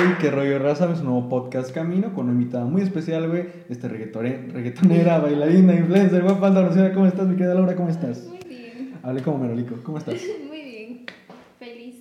Hey, 0.00 0.14
qué 0.20 0.30
rollo 0.30 0.60
raza, 0.60 0.92
es 0.92 1.00
un 1.00 1.06
nuevo 1.06 1.28
podcast 1.28 1.72
Camino 1.72 2.14
con 2.14 2.26
una 2.26 2.34
invitada 2.34 2.64
muy 2.64 2.82
especial, 2.82 3.28
güey. 3.28 3.46
Este 3.68 3.88
reggaetone- 3.88 4.52
reggaetonera, 4.52 5.18
bailarina, 5.18 5.74
influencer, 5.74 6.22
guapa, 6.22 6.46
andalucía. 6.46 6.92
¿Cómo 6.94 7.06
estás, 7.06 7.26
mi 7.26 7.34
querida 7.34 7.54
Laura? 7.54 7.74
¿Cómo 7.74 7.88
estás? 7.88 8.24
Muy 8.28 8.38
bien, 8.48 8.92
Hablé 9.02 9.22
como 9.22 9.38
Merolico. 9.38 9.74
¿Cómo 9.82 9.98
estás? 9.98 10.14
muy 10.48 10.62
bien. 10.62 11.00
Feliz. 11.58 11.96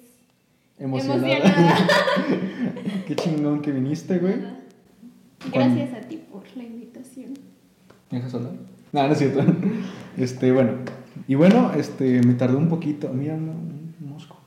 Emocionada. 0.78 1.38
Emocionada. 1.38 1.88
qué 3.08 3.16
chingón 3.16 3.62
que 3.64 3.72
viniste, 3.72 4.20
güey. 4.20 4.36
Gracias 5.52 5.94
a 5.94 6.08
ti 6.08 6.22
por 6.32 6.44
la 6.56 6.64
invitación. 6.64 7.34
¿Me 8.12 8.18
dejas 8.20 8.36
hablar? 8.36 8.52
No, 8.92 9.08
no 9.08 9.12
es 9.14 9.18
cierto. 9.18 9.44
Este, 10.18 10.52
bueno. 10.52 10.74
Y 11.28 11.34
bueno, 11.34 11.72
este, 11.76 12.22
me 12.22 12.36
tardé 12.36 12.58
un 12.58 12.70
poquito. 12.70 13.10
Mira, 13.12 13.34
un 13.34 13.94
un 14.00 14.10
mosco. 14.10 14.38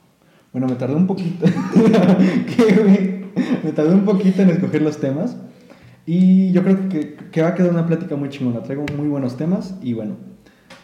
Bueno, 0.53 0.67
me 0.67 0.75
tardé 0.75 0.95
un 0.95 1.07
poquito. 1.07 1.45
¿Qué, 2.55 2.73
güey? 2.75 3.20
Me 3.63 3.71
tardé 3.71 3.93
un 3.93 4.05
poquito 4.05 4.41
en 4.41 4.49
escoger 4.49 4.81
los 4.81 4.99
temas. 4.99 5.37
Y 6.05 6.51
yo 6.51 6.63
creo 6.63 6.89
que, 6.89 7.15
que 7.31 7.41
va 7.41 7.49
a 7.49 7.55
quedar 7.55 7.71
una 7.71 7.85
plática 7.87 8.15
muy 8.15 8.29
chingona. 8.29 8.63
Traigo 8.63 8.85
muy 8.97 9.07
buenos 9.07 9.37
temas. 9.37 9.75
Y 9.81 9.93
bueno, 9.93 10.15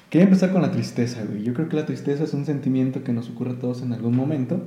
quería 0.09 0.25
empezar 0.25 0.51
con 0.51 0.61
la 0.61 0.71
tristeza, 0.71 1.23
güey. 1.27 1.43
Yo 1.43 1.53
creo 1.53 1.69
que 1.69 1.75
la 1.75 1.85
tristeza 1.85 2.23
es 2.23 2.33
un 2.33 2.45
sentimiento 2.45 3.03
que 3.03 3.13
nos 3.13 3.29
ocurre 3.29 3.51
a 3.51 3.59
todos 3.59 3.81
en 3.81 3.93
algún 3.93 4.15
momento. 4.15 4.61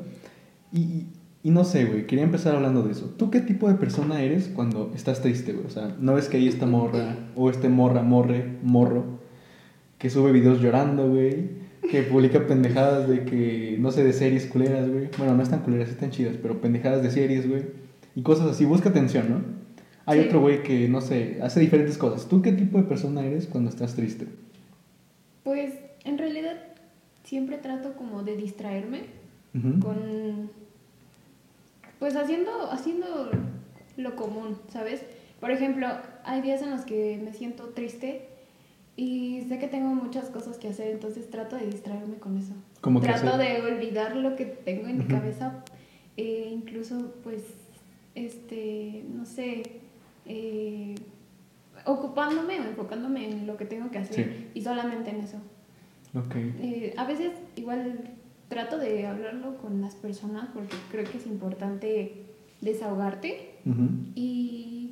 Y, 0.72 1.06
y- 1.42 1.50
no 1.50 1.64
sé, 1.64 1.86
güey, 1.86 2.06
quería 2.06 2.24
empezar 2.24 2.54
hablando 2.54 2.82
de 2.82 2.92
eso. 2.92 3.14
¿Tú 3.16 3.30
qué 3.30 3.40
tipo 3.40 3.66
de 3.68 3.74
persona 3.74 4.20
eres 4.22 4.48
cuando 4.54 4.92
estás 4.94 5.22
triste, 5.22 5.52
güey? 5.52 5.66
O 5.66 5.70
sea, 5.70 5.96
¿no 5.98 6.14
ves 6.14 6.28
que 6.28 6.36
hay 6.36 6.48
esta 6.48 6.66
morra 6.66 7.16
o 7.34 7.48
este 7.48 7.68
morra, 7.70 8.02
morre, 8.02 8.58
morro, 8.62 9.20
que 9.98 10.10
sube 10.10 10.32
videos 10.32 10.60
llorando, 10.60 11.08
güey? 11.08 11.69
Que 11.90 12.02
publica 12.02 12.46
pendejadas 12.46 13.08
de 13.08 13.24
que, 13.24 13.76
no 13.80 13.90
sé, 13.90 14.04
de 14.04 14.12
series 14.12 14.46
culeras, 14.46 14.88
güey. 14.88 15.08
Bueno, 15.18 15.34
no 15.34 15.42
están 15.42 15.60
culeras, 15.60 15.88
están 15.88 16.10
chidas, 16.10 16.36
pero 16.40 16.60
pendejadas 16.60 17.02
de 17.02 17.10
series, 17.10 17.48
güey. 17.48 17.62
Y 18.14 18.22
cosas 18.22 18.46
así, 18.48 18.64
busca 18.64 18.90
atención, 18.90 19.28
¿no? 19.30 19.40
Hay 20.06 20.20
Sí. 20.20 20.26
otro 20.26 20.40
güey 20.40 20.62
que, 20.62 20.88
no 20.88 21.00
sé, 21.00 21.38
hace 21.42 21.60
diferentes 21.60 21.98
cosas. 21.98 22.28
¿Tú 22.28 22.42
qué 22.42 22.52
tipo 22.52 22.78
de 22.78 22.84
persona 22.84 23.24
eres 23.24 23.46
cuando 23.46 23.70
estás 23.70 23.94
triste? 23.94 24.26
Pues 25.44 25.74
en 26.04 26.18
realidad 26.18 26.56
siempre 27.24 27.58
trato 27.58 27.94
como 27.94 28.22
de 28.22 28.36
distraerme 28.36 29.02
con 29.80 30.50
pues 31.98 32.14
haciendo 32.16 32.70
haciendo 32.70 33.30
lo 33.96 34.16
común, 34.16 34.56
¿sabes? 34.68 35.02
Por 35.40 35.50
ejemplo, 35.50 35.86
hay 36.24 36.40
días 36.40 36.62
en 36.62 36.70
los 36.70 36.82
que 36.82 37.20
me 37.22 37.32
siento 37.32 37.64
triste 37.70 38.28
y 39.00 39.40
sé 39.48 39.58
que 39.58 39.66
tengo 39.66 39.94
muchas 39.94 40.28
cosas 40.28 40.58
que 40.58 40.68
hacer, 40.68 40.88
entonces 40.90 41.30
trato 41.30 41.56
de 41.56 41.64
distraerme 41.66 42.16
con 42.16 42.36
eso. 42.36 42.52
Como 42.82 43.00
que 43.00 43.06
trato 43.06 43.38
de 43.38 43.62
olvidar 43.62 44.14
lo 44.14 44.36
que 44.36 44.44
tengo 44.44 44.88
en 44.88 44.98
mi 44.98 45.04
Ujú. 45.04 45.14
cabeza, 45.14 45.64
e 46.18 46.50
incluso 46.52 47.14
pues, 47.24 47.42
este, 48.14 49.02
no 49.10 49.24
sé, 49.24 49.62
eh, 50.26 50.94
ocupándome 51.86 52.60
o 52.60 52.64
enfocándome 52.64 53.26
en 53.30 53.46
lo 53.46 53.56
que 53.56 53.64
tengo 53.64 53.90
que 53.90 53.96
hacer 53.96 54.16
Sí. 54.16 54.48
y 54.52 54.60
solamente 54.60 55.08
en 55.08 55.20
eso. 55.20 55.38
Ok. 56.14 56.34
Eh, 56.36 56.92
a 56.98 57.06
veces 57.06 57.30
igual 57.56 58.10
trato 58.48 58.76
de 58.76 59.06
hablarlo 59.06 59.56
con 59.56 59.80
las 59.80 59.94
personas 59.94 60.50
porque 60.52 60.76
creo 60.90 61.04
que 61.10 61.16
es 61.16 61.26
importante 61.26 62.26
desahogarte 62.60 63.54
Ujú. 63.64 63.88
y, 64.14 64.90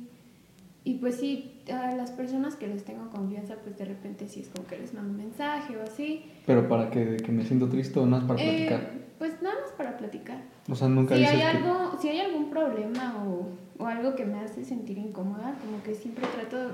y 0.83 0.95
pues 0.95 1.17
sí, 1.17 1.58
a 1.71 1.95
las 1.95 2.11
personas 2.11 2.55
que 2.55 2.67
les 2.67 2.83
tengo 2.83 3.09
confianza 3.09 3.55
pues 3.63 3.77
de 3.77 3.85
repente 3.85 4.27
sí 4.27 4.41
es 4.41 4.49
como 4.49 4.67
que 4.67 4.77
les 4.77 4.93
mando 4.93 5.11
un 5.11 5.17
mensaje 5.17 5.75
o 5.77 5.83
así. 5.83 6.25
Pero 6.45 6.67
para 6.67 6.89
que, 6.89 7.17
que 7.17 7.31
me 7.31 7.43
siento 7.43 7.67
triste 7.69 7.99
o 7.99 8.05
no 8.05 8.17
es 8.17 8.23
para 8.23 8.41
Eh, 8.41 8.67
platicar. 8.67 8.91
pues 9.17 9.41
nada 9.41 9.55
más 9.61 9.71
para 9.77 9.97
platicar. 9.97 10.41
O 10.69 10.75
sea, 10.75 10.87
nunca 10.87 11.15
Si 11.15 11.21
dices 11.21 11.35
hay, 11.35 11.41
que... 11.41 11.57
algo, 11.67 11.97
si 12.01 12.09
hay 12.09 12.19
algún 12.19 12.49
problema 12.49 13.23
o, 13.25 13.49
o 13.81 13.85
algo 13.87 14.15
que 14.15 14.25
me 14.25 14.39
hace 14.39 14.63
sentir 14.65 14.97
incómoda, 14.97 15.55
como 15.63 15.81
que 15.83 15.95
siempre 15.95 16.25
trato, 16.27 16.71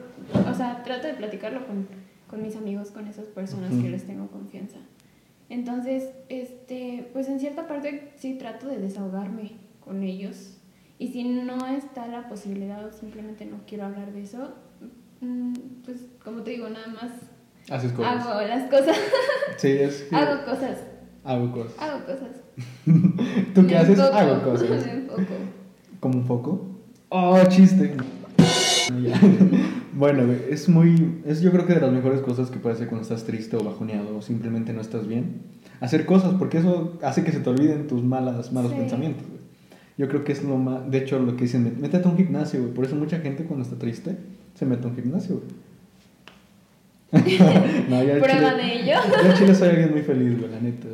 o 0.49 0.53
sea, 0.53 0.83
trato 0.83 1.07
de 1.07 1.13
platicarlo 1.13 1.65
con, 1.67 1.87
con 2.29 2.41
mis 2.41 2.55
amigos, 2.55 2.91
con 2.91 3.07
esas 3.07 3.25
personas 3.25 3.71
Ujú. 3.73 3.83
que 3.83 3.89
les 3.89 4.05
tengo 4.05 4.27
confianza. 4.27 4.77
Entonces, 5.49 6.09
este, 6.29 7.09
pues 7.13 7.27
en 7.29 7.39
cierta 7.39 7.67
parte 7.67 8.11
sí 8.17 8.33
trato 8.35 8.67
de 8.67 8.77
desahogarme 8.79 9.51
con 9.79 10.01
ellos. 10.03 10.54
Y 10.97 11.09
si 11.09 11.23
no 11.25 11.67
está 11.67 12.07
la 12.07 12.27
posibilidad 12.29 12.85
o 12.85 12.91
simplemente 12.91 13.45
no 13.45 13.57
quiero 13.67 13.85
hablar 13.85 14.13
de 14.13 14.23
eso, 14.23 14.53
mm, 15.21 15.53
pues 15.83 16.05
como 16.23 16.41
te 16.41 16.51
digo, 16.51 16.69
nada 16.69 16.87
más 16.87 17.11
Haces 17.69 17.91
cosas. 17.91 18.25
hago 18.25 18.41
las 18.41 18.69
cosas, 18.69 18.95
Sí, 19.57 19.69
es 19.69 20.03
que... 20.09 20.15
hago 20.15 20.45
cosas, 20.45 20.77
Hago 21.23 21.51
cosas. 21.51 21.73
hago 21.79 22.05
cosas. 22.05 22.29
¿Tú 23.53 23.61
Me 23.63 23.67
qué 23.67 23.77
haces? 23.77 23.97
enfoco, 23.99 24.15
Hago 24.17 24.41
cosas. 24.43 24.69
¿Como 25.99 26.19
un 26.19 26.25
foco? 26.25 26.67
¡Oh, 27.09 27.37
chiste! 27.49 27.95
Bueno, 29.93 30.31
es 30.49 30.67
muy... 30.69 31.21
Es 31.25 31.41
yo 31.41 31.51
creo 31.51 31.65
que 31.65 31.73
de 31.73 31.81
las 31.81 31.91
mejores 31.91 32.21
cosas 32.21 32.49
que 32.51 32.59
puedes 32.59 32.77
hacer 32.77 32.89
cuando 32.89 33.03
estás 33.03 33.23
triste 33.23 33.55
o 33.57 33.63
bajoneado 33.63 34.17
o 34.17 34.21
simplemente 34.21 34.73
no 34.73 34.81
estás 34.81 35.07
bien. 35.07 35.41
Hacer 35.79 36.05
cosas, 36.05 36.33
porque 36.37 36.57
eso 36.59 36.97
hace 37.01 37.23
que 37.23 37.31
se 37.31 37.39
te 37.39 37.49
olviden 37.49 37.87
tus 37.87 38.03
malas, 38.03 38.51
malos 38.53 38.71
Sí. 38.71 38.77
pensamientos. 38.77 39.25
Yo 39.97 40.07
creo 40.09 40.23
que 40.23 40.33
es 40.33 40.43
lo 40.43 40.57
más... 40.57 40.89
De 40.91 40.97
hecho, 40.99 41.19
lo 41.19 41.35
que 41.37 41.43
dicen, 41.43 41.63
"Met- 41.65 41.77
métete 41.77 42.05
a 42.07 42.11
un 42.11 42.17
gimnasio, 42.17 42.59
güey. 42.61 42.73
Por 42.73 42.85
eso 42.85 42.95
mucha 42.95 43.19
gente 43.19 43.45
cuando 43.45 43.63
está 43.63 43.77
triste 43.77 44.17
se 44.53 44.65
mete 44.65 44.85
a 44.85 44.89
un 44.89 44.95
gimnasio, 44.95 45.35
güey. 45.41 45.47
no, 47.89 48.03
yo 48.03 48.19
Prueba 48.19 48.51
chile- 48.51 48.63
de 48.63 48.73
ello. 48.81 48.93
Yo 49.23 49.29
en 49.31 49.37
Chile 49.37 49.55
soy 49.55 49.69
alguien 49.69 49.91
muy 49.91 50.01
feliz, 50.01 50.37
güey, 50.37 50.51
la 50.51 50.59
neta. 50.59 50.87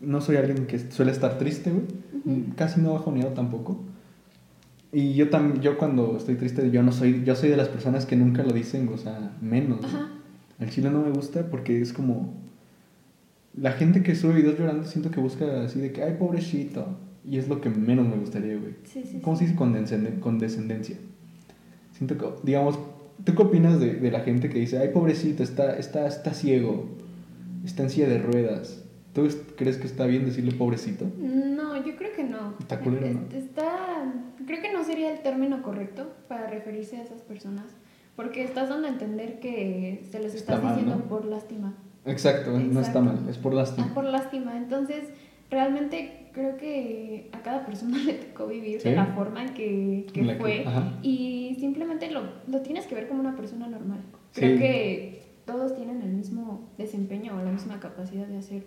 No 0.00 0.20
soy 0.20 0.36
alguien 0.36 0.66
que 0.66 0.78
suele 0.90 1.12
estar 1.12 1.38
triste, 1.38 1.70
güey. 1.70 1.84
Casi 2.56 2.80
no 2.80 2.94
bajoneado 2.94 3.32
tampoco. 3.32 3.80
Y 4.92 5.14
yo 5.14 5.30
también, 5.30 5.62
yo 5.62 5.78
cuando 5.78 6.16
estoy 6.16 6.34
triste, 6.34 6.70
yo 6.70 6.82
no 6.82 6.92
soy, 6.92 7.22
yo 7.24 7.34
soy 7.36 7.48
de 7.48 7.56
las 7.56 7.68
personas 7.68 8.06
que 8.06 8.16
nunca 8.16 8.42
lo 8.42 8.52
dicen, 8.52 8.88
o 8.92 8.98
sea, 8.98 9.36
menos. 9.40 9.80
Al 10.58 10.68
chile 10.70 10.90
no 10.90 11.00
me 11.02 11.10
gusta 11.10 11.46
porque 11.50 11.80
es 11.80 11.92
como... 11.92 12.34
La 13.56 13.72
gente 13.72 14.02
que 14.02 14.14
sube 14.14 14.34
videos 14.34 14.58
llorando 14.58 14.84
siento 14.84 15.10
que 15.10 15.20
busca 15.20 15.62
así 15.64 15.78
de 15.78 15.92
que, 15.92 16.02
ay, 16.02 16.16
pobrecito. 16.18 16.86
Y 17.28 17.38
es 17.38 17.48
lo 17.48 17.60
que 17.60 17.70
menos 17.70 18.06
me 18.08 18.16
gustaría, 18.16 18.56
güey. 18.56 18.74
Sí, 18.84 19.02
sí. 19.04 19.20
¿Cómo 19.22 19.36
sí. 19.36 19.44
se 19.46 19.52
dice 19.52 19.58
condescenden- 19.64 20.18
condescendencia? 20.20 20.96
Siento 21.92 22.18
que, 22.18 22.26
digamos, 22.42 22.78
¿tú 23.24 23.34
qué 23.34 23.42
opinas 23.42 23.78
de, 23.78 23.94
de 23.94 24.10
la 24.10 24.20
gente 24.20 24.48
que 24.48 24.58
dice, 24.58 24.78
ay, 24.78 24.88
pobrecito, 24.88 25.42
está, 25.42 25.76
está, 25.76 26.06
está 26.06 26.34
ciego, 26.34 26.88
está 27.64 27.84
en 27.84 27.90
silla 27.90 28.08
de 28.08 28.18
ruedas? 28.18 28.84
¿Tú 29.12 29.24
es- 29.26 29.38
crees 29.56 29.76
que 29.76 29.86
está 29.86 30.06
bien 30.06 30.24
decirle 30.24 30.52
pobrecito? 30.52 31.06
No, 31.18 31.76
yo 31.84 31.94
creo 31.96 32.12
que 32.16 32.24
no. 32.24 32.54
Está 32.58 32.80
culero, 32.80 33.06
¿no? 33.08 33.20
Es- 33.28 33.44
Está, 33.44 34.12
creo 34.46 34.60
que 34.62 34.72
no 34.72 34.82
sería 34.82 35.12
el 35.12 35.20
término 35.22 35.62
correcto 35.62 36.12
para 36.28 36.48
referirse 36.48 36.96
a 36.96 37.02
esas 37.02 37.20
personas, 37.22 37.66
porque 38.16 38.42
estás 38.42 38.68
dando 38.70 38.88
a 38.88 38.90
entender 38.90 39.38
que 39.38 40.02
se 40.10 40.18
les 40.18 40.34
Está 40.34 40.54
estás 40.54 40.62
mal, 40.64 40.74
diciendo 40.76 40.96
¿no? 41.04 41.08
por 41.08 41.24
lástima. 41.26 41.74
Exacto, 42.04 42.50
no 42.52 42.58
está 42.80 42.98
Exacto. 42.98 43.02
mal, 43.02 43.28
es 43.28 43.38
por 43.38 43.54
lástima. 43.54 43.86
Ah, 43.90 43.94
por 43.94 44.04
lástima. 44.04 44.56
Entonces, 44.56 45.04
realmente 45.50 46.21
creo 46.32 46.56
que 46.56 47.28
a 47.32 47.42
cada 47.42 47.64
persona 47.66 47.98
le 48.04 48.14
tocó 48.14 48.46
vivir 48.46 48.80
Sí. 48.80 48.88
de 48.90 48.96
la 48.96 49.06
forma 49.06 49.42
en 49.44 49.54
que, 49.54 50.06
que 50.12 50.22
la 50.22 50.34
fue 50.36 50.64
y 51.02 51.56
simplemente 51.60 52.10
lo, 52.10 52.22
lo 52.48 52.60
tienes 52.62 52.86
que 52.86 52.94
ver 52.94 53.08
como 53.08 53.20
una 53.20 53.36
persona 53.36 53.66
normal. 53.68 54.00
Creo 54.32 54.54
Sí. 54.56 54.58
que 54.62 55.22
todos 55.44 55.74
tienen 55.76 56.00
el 56.02 56.12
mismo 56.12 56.70
desempeño 56.78 57.36
o 57.36 57.42
la 57.44 57.50
misma 57.52 57.80
capacidad 57.80 58.26
de 58.26 58.38
hacer 58.38 58.64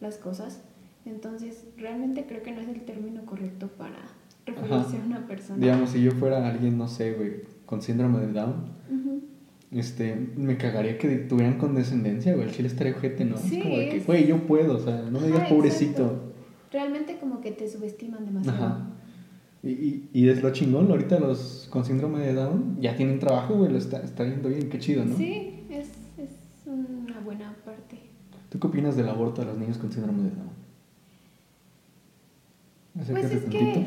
las 0.00 0.16
cosas. 0.18 0.62
Entonces, 1.06 1.64
realmente 1.78 2.26
creo 2.28 2.42
que 2.42 2.52
no 2.52 2.60
es 2.60 2.68
el 2.68 2.82
término 2.82 3.24
correcto 3.24 3.68
para 3.68 3.96
referirse 4.46 4.98
a 4.98 5.06
una 5.06 5.26
persona. 5.26 5.58
Digamos, 5.58 5.90
si 5.90 6.02
yo 6.02 6.12
fuera 6.12 6.46
alguien, 6.46 6.76
no 6.76 6.88
sé, 6.88 7.14
güey, 7.14 7.32
con 7.64 7.80
síndrome 7.80 8.18
de 8.20 8.32
Down, 8.32 8.54
este, 9.72 10.16
me 10.36 10.56
cagaría 10.56 10.98
que 10.98 11.08
tuvieran 11.16 11.56
condescendencia, 11.58 12.34
güey. 12.34 12.48
El 12.48 12.52
chile 12.54 12.68
estaría 12.68 12.92
ojete, 12.94 13.24
¿no? 13.24 13.36
Sí, 13.36 13.56
es 13.58 13.62
como 13.62 13.76
de 13.78 13.88
que, 13.88 14.00
güey, 14.00 14.26
yo 14.26 14.38
puedo, 14.46 14.76
o 14.76 14.80
sea, 14.80 15.02
no 15.10 15.20
me 15.20 15.26
digas 15.28 15.48
pobrecito. 15.48 16.02
exacto. 16.02 16.29
Realmente 16.72 17.18
como 17.18 17.40
que 17.40 17.50
te 17.52 17.68
subestiman 17.68 18.24
demasiado. 18.24 18.64
Ajá. 18.64 18.86
Y, 19.62 19.70
y, 19.70 20.10
y 20.12 20.28
es 20.28 20.42
lo 20.42 20.52
chingón, 20.52 20.90
ahorita 20.90 21.20
los 21.20 21.68
con 21.70 21.84
síndrome 21.84 22.20
de 22.20 22.32
Down 22.32 22.78
ya 22.80 22.96
tienen 22.96 23.18
trabajo, 23.18 23.56
güey, 23.56 23.70
lo 23.70 23.76
está, 23.76 24.00
está 24.02 24.24
yendo 24.24 24.48
bien, 24.48 24.70
qué 24.70 24.78
chido, 24.78 25.04
¿no? 25.04 25.14
Sí, 25.16 25.64
es, 25.68 25.88
es 26.16 26.30
una 26.66 27.20
buena 27.20 27.54
parte. 27.64 27.98
¿Tú 28.48 28.58
qué 28.58 28.66
opinas 28.66 28.96
del 28.96 29.08
aborto 29.08 29.42
de 29.42 29.48
los 29.48 29.58
niños 29.58 29.76
con 29.76 29.92
síndrome 29.92 30.22
de 30.22 30.30
Down? 30.30 30.50
Pues 32.94 33.32
es 33.32 33.44
que 33.44 33.86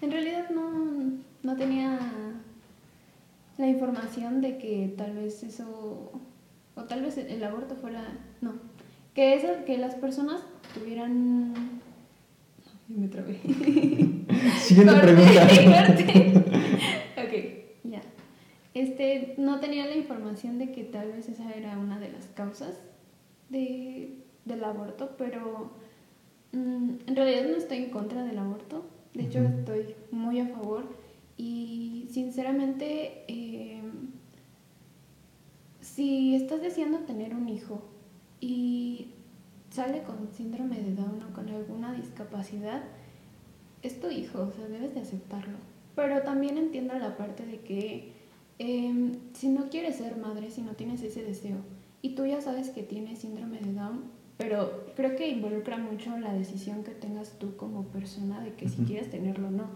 en 0.00 0.10
realidad 0.10 0.50
no, 0.50 1.12
no 1.42 1.56
tenía 1.56 1.98
la 3.58 3.68
información 3.68 4.40
de 4.40 4.58
que 4.58 4.94
tal 4.96 5.14
vez 5.14 5.42
eso, 5.42 6.12
o 6.74 6.82
tal 6.84 7.02
vez 7.02 7.18
el 7.18 7.42
aborto 7.44 7.74
fuera, 7.76 8.02
no, 8.40 8.52
que, 9.14 9.34
eso, 9.34 9.48
que 9.64 9.78
las 9.78 9.94
personas 9.94 10.42
tuvieran... 10.74 11.52
No, 12.88 12.98
me 12.98 13.08
trabé. 13.08 13.40
Siguiente 14.58 14.94
pregunta. 15.00 15.46
ok, 17.24 17.32
ya. 17.84 18.02
Este, 18.74 19.34
no 19.38 19.60
tenía 19.60 19.86
la 19.86 19.96
información 19.96 20.58
de 20.58 20.72
que 20.72 20.84
tal 20.84 21.12
vez 21.12 21.28
esa 21.28 21.50
era 21.52 21.78
una 21.78 21.98
de 22.00 22.10
las 22.10 22.26
causas 22.26 22.80
de, 23.48 24.18
del 24.44 24.64
aborto, 24.64 25.14
pero 25.16 25.70
mm, 26.52 26.90
en 27.06 27.16
realidad 27.16 27.48
no 27.48 27.56
estoy 27.56 27.78
en 27.78 27.90
contra 27.90 28.24
del 28.24 28.38
aborto. 28.38 28.84
De 29.14 29.22
hecho, 29.22 29.38
estoy 29.38 29.94
muy 30.10 30.40
a 30.40 30.48
favor. 30.48 30.84
Y 31.36 32.08
sinceramente, 32.10 33.24
eh, 33.28 33.80
si 35.80 36.34
estás 36.34 36.60
deseando 36.60 36.98
tener 37.00 37.34
un 37.34 37.48
hijo 37.48 37.93
y 38.44 39.06
sale 39.70 40.02
con 40.02 40.28
síndrome 40.36 40.76
de 40.82 40.94
Down 40.94 41.22
o 41.22 41.34
con 41.34 41.48
alguna 41.48 41.94
discapacidad, 41.94 42.82
es 43.82 43.98
tu 44.00 44.10
hijo, 44.10 44.42
o 44.42 44.52
sea, 44.52 44.66
debes 44.68 44.94
de 44.94 45.00
aceptarlo. 45.00 45.56
Pero 45.96 46.20
también 46.22 46.58
entiendo 46.58 46.92
la 46.98 47.16
parte 47.16 47.46
de 47.46 47.60
que 47.60 48.12
eh, 48.58 49.12
si 49.32 49.48
no 49.48 49.70
quieres 49.70 49.96
ser 49.96 50.18
madre, 50.18 50.50
si 50.50 50.60
no 50.60 50.72
tienes 50.72 51.02
ese 51.02 51.24
deseo, 51.24 51.56
y 52.02 52.14
tú 52.14 52.26
ya 52.26 52.42
sabes 52.42 52.68
que 52.68 52.82
tienes 52.82 53.20
síndrome 53.20 53.60
de 53.60 53.72
Down, 53.72 54.02
pero 54.36 54.84
creo 54.94 55.16
que 55.16 55.28
involucra 55.28 55.78
mucho 55.78 56.18
la 56.18 56.34
decisión 56.34 56.84
que 56.84 56.90
tengas 56.90 57.38
tú 57.38 57.56
como 57.56 57.84
persona 57.84 58.40
de 58.42 58.52
que 58.52 58.68
si 58.68 58.82
Ujú. 58.82 58.88
quieres 58.88 59.10
tenerlo 59.10 59.48
o 59.48 59.52
no. 59.52 59.68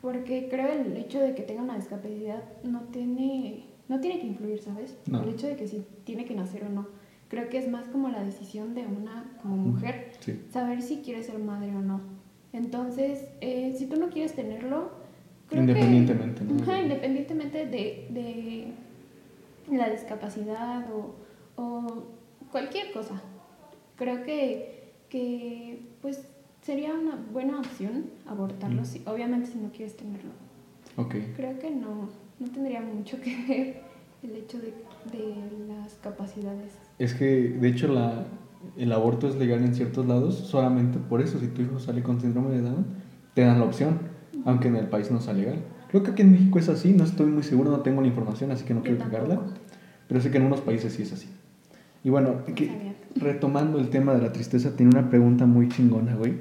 Porque 0.00 0.48
creo 0.48 0.72
el 0.72 0.96
hecho 0.96 1.20
de 1.20 1.34
que 1.34 1.42
tenga 1.42 1.62
una 1.62 1.76
discapacidad 1.76 2.42
no 2.62 2.80
tiene, 2.92 3.64
no 3.88 4.00
tiene 4.00 4.20
que 4.20 4.26
influir, 4.28 4.62
¿sabes? 4.62 4.96
No. 5.06 5.22
El 5.22 5.30
hecho 5.30 5.48
de 5.48 5.56
que 5.56 5.68
si 5.68 5.84
tiene 6.04 6.24
que 6.24 6.34
nacer 6.34 6.64
o 6.64 6.68
no. 6.70 6.86
Creo 7.28 7.48
que 7.48 7.58
es 7.58 7.68
más 7.68 7.86
como 7.88 8.08
la 8.08 8.22
decisión 8.22 8.74
de 8.74 8.86
una 8.86 9.24
como 9.42 9.56
mujer 9.56 10.12
Sí. 10.20 10.40
saber 10.50 10.80
si 10.82 10.98
quieres 10.98 11.26
ser 11.26 11.38
madre 11.38 11.74
o 11.74 11.80
no. 11.80 12.00
Entonces, 12.52 13.24
eh, 13.40 13.74
si 13.76 13.86
tú 13.86 13.96
no 13.96 14.08
quieres 14.10 14.34
tenerlo, 14.34 14.90
creo 15.48 15.62
Independientemente, 15.62 16.44
que, 16.46 16.52
¿no? 16.52 16.62
Ajá, 16.62 16.80
independientemente 16.80 17.66
de, 17.66 18.06
de 18.10 18.72
la 19.76 19.90
discapacidad 19.90 20.86
o, 20.92 21.14
o 21.60 22.04
cualquier 22.52 22.92
cosa, 22.92 23.20
creo 23.96 24.22
que, 24.24 24.92
que 25.08 25.80
pues 26.02 26.28
sería 26.62 26.94
una 26.94 27.16
buena 27.32 27.58
opción 27.58 28.06
abortarlo, 28.26 28.82
Mm. 28.82 28.86
si, 28.86 29.02
obviamente 29.06 29.50
si 29.50 29.58
no 29.58 29.70
quieres 29.70 29.96
tenerlo. 29.96 30.30
Ok. 30.96 31.14
Creo 31.36 31.58
que 31.58 31.70
no, 31.70 32.08
no 32.38 32.48
tendría 32.52 32.80
mucho 32.80 33.20
que 33.20 33.36
ver 33.48 33.82
el 34.22 34.36
hecho 34.36 34.58
de, 34.58 34.72
de 35.12 35.34
las 35.68 35.94
capacidades. 35.94 36.72
Es 36.98 37.14
que, 37.14 37.24
de 37.50 37.68
hecho, 37.68 37.88
la, 37.88 38.24
el 38.76 38.92
aborto 38.92 39.28
es 39.28 39.36
legal 39.36 39.62
en 39.64 39.74
ciertos 39.74 40.06
lados 40.06 40.34
solamente 40.36 40.98
por 40.98 41.20
eso. 41.20 41.38
Si 41.38 41.48
tu 41.48 41.62
hijo 41.62 41.78
sale 41.78 42.02
con 42.02 42.20
síndrome 42.20 42.50
de 42.54 42.62
Down, 42.62 42.86
te 43.34 43.42
dan 43.42 43.58
la 43.58 43.64
opción, 43.66 43.98
aunque 44.44 44.68
en 44.68 44.76
el 44.76 44.86
país 44.88 45.10
no 45.10 45.20
sea 45.20 45.34
legal. 45.34 45.56
Creo 45.88 46.02
que 46.02 46.10
aquí 46.12 46.22
en 46.22 46.32
México 46.32 46.58
es 46.58 46.68
así, 46.68 46.92
no 46.92 47.04
estoy 47.04 47.26
muy 47.26 47.42
seguro, 47.42 47.70
no 47.70 47.80
tengo 47.80 48.00
la 48.00 48.08
información, 48.08 48.50
así 48.50 48.64
que 48.64 48.74
no 48.74 48.82
quiero 48.82 48.98
cagarla. 48.98 49.40
Pero 50.08 50.20
sé 50.20 50.30
que 50.30 50.38
en 50.38 50.46
unos 50.46 50.60
países 50.60 50.92
sí 50.94 51.02
es 51.02 51.12
así. 51.12 51.28
Y 52.02 52.10
bueno, 52.10 52.36
No 52.48 52.54
que- 52.54 52.94
retomando 53.16 53.78
el 53.78 53.88
tema 53.90 54.14
de 54.14 54.22
la 54.22 54.32
tristeza, 54.32 54.76
tiene 54.76 54.90
una 54.98 55.08
pregunta 55.10 55.46
muy 55.46 55.68
chingona, 55.68 56.14
güey. 56.16 56.34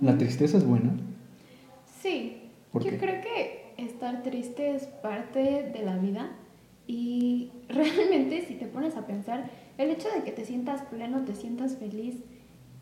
¿La 0.00 0.16
tristeza 0.18 0.56
es 0.58 0.64
buena? 0.64 0.92
Sí, 2.00 2.50
¿Por 2.72 2.84
yo 2.84 2.90
qué? 2.90 2.98
creo 2.98 3.20
que 3.20 3.74
estar 3.84 4.22
triste 4.22 4.74
es 4.74 4.84
parte 4.86 5.70
de 5.72 5.82
la 5.84 5.96
vida 5.98 6.30
y 6.86 7.50
realmente 7.68 8.44
si 8.46 8.54
te 8.54 8.66
pones 8.66 8.96
a 8.96 9.06
pensar, 9.06 9.50
el 9.82 9.90
hecho 9.90 10.08
de 10.14 10.22
que 10.24 10.32
te 10.32 10.44
sientas 10.44 10.82
pleno, 10.82 11.24
te 11.24 11.34
sientas 11.34 11.76
feliz 11.76 12.16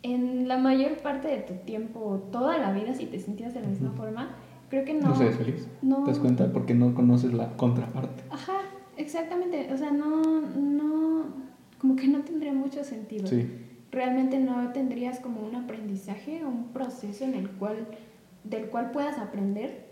en 0.02 0.46
la 0.48 0.58
mayor 0.58 0.98
parte 0.98 1.28
de 1.28 1.38
tu 1.38 1.54
tiempo, 1.64 2.28
toda 2.32 2.58
la 2.58 2.72
vida, 2.72 2.94
si 2.94 3.06
te 3.06 3.18
sentías 3.18 3.54
de 3.54 3.60
la 3.60 3.68
misma 3.68 3.90
forma, 3.92 4.30
creo 4.68 4.84
que 4.84 4.94
no... 4.94 5.08
No, 5.08 5.14
seas 5.16 5.36
feliz. 5.36 5.66
no- 5.82 6.04
¿Te 6.04 6.10
das 6.10 6.18
cuenta? 6.20 6.52
Porque 6.52 6.74
no 6.74 6.94
conoces 6.94 7.32
la 7.32 7.56
contraparte. 7.56 8.22
Ajá, 8.30 8.58
exactamente, 8.96 9.72
o 9.72 9.76
sea, 9.76 9.90
no, 9.90 10.40
no, 10.40 11.24
como 11.78 11.96
que 11.96 12.06
no 12.08 12.20
tendría 12.20 12.52
mucho 12.52 12.84
sentido. 12.84 13.26
Sí. 13.26 13.48
realmente 13.90 14.38
no 14.38 14.70
tendrías 14.72 15.18
como 15.18 15.40
un 15.40 15.54
aprendizaje 15.56 16.44
o 16.44 16.48
un 16.48 16.64
proceso 16.74 17.24
en 17.24 17.34
el 17.34 17.48
cual, 17.52 17.86
del 18.44 18.66
cual 18.66 18.90
puedas 18.92 19.18
aprender 19.18 19.86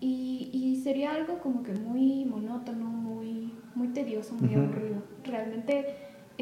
y, 0.00 0.50
y 0.52 0.76
sería 0.82 1.12
algo 1.14 1.38
como 1.40 1.62
que 1.64 1.72
muy 1.74 2.24
monótono, 2.24 2.86
muy, 2.86 3.52
muy 3.74 3.88
tedioso, 3.88 4.34
muy 4.40 4.54
aburrido. 4.54 5.02
Realmente, 5.24 5.84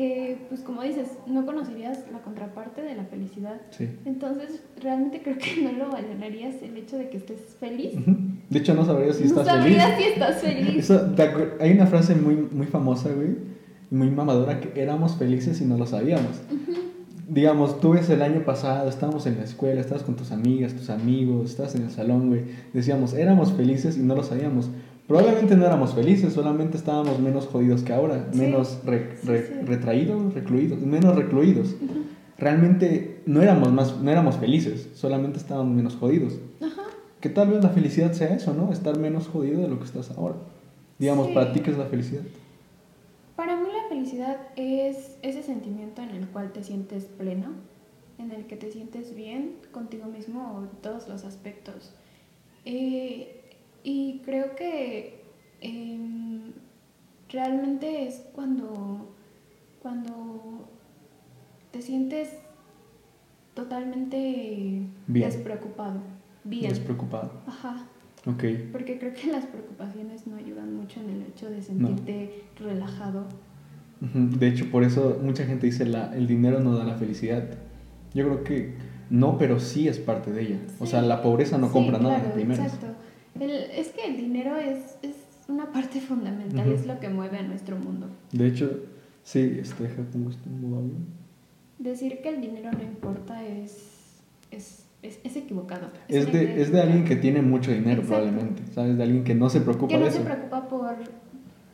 eh, 0.00 0.36
pues 0.48 0.60
como 0.60 0.82
dices, 0.82 1.08
no 1.26 1.44
conocerías 1.44 2.04
la 2.12 2.20
contraparte 2.20 2.82
de 2.82 2.94
la 2.94 3.02
felicidad. 3.04 3.60
Sí. 3.70 3.88
Entonces, 4.04 4.62
realmente 4.80 5.20
creo 5.22 5.36
que 5.38 5.60
no 5.62 5.72
lo 5.72 5.90
valorarías 5.90 6.62
el 6.62 6.76
hecho 6.76 6.96
de 6.96 7.08
que 7.08 7.16
estés 7.16 7.56
feliz. 7.58 7.94
De 8.48 8.58
hecho, 8.60 8.74
no 8.74 8.84
sabrías 8.84 9.16
si 9.16 9.24
no 9.24 9.28
estás 9.30 9.46
sabrías 9.48 9.90
feliz. 9.94 10.04
si 10.06 10.12
estás 10.12 10.40
feliz. 10.40 10.76
Eso, 10.90 11.00
¿te 11.16 11.22
acuer- 11.24 11.54
hay 11.60 11.72
una 11.72 11.86
frase 11.88 12.14
muy, 12.14 12.36
muy 12.36 12.66
famosa, 12.66 13.10
güey, 13.12 13.30
muy 13.90 14.08
mamadora, 14.10 14.60
que 14.60 14.80
éramos 14.80 15.16
felices 15.16 15.60
y 15.60 15.64
no 15.64 15.76
lo 15.76 15.86
sabíamos. 15.86 16.36
Digamos, 17.30 17.78
tú 17.80 17.90
ves 17.90 18.08
el 18.08 18.22
año 18.22 18.42
pasado, 18.44 18.88
estábamos 18.88 19.26
en 19.26 19.36
la 19.36 19.44
escuela, 19.44 19.80
estabas 19.80 20.02
con 20.02 20.16
tus 20.16 20.30
amigas, 20.32 20.72
tus 20.74 20.88
amigos, 20.88 21.50
estabas 21.50 21.74
en 21.74 21.82
el 21.82 21.90
salón, 21.90 22.28
güey. 22.28 22.42
Decíamos, 22.72 23.12
éramos 23.12 23.52
felices 23.52 23.98
y 23.98 24.00
no 24.00 24.14
lo 24.14 24.22
sabíamos. 24.22 24.70
Probablemente 25.08 25.56
no 25.56 25.64
éramos 25.64 25.94
felices, 25.94 26.32
solamente 26.34 26.76
estábamos 26.76 27.18
menos 27.18 27.46
jodidos 27.46 27.82
que 27.82 27.92
ahora, 27.94 28.28
Sí. 28.30 28.38
menos 28.38 28.80
re- 28.84 29.16
re- 29.24 29.46
sí. 29.46 29.52
retraídos, 29.64 30.34
recluidos, 30.34 30.80
menos 30.82 31.16
recluidos. 31.16 31.74
Realmente 32.36 33.22
no 33.26 33.42
éramos, 33.42 33.72
más, 33.72 33.98
no 34.00 34.10
éramos 34.10 34.36
felices, 34.36 34.88
solamente 34.94 35.38
estábamos 35.38 35.74
menos 35.74 35.96
jodidos. 35.96 36.34
Que 37.20 37.28
tal 37.30 37.48
vez 37.48 37.64
la 37.64 37.70
felicidad 37.70 38.12
sea 38.12 38.32
eso, 38.34 38.54
¿no? 38.54 38.70
Estar 38.70 38.96
menos 38.98 39.26
jodido 39.26 39.60
de 39.62 39.68
lo 39.68 39.78
que 39.78 39.86
estás 39.86 40.10
ahora. 40.12 40.36
Digamos, 40.98 41.28
para 41.28 41.52
ti, 41.52 41.60
¿qué 41.60 41.70
es 41.72 41.78
la 41.78 41.86
felicidad? 41.86 42.22
Para 43.34 43.56
mí 43.56 43.66
la 43.66 43.88
felicidad 43.88 44.36
es 44.56 45.16
ese 45.22 45.42
sentimiento 45.42 46.02
en 46.02 46.10
el 46.10 46.28
cual 46.28 46.52
te 46.52 46.62
sientes 46.62 47.04
pleno, 47.04 47.46
en 48.18 48.30
el 48.30 48.44
que 48.46 48.56
te 48.56 48.70
sientes 48.70 49.14
bien 49.16 49.54
contigo 49.72 50.06
mismo 50.06 50.68
en 50.70 50.80
todos 50.82 51.08
los 51.08 51.24
aspectos. 51.24 51.92
Eh, 52.64 53.37
y 53.88 54.20
creo 54.22 54.54
que 54.54 55.22
em, 55.62 56.52
realmente 57.30 58.06
es 58.06 58.22
cuando, 58.34 59.14
cuando 59.80 60.68
te 61.72 61.80
sientes 61.80 62.28
totalmente 63.54 64.82
Bien. 65.06 65.30
despreocupado. 65.30 66.00
Bien. 66.44 66.68
Despreocupado. 66.68 67.32
Ajá. 67.46 67.86
Ok. 68.26 68.44
Porque 68.72 68.98
creo 68.98 69.14
que 69.14 69.28
las 69.32 69.46
preocupaciones 69.46 70.26
no 70.26 70.36
ayudan 70.36 70.74
mucho 70.74 71.00
en 71.00 71.08
el 71.08 71.22
hecho 71.22 71.48
de 71.48 71.62
sentirte 71.62 72.42
relajado. 72.60 73.24
De 74.00 74.48
hecho, 74.48 74.70
por 74.70 74.84
eso 74.84 75.18
mucha 75.22 75.46
gente 75.46 75.64
dice 75.64 75.86
la, 75.86 76.14
el 76.14 76.26
dinero 76.26 76.60
no 76.60 76.76
da 76.76 76.84
la 76.84 76.96
felicidad. 76.96 77.44
Yo 78.12 78.26
creo 78.26 78.44
que 78.44 78.74
no, 79.08 79.38
pero 79.38 79.58
sí 79.58 79.88
es 79.88 79.98
parte 79.98 80.30
de 80.30 80.42
ella. 80.42 80.58
O 80.78 80.84
sea, 80.84 81.00
la 81.00 81.22
pobreza 81.22 81.56
no 81.56 81.68
Sí, 81.68 81.72
compra 81.72 81.98
nada 81.98 82.16
claro, 82.16 82.28
de 82.28 82.34
primeras. 82.34 82.74
Exacto. 82.74 83.07
El- 83.40 83.70
es 83.70 83.88
que 83.88 84.04
el 84.06 84.16
dinero 84.16 84.56
es, 84.56 84.96
es 85.02 85.14
una 85.48 85.72
parte 85.72 86.00
fundamental, 86.00 86.66
Ujú. 86.66 86.76
es 86.76 86.86
lo 86.86 86.98
que 87.00 87.08
mueve 87.08 87.38
a 87.38 87.42
nuestro 87.42 87.76
mundo. 87.76 88.06
De 88.32 88.46
hecho, 88.46 88.70
sí, 89.22 89.58
este, 89.60 89.88
modo 90.60 90.76
audio. 90.76 90.94
Decir 91.78 92.20
que 92.22 92.28
el 92.30 92.40
dinero 92.40 92.70
no 92.72 92.82
importa 92.82 93.44
es, 93.44 94.20
es, 94.50 94.84
es, 95.02 95.20
es 95.22 95.36
equivocado. 95.36 95.88
Es 96.08 96.30
de, 96.32 96.60
es 96.60 96.72
de 96.72 96.80
alguien 96.80 97.04
que 97.04 97.16
tiene 97.16 97.40
mucho 97.40 97.70
dinero, 97.70 98.02
Exacto. 98.02 98.24
probablemente. 98.24 98.62
¿Sabes? 98.74 98.96
De 98.96 99.02
alguien 99.04 99.24
que 99.24 99.34
no 99.34 99.48
se 99.48 99.60
preocupa 99.60 99.88
Que 99.88 99.98
no 99.98 100.06
de 100.06 100.10
se 100.10 100.20
preocupa 100.20 100.68
por, 100.68 100.96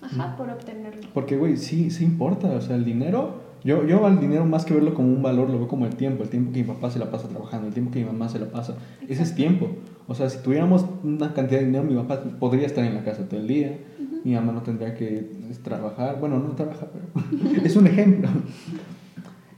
ajá, 0.03 0.37
por 0.37 0.51
obtenerlo. 0.51 1.09
Porque, 1.15 1.37
güey, 1.39 1.57
sí, 1.57 1.91
sí 1.91 2.05
importa. 2.05 2.51
O 2.51 2.61
sea, 2.61 2.77
el 2.77 2.85
dinero, 2.85 3.41
yo, 3.65 3.87
yo 3.87 4.05
al 4.07 4.21
dinero 4.21 4.45
más 4.45 4.65
que 4.65 4.75
verlo 4.75 4.95
como 4.95 5.09
un 5.13 5.23
valor, 5.23 5.49
lo 5.51 5.59
veo 5.59 5.69
como 5.69 5.87
el 5.87 5.97
tiempo. 5.97 6.23
El 6.23 6.29
tiempo 6.29 6.53
que 6.53 6.61
mi 6.63 6.69
papá 6.69 6.91
se 6.91 6.99
la 6.99 7.11
pasa 7.11 7.29
trabajando, 7.29 7.67
el 7.69 7.73
tiempo 7.73 7.91
que 7.91 8.01
mi 8.01 8.05
mamá 8.07 8.29
se 8.29 8.39
la 8.39 8.47
pasa. 8.51 8.77
Ese 9.09 9.23
es 9.23 9.35
tiempo. 9.35 9.69
O 10.07 10.15
sea, 10.15 10.29
si 10.29 10.39
tuviéramos 10.43 10.85
una 11.03 11.33
cantidad 11.33 11.61
de 11.61 11.67
dinero, 11.67 11.85
mi 11.85 11.95
papá 11.95 12.23
podría 12.39 12.67
estar 12.67 12.85
en 12.85 12.95
la 12.95 13.03
casa 13.05 13.27
todo 13.29 13.41
el 13.41 13.49
día. 13.49 13.79
Mi 14.23 14.35
mamá 14.35 14.53
no 14.53 14.63
tendría 14.63 14.95
que 14.95 15.31
trabajar. 15.63 16.19
Bueno, 16.21 16.39
no 16.39 16.51
trabaja, 16.51 16.87
pero 16.93 17.25
es 17.65 17.75
un 17.77 17.87
ejemplo. 17.87 18.29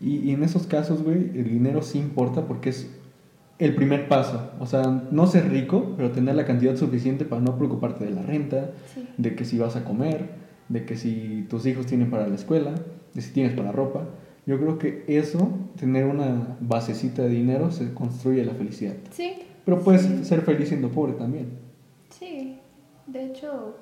Y, 0.01 0.19
y 0.19 0.31
en 0.33 0.43
esos 0.43 0.67
casos, 0.67 1.03
güey, 1.03 1.31
el 1.35 1.45
dinero 1.51 1.83
sí 1.83 1.99
importa 1.99 2.43
porque 2.47 2.71
es 2.71 2.91
el 3.59 3.75
primer 3.75 4.09
paso. 4.09 4.51
O 4.61 4.67
sea, 4.67 5.03
no 5.11 5.27
ser 5.27 5.49
rico, 5.51 5.95
pero 5.97 6.11
tener 6.11 6.35
la 6.37 6.45
cantidad 6.45 6.77
suficiente 6.77 7.25
para 7.25 7.41
no 7.41 7.57
preocuparte 7.57 8.05
de 8.05 8.11
la 8.11 8.23
renta, 8.23 8.71
Sí. 8.95 9.07
de 9.17 9.35
que 9.35 9.45
si 9.45 9.59
vas 9.59 9.75
a 9.77 9.85
comer, 9.85 10.31
de 10.69 10.85
que 10.85 10.97
si 10.97 11.47
tus 11.49 11.65
hijos 11.67 11.87
tienen 11.87 12.11
para 12.11 12.29
la 12.29 12.35
escuela, 12.35 12.75
de 13.17 13.23
si 13.23 13.33
tienes 13.33 13.55
para 13.55 13.73
ropa. 13.73 14.07
Yo 14.47 14.59
creo 14.61 14.79
que 14.79 15.05
eso, 15.09 15.51
tener 15.77 16.05
una 16.05 16.57
basecita 16.61 17.23
de 17.23 17.31
dinero, 17.31 17.73
se 17.73 17.93
construye 17.93 18.45
la 18.45 18.55
felicidad. 18.55 18.95
Sí. 19.11 19.33
Pero 19.65 19.83
puedes 19.83 20.03
sí. 20.03 20.25
ser 20.25 20.43
feliz 20.43 20.69
siendo 20.69 20.91
pobre 20.91 21.15
también. 21.15 21.49
Sí, 22.11 22.59
de 23.09 23.25
hecho, 23.25 23.79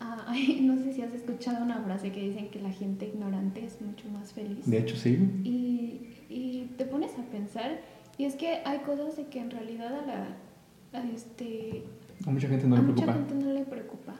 ah, 0.00 0.32
no 0.62 0.78
sé 0.78 0.94
si 0.94 1.02
has 1.02 1.12
escuchado 1.12 1.62
una 1.62 1.82
frase 1.82 2.12
que 2.12 2.20
dicen 2.20 2.48
que 2.48 2.60
la 2.60 2.70
gente 2.70 3.08
ignorante 3.08 3.64
es 3.64 3.82
mucho 3.82 4.08
más 4.08 4.32
feliz. 4.32 4.64
De 4.64 4.78
hecho, 4.78 4.96
sí. 4.96 5.18
Y, 5.44 6.16
y 6.30 6.70
te 6.78 6.86
pones 6.86 7.12
a 7.18 7.22
pensar, 7.30 7.80
y 8.16 8.24
es 8.24 8.36
que 8.36 8.60
hay 8.64 8.78
cosas 8.78 9.16
de 9.16 9.26
que 9.26 9.40
en 9.40 9.50
realidad 9.50 9.92
a 9.94 10.06
la, 10.06 10.98
a 10.98 11.06
este, 11.10 11.84
A 12.26 12.30
mucha 12.30 12.48
gente 12.48 12.66
no 12.66 12.76
a 12.76 12.78
le 12.78 12.84
mucha 12.84 13.04
preocupa. 13.04 13.28
gente 13.28 13.44
no 13.46 13.52
le 13.52 13.64
preocupa. 13.64 14.14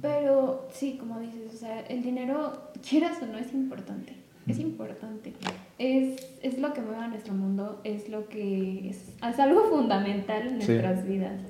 Pero 0.00 0.68
sí, 0.72 0.96
como 0.98 1.20
dices, 1.20 1.52
o 1.54 1.56
sea, 1.56 1.80
el 1.80 2.02
dinero, 2.02 2.70
quieras 2.88 3.18
o 3.22 3.26
no, 3.26 3.38
es 3.38 3.52
importante. 3.52 4.14
Es 4.46 4.58
importante. 4.60 5.34
es, 5.78 6.26
es 6.42 6.58
lo 6.58 6.72
que 6.72 6.80
mueve 6.80 6.96
a 7.04 7.08
nuestro 7.08 7.34
mundo, 7.34 7.80
es 7.84 8.08
lo 8.08 8.28
que 8.28 8.88
es, 8.88 9.12
es 9.22 9.38
algo 9.38 9.64
fundamental 9.64 10.42
en 10.48 10.62
Sí. 10.62 10.72
nuestras 10.72 11.06
vidas. 11.06 11.40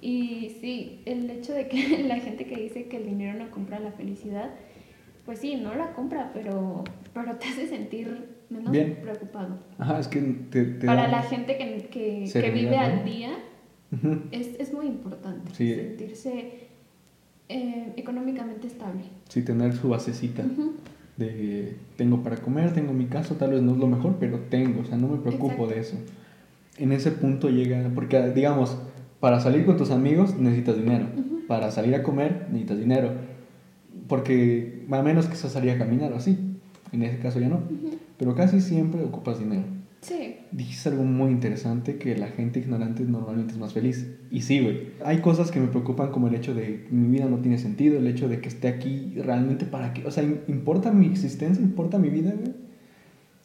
Y 0.00 0.56
sí, 0.60 1.02
el 1.06 1.30
hecho 1.30 1.52
de 1.52 1.68
que 1.68 2.04
la 2.08 2.16
gente 2.18 2.46
que 2.46 2.56
dice 2.56 2.86
que 2.86 2.96
el 2.96 3.06
dinero 3.06 3.38
no 3.38 3.50
compra 3.52 3.78
la 3.78 3.92
felicidad, 3.92 4.50
pues 5.24 5.38
sí, 5.38 5.54
no 5.56 5.74
la 5.74 5.92
compra, 5.92 6.30
pero, 6.34 6.82
pero 7.14 7.36
te 7.36 7.46
hace 7.46 7.68
sentir 7.68 8.38
menos 8.50 8.72
Bien. 8.72 8.98
preocupado. 9.02 9.58
Ajá, 9.78 10.00
es 10.00 10.08
que 10.08 10.20
te, 10.20 10.64
te 10.64 10.86
Para 10.86 11.02
da- 11.02 11.08
la 11.08 11.22
gente 11.22 11.56
que, 11.58 11.88
que, 12.32 12.50
vive 12.50 12.76
¿no? 12.76 12.80
al 12.82 13.04
día, 13.04 13.30
Ujú. 13.90 14.18
es, 14.32 14.48
es 14.58 14.72
muy 14.72 14.86
importante 14.86 15.54
Sí. 15.54 15.74
sentirse 15.74 16.68
eh, 17.48 17.92
económicamente 17.96 18.66
estable. 18.66 19.02
Sí, 19.28 19.42
tener 19.42 19.74
su 19.74 19.88
basecita 19.88 20.42
Ujú. 20.44 20.72
de 21.16 21.74
tengo 21.96 22.22
para 22.22 22.36
comer, 22.36 22.72
tengo 22.74 22.92
mi 22.92 23.06
casa, 23.06 23.36
tal 23.38 23.52
vez 23.52 23.62
no 23.62 23.72
es 23.72 23.78
lo 23.78 23.86
mejor, 23.86 24.16
pero 24.20 24.38
tengo, 24.50 24.80
o 24.82 24.84
sea, 24.84 24.98
no 24.98 25.08
me 25.08 25.16
preocupo 25.18 25.52
Exacto. 25.52 25.68
de 25.68 25.80
eso. 25.80 25.96
En 26.76 26.92
ese 26.92 27.10
punto 27.10 27.48
llega, 27.48 27.90
porque 27.94 28.20
digamos, 28.32 28.76
para 29.20 29.40
salir 29.40 29.64
con 29.64 29.76
tus 29.78 29.90
amigos 29.90 30.36
necesitas 30.38 30.76
dinero, 30.76 31.06
Ujú. 31.16 31.40
para 31.48 31.70
salir 31.70 31.94
a 31.94 32.02
comer 32.02 32.46
necesitas 32.50 32.78
dinero, 32.78 33.12
porque 34.06 34.84
a 34.90 35.02
menos 35.02 35.26
que 35.26 35.36
se 35.36 35.48
salir 35.48 35.70
a 35.70 35.78
caminar 35.78 36.12
o 36.12 36.16
así, 36.16 36.36
en 36.92 37.02
ese 37.02 37.18
caso 37.18 37.40
ya 37.40 37.48
no, 37.48 37.60
pero 38.18 38.34
casi 38.34 38.60
siempre 38.60 39.02
ocupas 39.02 39.38
dinero. 39.38 39.64
Sí, 40.00 40.36
Dijiste 40.52 40.88
algo 40.90 41.02
muy 41.02 41.30
interesante, 41.30 41.98
que 41.98 42.16
la 42.16 42.28
gente 42.28 42.60
ignorante 42.60 43.02
normalmente 43.02 43.52
es 43.52 43.58
más 43.58 43.72
feliz. 43.72 44.06
Y 44.30 44.42
sí, 44.42 44.60
güey. 44.60 44.92
Hay 45.04 45.18
cosas 45.18 45.50
que 45.50 45.58
me 45.60 45.66
preocupan 45.66 46.12
como 46.12 46.28
el 46.28 46.34
hecho 46.36 46.54
de 46.54 46.86
mi 46.90 47.08
vida 47.08 47.26
no 47.26 47.38
tiene 47.38 47.58
sentido, 47.58 47.98
el 47.98 48.06
hecho 48.06 48.28
de 48.28 48.40
que 48.40 48.48
esté 48.48 48.68
aquí 48.68 49.14
realmente 49.16 49.66
para 49.66 49.92
qué. 49.92 50.06
O 50.06 50.10
sea, 50.10 50.22
¿importa 50.46 50.92
mi 50.92 51.06
existencia? 51.06 51.62
¿Importa 51.62 51.98
mi 51.98 52.10
vida, 52.10 52.32
güey? 52.32 52.54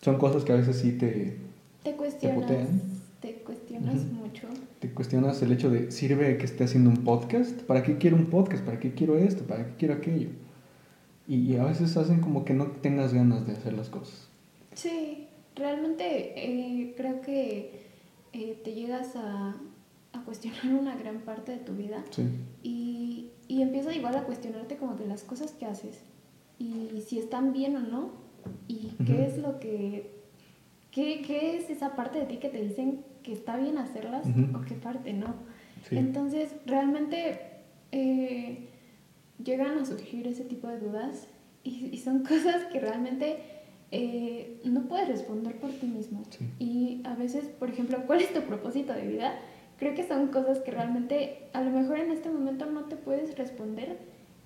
Son 0.02 0.18
cosas 0.18 0.44
que 0.44 0.52
a 0.54 0.56
veces 0.56 0.78
sí 0.78 0.92
te, 0.94 1.38
te 1.84 1.94
cuestionas, 1.94 2.42
putean. 2.42 2.82
te 3.20 3.34
cuestionas 3.44 3.96
Ujú. 3.96 4.14
mucho. 4.14 4.48
te 4.80 4.90
cuestionas 4.92 5.42
el 5.42 5.52
hecho 5.54 5.70
de, 5.72 5.92
¿sirve 5.92 6.38
que 6.38 6.46
esté 6.46 6.66
haciendo 6.66 6.90
un 6.90 6.98
podcast? 6.98 7.62
¿Para 7.64 7.84
qué 7.84 7.98
quiero 7.98 8.16
un 8.18 8.26
podcast? 8.28 8.64
¿Para 8.64 8.80
qué 8.80 8.92
quiero 8.94 9.18
esto? 9.18 9.44
¿Para 9.46 9.66
qué 9.66 9.72
quiero 9.80 9.94
aquello? 9.96 10.30
Y, 11.28 11.36
y 11.36 11.56
a 11.58 11.64
veces 11.66 11.96
hacen 11.98 12.20
como 12.20 12.46
que 12.46 12.54
no 12.54 12.68
tengas 12.68 13.14
ganas 13.14 13.48
de 13.48 13.54
hacer 13.54 13.74
las 13.74 13.90
cosas. 13.90 14.28
Sí, 14.74 15.28
realmente 15.56 16.34
eh, 16.36 16.94
creo 16.98 17.22
que 17.22 17.84
eh, 18.34 18.60
te 18.64 18.74
llegas 18.74 19.16
a, 19.16 19.56
a 20.14 20.24
cuestionar 20.26 20.66
una 20.80 20.96
gran 20.96 21.20
parte 21.22 21.52
de 21.54 21.58
tu 21.60 21.74
vida 21.74 22.04
Sí. 22.12 22.24
y, 22.64 23.30
y 23.48 23.62
empiezas 23.62 23.96
igual 23.96 24.16
a 24.16 24.24
cuestionarte 24.24 24.78
como 24.78 24.96
que 24.96 25.06
las 25.06 25.24
cosas 25.24 25.52
que 25.52 25.66
haces 25.66 26.00
y 26.60 27.02
si 27.06 27.20
están 27.20 27.54
bien 27.54 27.76
o 27.76 27.80
no 27.82 28.12
y 28.68 28.92
qué 29.06 29.26
es 29.26 29.38
lo 29.38 29.60
que... 29.60 30.12
¿Qué, 30.92 31.24
qué 31.26 31.58
es 31.58 31.72
esa 31.72 31.96
parte 31.96 32.20
de 32.20 32.26
ti 32.28 32.38
que 32.38 32.50
te 32.50 32.62
dicen 32.62 33.04
que 33.24 33.34
está 33.34 33.58
bien 33.58 33.80
hacerlas 33.80 34.28
o 34.56 34.62
qué 34.62 34.76
parte 34.76 35.12
no? 35.12 35.34
Sí. 35.90 35.98
Entonces, 35.98 36.52
realmente 36.68 37.40
eh, 37.92 38.68
llegan 39.44 39.80
a 39.80 39.86
surgir 39.86 40.28
ese 40.28 40.44
tipo 40.44 40.68
de 40.68 40.78
dudas 40.80 41.28
y, 41.64 41.88
y 41.92 41.98
son 41.98 42.20
cosas 42.24 42.66
que 42.72 42.80
realmente 42.80 43.40
eh, 43.96 44.60
no 44.66 44.82
puedes 44.88 45.08
responder 45.08 45.56
por 45.58 45.70
ti 45.70 45.86
mismo. 45.86 46.24
Sí. 46.32 46.50
Y 46.58 47.02
a 47.06 47.14
veces, 47.16 47.46
por 47.46 47.70
ejemplo, 47.70 48.00
¿cuál 48.08 48.22
es 48.22 48.34
tu 48.34 48.42
propósito 48.42 48.92
de 48.94 49.08
vida? 49.08 49.36
Creo 49.78 49.94
que 49.94 50.08
son 50.08 50.28
cosas 50.28 50.60
que 50.60 50.72
realmente 50.72 51.50
a 51.54 51.62
lo 51.62 51.70
mejor 51.70 52.00
en 52.00 52.12
este 52.12 52.30
momento 52.30 52.66
no 52.66 52.86
te 52.86 52.96
puedes 52.96 53.38
responder 53.38 54.00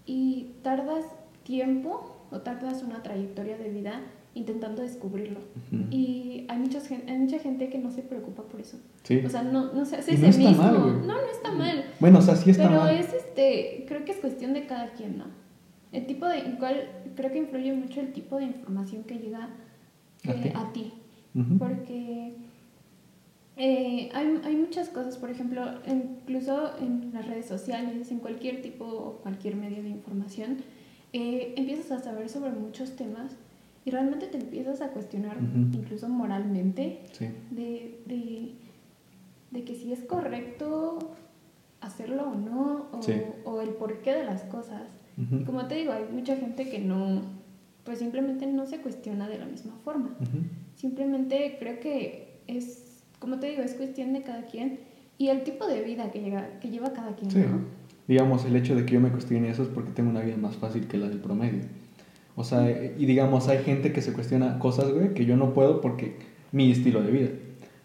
y 0.06 0.52
tardas 0.64 1.06
tiempo 1.44 2.16
o 2.30 2.40
tardas 2.40 2.84
una 2.84 3.04
trayectoria 3.04 3.58
de 3.58 3.70
vida 3.70 4.02
intentando 4.34 4.82
descubrirlo. 4.82 5.40
Ujú. 5.40 5.86
Y 5.92 6.46
hay, 6.50 6.60
muchas, 6.60 6.92
hay 6.92 7.18
mucha 7.18 7.40
gente 7.40 7.70
que 7.70 7.78
no 7.78 7.90
se 7.92 8.04
preocupa 8.04 8.44
por 8.44 8.60
eso. 8.60 8.78
Sí. 9.04 9.24
O 9.26 9.30
sea, 9.30 9.44
no, 9.44 9.74
no 9.74 9.86
se 9.86 9.96
hace 9.96 10.14
ese 10.14 10.24
no 10.24 10.28
está 10.30 10.50
mismo. 10.50 10.64
mal, 10.64 11.08
no, 11.08 11.14
no 11.14 11.32
está 11.32 11.52
mal. 11.52 11.86
Bueno, 12.00 12.20
o 12.20 12.22
sea, 12.22 12.36
sí 12.36 12.52
está 12.52 12.68
pero 12.68 12.82
mal. 12.82 12.96
es 12.96 13.14
este, 13.14 13.86
creo 13.88 14.04
que 14.06 14.12
es 14.12 14.18
cuestión 14.18 14.54
de 14.54 14.66
cada 14.68 14.92
quien, 14.92 15.18
¿no? 15.18 15.26
El 15.92 16.06
tipo 16.06 16.26
de, 16.28 16.40
igual 16.40 16.90
creo 17.16 17.32
que 17.32 17.38
influye 17.40 17.74
mucho 17.74 18.02
el 18.02 18.12
tipo 18.14 18.38
de 18.38 18.46
información 18.46 19.04
que 19.04 19.16
llega 19.20 19.50
¿A 20.28 20.32
eh, 20.32 20.42
ti? 20.44 20.52
a 20.56 20.74
ti. 20.74 20.94
Ujú. 21.36 21.58
Porque 21.58 22.34
eh, 23.56 24.10
hay, 24.14 24.42
hay 24.44 24.56
muchas 24.56 24.90
cosas, 24.90 25.18
por 25.18 25.30
ejemplo, 25.30 25.64
incluso 25.88 26.78
en 26.80 27.12
las 27.14 27.26
redes 27.28 27.46
sociales, 27.48 28.12
en 28.12 28.20
cualquier 28.20 28.62
tipo 28.62 28.86
o 28.86 29.14
cualquier 29.24 29.56
medio 29.56 29.82
de 29.82 29.90
información, 29.90 30.58
eh, 31.14 31.54
empiezas 31.58 31.92
a 31.92 32.04
saber 32.04 32.30
sobre 32.30 32.52
muchos 32.52 32.96
temas 32.96 33.32
y 33.86 33.92
realmente 33.92 34.28
te 34.28 34.38
empiezas 34.38 34.82
a 34.82 34.90
cuestionar, 34.90 35.38
incluso 35.74 36.10
moralmente, 36.10 37.00
Sí. 37.14 37.28
de, 37.52 38.02
de, 38.06 38.52
de 39.52 39.64
que 39.64 39.74
si 39.76 39.94
es 39.94 40.02
correcto 40.02 41.00
hacerlo 41.80 42.30
o 42.32 42.36
no, 42.36 42.88
o, 42.92 43.02
Sí. 43.02 43.14
o 43.46 43.62
el 43.62 43.70
porqué 43.70 44.14
de 44.14 44.26
las 44.26 44.44
cosas. 44.44 44.90
Ujú. 45.18 45.38
Y 45.42 45.44
como 45.44 45.66
te 45.68 45.76
digo, 45.76 45.92
hay 45.92 46.06
mucha 46.12 46.36
gente 46.36 46.70
que 46.70 46.80
no, 46.80 47.22
pues 47.84 48.00
simplemente 48.00 48.46
no 48.48 48.66
se 48.66 48.78
cuestiona 48.78 49.28
de 49.28 49.40
la 49.40 49.46
misma 49.46 49.74
forma. 49.84 50.16
Ujú. 50.20 50.40
Simplemente 50.76 51.58
creo 51.60 51.80
que 51.80 52.40
es, 52.48 53.04
como 53.20 53.40
te 53.40 53.48
digo, 53.48 53.64
es 53.64 53.74
cuestión 53.74 54.14
de 54.14 54.22
cada 54.22 54.44
quien 54.44 54.80
y 55.18 55.30
el 55.30 55.44
tipo 55.44 55.66
de 55.68 55.82
vida 55.82 56.12
que, 56.12 56.20
llega, 56.22 56.60
que 56.60 56.70
lleva 56.70 56.94
cada 56.94 57.16
quien, 57.16 57.32
Sí. 57.32 57.40
¿no? 57.40 57.62
Digamos, 58.08 58.46
el 58.46 58.56
hecho 58.56 58.74
de 58.76 58.86
que 58.86 58.94
yo 58.94 59.02
me 59.02 59.10
cuestione 59.10 59.50
eso 59.50 59.64
es 59.64 59.70
porque 59.70 59.92
tengo 59.92 60.10
una 60.10 60.22
vida 60.22 60.38
más 60.38 60.56
fácil 60.56 60.88
que 60.88 60.98
la 60.98 61.10
del 61.10 61.20
promedio. 61.20 61.62
O 62.36 62.44
sea, 62.44 62.70
y 62.72 63.06
digamos, 63.06 63.48
hay 63.50 63.64
gente 63.64 63.92
que 63.92 64.02
se 64.02 64.14
cuestiona 64.14 64.60
cosas, 64.60 64.92
güey, 64.94 65.14
que 65.14 65.26
yo 65.26 65.36
no 65.36 65.54
puedo 65.54 65.82
porque 65.82 66.16
mi 66.52 66.72
estilo 66.72 67.02
de 67.02 67.12
vida. 67.12 67.30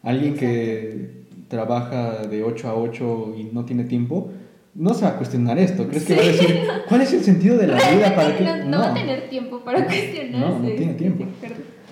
Alguien 0.03 0.35
que 0.35 1.23
trabaja 1.49 2.27
de 2.27 2.45
8 2.45 2.69
a 2.69 2.77
8 2.77 3.35
y 3.37 3.45
no 3.45 3.65
tiene 3.65 3.85
tiempo, 3.85 4.31
no 4.75 4.95
se 4.95 5.05
va 5.05 5.11
a 5.13 5.17
cuestionar 5.19 5.59
esto. 5.59 5.87
¿Crees 5.89 6.05
que 6.05 6.15
va 6.17 6.23
a 6.23 6.27
decir, 6.27 6.61
cuál 6.89 7.01
es 7.03 7.13
el 7.13 7.21
sentido 7.23 7.57
de 7.59 7.67
la 7.67 7.77
vida? 7.95 8.15
¿Para 8.15 8.37
qué? 8.37 8.45
No, 8.45 8.65
no 8.65 8.79
va 8.79 8.91
a 8.91 8.95
tener 8.95 9.29
tiempo 9.29 9.61
para 9.61 9.85
cuestionarse. 9.85 10.39
No, 10.39 10.59
no 10.59 10.69
tiene 10.71 10.95
tiempo. 10.95 11.25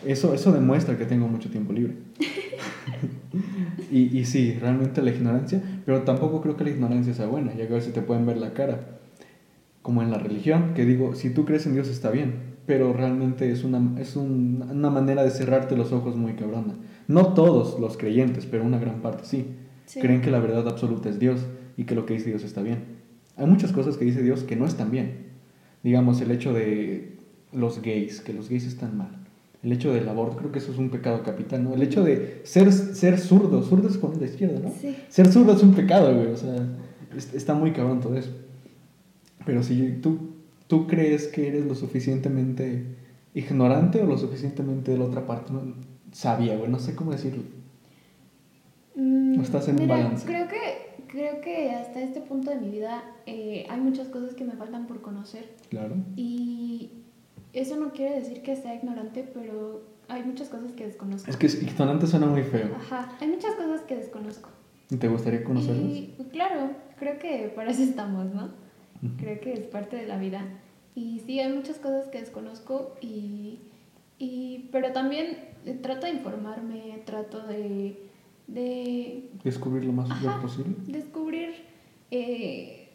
Eso, 0.06 0.32
eso 0.32 0.52
demuestra 0.52 0.96
que 0.96 1.04
tengo 1.04 1.28
mucho 1.28 1.50
tiempo 1.50 1.72
libre. 1.74 1.94
y, 3.90 4.18
y 4.18 4.24
sí, 4.24 4.56
realmente 4.60 5.02
la 5.02 5.10
ignorancia, 5.10 5.62
pero 5.84 6.02
tampoco 6.02 6.40
creo 6.40 6.56
que 6.56 6.64
la 6.64 6.70
ignorancia 6.70 7.14
sea 7.14 7.26
buena, 7.26 7.52
ya 7.54 7.66
que 7.66 7.72
a 7.72 7.76
veces 7.76 7.92
te 7.92 8.02
pueden 8.02 8.26
ver 8.26 8.38
la 8.38 8.52
cara. 8.52 8.98
Como 9.82 10.02
en 10.02 10.10
la 10.10 10.18
religión, 10.18 10.72
que 10.74 10.84
digo, 10.84 11.14
si 11.14 11.30
tú 11.30 11.44
crees 11.46 11.64
en 11.66 11.72
Dios 11.74 11.88
está 11.88 12.10
bien, 12.10 12.34
pero 12.66 12.92
realmente 12.92 13.50
es 13.50 13.64
una, 13.64 13.98
es 14.00 14.14
un- 14.14 14.64
una 14.70 14.90
manera 14.90 15.24
de 15.24 15.30
cerrarte 15.30 15.74
los 15.76 15.90
ojos 15.92 16.16
muy 16.16 16.34
cabrona. 16.34 16.74
No 17.08 17.28
todos 17.34 17.80
los 17.80 17.96
creyentes, 17.96 18.46
pero 18.46 18.62
una 18.62 18.78
gran 18.78 19.00
parte 19.00 19.24
sí. 19.24 19.46
Sí. 19.86 20.00
Creen 20.00 20.20
que 20.20 20.30
la 20.30 20.38
verdad 20.38 20.68
absoluta 20.68 21.08
es 21.08 21.18
Dios 21.18 21.40
y 21.76 21.84
que 21.84 21.94
lo 21.94 22.06
que 22.06 22.14
dice 22.14 22.28
Dios 22.30 22.42
está 22.44 22.62
bien. 22.62 22.78
Hay 23.36 23.46
muchas 23.46 23.72
cosas 23.72 23.96
que 23.96 24.04
dice 24.04 24.22
Dios 24.22 24.42
que 24.44 24.56
no 24.56 24.66
están 24.66 24.90
bien. 24.90 25.26
Digamos, 25.82 26.20
el 26.20 26.30
hecho 26.30 26.52
de 26.52 27.16
los 27.52 27.80
gays, 27.82 28.20
que 28.20 28.32
los 28.34 28.48
gays 28.48 28.66
están 28.66 28.96
mal. 28.96 29.16
El 29.62 29.72
hecho 29.72 29.92
del 29.92 30.08
aborto, 30.08 30.36
creo 30.38 30.52
que 30.52 30.58
eso 30.58 30.72
es 30.72 30.78
un 30.78 30.90
pecado 30.90 31.22
capital, 31.22 31.64
¿no? 31.64 31.74
El 31.74 31.82
hecho 31.82 32.02
de 32.04 32.40
ser, 32.44 32.72
ser 32.72 33.18
zurdo, 33.18 33.62
zurdo 33.62 33.88
es 33.88 33.98
con 33.98 34.18
la 34.18 34.26
izquierda, 34.26 34.58
¿no? 34.60 34.72
Sí. 34.80 34.96
Ser 35.08 35.30
zurdo 35.32 35.52
es 35.54 35.62
un 35.62 35.74
pecado, 35.74 36.14
güey, 36.14 36.28
o 36.28 36.36
sea, 36.36 36.54
es- 37.16 37.34
está 37.34 37.54
muy 37.54 37.72
cabrón 37.72 38.00
todo 38.00 38.14
eso. 38.16 38.30
Pero 39.44 39.62
si 39.62 39.98
tú, 40.02 40.18
tú 40.66 40.86
crees 40.86 41.28
que 41.28 41.48
eres 41.48 41.66
lo 41.66 41.74
suficientemente 41.74 42.84
ignorante 43.34 44.00
o 44.02 44.06
lo 44.06 44.16
suficientemente 44.18 44.92
de 44.92 44.98
la 44.98 45.04
otra 45.04 45.26
parte, 45.26 45.52
¿no? 45.52 45.74
sabia, 46.12 46.56
güey, 46.56 46.70
no 46.70 46.78
sé 46.78 46.94
cómo 46.94 47.12
decirlo. 47.12 47.42
Mm, 48.96 49.38
¿O 49.38 49.42
estás 49.42 49.68
en 49.68 49.76
un 49.76 49.82
mira, 49.82 49.96
balance? 49.96 50.26
Creo 50.26 50.48
que, 50.48 50.89
creo 51.10 51.40
que 51.40 51.72
hasta 51.72 52.00
este 52.00 52.20
punto 52.20 52.50
de 52.50 52.56
mi 52.56 52.70
vida 52.70 53.02
eh, 53.26 53.66
hay 53.68 53.80
muchas 53.80 54.08
cosas 54.08 54.34
que 54.34 54.44
me 54.44 54.52
faltan 54.52 54.86
por 54.86 55.02
conocer. 55.02 55.50
Claro. 55.68 55.96
Y 56.16 56.90
eso 57.52 57.76
no 57.76 57.92
quiere 57.92 58.14
decir 58.14 58.42
que 58.42 58.56
sea 58.56 58.74
ignorante, 58.74 59.28
pero 59.34 59.82
hay 60.08 60.22
muchas 60.22 60.48
cosas 60.48 60.72
que 60.72 60.86
desconozco. 60.86 61.28
Es 61.28 61.36
que 61.36 61.46
ignorante 61.46 62.06
suena 62.06 62.26
muy 62.26 62.42
feo. 62.44 62.74
Ajá, 62.76 63.16
hay 63.20 63.28
muchas 63.28 63.54
cosas 63.56 63.82
que 63.82 63.96
desconozco. 63.96 64.50
¿Te 64.98 65.08
gustaría 65.08 65.44
conocerlos? 65.44 65.84
Y 65.84 66.14
claro, 66.32 66.70
creo 66.98 67.18
que 67.18 67.52
para 67.54 67.70
eso 67.70 67.82
estamos, 67.82 68.26
¿no? 68.32 68.50
Creo 69.18 69.40
que 69.40 69.52
es 69.52 69.60
parte 69.60 69.96
de 69.96 70.06
la 70.06 70.18
vida. 70.18 70.44
Y 70.94 71.20
sí, 71.20 71.40
hay 71.40 71.52
muchas 71.52 71.78
cosas 71.78 72.08
que 72.08 72.18
desconozco, 72.18 72.96
y, 73.00 73.60
y, 74.18 74.68
pero 74.72 74.92
también 74.92 75.38
trato 75.80 76.06
de 76.06 76.12
informarme, 76.12 77.02
trato 77.06 77.40
de, 77.46 78.09
de 78.52 79.30
Descubrir 79.44 79.84
lo 79.84 79.92
más 79.92 80.10
Ajá. 80.10 80.40
posible. 80.40 80.74
descubrir 80.86 81.50
eh, 82.10 82.88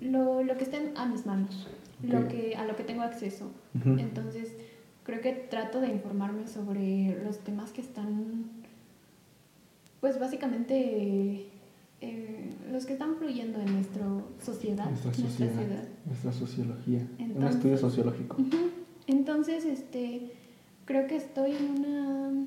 lo, 0.00 0.42
lo 0.42 0.56
que 0.56 0.64
esté 0.64 0.92
a 0.96 1.06
mis 1.06 1.26
manos, 1.26 1.66
lo 2.02 2.28
que, 2.28 2.54
a 2.56 2.64
lo 2.64 2.76
que 2.76 2.84
tengo 2.84 3.02
acceso. 3.02 3.50
Entonces, 3.84 4.52
creo 5.04 5.20
que 5.20 5.32
trato 5.32 5.80
de 5.80 5.88
informarme 5.88 6.46
sobre 6.46 7.22
los 7.24 7.38
temas 7.38 7.70
que 7.72 7.80
están, 7.80 8.44
pues 10.00 10.18
básicamente, 10.18 11.46
eh, 12.00 12.50
los 12.70 12.86
que 12.86 12.92
están 12.92 13.16
fluyendo 13.16 13.60
en 13.60 13.72
nuestra 13.72 14.06
sociedad. 14.40 14.88
Nuestra 14.90 15.14
sociedad, 15.14 15.88
nuestra 16.04 16.32
sociología. 16.32 17.06
un 17.18 17.44
estudio 17.44 17.78
sociológico. 17.78 18.36
Entonces, 19.06 19.64
este, 19.64 20.32
creo 20.84 21.06
que 21.06 21.16
estoy 21.16 21.52
en 21.56 21.86
una 21.86 22.46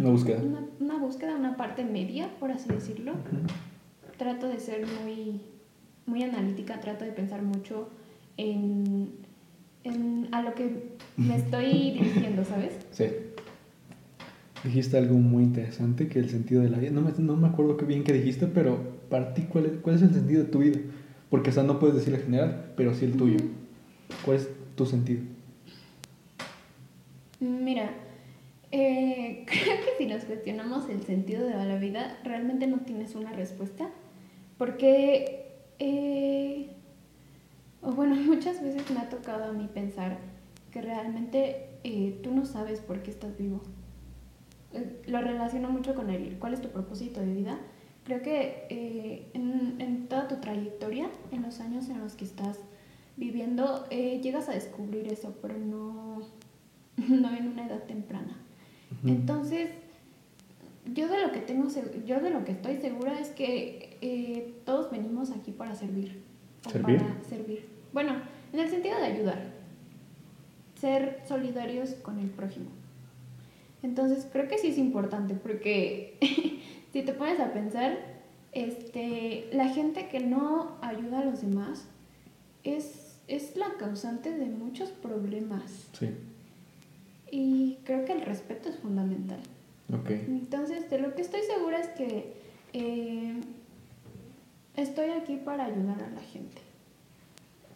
Una 0.00 0.10
búsqueda. 0.10 0.42
Una, 0.42 0.64
una 0.80 0.98
búsqueda, 0.98 1.36
una 1.36 1.56
parte 1.56 1.84
media, 1.84 2.30
por 2.40 2.50
así 2.50 2.68
decirlo. 2.70 3.12
Trato 4.16 4.48
de 4.48 4.58
ser 4.58 4.86
muy, 5.02 5.40
muy 6.06 6.22
analítica, 6.22 6.80
trato 6.80 7.04
de 7.04 7.12
pensar 7.12 7.42
mucho 7.42 7.88
en, 8.36 9.10
en 9.84 10.28
a 10.32 10.42
lo 10.42 10.54
que 10.54 10.96
me 11.16 11.36
estoy 11.36 11.92
dirigiendo, 11.92 12.44
¿sabes? 12.44 12.74
Sí. 12.90 13.04
Dijiste 14.64 14.98
algo 14.98 15.14
muy 15.14 15.44
interesante, 15.44 16.08
que 16.08 16.18
el 16.18 16.28
sentido 16.30 16.62
de 16.62 16.70
la 16.70 16.78
vida, 16.78 16.90
no 16.90 17.02
me, 17.02 17.12
no 17.18 17.36
me 17.36 17.48
acuerdo 17.48 17.76
qué 17.76 17.84
bien 17.84 18.04
que 18.04 18.12
dijiste, 18.12 18.46
pero 18.46 18.78
para 19.08 19.34
ti, 19.34 19.42
¿cuál 19.42 19.66
es, 19.66 19.72
¿cuál 19.82 19.96
es 19.96 20.02
el 20.02 20.12
sentido 20.12 20.44
de 20.44 20.50
tu 20.50 20.58
vida? 20.58 20.78
Porque 21.30 21.50
o 21.50 21.52
sea, 21.52 21.62
no 21.62 21.78
puedes 21.78 21.96
decir 21.96 22.14
el 22.14 22.22
general, 22.22 22.72
pero 22.76 22.94
sí 22.94 23.04
el 23.04 23.12
tuyo. 23.12 23.38
¿Cuál 24.24 24.38
es 24.38 24.48
tu 24.76 24.86
sentido? 24.86 25.22
Mira, 27.38 27.90
eh, 28.72 29.44
creo 29.46 29.76
que 29.84 29.96
si 29.98 30.06
nos 30.06 30.24
cuestionamos 30.24 30.88
el 30.88 31.02
sentido 31.02 31.46
de 31.46 31.54
la 31.54 31.76
vida, 31.76 32.18
realmente 32.24 32.66
no 32.66 32.80
tienes 32.80 33.14
una 33.14 33.32
respuesta. 33.32 33.90
Porque, 34.60 35.56
eh, 35.78 36.70
o 37.80 37.92
bueno, 37.92 38.14
muchas 38.26 38.62
veces 38.62 38.90
me 38.90 39.00
ha 39.00 39.08
tocado 39.08 39.44
a 39.44 39.52
mí 39.52 39.68
pensar 39.72 40.18
que 40.70 40.82
realmente 40.82 41.70
eh, 41.82 42.20
tú 42.22 42.34
no 42.34 42.44
sabes 42.44 42.80
por 42.80 43.02
qué 43.02 43.10
estás 43.10 43.38
vivo. 43.38 43.62
Eh, 44.74 45.02
lo 45.06 45.20
relaciono 45.20 45.70
mucho 45.70 45.94
con 45.94 46.10
el 46.10 46.38
cuál 46.38 46.54
es 46.54 46.60
tu 46.60 46.68
propósito 46.68 47.20
de 47.20 47.32
vida. 47.32 47.58
Creo 48.04 48.20
que 48.20 49.30
en, 49.34 49.80
en 49.80 50.08
toda 50.08 50.28
tu 50.28 50.36
trayectoria, 50.42 51.08
en 51.32 51.42
los 51.42 51.60
años 51.60 51.88
en 51.88 52.00
los 52.00 52.14
que 52.14 52.24
estás 52.24 52.58
viviendo, 53.16 53.88
llegas 53.88 54.48
a 54.50 54.52
descubrir 54.52 55.06
eso, 55.12 55.36
pero 55.40 55.56
no, 55.56 56.20
no 56.96 57.34
en 57.34 57.48
una 57.48 57.66
edad 57.66 57.84
temprana. 57.84 58.36
Entonces, 59.04 59.70
yo 60.94 61.08
de 61.08 61.20
lo 61.20 61.32
que 61.32 61.40
tengo, 61.40 61.68
yo 62.06 62.20
de 62.20 62.30
lo 62.30 62.44
que 62.44 62.52
estoy 62.52 62.78
segura 62.78 63.18
es 63.18 63.28
que 63.28 63.96
eh, 64.00 64.54
todos 64.64 64.90
venimos 64.90 65.30
aquí 65.30 65.52
para 65.52 65.74
servir. 65.74 66.22
o 66.66 66.70
¿Servir? 66.70 66.98
Para 66.98 67.24
servir. 67.24 67.66
Bueno, 67.92 68.14
en 68.52 68.60
el 68.60 68.68
sentido 68.68 68.98
de 68.98 69.06
ayudar. 69.06 69.50
Ser 70.80 71.20
solidarios 71.26 71.90
con 72.02 72.18
el 72.18 72.28
prójimo. 72.28 72.70
Entonces, 73.82 74.26
creo 74.30 74.48
que 74.48 74.58
sí 74.58 74.68
es 74.68 74.78
importante 74.78 75.34
porque 75.34 76.18
si 76.92 77.02
te 77.02 77.12
pones 77.12 77.40
a 77.40 77.52
pensar, 77.52 77.98
este, 78.52 79.48
la 79.52 79.68
gente 79.68 80.08
que 80.08 80.20
no 80.20 80.76
ayuda 80.82 81.20
a 81.20 81.24
los 81.24 81.42
demás 81.42 81.86
es, 82.64 83.18
es 83.28 83.56
la 83.56 83.74
causante 83.78 84.32
de 84.32 84.46
muchos 84.46 84.90
problemas. 84.90 85.88
Sí. 85.92 86.10
Y 87.30 87.69
creo 87.84 88.04
que 88.04 88.12
el 88.12 88.22
respeto 88.22 88.68
es 88.68 88.76
fundamental. 88.76 89.40
Ok. 89.92 90.10
Entonces, 90.10 90.88
de 90.90 90.98
lo 90.98 91.14
que 91.14 91.22
estoy 91.22 91.40
segura 91.42 91.78
es 91.78 91.88
que 91.88 92.34
eh, 92.72 93.40
estoy 94.76 95.10
aquí 95.10 95.36
para 95.36 95.64
ayudar 95.66 96.02
a 96.02 96.10
la 96.10 96.20
gente. 96.20 96.62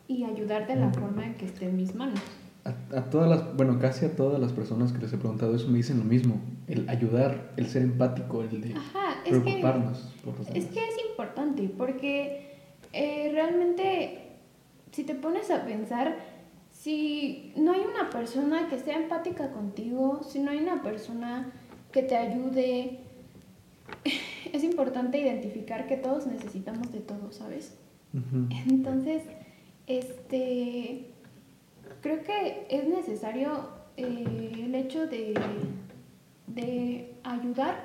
Y 0.07 0.25
ayudar 0.25 0.67
de 0.67 0.77
la 0.77 0.91
forma 0.91 1.25
en 1.25 1.35
que 1.35 1.47
esté 1.47 1.67
en 1.67 1.77
mis 1.77 1.95
manos. 1.95 2.21
A, 2.65 2.97
a 2.97 3.11
todas 3.11 3.29
las, 3.29 3.57
bueno, 3.57 3.79
casi 3.79 4.05
a 4.07 4.15
todas 4.15 4.39
las 4.39 4.53
personas 4.53 4.93
que 4.93 4.99
les 4.99 5.13
he 5.13 5.19
preguntado 5.19 5.55
eso 5.55 5.69
me 5.69 5.79
dicen 5.79 5.99
lo 5.99 6.05
mismo. 6.05 6.41
El 6.67 6.89
ayudar, 6.89 7.53
el 7.57 7.67
ser 7.67 7.83
empático, 7.83 8.43
el 8.43 8.61
de 8.61 8.75
Ajá, 8.75 9.17
es 9.25 9.33
que, 9.33 9.41
preocuparnos 9.41 10.15
por 10.25 10.39
los 10.39 10.49
es 10.49 10.67
que 10.67 10.81
es 10.81 10.97
importante 11.11 11.71
porque 11.77 12.55
eh, 12.93 13.31
realmente, 13.33 14.19
si 14.93 15.05
te 15.05 15.15
pones 15.15 15.51
a 15.51 15.65
pensar, 15.65 16.17
si 16.85 17.53
no 17.57 17.73
hay 17.73 17.81
una 17.81 18.11
persona 18.11 18.69
que 18.69 18.79
sea 18.79 18.97
empática 18.99 19.51
contigo, 19.53 20.21
si 20.23 20.39
no 20.41 20.51
hay 20.51 20.59
una 20.59 20.83
persona 20.83 21.51
que 21.91 22.03
te 22.03 22.15
ayude, 22.15 22.99
es 24.53 24.63
importante 24.65 25.19
identificar 25.19 25.87
que 25.87 25.97
todos 25.97 26.27
necesitamos 26.27 26.93
de 26.93 27.01
todo, 27.01 27.33
¿sabes? 27.33 27.75
Entonces, 28.69 29.23
este, 29.87 31.07
creo 32.03 32.23
que 32.23 32.67
es 32.69 32.87
necesario 32.87 33.71
eh, 33.97 34.53
el 34.67 34.75
hecho 34.75 35.07
de, 35.07 35.33
de 36.49 37.15
ayudar 37.25 37.83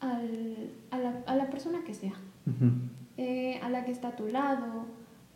al- 0.00 0.70
a, 0.90 0.98
la, 0.98 1.22
a 1.26 1.36
la 1.36 1.50
persona 1.50 1.84
que 1.84 1.92
sea, 1.92 2.14
eh, 3.18 3.60
a 3.62 3.68
la 3.68 3.84
que 3.84 3.92
está 3.92 4.08
a 4.08 4.16
tu 4.16 4.28
lado, 4.28 4.86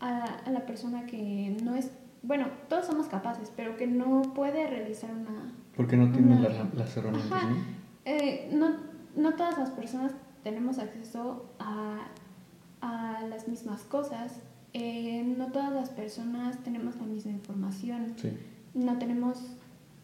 a, 0.01 0.25
a 0.25 0.51
la 0.51 0.65
persona 0.65 1.05
que 1.07 1.55
no 1.63 1.77
es, 1.77 1.91
bueno, 2.27 2.47
todos 2.69 2.87
somos 2.87 3.07
capaces, 3.07 3.53
pero 3.57 3.77
que 3.77 3.87
no 3.87 4.23
puede 4.35 4.67
realizar 4.67 5.11
una, 5.11 5.53
Porque 5.77 5.97
no 5.97 6.11
tienen 6.11 6.39
Una- 6.39 6.49
la- 6.49 6.69
las 6.75 6.97
herramientas, 6.97 7.33
Ajá. 7.33 7.51
¿no? 7.51 7.57
eh, 8.05 8.51
no, 8.53 8.71
no 9.17 9.35
todas 9.35 9.59
las 9.59 9.71
personas 9.71 10.13
tenemos 10.43 10.79
acceso 10.79 11.47
a, 11.59 12.07
a 12.81 13.21
las 13.29 13.47
mismas 13.49 13.83
cosas, 13.83 14.41
eh, 14.73 15.23
no 15.37 15.47
todas 15.53 15.73
las 15.73 15.91
personas 15.91 16.59
tenemos 16.65 16.97
la 16.97 17.05
misma 17.07 17.33
información, 17.33 18.15
Sí. 18.17 18.31
no 18.75 18.99
tenemos, 18.99 19.39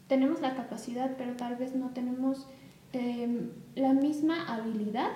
tenemos 0.07 0.41
la 0.41 0.55
capacidad, 0.55 1.15
pero 1.17 1.35
tal 1.35 1.55
vez 1.55 1.75
no 1.75 1.89
tenemos 1.89 2.47
eh, 2.93 3.49
la 3.75 3.93
misma 3.93 4.45
habilidad 4.53 5.09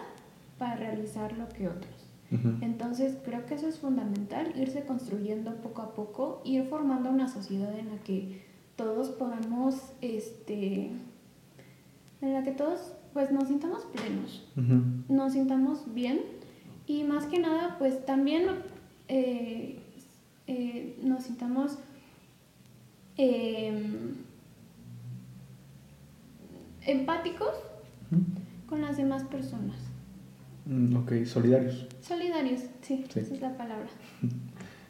para 0.57 0.75
realizar 0.75 1.33
lo 1.37 1.47
que 1.49 1.67
Entonces 2.29 3.15
creo 3.23 3.45
que 3.45 3.55
eso 3.55 3.67
es 3.67 3.79
fundamental, 3.79 4.51
irse 4.57 4.83
construyendo 4.83 5.55
poco 5.61 5.81
a 5.81 5.93
poco, 5.93 6.41
ir 6.43 6.65
formando 6.65 7.09
una 7.09 7.29
sociedad 7.29 7.77
en 7.77 7.89
la 7.89 7.97
que 8.03 8.41
todos 8.75 9.09
podamos, 9.09 9.75
este, 10.01 10.91
en 12.21 12.33
la 12.33 12.43
que 12.43 12.51
todos 12.51 12.91
pues 13.13 13.31
nos 13.31 13.47
sintamos 13.47 13.83
plenos, 13.85 14.45
nos 15.07 15.33
sintamos 15.33 15.93
bien 15.93 16.19
y 16.85 17.03
más 17.03 17.25
que 17.25 17.39
nada 17.39 17.77
pues 17.79 18.05
también 18.05 18.45
eh, 19.07 19.79
eh, 20.47 20.99
nos 21.01 21.23
sintamos 21.23 21.79
em, 23.15 24.15
empáticos 26.85 27.55
con 28.67 28.81
las 28.81 28.97
demás 28.97 29.23
personas. 29.23 29.86
Mm, 30.67 30.95
ok, 30.97 31.11
solidarios. 31.25 31.87
Solidarios, 32.01 32.61
sí, 32.81 33.05
Sí. 33.09 33.19
esa 33.21 33.33
es 33.35 33.41
la 33.41 33.55
palabra. 33.57 33.87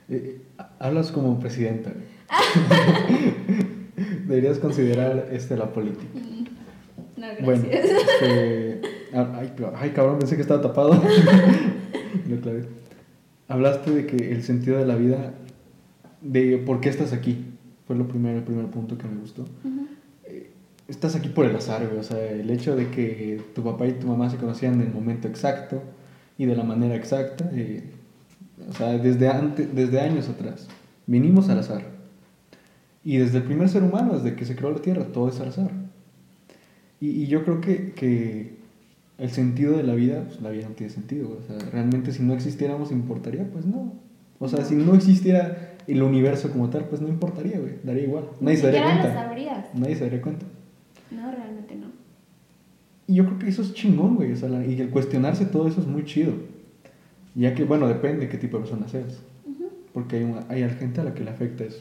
Eh, 0.09 0.41
hablas 0.79 1.11
como 1.11 1.37
presidenta. 1.37 1.91
Deberías 4.27 4.57
considerar 4.59 5.27
este, 5.33 5.57
la 5.57 5.73
política. 5.73 6.05
Mm, 6.13 7.19
No, 7.19 7.27
gracias. 7.27 7.45
Bueno, 7.45 7.65
este, 7.71 8.81
ah, 9.13 9.33
ay, 9.39 9.51
pero- 9.55 9.73
ay, 9.75 9.89
cabrón, 9.89 10.19
pensé 10.19 10.35
que 10.35 10.43
estaba 10.43 10.61
tapado. 10.61 10.93
Lo 12.29 12.39
clavé. 12.39 12.65
Hablaste 13.49 13.91
de 13.91 14.05
que 14.05 14.31
el 14.31 14.43
sentido 14.43 14.77
de 14.77 14.85
la 14.85 14.95
vida, 14.95 15.33
de 16.21 16.57
por 16.57 16.79
qué 16.79 16.87
estás 16.89 17.11
aquí, 17.11 17.45
fue 17.85 17.95
lo 17.97 18.07
primero, 18.07 18.37
el 18.37 18.43
primer 18.43 18.67
punto 18.67 18.97
que 18.97 19.07
me 19.07 19.19
gustó. 19.19 19.45
Estás 20.87 21.15
aquí 21.15 21.29
por 21.29 21.45
el 21.45 21.55
azar, 21.55 21.85
güey. 21.85 21.99
O 21.99 22.03
sea, 22.03 22.19
el 22.31 22.49
hecho 22.49 22.75
de 22.75 22.89
que 22.89 23.41
tu 23.53 23.63
papá 23.63 23.87
y 23.87 23.93
tu 23.93 24.07
mamá 24.07 24.29
se 24.29 24.37
conocían 24.37 24.75
en 24.75 24.81
el 24.81 24.93
momento 24.93 25.27
exacto 25.27 25.83
y 26.37 26.45
de 26.45 26.55
la 26.55 26.63
manera 26.63 26.95
exacta, 26.95 27.49
eh, 27.53 27.83
o 28.69 28.73
sea, 28.73 28.97
desde, 28.97 29.27
antes, 29.27 29.73
desde 29.75 29.99
años 29.99 30.29
atrás. 30.29 30.67
Vinimos 31.05 31.49
al 31.49 31.59
azar. 31.59 31.83
Y 33.03 33.17
desde 33.17 33.37
el 33.37 33.43
primer 33.43 33.69
ser 33.69 33.83
humano, 33.83 34.13
desde 34.19 34.35
que 34.35 34.45
se 34.45 34.55
creó 34.55 34.71
la 34.71 34.79
Tierra, 34.81 35.05
todo 35.13 35.29
es 35.29 35.39
al 35.39 35.49
azar. 35.49 35.71
Y, 36.99 37.09
y 37.09 37.27
yo 37.27 37.43
creo 37.43 37.61
que, 37.61 37.93
que 37.93 38.57
el 39.17 39.29
sentido 39.29 39.75
de 39.77 39.83
la 39.83 39.93
vida, 39.93 40.23
pues 40.27 40.41
la 40.41 40.49
vida 40.49 40.67
no 40.69 40.75
tiene 40.75 40.91
sentido. 40.91 41.27
güey. 41.27 41.39
O 41.39 41.43
sea, 41.59 41.69
realmente 41.71 42.11
si 42.11 42.23
no 42.23 42.33
existiéramos, 42.33 42.91
¿importaría? 42.91 43.49
Pues 43.51 43.65
no. 43.65 43.93
O 44.39 44.47
sea, 44.47 44.63
si 44.63 44.75
no 44.75 44.93
existiera 44.93 45.75
el 45.87 46.03
universo 46.03 46.51
como 46.51 46.69
tal, 46.69 46.85
pues 46.85 47.01
no 47.01 47.07
importaría, 47.07 47.59
güey. 47.59 47.73
Daría 47.83 48.03
igual. 48.03 48.25
Nadie 48.39 48.57
se 48.57 48.65
daría 48.67 48.81
lo 48.81 49.01
cuenta. 49.01 49.13
sabrías. 49.13 49.65
Nadie 49.73 49.95
se 49.95 50.03
daría 50.03 50.21
cuenta. 50.21 50.45
No, 51.11 51.31
realmente 51.31 51.75
no. 51.75 51.87
Y 53.07 53.15
yo 53.15 53.25
creo 53.25 53.39
que 53.39 53.47
eso 53.47 53.61
es 53.61 53.73
chingón, 53.73 54.15
güey. 54.15 54.31
O 54.33 54.35
sea, 54.35 54.49
la- 54.49 54.65
y 54.65 54.79
el 54.81 54.89
cuestionarse 54.89 55.45
todo 55.45 55.67
eso 55.67 55.81
es 55.81 55.87
muy 55.87 56.03
chido. 56.05 56.33
Ya 57.35 57.53
que, 57.53 57.63
bueno, 57.63 57.87
depende 57.87 58.27
qué 58.29 58.37
tipo 58.37 58.57
de 58.57 58.63
persona 58.63 58.87
seas. 58.87 59.21
Ujú. 59.45 59.69
Porque 59.93 60.17
hay, 60.17 60.23
una- 60.23 60.45
hay 60.49 60.67
gente 60.71 61.01
a 61.01 61.03
la 61.03 61.13
que 61.13 61.23
le 61.23 61.29
afecta 61.31 61.63
eso. 61.63 61.79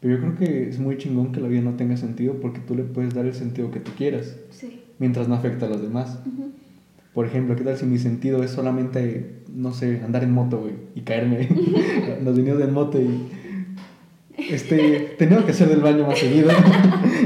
Pero 0.00 0.14
yo 0.16 0.20
creo 0.20 0.34
que 0.36 0.68
es 0.68 0.78
muy 0.78 0.98
chingón 0.98 1.32
que 1.32 1.40
la 1.40 1.48
vida 1.48 1.62
no 1.62 1.74
tenga 1.74 1.96
sentido 1.96 2.34
porque 2.40 2.60
tú 2.60 2.74
le 2.74 2.84
puedes 2.84 3.14
dar 3.14 3.24
el 3.26 3.34
sentido 3.34 3.70
que 3.70 3.80
tú 3.80 3.90
quieras 3.96 4.36
Sí. 4.50 4.82
mientras 4.98 5.26
no 5.26 5.34
afecta 5.34 5.66
a 5.66 5.68
los 5.68 5.82
demás. 5.82 6.18
Ujú. 6.26 6.50
Por 7.14 7.26
ejemplo, 7.26 7.56
¿qué 7.56 7.64
tal 7.64 7.76
si 7.78 7.86
mi 7.86 7.98
sentido 7.98 8.42
es 8.44 8.50
solamente, 8.50 9.36
no 9.52 9.72
sé, 9.72 10.02
andar 10.04 10.22
en 10.22 10.32
moto, 10.32 10.60
güey, 10.60 10.74
y 10.94 11.00
caerme 11.00 11.48
en 12.18 12.24
los 12.24 12.36
vinilos 12.36 12.58
de 12.58 12.66
moto 12.66 13.00
y. 13.00 13.26
Este, 14.38 15.14
tenemos 15.18 15.44
que 15.46 15.52
hacer 15.52 15.68
del 15.70 15.80
baño 15.80 16.06
más 16.06 16.18
seguido. 16.18 16.50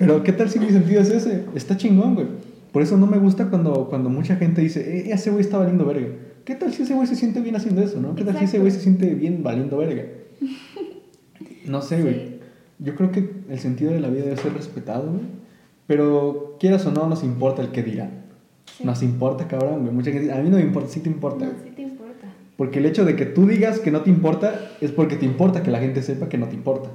Pero, 0.00 0.22
¿qué 0.22 0.32
tal 0.32 0.48
si 0.48 0.58
mi 0.58 0.70
sentido 0.70 1.02
es 1.02 1.10
ese? 1.10 1.44
Está 1.54 1.76
chingón, 1.76 2.14
güey. 2.14 2.26
Por 2.72 2.80
eso 2.80 2.96
no 2.96 3.06
me 3.06 3.18
gusta 3.18 3.50
cuando, 3.50 3.86
cuando 3.90 4.08
mucha 4.08 4.36
gente 4.36 4.62
dice, 4.62 4.80
eh, 4.80 5.10
ese 5.12 5.30
güey 5.30 5.42
está 5.42 5.58
valiendo 5.58 5.84
verga. 5.84 6.08
¿Qué 6.46 6.54
tal 6.54 6.72
si 6.72 6.84
ese 6.84 6.94
güey 6.94 7.06
se 7.06 7.16
siente 7.16 7.42
bien 7.42 7.54
haciendo 7.54 7.82
eso, 7.82 8.00
no? 8.00 8.14
¿Qué 8.14 8.24
tal 8.24 8.38
si 8.38 8.44
ese 8.44 8.58
güey 8.58 8.70
se 8.70 8.80
siente 8.80 9.12
bien 9.12 9.42
valiendo 9.42 9.76
verga? 9.76 10.04
No 11.66 11.82
sé, 11.82 12.00
güey. 12.00 12.14
Sí. 12.14 12.40
Yo 12.78 12.94
creo 12.94 13.12
que 13.12 13.30
el 13.50 13.58
sentido 13.58 13.92
de 13.92 14.00
la 14.00 14.08
vida 14.08 14.24
debe 14.24 14.38
ser 14.38 14.54
respetado, 14.54 15.10
güey. 15.10 15.24
Pero 15.86 16.56
quieras 16.58 16.86
o 16.86 16.92
no, 16.92 17.06
nos 17.06 17.22
importa 17.22 17.60
el 17.60 17.68
que 17.68 17.82
dirán. 17.82 18.22
Sí. 18.78 18.84
Nos 18.84 19.02
importa, 19.02 19.48
cabrón, 19.48 19.82
güey. 19.82 19.92
Mucha 19.92 20.12
gente 20.12 20.28
dice, 20.28 20.32
a 20.32 20.42
mí 20.42 20.48
no 20.48 20.56
me 20.56 20.62
importa, 20.62 20.88
sí 20.88 21.00
te 21.00 21.10
importa. 21.10 21.44
No, 21.44 21.52
sí 21.62 21.72
te 21.76 21.82
importa. 21.82 22.26
Porque 22.56 22.78
el 22.78 22.86
hecho 22.86 23.04
de 23.04 23.16
que 23.16 23.26
tú 23.26 23.46
digas 23.46 23.80
que 23.80 23.90
no 23.90 24.00
te 24.00 24.08
importa 24.08 24.70
es 24.80 24.92
porque 24.92 25.16
te 25.16 25.26
importa 25.26 25.62
que 25.62 25.70
la 25.70 25.78
gente 25.78 26.02
sepa 26.02 26.30
que 26.30 26.38
no 26.38 26.48
te 26.48 26.54
importa. 26.54 26.88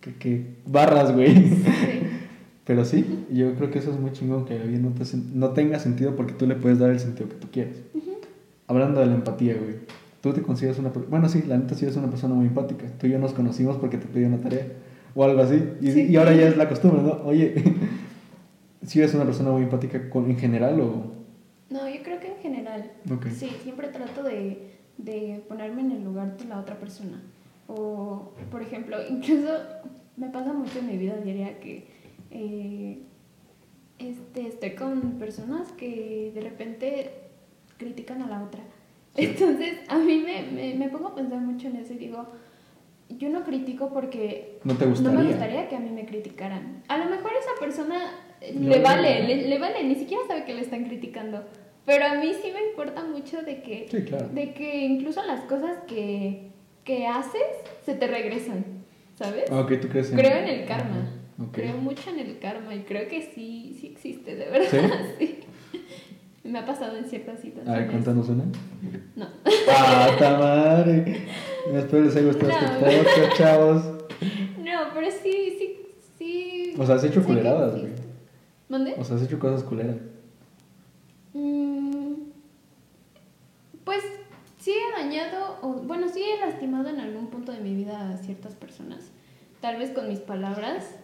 Que, 0.00 0.14
que 0.14 0.46
barras, 0.64 1.12
güey. 1.12 1.34
Sí. 1.34 1.64
Pero 2.68 2.84
sí, 2.84 3.24
yo 3.32 3.54
creo 3.54 3.70
que 3.70 3.78
eso 3.78 3.90
es 3.90 3.98
muy 3.98 4.12
chingón, 4.12 4.44
que 4.44 4.58
la 4.58 4.66
vida 4.66 4.78
no, 4.78 4.90
te 4.90 5.04
no 5.32 5.48
tenga 5.52 5.78
sentido 5.78 6.14
porque 6.14 6.34
tú 6.34 6.46
le 6.46 6.54
puedes 6.54 6.78
dar 6.78 6.90
el 6.90 7.00
sentido 7.00 7.26
que 7.30 7.36
tú 7.36 7.48
quieres. 7.50 7.78
Hablando 8.66 9.00
de 9.00 9.06
la 9.06 9.14
empatía, 9.14 9.54
güey. 9.54 9.76
Tú 10.20 10.34
te 10.34 10.42
consideras 10.42 10.78
una 10.78 10.90
persona... 10.92 11.08
Bueno, 11.10 11.30
sí, 11.30 11.42
la 11.48 11.56
neta 11.56 11.74
sí 11.74 11.86
eres 11.86 11.96
una 11.96 12.10
persona 12.10 12.34
muy 12.34 12.46
empática. 12.46 12.84
Tú 13.00 13.06
y 13.06 13.10
yo 13.12 13.18
nos 13.18 13.32
conocimos 13.32 13.78
porque 13.78 13.96
te 13.96 14.06
pedí 14.06 14.24
una 14.24 14.36
tarea 14.42 14.66
o 15.14 15.24
algo 15.24 15.40
así. 15.40 15.64
Y, 15.80 15.92
Sí. 15.92 16.02
y 16.10 16.16
ahora 16.16 16.34
ya 16.36 16.46
es 16.46 16.58
la 16.58 16.68
costumbre, 16.68 17.00
¿no? 17.00 17.22
Oye, 17.24 17.54
¿sí 18.86 18.98
eres 18.98 19.14
una 19.14 19.24
persona 19.24 19.50
muy 19.50 19.62
empática 19.62 20.10
con, 20.10 20.30
en 20.30 20.36
general 20.36 20.78
o...? 20.82 21.14
No, 21.70 21.88
yo 21.88 22.02
creo 22.02 22.20
que 22.20 22.28
en 22.32 22.38
general. 22.42 22.90
Sí, 23.34 23.48
siempre 23.62 23.88
trato 23.88 24.22
de, 24.22 24.76
de 24.98 25.42
ponerme 25.48 25.80
en 25.80 25.92
el 25.92 26.04
lugar 26.04 26.36
de 26.36 26.44
la 26.44 26.60
otra 26.60 26.78
persona. 26.78 27.22
O, 27.66 28.34
por 28.50 28.60
ejemplo, 28.60 28.98
incluso 29.08 29.48
me 30.18 30.28
pasa 30.28 30.52
mucho 30.52 30.80
en 30.80 30.86
mi 30.86 30.98
vida 30.98 31.16
diaria 31.24 31.58
que 31.60 31.96
eh, 32.30 32.98
este, 33.98 34.46
estoy 34.46 34.70
con 34.72 35.18
personas 35.18 35.72
que 35.72 36.30
de 36.34 36.40
repente 36.40 37.10
critican 37.76 38.22
a 38.22 38.28
la 38.28 38.42
otra. 38.44 38.60
Entonces, 39.16 39.78
a 39.88 39.98
mí 39.98 40.22
me, 40.24 40.42
me, 40.52 40.74
me 40.74 40.88
pongo 40.88 41.08
a 41.08 41.14
pensar 41.14 41.40
mucho 41.40 41.66
en 41.68 41.76
eso 41.76 41.92
y 41.94 41.96
digo, 41.98 42.26
yo 43.08 43.28
no 43.30 43.42
critico 43.44 43.92
porque 43.92 44.58
¿No 44.64 44.74
te 44.76 44.84
no 44.84 44.90
gustaría? 44.90 45.18
me 45.18 45.26
gustaría 45.26 45.68
que 45.68 45.76
a 45.76 45.80
mí 45.80 45.90
me 45.90 46.06
criticaran. 46.06 46.82
A 46.88 46.98
lo 46.98 47.06
mejor 47.06 47.32
esa 47.32 47.58
persona 47.58 48.12
Le 48.40 48.52
le 48.76 48.78
vale. 48.80 49.24
le, 49.26 49.48
le 49.48 49.58
vale, 49.58 49.82
ni 49.84 49.96
siquiera 49.96 50.22
sabe 50.28 50.44
que 50.44 50.54
le 50.54 50.60
están 50.62 50.84
criticando. 50.84 51.42
Pero 51.84 52.04
a 52.04 52.14
mí 52.16 52.32
sí 52.34 52.50
me 52.52 52.68
importa 52.68 53.02
mucho 53.02 53.42
de 53.42 53.62
que, 53.62 53.88
Sí, 53.90 54.02
claro. 54.04 54.28
de 54.28 54.52
que 54.52 54.84
incluso 54.84 55.24
las 55.24 55.40
cosas 55.46 55.78
que, 55.88 56.50
que 56.84 57.06
haces 57.06 57.42
se 57.86 57.94
te 57.94 58.06
regresan, 58.06 58.64
¿sabes? 59.16 59.50
Ah, 59.50 59.60
ok, 59.60 59.80
¿tú 59.80 59.88
crees 59.88 60.10
en...? 60.12 60.18
Creo 60.18 60.36
en 60.36 60.48
el 60.48 60.66
karma. 60.66 61.08
Creo 61.52 61.76
mucho 61.76 62.10
en 62.10 62.18
el 62.18 62.38
karma 62.38 62.74
y 62.74 62.80
creo 62.82 63.08
que 63.08 63.22
sí, 63.34 63.76
sí 63.80 63.86
existe, 63.88 64.34
de 64.36 64.48
verdad. 64.50 64.68
¿Sí? 65.18 65.26
Sí. 66.42 66.50
Me 66.50 66.60
ha 66.60 66.64
pasado 66.66 66.96
en 66.96 67.04
ciertas 67.04 67.38
A 67.38 67.42
situaciones. 67.42 67.78
ver, 67.80 67.90
cuéntanos 67.90 68.28
una. 68.30 68.44
No. 69.16 69.26
¡Ah, 69.70 70.08
ta 70.18 70.38
madre! 70.38 71.26
Espero 71.74 72.04
les 72.04 72.16
haya 72.16 72.26
gustado 72.26 72.50
este 72.50 72.66
No. 72.66 72.78
podcast, 73.02 73.36
chavos. 73.36 73.82
No, 74.58 74.80
pero 74.94 75.10
sí, 75.10 75.56
sí, 75.58 75.76
sí. 76.18 76.74
O 76.78 76.86
sea, 76.86 76.94
has 76.94 77.04
hecho 77.04 77.22
culeradas, 77.22 77.72
güey. 77.78 77.92
¿Mande? 78.70 78.94
O 78.98 79.04
sea, 79.04 79.16
has 79.16 79.22
hecho 79.22 79.38
cosas 79.38 79.62
culeras. 79.62 79.96
Mm, 81.34 82.14
Pues 83.84 84.02
sí 84.58 84.72
he 84.72 85.00
dañado, 85.02 85.58
o 85.62 85.68
bueno, 85.82 86.08
sí 86.08 86.22
he 86.22 86.38
lastimado 86.40 86.88
en 86.88 87.00
algún 87.00 87.28
punto 87.28 87.52
de 87.52 87.60
mi 87.60 87.74
vida 87.74 88.10
a 88.10 88.16
ciertas 88.18 88.54
personas. 88.54 89.10
Tal 89.60 89.76
vez 89.78 89.90
con 89.90 90.08
mis 90.08 90.20
palabras, 90.20 90.94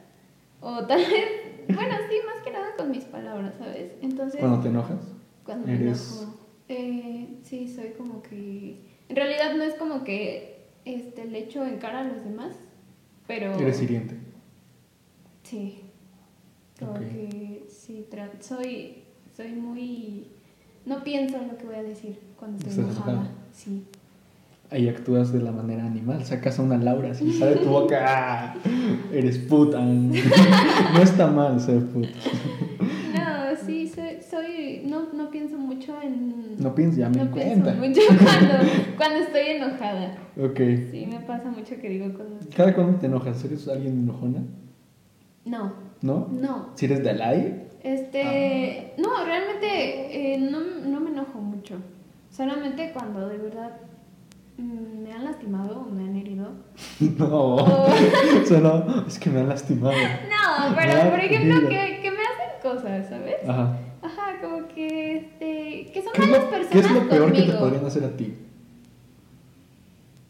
o 0.64 0.86
tal 0.86 0.98
vez, 1.10 1.66
bueno, 1.68 1.94
sí, 2.08 2.16
más 2.26 2.42
que 2.44 2.50
nada 2.50 2.74
con 2.76 2.90
mis 2.90 3.04
palabras, 3.04 3.54
¿sabes? 3.58 3.92
Entonces, 4.02 4.40
Cuando 4.40 4.60
te 4.60 4.68
enojas. 4.68 4.98
cuando 5.44 5.66
me 5.66 5.74
eres- 5.74 6.20
enojo, 6.22 6.38
eh, 6.68 7.28
sí, 7.42 7.68
soy 7.68 7.90
como 7.96 8.22
que. 8.22 8.80
En 9.08 9.16
realidad 9.16 9.54
no 9.56 9.62
es 9.64 9.74
como 9.74 10.02
que 10.04 10.64
este, 10.84 11.26
le 11.26 11.40
echo 11.40 11.64
en 11.64 11.78
cara 11.78 12.00
a 12.00 12.04
los 12.04 12.24
demás, 12.24 12.54
pero. 13.26 13.52
Eres 13.58 13.80
hiriente. 13.82 14.16
Sí. 15.42 15.80
Como 16.78 16.94
que 16.94 17.66
sí, 17.68 18.06
tra- 18.10 18.40
soy, 18.40 19.04
soy 19.36 19.52
muy... 19.52 20.26
No 20.86 21.04
pienso 21.04 21.36
en 21.36 21.48
lo 21.48 21.56
que 21.56 21.64
voy 21.66 21.76
a 21.76 21.82
decir 21.82 22.18
cuando 22.36 22.58
estoy 22.58 22.72
¿Estás 22.72 22.86
enojada. 22.96 23.12
enojada? 23.12 23.36
Sí. 23.52 23.84
Ahí 24.74 24.88
actúas 24.88 25.32
de 25.32 25.40
la 25.40 25.52
manera 25.52 25.84
animal. 25.86 26.24
Sacas 26.24 26.58
a 26.58 26.62
una 26.62 26.76
Laura 26.76 27.12
así, 27.12 27.32
sale 27.34 27.52
de 27.54 27.60
tu 27.60 27.68
boca. 27.68 28.04
¡ah! 28.08 28.54
Eres 29.12 29.38
puta. 29.38 29.80
No 29.80 30.12
está 31.00 31.28
mal 31.28 31.60
ser 31.60 31.86
puta. 31.86 32.08
No, 33.14 33.56
sí, 33.64 33.86
soy... 33.86 34.18
soy- 34.28 34.82
no, 34.84 35.12
no 35.12 35.30
pienso 35.30 35.56
mucho 35.58 35.94
en... 36.02 36.56
No 36.58 36.74
pienses, 36.74 36.98
ya 36.98 37.08
me 37.08 37.18
no 37.24 37.30
pienso 37.30 37.70
mucho 37.72 38.00
cuando, 38.08 38.54
cuando 38.96 39.18
estoy 39.20 39.42
enojada. 39.46 40.16
Ok. 40.42 40.58
Sí, 40.90 41.06
me 41.08 41.20
pasa 41.20 41.50
mucho 41.50 41.76
que 41.80 41.88
digo 41.88 42.12
cosas... 42.12 42.48
¿Cada 42.56 42.74
cuándo 42.74 42.98
te 42.98 43.06
enojas? 43.06 43.44
¿Eres 43.44 43.68
alguien 43.68 44.00
enojona? 44.02 44.42
No, 45.44 45.72
¿No? 46.02 46.26
no. 46.32 46.70
¿Si 46.74 46.86
eres 46.86 47.04
del 47.04 47.22
aire? 47.22 47.68
Este... 47.84 48.92
No, 48.98 49.24
realmente 49.24 50.34
eh, 50.34 50.38
no, 50.40 50.58
no 50.90 50.98
me 51.00 51.10
enojo 51.10 51.38
mucho. 51.38 51.76
Solamente 52.30 52.90
cuando 52.92 53.28
de 53.28 53.38
verdad 53.38 53.70
me 54.56 55.12
han 55.12 55.24
lastimado 55.24 55.80
o 55.80 55.90
me 55.90 56.04
han 56.04 56.16
herido. 56.16 56.52
No. 57.18 57.56
O- 57.56 57.90
Solo 58.46 59.04
es 59.06 59.18
que 59.18 59.30
me 59.30 59.40
han 59.40 59.48
lastimado. 59.48 59.92
No, 59.94 60.74
pero 60.76 61.10
por 61.10 61.20
ejemplo, 61.20 61.68
que, 61.68 62.00
que 62.02 62.10
me 62.10 62.18
hacen 62.18 62.60
cosas, 62.62 63.08
¿sabes? 63.08 63.36
Ajá. 63.48 63.78
Ajá, 64.02 64.40
como 64.42 64.68
que, 64.68 65.16
este, 65.16 65.90
que 65.92 66.02
son 66.02 66.12
¿Qué 66.12 66.22
es, 66.22 66.28
malas 66.28 66.44
lo, 66.44 66.50
personas 66.50 66.70
qué 66.72 66.78
es 66.80 66.90
lo 66.90 67.08
peor 67.08 67.32
que 67.32 67.42
te 67.42 67.52
podrían 67.52 67.86
hacer 67.86 68.04
a 68.04 68.16
ti? 68.16 68.34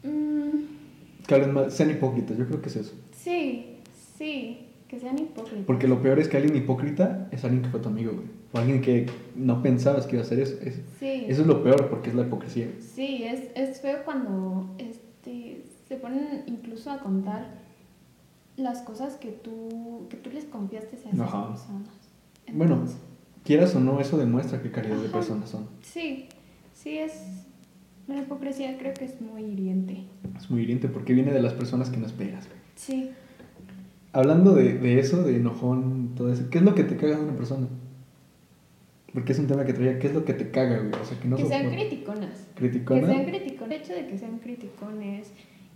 Mm, 0.03 1.25
Que 1.27 1.35
hablen 1.35 1.53
mal, 1.53 1.71
sean 1.71 1.91
hipócritas, 1.91 2.37
yo 2.37 2.45
creo 2.47 2.61
que 2.61 2.69
es 2.69 2.75
eso. 2.77 2.93
sí, 3.11 3.79
sí, 4.17 4.67
que 4.87 4.99
sean 4.99 5.17
hipócritas. 5.19 5.65
Porque 5.65 5.87
lo 5.87 6.01
peor 6.01 6.19
es 6.19 6.27
que 6.29 6.37
alguien 6.37 6.55
hipócrita 6.55 7.27
es 7.31 7.43
alguien 7.43 7.63
que 7.63 7.69
fue 7.69 7.79
tu 7.81 7.89
amigo, 7.89 8.13
güey. 8.13 8.27
O 8.55 8.57
alguien 8.57 8.79
que 8.81 9.05
no 9.35 9.61
pensabas 9.61 10.05
que 10.07 10.15
iba 10.15 10.23
a 10.23 10.25
hacer 10.25 10.39
eso. 10.39 10.55
Es- 10.61 10.79
Sí, 10.99 11.25
Eso 11.27 11.41
es 11.41 11.47
lo 11.47 11.61
peor 11.61 11.89
porque 11.89 12.09
es 12.09 12.15
la 12.15 12.21
hipocresía. 12.23 12.67
sí, 12.79 13.23
es, 13.23 13.49
es 13.53 13.81
feo 13.81 13.99
cuando 14.05 14.73
este, 14.77 15.65
se 15.87 15.97
ponen 15.97 16.43
incluso 16.47 16.89
a 16.89 16.99
contar 16.99 17.45
las 18.55 18.81
cosas 18.81 19.15
que 19.15 19.31
tú, 19.31 20.07
que 20.09 20.15
tú 20.17 20.29
les 20.29 20.45
confiaste 20.45 20.95
a 20.95 20.99
esas 20.99 21.19
Ajá. 21.19 21.49
personas. 21.49 21.89
Bueno, 22.53 22.73
Entonces, 22.75 22.97
quieras 23.43 23.75
o 23.75 23.81
no, 23.81 23.99
eso 23.99 24.17
demuestra 24.17 24.61
qué 24.61 24.71
calidad 24.71 24.95
de 24.97 25.07
Ajá. 25.07 25.13
personas 25.17 25.49
son. 25.49 25.67
sí, 25.81 26.27
sí 26.73 26.97
es... 26.97 27.13
La 28.07 28.19
hipocresía 28.19 28.77
creo 28.77 28.93
que 28.93 29.03
es 29.05 29.19
muy 29.19 29.41
hiriente. 29.41 30.03
Es 30.37 30.49
muy 30.51 30.61
hiriente 30.61 30.87
porque 30.87 31.11
viene 31.13 31.33
de 31.33 31.41
las 31.41 31.53
personas 31.53 31.89
que 31.89 31.97
no 31.97 32.05
esperas. 32.05 32.47
Sí. 32.75 33.09
Hablando 34.13 34.53
de, 34.53 34.77
de 34.77 34.99
eso, 34.99 35.23
de 35.23 35.37
enojón, 35.37 36.11
todo 36.15 36.31
eso, 36.31 36.43
¿qué 36.51 36.59
es 36.59 36.63
lo 36.63 36.75
que 36.75 36.83
te 36.83 36.97
caga 36.97 37.17
de 37.17 37.23
una 37.23 37.35
persona? 37.35 37.67
Porque 39.15 39.31
es 39.31 39.39
un 39.39 39.47
tema 39.47 39.65
que 39.65 39.73
traía, 39.73 39.97
¿qué 39.97 40.07
es 40.07 40.13
lo 40.13 40.23
que 40.25 40.33
te 40.33 40.51
caga, 40.51 40.77
güey? 40.77 40.91
O 41.01 41.05
sea, 41.05 41.19
que 41.19 41.27
no 41.27 41.37
que 41.37 41.45
sean 41.45 41.71
criticonas. 41.71 42.47
¿Criticona? 42.53 42.99
Que 42.99 43.05
sean 43.07 43.25
criticones. 43.25 43.75
El 43.77 43.81
hecho 43.81 43.93
de 43.95 44.07
que 44.07 44.17
sean 44.19 44.37
criticones, 44.37 45.31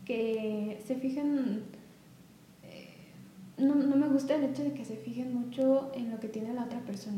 que 0.06 0.80
se 0.86 0.95
fijen. 0.95 1.62
eh, 2.63 2.88
No, 3.58 3.75
no 3.75 3.95
me 3.95 4.08
gusta 4.10 4.36
el 4.36 4.43
hecho 4.43 4.63
de 4.63 4.73
que 4.73 4.86
se 4.86 4.95
fijen 4.97 5.34
mucho 5.34 5.91
en 5.95 6.12
lo 6.12 6.19
que 6.19 6.28
tiene 6.28 6.54
la 6.54 6.65
otra 6.65 6.80
persona. 6.82 7.17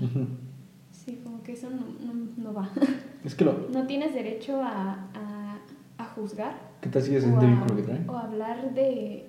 Sí, 0.92 1.20
como 1.24 1.42
que 1.44 1.54
eso 1.54 1.70
no, 1.70 1.88
no, 2.06 2.14
no 2.38 2.54
va. 2.54 2.70
Es 3.26 3.36
que 3.36 3.44
lo... 3.46 3.68
No 3.74 3.86
tienes 3.88 4.14
derecho 4.14 4.62
a, 4.62 5.10
a, 5.14 5.60
a 5.98 6.06
juzgar 6.06 6.56
¿Qué 6.82 6.90
tal 6.90 7.02
si 7.04 7.16
es 7.16 7.24
el 7.24 7.32
que 7.76 7.84
trae? 7.84 8.02
o 8.08 8.18
hablar 8.18 8.74
de. 8.74 9.26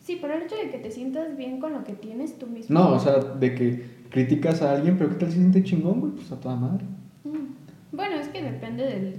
Sí, 0.00 0.18
pero 0.20 0.34
el 0.34 0.42
hecho 0.42 0.56
de 0.56 0.68
que 0.70 0.78
te 0.78 0.90
sientas 0.90 1.36
bien 1.36 1.60
con 1.60 1.72
lo 1.72 1.84
que 1.84 1.92
tienes 1.94 2.38
tú 2.38 2.46
mismo. 2.46 2.78
No, 2.78 2.92
o 2.94 2.98
sea, 2.98 3.18
de 3.18 3.54
que 3.54 3.93
criticas 4.14 4.62
a 4.62 4.70
alguien, 4.70 4.96
pero 4.96 5.10
¿qué 5.10 5.16
tal 5.16 5.28
si 5.28 5.38
siente 5.38 5.64
chingón, 5.64 5.98
güey? 5.98 6.12
Pues 6.12 6.30
a 6.30 6.38
toda 6.38 6.54
madre. 6.54 6.84
Mm. 7.24 7.96
Bueno, 7.96 8.14
es 8.14 8.28
que 8.28 8.42
depende 8.44 8.84
del, 8.84 9.16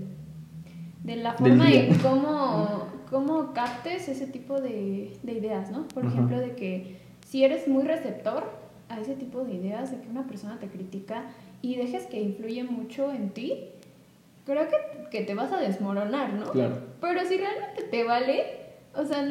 de 1.03 1.17
la 1.17 1.33
forma 1.33 1.69
en 1.69 1.93
cómo, 2.01 2.87
cómo 3.09 3.51
captes 3.53 4.07
ese 4.07 4.25
tipo 4.25 4.61
de, 4.61 5.17
de 5.21 5.33
ideas, 5.33 5.69
¿no? 5.69 5.85
Por 5.89 6.05
Ajá. 6.05 6.13
ejemplo, 6.13 6.39
de 6.39 6.55
que 6.55 6.95
si 7.27 7.43
eres 7.43 7.67
muy 7.67 7.83
receptor 7.83 8.45
a 8.87 9.01
ese 9.01 9.15
tipo 9.15 9.43
de 9.43 9.55
ideas, 9.55 9.91
de 9.91 9.99
que 9.99 10.07
una 10.07 10.25
persona 10.27 10.59
te 10.59 10.67
critica 10.67 11.25
y 11.61 11.75
dejes 11.75 12.05
que 12.05 12.21
influye 12.21 12.63
mucho 12.63 13.11
en 13.11 13.31
ti, 13.31 13.65
creo 14.45 14.65
que, 14.69 15.09
que 15.11 15.25
te 15.25 15.35
vas 15.35 15.51
a 15.51 15.59
desmoronar, 15.59 16.33
¿no? 16.35 16.51
Claro. 16.51 16.77
Pero 17.01 17.19
si 17.25 17.35
realmente 17.35 17.83
te 17.91 18.05
vale, 18.05 18.43
o 18.95 19.03
sea, 19.03 19.27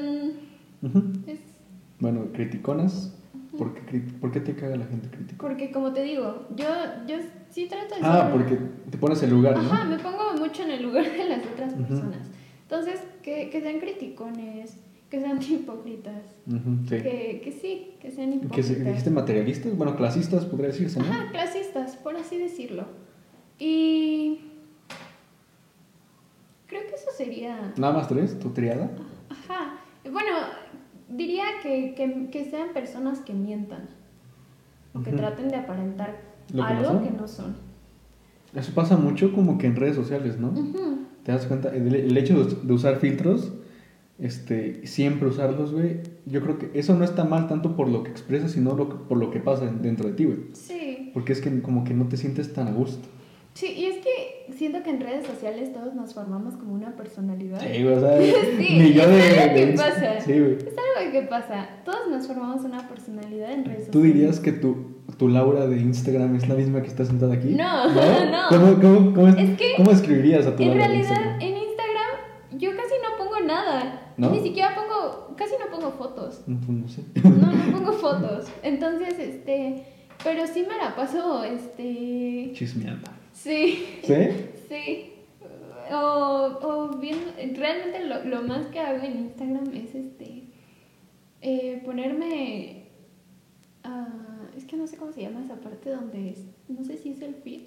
es 1.26 1.38
Bueno, 2.00 2.26
criticonas. 2.34 3.14
¿Por 3.58 3.74
qué, 3.74 3.98
por 4.20 4.32
qué 4.32 4.40
te 4.40 4.54
caga 4.54 4.76
la 4.76 4.86
gente 4.86 5.08
criticona? 5.08 5.38
porque 5.54 5.70
como 5.72 5.92
te 5.92 6.02
digo, 6.02 6.46
yo, 6.56 6.66
yo 7.06 7.16
sí 7.50 7.66
trato 7.68 7.94
de 7.94 8.00
Ah, 8.02 8.22
ser- 8.22 8.32
porque 8.32 8.58
te 8.90 8.98
pones 8.98 9.22
el 9.22 9.30
lugar, 9.30 9.56
¿no? 9.56 9.72
Ajá, 9.72 9.84
me 9.84 9.98
pongo 9.98 10.34
mucho 10.38 10.62
en 10.62 10.70
el 10.72 10.82
lugar 10.82 11.04
de 11.10 11.24
las 11.28 11.44
otras 11.46 11.72
Ujú. 11.74 11.82
personas. 11.84 12.28
Entonces, 12.62 13.00
que, 13.22 13.50
que 13.50 13.60
sean 13.60 13.78
criticones, 13.78 14.76
que 15.10 15.20
sean 15.20 15.40
hipócritas, 15.48 16.22
sí. 16.46 16.88
que, 16.88 17.40
que 17.44 17.52
sí, 17.60 17.94
que 18.00 18.10
sean 18.10 18.30
Que 18.30 18.36
hipócritas. 18.36 18.66
se, 18.66 18.84
dijiste 18.84 19.10
materialistas, 19.10 19.76
bueno, 19.76 19.96
clasistas 19.96 20.44
podría 20.46 20.68
decirse, 20.68 20.98
¿no? 21.00 21.06
Ajá, 21.06 21.30
clasistas, 21.30 21.96
por 21.96 22.16
así 22.16 22.38
decirlo. 22.38 22.86
Y 23.58 24.40
creo 26.66 26.82
que 26.88 26.94
eso 26.94 27.10
sería... 27.16 27.72
Nada 27.76 27.92
más 27.92 28.08
tres, 28.08 28.38
tu 28.38 28.50
triada. 28.50 28.90
Ajá, 29.28 29.76
bueno, 30.10 30.30
diría 31.16 31.44
que, 31.62 31.94
que, 31.94 32.28
que 32.30 32.44
sean 32.50 32.72
personas 32.72 33.20
que 33.20 33.32
mientan. 33.32 33.88
o 34.94 35.02
que 35.02 35.10
traten 35.12 35.48
de 35.48 35.56
aparentar 35.56 36.20
que 36.52 36.60
algo 36.60 37.02
que 37.02 37.10
no 37.10 37.26
son. 37.28 37.56
Eso 38.54 38.72
pasa 38.74 38.96
mucho 38.96 39.32
como 39.32 39.58
que 39.58 39.66
en 39.66 39.74
redes 39.76 39.96
sociales, 39.96 40.38
¿no? 40.38 40.52
¿Te 41.24 41.32
das 41.32 41.46
cuenta? 41.46 41.74
El, 41.74 41.92
el 41.94 42.16
hecho 42.16 42.44
de, 42.44 42.54
de 42.66 42.72
usar 42.72 42.96
filtros, 43.00 43.52
este, 44.18 44.86
siempre 44.86 45.26
usarlos, 45.28 45.72
güey, 45.72 46.00
yo 46.26 46.40
creo 46.42 46.58
que 46.58 46.70
eso 46.78 46.94
no 46.94 47.04
está 47.04 47.24
mal 47.24 47.48
tanto 47.48 47.74
por 47.74 47.88
lo 47.88 48.04
que 48.04 48.10
expresas, 48.10 48.52
sino 48.52 48.74
lo 48.76 48.88
que- 48.88 48.94
por 49.08 49.18
lo 49.18 49.30
que 49.32 49.40
pasa 49.40 49.66
dentro 49.66 50.08
de 50.08 50.14
ti, 50.14 50.24
güey. 50.24 50.38
Sí, 50.52 51.10
Porque 51.12 51.32
es 51.32 51.40
que 51.40 51.60
como 51.62 51.82
que 51.84 51.94
no 51.94 52.04
te 52.06 52.16
sientes 52.16 52.52
tan 52.52 52.68
a 52.68 52.72
gusto. 52.72 53.08
sí, 53.54 53.66
y 53.76 53.84
es 53.86 53.96
que 54.04 54.33
siento 54.52 54.82
que 54.82 54.90
en 54.90 55.00
redes 55.00 55.26
sociales 55.26 55.72
todos 55.72 55.94
nos 55.94 56.14
formamos 56.14 56.56
como 56.56 56.74
una 56.74 56.94
personalidad. 56.96 57.60
Sí, 57.60 57.84
o 57.86 58.00
sea, 58.00 58.18
Sí, 58.58 58.78
de... 58.78 58.90
es 58.90 59.02
algo 59.02 59.54
que 59.54 59.66
de- 59.66 59.72
pasa. 59.76 60.20
Sí, 60.20 60.38
güey. 60.40 60.52
Es 60.54 60.74
algo 60.98 61.12
que 61.12 61.22
pasa, 61.22 61.68
todos 61.84 62.08
nos 62.10 62.26
formamos 62.26 62.64
una 62.64 62.88
personalidad 62.88 63.52
en 63.52 63.64
redes 63.64 63.86
sociales. 63.86 63.90
¿Tú 63.90 64.00
dirías 64.02 64.40
que 64.40 64.52
tu, 64.52 64.96
tu 65.18 65.28
Laura 65.28 65.66
de 65.66 65.78
Instagram 65.78 66.34
es 66.36 66.48
la 66.48 66.54
misma 66.54 66.82
que 66.82 66.88
está 66.88 67.04
sentada 67.04 67.34
aquí? 67.34 67.48
No, 67.48 67.88
no. 67.94 68.48
¿Cómo, 68.48 68.74
cómo, 68.80 69.14
cómo, 69.14 69.28
es- 69.28 69.36
Es 69.38 69.56
que, 69.58 69.74
cómo 69.76 69.90
escribirías 69.90 70.46
a 70.46 70.56
tu 70.56 70.62
En 70.62 70.68
Laura 70.70 70.82
de 70.84 70.88
realidad, 70.88 71.10
Instagram? 71.10 71.40
en 71.40 71.56
Instagram 71.56 72.58
yo 72.58 72.70
casi 72.70 72.94
no 73.02 73.18
pongo 73.24 73.40
nada. 73.46 74.00
¿No? 74.16 74.30
Ni 74.30 74.40
siquiera 74.40 74.74
pongo, 74.76 75.34
casi 75.36 75.54
no 75.58 75.68
pongo 75.76 75.90
fotos. 75.92 76.42
No, 76.46 76.56
pues 76.60 76.78
no 76.78 76.88
sé. 76.88 77.02
No, 77.24 77.52
no 77.52 77.72
pongo 77.78 77.92
fotos. 77.94 78.46
Entonces, 78.62 79.18
este, 79.18 79.86
pero 80.22 80.46
sí 80.46 80.64
me 80.68 80.76
la 80.76 80.94
paso, 80.94 81.42
este, 81.42 82.52
Chismeando. 82.54 83.10
Sí, 83.44 83.98
¿Sí? 84.02 84.14
sí. 84.68 85.10
O, 85.92 86.58
o 86.62 86.98
bien, 86.98 87.18
realmente 87.54 88.00
lo, 88.06 88.24
lo 88.24 88.42
más 88.42 88.66
que 88.66 88.80
hago 88.80 89.04
en 89.04 89.18
Instagram 89.18 89.70
es, 89.74 89.94
este, 89.94 90.44
eh, 91.42 91.82
ponerme, 91.84 92.84
ah, 93.82 94.08
es 94.56 94.64
que 94.64 94.76
no 94.76 94.86
sé 94.86 94.96
cómo 94.96 95.12
se 95.12 95.22
llama 95.22 95.42
esa 95.44 95.56
parte 95.56 95.90
donde, 95.90 96.30
es, 96.30 96.38
no 96.68 96.82
sé 96.84 96.96
si 96.96 97.10
es 97.10 97.20
el 97.20 97.34
feed. 97.34 97.60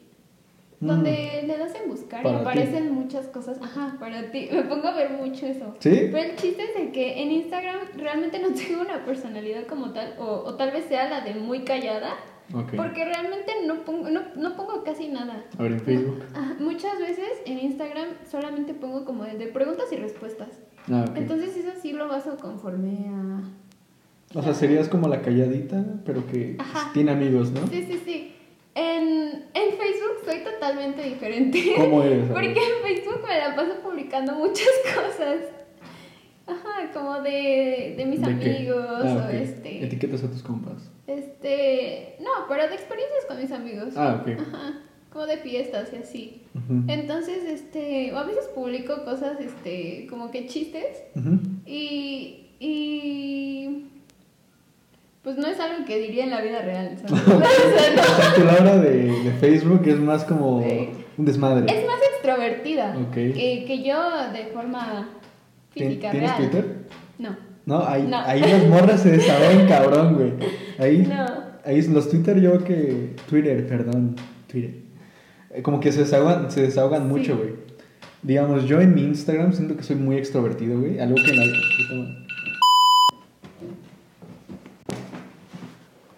Donde 0.79 1.43
le 1.47 1.57
das 1.57 1.73
en 1.73 1.89
buscar 1.89 2.19
Mm. 2.21 2.23
Para 2.23 2.35
y 2.35 2.37
ti. 2.39 2.41
aparecen 2.69 2.91
muchas 2.93 3.27
cosas. 3.29 3.57
Ajá, 3.59 3.97
para 3.99 4.29
ti. 4.29 4.47
Me 4.51 4.61
pongo 4.61 4.87
a 4.87 4.93
ver 4.95 5.09
mucho 5.09 5.47
eso. 5.47 5.73
¿Sí? 5.79 6.09
Pero 6.11 6.17
el 6.19 6.35
chiste 6.35 6.61
es 6.65 6.75
de 6.75 6.91
que 6.91 7.19
en 7.23 7.31
Instagram 7.31 7.79
realmente 7.97 8.37
no 8.37 8.49
tengo 8.53 8.81
una 8.81 9.03
personalidad 9.03 9.65
como 9.65 9.91
tal, 9.91 10.13
o, 10.19 10.25
o 10.45 10.53
tal 10.55 10.69
vez 10.71 10.85
sea 10.85 11.09
la 11.09 11.21
de 11.21 11.33
muy 11.33 11.61
callada, 11.63 12.13
Ok. 12.53 12.75
porque 12.77 13.03
realmente 13.03 13.51
no 13.65 13.83
pongo, 13.83 14.09
no, 14.09 14.21
no 14.35 14.55
pongo 14.55 14.83
casi 14.83 15.09
nada. 15.09 15.43
A 15.57 15.63
ver, 15.63 15.73
en 15.73 15.79
Facebook. 15.81 16.23
Ajá, 16.33 16.55
muchas 16.59 16.97
veces 16.99 17.27
en 17.45 17.59
Instagram 17.59 18.07
solamente 18.29 18.73
pongo 18.73 19.03
como 19.05 19.23
de, 19.25 19.37
de 19.37 19.47
preguntas 19.47 19.85
y 19.91 19.97
respuestas. 19.97 20.47
Ah, 20.89 21.05
ok. 21.09 21.17
Entonces 21.17 21.57
eso 21.57 21.71
sí 21.81 21.91
lo 21.91 22.07
baso 22.07 22.37
conforme 22.37 23.09
a... 23.09 23.41
O 24.37 24.41
sea, 24.43 24.53
serías 24.53 24.87
como 24.89 25.07
la 25.07 25.21
calladita, 25.21 25.83
pero 26.05 26.25
que 26.27 26.55
Ajá. 26.59 26.91
tiene 26.93 27.11
amigos, 27.11 27.51
¿no? 27.51 27.67
Sí, 27.67 27.85
sí, 27.89 28.01
sí. 28.05 28.33
En, 28.75 29.45
en 29.53 29.77
Facebook 29.77 30.17
soy 30.25 30.39
totalmente 30.43 31.01
diferente. 31.01 31.73
¿Cómo 31.77 32.03
eres? 32.03 32.27
Porque 32.31 32.49
en 32.51 32.81
Facebook 32.83 33.21
me 33.27 33.37
la 33.39 33.55
paso 33.55 33.73
publicando 33.83 34.33
muchas 34.35 34.67
cosas. 34.95 35.39
Ajá, 36.45 36.91
como 36.93 37.19
de, 37.21 37.95
de 37.97 38.05
mis 38.05 38.21
¿De 38.21 38.27
amigos 38.31 38.85
Ah, 39.03 39.23
o 39.23 39.27
ok. 39.27 39.33
este. 39.33 39.83
Etiquetas 39.85 40.23
a 40.23 40.29
tus 40.31 40.43
compas. 40.43 40.89
Este. 41.07 42.15
No, 42.19 42.29
pero 42.49 42.67
de 42.67 42.75
experiencias 42.75 43.25
con 43.27 43.39
mis 43.39 43.51
amigos. 43.51 43.93
Ah, 43.95 44.21
ok. 44.21 44.39
Ajá. 44.39 44.73
Como 45.11 45.25
de 45.25 45.37
fiestas 45.37 45.89
y 45.93 45.95
así. 45.97 46.41
Entonces, 46.87 47.43
este. 47.45 48.11
A 48.11 48.23
veces 48.23 48.45
publico 48.53 49.03
cosas, 49.05 49.39
este. 49.39 50.05
Como 50.09 50.29
que 50.31 50.47
chistes. 50.47 51.03
Y. 51.65 52.47
Y. 52.59 53.85
Pues 55.23 55.37
no 55.37 55.47
es 55.47 55.59
algo 55.59 55.83
que 55.85 55.97
diría 55.99 56.23
en 56.25 56.29
la 56.31 56.41
vida 56.41 56.61
real. 56.61 56.97
¿sabes? 56.97 57.23
O 57.27 57.39
sea, 57.39 57.95
no. 57.95 58.01
O 58.01 58.15
sea, 58.15 58.33
tu 58.35 58.43
Laura 58.43 58.77
de, 58.77 58.93
de 59.23 59.31
Facebook 59.39 59.81
es 59.85 59.97
más 59.99 60.23
como 60.25 60.61
Sí. 60.63 60.89
un 61.17 61.25
desmadre. 61.25 61.65
Es 61.73 61.85
más 61.85 61.99
extrovertida 62.13 62.97
Ok. 62.97 63.13
que, 63.13 63.63
que 63.67 63.83
yo 63.83 63.97
de 64.31 64.45
forma 64.47 65.09
¿Tien- 65.73 65.87
física 65.89 66.11
¿Tienes 66.11 66.29
real. 66.37 66.41
Twitter? 66.49 66.75
No. 67.19 67.46
No, 67.67 67.85
ahí, 67.85 68.07
No. 68.09 68.17
ahí 68.17 68.39
las 68.39 68.65
morras 68.67 69.01
se 69.01 69.11
desahogan 69.11 69.67
cabrón, 69.67 70.15
güey. 70.15 70.33
Ahí, 70.79 71.05
No. 71.05 71.25
ahí 71.65 71.81
los 71.83 72.09
Twitter 72.09 72.39
yo 72.39 72.63
que... 72.63 73.13
Twitter, 73.29 73.67
perdón. 73.67 74.15
Twitter. 74.49 74.75
Eh, 75.51 75.61
Como 75.61 75.81
que 75.81 75.91
se 75.91 75.99
desahogan, 75.99 76.49
se 76.49 76.61
desahogan 76.61 77.03
Sí. 77.03 77.07
mucho, 77.09 77.37
güey. 77.37 77.49
Digamos, 78.23 78.63
yo 78.65 78.79
en 78.79 78.95
mi 78.95 79.03
Instagram 79.03 79.51
siento 79.51 79.75
que 79.75 79.83
soy 79.83 79.97
muy 79.97 80.15
extrovertido, 80.15 80.79
güey. 80.79 80.97
Algo 80.99 81.15
que 81.15 81.29
en 81.29 81.37
la... 81.37 82.17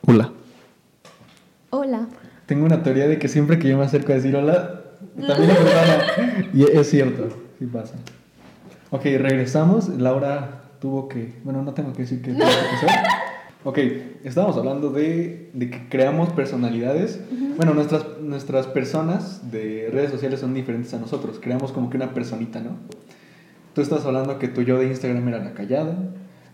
Hola. 0.05 0.31
Hola. 1.71 2.07
Tengo 2.45 2.65
una 2.65 2.83
teoría 2.83 3.07
de 3.07 3.17
que 3.19 3.27
siempre 3.27 3.57
que 3.57 3.67
yo 3.69 3.77
me 3.77 3.85
acerco 3.85 4.11
a 4.11 4.15
decir 4.15 4.35
hola, 4.35 4.81
también 5.27 5.49
la 5.49 5.55
persona. 5.55 6.47
Y 6.53 6.63
es 6.63 6.89
cierto, 6.89 7.29
sí 7.59 7.65
pasa. 7.65 7.95
Ok, 8.91 9.03
regresamos. 9.03 9.89
Laura 9.89 10.58
tuvo 10.79 11.07
que. 11.07 11.33
Bueno, 11.43 11.63
no 11.63 11.73
tengo 11.73 11.93
que 11.93 12.03
decir 12.03 12.21
que 12.21 12.31
tuvo 12.31 12.45
que. 12.45 13.29
Ok, 13.65 13.77
estábamos 14.23 14.55
hablando 14.55 14.89
de, 14.89 15.49
de 15.53 15.69
que 15.69 15.89
creamos 15.89 16.29
personalidades. 16.29 17.19
Bueno, 17.57 17.73
nuestras, 17.73 18.05
nuestras 18.21 18.67
personas 18.67 19.51
de 19.51 19.89
redes 19.91 20.11
sociales 20.11 20.39
son 20.39 20.53
diferentes 20.53 20.93
a 20.93 20.97
nosotros. 20.97 21.39
Creamos 21.41 21.73
como 21.73 21.89
que 21.89 21.97
una 21.97 22.13
personita, 22.13 22.61
¿no? 22.61 22.77
Tú 23.73 23.81
estás 23.81 24.05
hablando 24.05 24.39
que 24.39 24.47
tu 24.47 24.61
yo 24.61 24.79
de 24.79 24.87
Instagram 24.87 25.27
era 25.27 25.43
la 25.43 25.53
callada, 25.53 25.97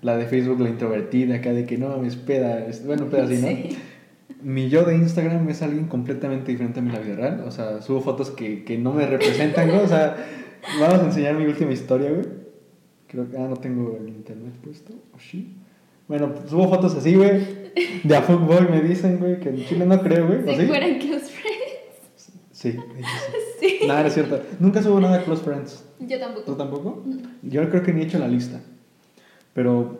la 0.01 0.17
de 0.17 0.25
Facebook 0.25 0.59
la 0.59 0.69
introvertida, 0.69 1.35
acá 1.35 1.53
de 1.53 1.67
que 1.67 1.77
no 1.77 1.89
mames, 1.89 2.15
peda. 2.15 2.65
Bueno, 2.85 3.05
peda 3.05 3.25
así, 3.25 3.37
¿no? 3.37 3.47
Sí. 3.49 3.77
Mi 4.41 4.69
yo 4.69 4.83
de 4.83 4.95
Instagram 4.95 5.47
es 5.49 5.61
alguien 5.61 5.85
completamente 5.85 6.51
diferente 6.51 6.79
a 6.79 6.83
mi 6.83 6.91
la 6.91 6.99
vida 6.99 7.15
real. 7.17 7.43
O 7.45 7.51
sea, 7.51 7.83
subo 7.83 8.01
fotos 8.01 8.31
que, 8.31 8.63
que 8.63 8.79
no 8.79 8.93
me 8.93 9.05
representan, 9.05 9.69
güey. 9.69 9.81
O 9.81 9.87
sea, 9.87 10.15
vamos 10.79 11.01
a 11.01 11.05
enseñar 11.05 11.35
mi 11.35 11.45
última 11.45 11.71
historia, 11.71 12.09
güey. 12.09 12.44
Creo 13.15 13.31
que, 13.31 13.37
ah, 13.37 13.47
no 13.47 13.55
tengo 13.55 13.95
el 13.97 14.09
internet 14.09 14.53
puesto. 14.61 14.91
¿O 15.13 15.19
sí? 15.19 15.53
Bueno, 16.09 16.33
pues, 16.33 16.49
subo 16.49 16.67
fotos 16.67 16.95
así, 16.95 17.15
güey. 17.15 17.41
De 18.03 18.13
a 18.15 18.21
fuckboy 18.21 18.69
me 18.69 18.81
dicen, 18.81 19.19
güey, 19.19 19.39
que 19.39 19.49
en 19.49 19.65
Chile 19.65 19.85
no 19.85 20.01
creo, 20.01 20.27
güey. 20.27 20.39
¿o 20.43 20.53
Si 20.53 20.59
sí? 20.61 20.67
fueran 20.67 20.99
close 20.99 21.31
friends. 21.31 22.31
Sí, 22.51 22.71
Sí. 22.71 22.79
sí. 23.61 23.87
Nada, 23.87 24.01
no 24.01 24.07
es 24.07 24.13
cierto. 24.13 24.41
Nunca 24.59 24.83
subo 24.83 24.99
nada 24.99 25.23
Close 25.23 25.43
Friends. 25.43 25.85
Yo 26.01 26.17
¿Tú 26.17 26.23
tampoco. 26.25 26.55
tampoco? 26.55 27.03
Yo 27.41 27.69
creo 27.69 27.83
que 27.83 27.93
ni 27.93 28.01
he 28.01 28.03
hecho 28.03 28.19
la 28.19 28.27
lista. 28.27 28.59
Pero, 29.53 29.99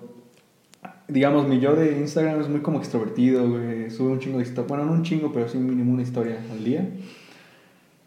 digamos, 1.07 1.47
mi 1.47 1.59
yo 1.61 1.73
de 1.73 1.97
Instagram 1.99 2.41
es 2.41 2.49
muy 2.49 2.59
como 2.59 2.79
extrovertido, 2.79 3.49
güey. 3.49 3.89
Sube 3.91 4.11
un 4.11 4.19
chingo 4.19 4.39
de 4.39 4.43
historia. 4.43 4.67
Bueno, 4.67 4.85
no 4.85 4.91
un 4.91 5.03
chingo, 5.03 5.31
pero 5.31 5.47
sí 5.47 5.57
mínimo 5.57 5.93
una 5.93 6.01
historia 6.01 6.37
al 6.51 6.63
día. 6.65 6.89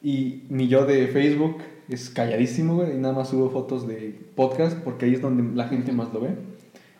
Y 0.02 0.42
mi 0.50 0.68
yo 0.68 0.84
de 0.84 1.06
Facebook 1.08 1.58
es 1.88 2.11
calladísimo, 2.11 2.77
güey. 2.77 2.94
Y 2.94 2.98
nada 2.98 3.14
más 3.14 3.29
subo 3.29 3.51
fotos 3.51 3.87
de 3.87 4.18
podcast 4.35 4.77
porque 4.79 5.07
ahí 5.07 5.14
es 5.14 5.22
donde 5.22 5.55
la 5.55 5.68
gente 5.68 5.92
más 5.92 6.12
lo 6.12 6.20
ve. 6.20 6.31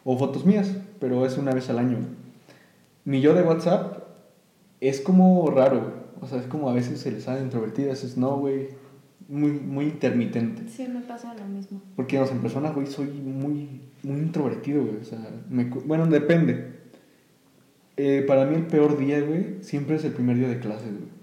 O 0.05 0.18
fotos 0.18 0.46
mías, 0.46 0.74
pero 1.01 1.27
es 1.27 1.37
una 1.37 1.53
vez 1.53 1.68
al 1.70 1.79
año. 1.79 1.98
Mi 3.05 3.20
yo 3.20 3.35
de 3.35 3.42
WhatsApp 3.42 4.05
es 4.81 5.01
como 5.01 5.51
raro, 5.51 5.81
güey. 5.81 5.92
O 6.20 6.27
sea, 6.27 6.38
es 6.40 6.46
como 6.46 6.68
a 6.68 6.72
veces 6.72 7.01
se 7.01 7.12
les 7.12 7.24
sale 7.24 7.42
introvertida, 7.42 7.87
a 7.87 7.90
veces 7.90 8.16
no, 8.16 8.38
güey. 8.38 8.68
Muy, 9.29 9.51
muy 9.51 9.85
intermitente. 9.85 10.62
Sí, 10.68 10.88
me 10.88 11.01
pasa 11.01 11.35
lo 11.35 11.44
mismo. 11.44 11.83
Porque, 11.96 12.18
no 12.18 12.24
sé, 12.24 12.33
en 12.33 12.40
persona, 12.40 12.70
güey, 12.70 12.87
soy 12.87 13.09
muy, 13.09 13.83
muy 14.03 14.20
introvertido, 14.20 14.83
güey. 14.83 14.96
O 14.96 15.05
sea, 15.05 15.18
me 15.51 15.64
bueno, 15.64 16.07
depende. 16.07 16.79
Eh, 17.98 18.24
para 18.27 18.46
mí 18.46 18.57
el 18.57 18.66
peor 18.66 18.96
día, 18.96 19.20
güey, 19.20 19.59
siempre 19.61 19.96
es 19.96 20.05
el 20.05 20.12
primer 20.12 20.38
día 20.38 20.48
de 20.48 20.61
clases, 20.61 20.92
güey. 20.92 21.17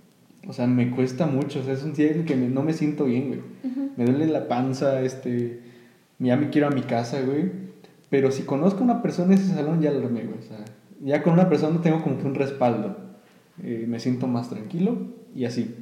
O 0.48 0.54
sea, 0.54 0.68
me 0.68 0.92
cuesta 0.92 1.26
mucho. 1.26 1.60
O 1.60 1.64
sea, 1.64 1.74
es 1.74 1.84
un 1.84 1.94
día 1.94 2.12
en 2.12 2.20
el 2.20 2.26
que 2.26 2.36
me- 2.36 2.50
no 2.50 2.62
me 2.64 2.74
siento 2.74 3.06
bien, 3.06 3.28
güey. 3.30 3.40
Me 3.98 4.06
duele 4.06 4.28
la 4.28 4.48
panza, 4.48 5.02
este... 5.02 5.62
Ya 6.20 6.38
me 6.38 6.50
quiero 6.50 6.68
a 6.68 6.72
mi 6.72 6.82
casa, 6.82 7.22
güey. 7.22 7.52
Pero 8.10 8.32
si 8.32 8.44
conozco 8.44 8.80
a 8.82 8.84
una 8.84 9.02
persona 9.02 9.34
en 9.34 9.40
ese 9.40 9.54
salón, 9.54 9.82
ya 9.82 9.92
lo 9.92 10.00
armé, 10.06 10.22
güey. 10.24 10.40
O 10.40 10.42
sea, 10.44 10.58
ya 11.04 11.24
con 11.24 11.34
una 11.34 11.50
persona 11.50 11.82
tengo 11.82 12.02
como 12.04 12.18
que 12.18 12.26
un 12.26 12.36
respaldo. 12.36 12.96
Eh, 13.64 13.86
me 13.88 14.00
siento 14.00 14.28
más 14.28 14.50
tranquilo 14.50 14.98
y 15.36 15.46
así. 15.46 15.76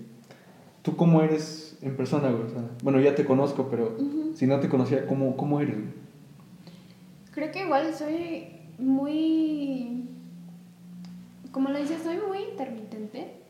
¿Tú 0.81 0.95
cómo 0.95 1.21
eres 1.21 1.77
en 1.81 1.95
persona, 1.95 2.29
güey? 2.31 2.43
O 2.43 2.49
sea, 2.49 2.63
bueno, 2.83 2.99
ya 2.99 3.13
te 3.15 3.25
conozco, 3.25 3.67
pero 3.69 3.95
si 4.35 4.47
no 4.47 4.59
te 4.59 4.69
conocía, 4.69 5.05
¿cómo, 5.07 5.37
cómo 5.37 5.59
eres? 5.61 5.75
güey? 5.75 5.87
Creo 7.33 7.51
que 7.51 7.63
igual 7.63 7.93
soy 7.93 8.45
muy. 8.79 10.03
Como 11.51 11.69
lo 11.69 11.79
dices, 11.79 12.01
soy 12.03 12.17
muy 12.27 12.39
intermitente. 12.51 13.42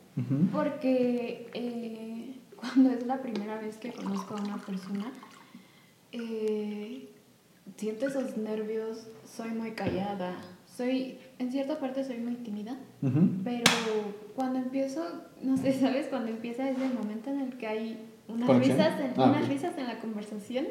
Porque 0.52 1.50
eh, 1.54 2.40
cuando 2.56 2.92
es 2.92 3.06
la 3.06 3.22
primera 3.22 3.60
vez 3.60 3.78
que 3.78 3.92
conozco 3.92 4.36
a 4.36 4.42
una 4.42 4.58
persona, 4.58 5.12
eh, 6.12 7.10
siento 7.78 8.08
esos 8.08 8.38
nervios, 8.38 9.08
soy 9.26 9.50
muy 9.50 9.72
callada, 9.72 10.36
soy, 10.66 11.18
en 11.40 11.52
cierta 11.52 11.80
parte 11.80 12.04
soy 12.04 12.18
muy 12.18 12.36
tímida, 12.36 12.78
pero 13.44 13.64
cuando 14.36 14.60
empiezo, 14.60 15.04
no 15.42 15.58
sé, 15.58 15.74
¿sabes? 15.80 16.08
Cuando 16.08 16.30
empieza 16.30 16.70
es 16.70 16.80
el 16.80 16.94
momento 16.94 17.30
en 17.30 17.42
el 17.42 17.58
que 17.58 17.68
hay 17.68 17.98
unas 18.28 18.50
risas 18.60 19.00
en, 19.00 19.14
Ah, 19.18 19.30
unas 19.30 19.48
risas 19.50 19.78
en 19.78 19.88
la 19.88 20.00
conversación 20.00 20.66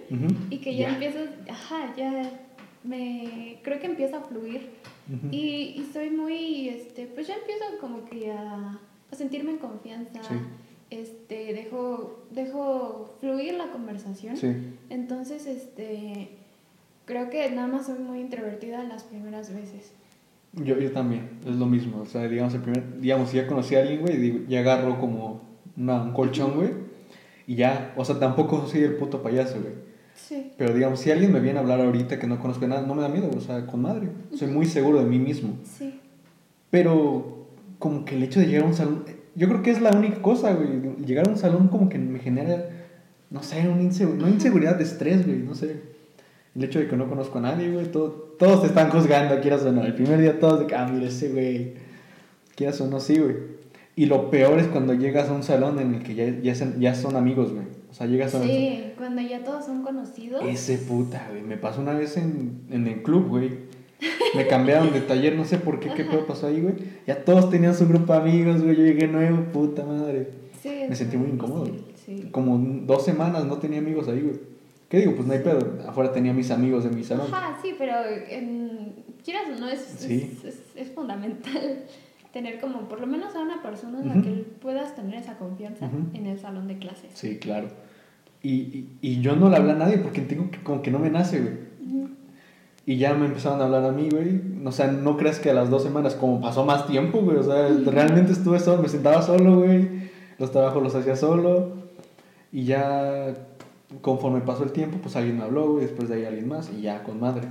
y 0.50 0.58
que 0.58 0.74
ya, 0.76 0.90
empiezas, 0.90 1.28
ajá, 1.50 1.94
ya, 1.96 2.30
me 2.84 3.60
creo 3.62 3.78
que 3.78 3.86
empieza 3.86 4.18
a 4.18 4.22
fluir 4.22 4.70
y, 5.30 5.36
y 5.76 5.90
soy 5.92 6.10
muy, 6.10 6.68
este, 6.68 7.06
pues 7.06 7.26
ya 7.26 7.34
empiezo 7.34 7.64
como 7.80 8.04
que 8.04 8.32
a, 8.32 8.78
a 9.12 9.16
sentirme 9.16 9.52
en 9.52 9.58
confianza. 9.58 10.20
Sí. 10.22 10.34
Este, 10.90 11.54
dejo, 11.54 12.24
dejo 12.32 13.14
fluir 13.20 13.54
la 13.54 13.70
conversación. 13.70 14.36
Sí. 14.36 14.54
Entonces, 14.90 15.46
este, 15.46 16.30
creo 17.04 17.30
que 17.30 17.50
nada 17.50 17.68
más 17.68 17.86
soy 17.86 17.98
muy 17.98 18.20
introvertida 18.20 18.82
las 18.84 19.04
primeras 19.04 19.54
veces. 19.54 19.92
Yo, 20.54 20.78
yo 20.78 20.92
también, 20.92 21.30
es 21.46 21.56
lo 21.56 21.64
mismo. 21.66 22.02
O 22.02 22.06
sea, 22.06 22.28
digamos, 22.28 22.52
el 22.54 22.60
primer, 22.60 23.00
digamos, 23.00 23.30
si 23.30 23.36
ya 23.38 23.46
conocí 23.46 23.74
a 23.74 23.80
alguien, 23.80 24.00
güey, 24.02 24.46
ya 24.48 24.60
agarro 24.60 24.98
como 25.00 25.40
una- 25.78 26.02
un 26.02 26.12
colchón, 26.12 26.56
güey, 26.56 26.70
y 27.46 27.54
ya, 27.54 27.94
o 27.96 28.04
sea, 28.04 28.18
tampoco 28.18 28.66
soy 28.66 28.82
el 28.82 28.96
puto 28.96 29.22
payaso, 29.22 29.60
güey. 29.60 29.72
Sí. 30.14 30.52
Pero 30.58 30.74
digamos, 30.74 31.00
si 31.00 31.10
alguien 31.10 31.32
me 31.32 31.40
viene 31.40 31.58
a 31.58 31.62
hablar 31.62 31.80
ahorita 31.80 32.18
que 32.18 32.26
no 32.26 32.38
conozco 32.38 32.66
nada, 32.68 32.82
no 32.86 32.94
me 32.94 33.00
da 33.00 33.08
miedo, 33.08 33.30
o 33.34 33.40
sea, 33.40 33.66
con 33.66 33.80
madre. 33.80 34.08
Soy 34.34 34.48
muy 34.48 34.66
seguro 34.66 34.98
de 34.98 35.06
mí 35.06 35.18
mismo. 35.18 35.54
Sí. 35.64 35.98
Pero 36.70 37.41
como 37.82 38.04
que 38.04 38.14
el 38.14 38.22
hecho 38.22 38.38
de 38.38 38.46
llegar 38.46 38.62
a 38.62 38.66
un 38.68 38.74
salón, 38.74 39.04
yo 39.34 39.48
creo 39.48 39.60
que 39.60 39.72
es 39.72 39.80
la 39.82 39.90
única 39.90 40.22
cosa, 40.22 40.54
güey. 40.54 40.68
Llegar 41.04 41.26
a 41.26 41.30
un 41.30 41.36
salón 41.36 41.66
como 41.66 41.88
que 41.88 41.98
me 41.98 42.20
genera, 42.20 42.68
no 43.28 43.42
sé, 43.42 43.66
una 43.68 43.82
insegu- 43.82 44.14
no 44.14 44.28
inseguridad 44.28 44.76
de 44.76 44.84
estrés, 44.84 45.26
güey, 45.26 45.38
no 45.38 45.56
sé. 45.56 45.80
El 46.54 46.62
hecho 46.62 46.78
de 46.78 46.86
que 46.86 46.96
no 46.96 47.08
conozco 47.08 47.38
a 47.38 47.40
nadie, 47.40 47.72
güey, 47.72 47.90
todo- 47.90 48.36
todos 48.38 48.60
te 48.60 48.68
están 48.68 48.88
juzgando, 48.90 49.40
quieras 49.40 49.64
o 49.64 49.72
no. 49.72 49.82
El 49.84 49.94
primer 49.94 50.20
día 50.20 50.38
todos 50.38 50.60
de 50.60 50.66
que, 50.68 50.76
ah, 50.76 50.86
mira 50.88 51.08
ese 51.08 51.30
güey, 51.30 51.72
quieras 52.54 52.80
o 52.80 52.86
no, 52.86 53.00
sí, 53.00 53.18
güey. 53.18 53.34
Y 53.96 54.06
lo 54.06 54.30
peor 54.30 54.60
es 54.60 54.68
cuando 54.68 54.94
llegas 54.94 55.28
a 55.28 55.32
un 55.32 55.42
salón 55.42 55.80
en 55.80 55.94
el 55.94 56.02
que 56.04 56.14
ya, 56.14 56.28
ya, 56.40 56.54
son, 56.54 56.78
ya 56.80 56.94
son 56.94 57.16
amigos, 57.16 57.52
güey. 57.52 57.66
O 57.90 57.94
sea, 57.94 58.06
llegas 58.06 58.32
a 58.36 58.42
Sí, 58.44 58.92
cuando 58.96 59.20
ya 59.22 59.42
todos 59.42 59.64
son 59.66 59.82
conocidos. 59.82 60.40
ese 60.46 60.78
puta, 60.78 61.26
güey. 61.30 61.42
Me 61.42 61.56
pasó 61.56 61.80
una 61.82 61.94
vez 61.94 62.16
en, 62.16 62.60
en 62.70 62.86
el 62.86 63.02
club, 63.02 63.26
güey. 63.28 63.71
Me 64.34 64.46
cambiaron 64.46 64.92
de 64.92 65.00
taller, 65.00 65.36
no 65.36 65.44
sé 65.44 65.58
por 65.58 65.78
qué, 65.80 65.90
qué 65.94 66.04
pedo 66.04 66.26
pasó 66.26 66.46
ahí, 66.46 66.60
güey. 66.60 66.74
Ya 67.06 67.24
todos 67.24 67.50
tenían 67.50 67.74
su 67.74 67.86
grupo 67.86 68.12
de 68.12 68.18
amigos, 68.20 68.62
güey. 68.62 68.76
Yo 68.76 68.84
llegué 68.84 69.06
nuevo, 69.08 69.42
puta 69.52 69.84
madre. 69.84 70.28
Sí, 70.62 70.84
Me 70.88 70.94
sentí 70.96 71.16
muy 71.16 71.30
incómodo. 71.30 71.66
Sí. 72.04 72.28
Como 72.32 72.58
dos 72.86 73.04
semanas 73.04 73.44
no 73.44 73.58
tenía 73.58 73.78
amigos 73.78 74.08
ahí, 74.08 74.20
güey. 74.20 74.36
¿Qué 74.88 74.98
digo? 74.98 75.14
Pues 75.14 75.26
no 75.26 75.32
hay 75.32 75.40
pedo. 75.40 75.78
Afuera 75.88 76.12
tenía 76.12 76.32
mis 76.32 76.50
amigos 76.50 76.84
de 76.84 76.90
mi 76.90 77.02
salón. 77.04 77.26
Ajá, 77.32 77.58
sí, 77.62 77.74
pero 77.78 77.94
en, 78.28 78.94
quieras 79.24 79.44
o 79.56 79.60
no, 79.60 79.68
es, 79.68 79.80
Sí. 79.98 80.36
es, 80.38 80.44
es, 80.44 80.62
es 80.76 80.90
fundamental 80.92 81.84
tener 82.32 82.60
como 82.60 82.88
por 82.88 83.00
lo 83.00 83.06
menos 83.06 83.34
a 83.34 83.40
una 83.40 83.62
persona 83.62 84.00
en 84.00 84.08
la 84.08 84.14
que 84.22 84.44
puedas 84.60 84.94
tener 84.94 85.14
esa 85.14 85.36
confianza 85.38 85.88
en 86.14 86.26
el 86.26 86.38
salón 86.38 86.68
de 86.68 86.78
clases. 86.78 87.10
Sí, 87.14 87.38
claro. 87.38 87.68
Y, 88.42 88.50
y, 88.52 88.98
y 89.00 89.20
yo 89.20 89.36
no 89.36 89.48
le 89.48 89.56
hablé 89.56 89.72
a 89.72 89.76
nadie 89.76 89.98
porque 89.98 90.20
tengo 90.22 90.50
que, 90.50 90.58
como 90.62 90.82
que 90.82 90.90
no 90.90 90.98
me 90.98 91.10
nace, 91.10 91.40
güey. 91.40 91.72
Y 92.84 92.96
ya 92.96 93.14
me 93.14 93.26
empezaron 93.26 93.60
a 93.60 93.64
hablar 93.64 93.84
a 93.84 93.92
mí, 93.92 94.08
güey. 94.10 94.40
O 94.64 94.72
sea, 94.72 94.88
no 94.88 95.16
creas 95.16 95.38
que 95.38 95.50
a 95.50 95.54
las 95.54 95.70
dos 95.70 95.84
semanas, 95.84 96.14
como 96.14 96.40
pasó 96.40 96.64
más 96.64 96.86
tiempo, 96.86 97.20
güey. 97.20 97.36
O 97.36 97.42
sea, 97.42 97.68
realmente 97.86 98.32
estuve 98.32 98.58
solo, 98.58 98.82
me 98.82 98.88
sentaba 98.88 99.22
solo, 99.22 99.60
güey. 99.60 100.10
Los 100.38 100.50
trabajos 100.50 100.82
los 100.82 100.94
hacía 100.94 101.14
solo. 101.14 101.74
Y 102.50 102.64
ya, 102.64 103.34
conforme 104.00 104.40
pasó 104.40 104.64
el 104.64 104.72
tiempo, 104.72 104.98
pues 105.00 105.14
alguien 105.14 105.38
me 105.38 105.44
habló, 105.44 105.72
güey. 105.74 105.86
Después 105.86 106.08
de 106.08 106.16
ahí 106.16 106.24
alguien 106.24 106.48
más. 106.48 106.70
Y 106.76 106.82
ya, 106.82 107.04
con 107.04 107.20
madre. 107.20 107.46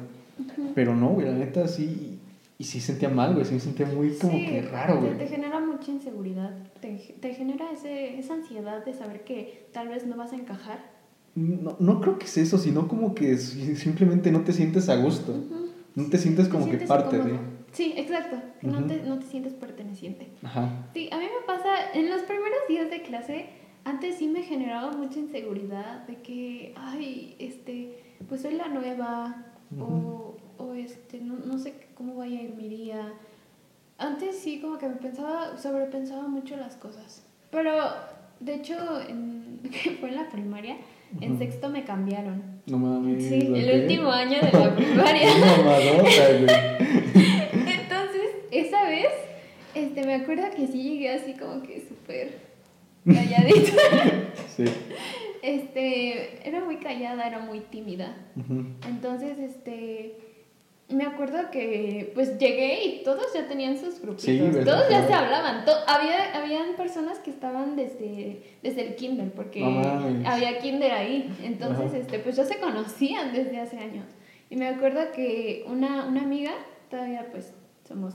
Pero 0.75 0.95
no, 0.95 1.09
güey, 1.09 1.27
la 1.27 1.33
neta 1.33 1.67
sí. 1.67 2.19
Y 2.57 2.63
sí 2.65 2.81
sentía 2.81 3.07
mal, 3.07 3.33
güey. 3.33 3.45
Sí 3.45 3.53
me 3.53 3.59
sentía 3.61 3.85
muy 3.85 4.15
como 4.17 4.33
Sí, 4.33 4.45
que 4.47 4.61
raro, 4.63 4.99
güey. 4.99 5.17
Te, 5.17 5.27
genera 5.27 5.61
mucha 5.61 5.91
inseguridad, 5.91 6.51
te, 6.79 7.15
te 7.19 7.33
genera 7.33 7.71
ese, 7.71 8.19
esa 8.19 8.33
ansiedad 8.33 8.83
de 8.85 8.93
saber 8.93 9.23
que 9.23 9.67
tal 9.71 9.87
vez 9.87 10.05
no 10.05 10.17
vas 10.17 10.33
a 10.33 10.35
encajar. 10.35 11.00
No, 11.35 11.77
no 11.79 12.01
creo 12.01 12.19
que 12.19 12.25
es 12.25 12.37
eso, 12.37 12.57
sino 12.57 12.87
como 12.87 13.15
que 13.15 13.37
si- 13.37 13.75
simplemente 13.75 14.31
no 14.31 14.41
te 14.41 14.51
sientes 14.53 14.89
a 14.89 14.95
gusto. 14.97 15.33
No 15.95 16.05
te 16.09 16.17
sientes 16.17 16.45
Te 16.47 16.51
como 16.51 16.69
que 16.69 16.77
parte 16.79 17.17
de. 17.19 17.39
Sí, 17.71 17.93
exacto, 17.95 18.37
no, 18.61 18.85
te, 18.85 19.01
no 19.03 19.17
te 19.19 19.25
sientes 19.27 19.53
perteneciente. 19.53 20.27
Ajá. 20.43 20.87
Sí, 20.93 21.09
a 21.11 21.17
mí 21.17 21.23
me 21.23 21.45
pasa, 21.47 21.91
en 21.93 22.09
los 22.09 22.21
primeros 22.23 22.59
días 22.67 22.89
de 22.89 23.01
clase, 23.01 23.45
antes 23.85 24.15
sí 24.17 24.27
me 24.27 24.43
generaba 24.43 24.91
mucha 24.91 25.19
inseguridad 25.19 26.05
de 26.05 26.17
que, 26.17 26.73
ay, 26.75 27.35
este, 27.39 27.97
pues 28.27 28.41
soy 28.41 28.55
la 28.55 28.67
nueva, 28.67 29.45
o, 29.79 30.35
o 30.57 30.73
este, 30.73 31.21
no, 31.21 31.35
no 31.45 31.57
sé 31.57 31.75
cómo 31.95 32.15
vaya 32.15 32.39
a 32.39 32.43
ir 32.43 32.55
mi 32.55 32.67
día. 32.67 33.13
Antes 33.97 34.37
sí 34.39 34.59
como 34.59 34.77
que 34.77 34.87
me 34.89 34.95
pensaba, 34.95 35.57
sobrepensaba 35.57 36.27
mucho 36.27 36.57
las 36.57 36.75
cosas. 36.75 37.23
Pero, 37.51 37.71
de 38.41 38.55
hecho, 38.55 38.75
en, 39.07 39.59
que 39.71 39.91
fue 39.99 40.09
en 40.09 40.15
la 40.15 40.29
primaria, 40.29 40.75
en 41.19 41.37
sexto 41.37 41.69
me 41.69 41.83
cambiaron. 41.83 42.61
No 42.67 42.77
mames. 42.77 43.25
Sí, 43.25 43.51
el 43.53 43.81
último 43.81 44.11
año 44.11 44.39
de 44.39 44.51
la 44.51 44.75
primaria. 44.75 45.27
Entonces, 47.53 48.29
esa 48.51 48.85
vez, 48.85 49.09
este, 49.75 50.05
me 50.05 50.15
acuerdo 50.15 50.43
que 50.55 50.67
sí 50.67 50.83
llegué 50.83 51.09
así 51.13 51.33
como 51.33 51.61
que 51.63 51.81
súper 51.81 52.39
calladita. 53.05 53.73
Sí. 54.55 54.65
Este, 55.41 56.47
era 56.47 56.63
muy 56.63 56.75
callada, 56.77 57.25
era 57.25 57.39
muy 57.39 57.61
tímida. 57.61 58.15
Entonces, 58.87 59.39
este, 59.39 60.17
me 60.93 61.05
acuerdo 61.05 61.49
que 61.51 62.11
pues 62.13 62.37
llegué 62.37 62.83
y 62.85 63.03
todos 63.03 63.33
ya 63.33 63.47
tenían 63.47 63.77
sus 63.77 64.01
grupitos. 64.01 64.65
Todos 64.65 64.89
ya 64.89 65.05
se 65.07 65.13
hablaban. 65.13 65.65
To- 65.65 65.71
había, 65.87 66.35
habían 66.35 66.75
personas 66.75 67.19
que 67.19 67.29
estaban 67.29 67.75
desde, 67.75 68.41
desde 68.63 68.87
el 68.87 68.95
kinder, 68.95 69.31
porque 69.31 69.63
había 70.25 70.59
kinder 70.59 70.91
ahí. 70.91 71.33
Entonces, 71.43 71.87
Ajá. 71.87 71.97
este, 71.97 72.19
pues 72.19 72.35
ya 72.35 72.45
se 72.45 72.59
conocían 72.59 73.33
desde 73.33 73.59
hace 73.59 73.77
años. 73.77 74.05
Y 74.49 74.55
me 74.57 74.67
acuerdo 74.67 75.11
que 75.15 75.63
una, 75.67 76.05
una 76.05 76.21
amiga, 76.21 76.51
todavía 76.89 77.27
pues 77.31 77.53
somos, 77.87 78.13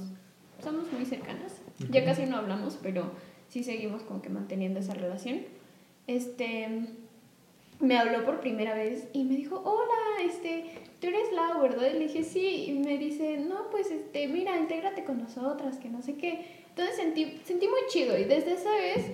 somos 0.62 0.92
muy 0.92 1.04
cercanas. 1.04 1.60
Ya 1.90 2.04
casi 2.04 2.26
no 2.26 2.36
hablamos, 2.36 2.78
pero 2.82 3.10
sí 3.48 3.62
seguimos 3.64 4.02
como 4.02 4.22
que 4.22 4.28
manteniendo 4.28 4.80
esa 4.80 4.94
relación. 4.94 5.40
Este, 6.06 6.68
me 7.80 7.98
habló 7.98 8.24
por 8.24 8.40
primera 8.40 8.74
vez 8.74 9.08
y 9.12 9.24
me 9.24 9.36
dijo, 9.36 9.60
hola, 9.64 10.24
este, 10.24 10.64
tú 11.00 11.08
eres 11.08 11.32
Lau, 11.32 11.60
¿verdad? 11.62 11.88
Y 11.90 11.98
le 11.98 12.06
dije, 12.06 12.24
sí, 12.24 12.66
y 12.68 12.72
me 12.72 12.98
dice, 12.98 13.38
no, 13.38 13.70
pues, 13.70 13.90
este, 13.90 14.28
mira, 14.28 14.56
intégrate 14.56 15.04
con 15.04 15.18
nosotras, 15.18 15.76
que 15.78 15.88
no 15.88 16.02
sé 16.02 16.14
qué. 16.14 16.64
Entonces 16.70 16.96
sentí, 16.96 17.40
sentí 17.44 17.66
muy 17.68 17.80
chido 17.88 18.18
y 18.18 18.24
desde 18.24 18.52
esa 18.52 18.70
vez 18.70 19.10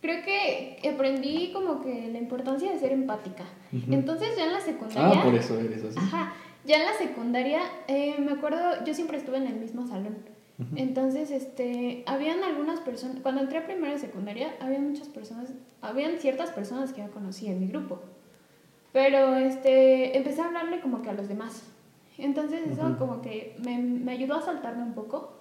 creo 0.00 0.22
que 0.22 0.78
aprendí 0.88 1.50
como 1.52 1.80
que 1.80 2.08
la 2.08 2.18
importancia 2.18 2.70
de 2.70 2.78
ser 2.78 2.92
empática. 2.92 3.44
Entonces 3.90 4.36
ya 4.36 4.44
en 4.44 4.52
la 4.52 4.60
secundaria... 4.60 5.20
Ah, 5.20 5.24
por 5.24 5.34
eso 5.34 5.58
eres 5.58 5.84
así. 5.84 5.98
Ajá, 5.98 6.34
ya 6.64 6.76
en 6.76 6.84
la 6.84 6.94
secundaria, 6.94 7.60
eh, 7.88 8.16
me 8.18 8.32
acuerdo, 8.32 8.84
yo 8.84 8.94
siempre 8.94 9.18
estuve 9.18 9.38
en 9.38 9.46
el 9.46 9.56
mismo 9.56 9.86
salón. 9.86 10.35
Entonces, 10.74 11.30
este, 11.30 12.02
habían 12.06 12.42
algunas 12.42 12.80
personas, 12.80 13.18
cuando 13.22 13.42
entré 13.42 13.58
a 13.58 13.66
primera 13.66 13.94
y 13.94 13.98
secundaria, 13.98 14.54
había 14.60 14.78
muchas 14.78 15.08
personas, 15.08 15.52
habían 15.82 16.18
ciertas 16.18 16.50
personas 16.50 16.92
que 16.92 17.02
ya 17.02 17.08
conocí 17.08 17.46
en 17.46 17.60
mi 17.60 17.68
grupo. 17.68 18.00
Pero, 18.92 19.34
este, 19.34 20.16
empecé 20.16 20.40
a 20.40 20.46
hablarle 20.46 20.80
como 20.80 21.02
que 21.02 21.10
a 21.10 21.12
los 21.12 21.28
demás. 21.28 21.64
Entonces, 22.16 22.66
eso 22.70 22.86
Ujú. 22.86 22.96
como 22.96 23.20
que 23.20 23.54
me, 23.64 23.76
me 23.78 24.12
ayudó 24.12 24.36
a 24.36 24.42
saltarme 24.42 24.82
un 24.82 24.94
poco. 24.94 25.34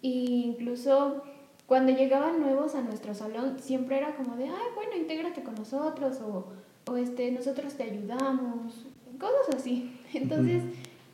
Y 0.00 0.44
incluso 0.46 1.22
cuando 1.66 1.92
llegaban 1.92 2.40
nuevos 2.40 2.74
a 2.74 2.80
nuestro 2.80 3.12
salón, 3.12 3.58
siempre 3.58 3.98
era 3.98 4.14
como 4.16 4.36
de, 4.36 4.44
ay, 4.44 4.66
bueno, 4.74 4.96
intégrate 4.96 5.42
con 5.42 5.56
nosotros, 5.56 6.20
o, 6.20 6.46
o 6.90 6.96
este, 6.96 7.30
nosotros 7.32 7.74
te 7.74 7.82
ayudamos, 7.82 8.86
cosas 9.18 9.56
así. 9.56 10.00
Entonces, 10.14 10.62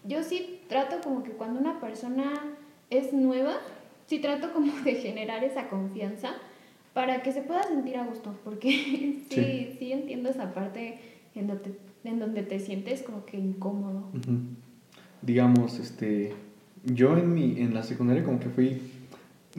yo 0.05 0.23
sí 0.23 0.61
trato 0.69 1.01
como 1.03 1.23
que 1.23 1.31
cuando 1.31 1.59
una 1.59 1.81
persona 1.81 2.52
es 2.99 3.13
nueva, 3.13 3.55
sí 4.07 4.19
trato 4.19 4.53
como 4.53 4.73
de 4.85 4.95
generar 4.97 5.45
esa 5.45 5.69
confianza 5.69 6.31
para 6.95 7.23
que 7.23 7.33
se 7.33 7.41
pueda 7.43 7.63
sentir 7.63 7.97
a 7.97 8.05
gusto, 8.07 8.35
porque 8.45 8.71
sí, 8.71 9.25
Sí. 9.31 9.77
sí, 9.79 9.93
entiendo 9.93 10.29
esa 10.29 10.53
parte 10.53 10.99
en 11.35 11.47
donde, 11.47 11.73
en 12.05 12.19
donde 12.19 12.43
te 12.43 12.61
sientes 12.61 13.03
como 13.03 13.25
que 13.25 13.39
incómodo. 13.39 14.09
Digamos, 15.23 15.79
este. 15.79 16.33
Yo 16.85 17.17
en, 17.17 17.33
mi, 17.33 17.61
en 17.61 17.75
la 17.75 17.83
secundaria, 17.83 18.25
como 18.25 18.41
que 18.41 18.49
fui. 18.49 18.83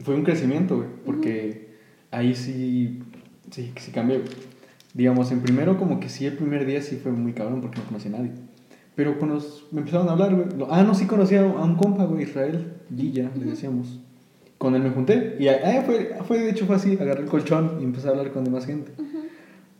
Fue 0.02 0.14
un 0.14 0.24
crecimiento, 0.24 0.76
güey. 0.76 0.88
Porque 1.06 1.68
ahí 2.10 2.34
sí. 2.34 3.00
Sí, 3.50 3.72
sí. 3.76 3.92
Digamos, 4.92 5.32
en 5.32 5.40
primero, 5.40 5.76
como 5.78 5.98
que 5.98 6.08
sí, 6.08 6.26
el 6.26 6.36
primer 6.36 6.66
día 6.66 6.80
sí 6.82 6.96
fue 6.96 7.10
muy 7.12 7.32
cabrón 7.32 7.60
porque 7.60 7.78
no 7.80 7.86
conocía 7.86 8.14
a 8.14 8.18
nadie. 8.18 8.30
Pero 8.94 9.18
cuando 9.18 9.36
nos- 9.36 9.66
me 9.72 9.80
empezaron 9.80 10.08
a 10.08 10.12
hablar, 10.12 10.34
güey. 10.34 10.46
Ah, 10.70 10.82
no, 10.82 10.94
sí 10.94 11.06
conocía 11.06 11.40
a 11.42 11.64
un 11.64 11.76
compa, 11.76 12.04
güey, 12.04 12.22
Israel. 12.24 12.74
Villa, 12.90 13.30
le 13.38 13.44
decíamos. 13.46 14.00
Con 14.58 14.74
él 14.76 14.82
me 14.82 14.90
junté. 14.90 15.36
Y 15.40 15.48
ah, 15.48 15.82
fue, 15.84 16.16
fue, 16.26 16.38
de 16.38 16.50
hecho, 16.50 16.64
fue 16.66 16.76
así. 16.76 16.96
Agarré 17.00 17.22
el 17.22 17.28
colchón 17.28 17.78
y 17.80 17.84
empecé 17.84 18.08
a 18.08 18.10
hablar 18.12 18.30
con 18.30 18.44
demás 18.44 18.66
gente. 18.66 18.92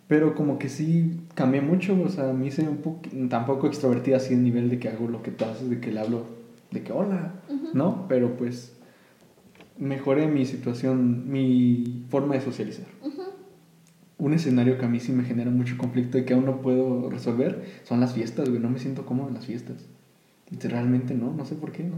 Pero 0.08 0.34
como 0.34 0.58
que 0.58 0.68
sí 0.68 1.20
cambié 1.34 1.60
mucho, 1.62 1.96
o 2.04 2.08
sea, 2.10 2.32
me 2.32 2.46
hice 2.46 2.68
un 2.68 2.76
poco, 2.78 3.00
tampoco 3.30 3.66
extrovertida 3.66 4.16
así 4.18 4.34
en 4.34 4.42
nivel 4.44 4.68
de 4.68 4.78
que 4.78 4.88
hago 4.88 5.08
lo 5.08 5.22
que 5.22 5.30
tú 5.30 5.44
haces, 5.46 5.70
de 5.70 5.80
que 5.80 5.90
le 5.92 6.00
hablo, 6.00 6.24
de 6.72 6.82
que 6.82 6.92
hola, 6.92 7.32
¿no? 7.72 8.04
Pero 8.06 8.36
pues 8.36 8.76
mejoré 9.78 10.26
mi 10.28 10.44
situación, 10.44 11.30
mi 11.30 12.04
forma 12.10 12.34
de 12.34 12.42
socializar. 12.42 12.84
Un 14.18 14.32
escenario 14.32 14.78
que 14.78 14.84
a 14.84 14.88
mí 14.88 15.00
sí 15.00 15.12
me 15.12 15.24
genera 15.24 15.50
mucho 15.50 15.76
conflicto 15.76 16.18
y 16.18 16.24
que 16.24 16.34
aún 16.34 16.44
no 16.46 16.60
puedo 16.62 17.10
resolver 17.10 17.64
son 17.84 18.00
las 18.00 18.14
fiestas, 18.14 18.48
güey, 18.48 18.60
no 18.60 18.70
me 18.70 18.78
siento 18.78 19.04
cómodo 19.06 19.28
en 19.28 19.34
las 19.34 19.46
fiestas. 19.46 19.76
Realmente 20.50 21.14
no, 21.14 21.32
no 21.32 21.44
sé 21.44 21.54
por 21.56 21.72
qué, 21.72 21.82
¿no? 21.82 21.96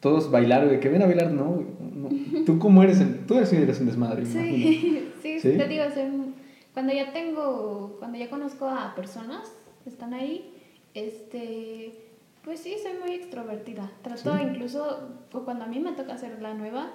Todos 0.00 0.30
bailar, 0.30 0.66
güey, 0.66 0.78
que 0.78 0.88
ven 0.88 1.02
a 1.02 1.06
bailar, 1.06 1.32
no, 1.32 1.44
güey. 1.46 1.66
no. 1.94 2.44
Tú 2.46 2.58
cómo 2.60 2.82
eres, 2.84 3.00
en, 3.00 3.26
tú 3.26 3.34
eres, 3.34 3.52
eres 3.52 3.80
un 3.80 3.86
desmadre, 3.86 4.22
imagino. 4.22 5.00
Sí, 5.22 5.40
sí, 5.40 5.40
¿Sí? 5.52 5.58
te 5.58 5.66
digo, 5.66 5.82
soy- 5.92 6.32
cuando 6.72 6.92
ya 6.92 7.12
tengo, 7.12 7.96
cuando 7.98 8.18
ya 8.18 8.30
conozco 8.30 8.66
a 8.68 8.94
personas 8.94 9.52
que 9.82 9.90
están 9.90 10.14
ahí, 10.14 10.54
este, 10.94 11.92
pues 12.44 12.60
sí, 12.60 12.74
soy 12.80 12.92
muy 13.04 13.16
extrovertida. 13.16 13.90
Trato 14.02 14.36
Sí. 14.36 14.42
incluso, 14.48 15.08
o 15.32 15.40
cuando 15.40 15.64
a 15.64 15.66
mí 15.66 15.80
me 15.80 15.92
toca 15.92 16.14
hacer 16.14 16.40
la 16.40 16.54
nueva, 16.54 16.90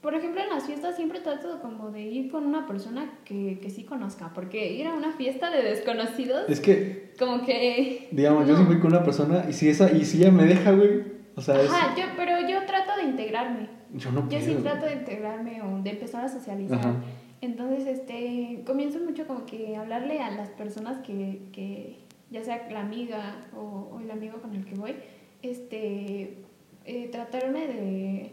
por 0.00 0.14
ejemplo, 0.14 0.40
en 0.40 0.48
las 0.48 0.64
fiestas 0.64 0.94
siempre 0.96 1.20
trato 1.20 1.60
como 1.60 1.90
de 1.90 2.02
ir 2.02 2.30
con 2.30 2.46
una 2.46 2.66
persona 2.66 3.10
que, 3.24 3.58
que 3.60 3.70
sí 3.70 3.84
conozca, 3.84 4.30
porque 4.34 4.72
ir 4.72 4.86
a 4.86 4.94
una 4.94 5.12
fiesta 5.12 5.50
de 5.50 5.62
desconocidos, 5.62 6.48
Es 6.48 6.60
que, 6.60 7.12
como 7.18 7.44
que... 7.44 8.08
digamos, 8.12 8.46
yo 8.46 8.56
sí 8.56 8.62
voy 8.64 8.78
con 8.78 8.92
una 8.92 9.02
persona 9.04 9.44
y 9.48 9.52
si 9.52 9.68
esa, 9.68 9.90
y 9.90 10.04
si 10.04 10.18
ella 10.22 10.30
me 10.30 10.44
deja, 10.44 10.70
güey, 10.72 11.02
o 11.34 11.40
sea, 11.40 11.60
es, 11.60 11.70
Ajá, 11.70 11.94
yo, 11.96 12.04
pero 12.16 12.40
yo 12.48 12.64
trato 12.66 12.96
de 12.96 13.04
integrarme. 13.08 13.68
yo 13.94 14.10
no 14.12 14.22
Yo 14.22 14.28
puedo. 14.28 14.40
sí 14.40 14.52
güey. 14.52 14.62
trato 14.62 14.86
de 14.86 14.92
integrarme 14.94 15.62
o 15.62 15.82
de 15.82 15.90
empezar 15.90 16.24
a 16.24 16.28
socializar. 16.28 16.78
Ajá. 16.78 16.94
Entonces, 17.40 17.86
este, 17.86 18.62
comienzo 18.66 18.98
mucho 19.00 19.26
como 19.26 19.46
que 19.46 19.76
hablarle 19.76 20.20
a 20.20 20.30
las 20.30 20.48
personas 20.50 20.98
que, 20.98 21.42
que 21.52 21.98
ya 22.30 22.42
sea 22.42 22.68
la 22.70 22.80
amiga 22.80 23.46
o, 23.56 23.90
o 23.92 24.00
el 24.00 24.10
amigo 24.10 24.38
con 24.40 24.54
el 24.54 24.64
que 24.64 24.74
voy, 24.74 24.94
este, 25.42 26.38
eh, 26.84 27.08
tratarme 27.12 27.66
de, 27.66 28.32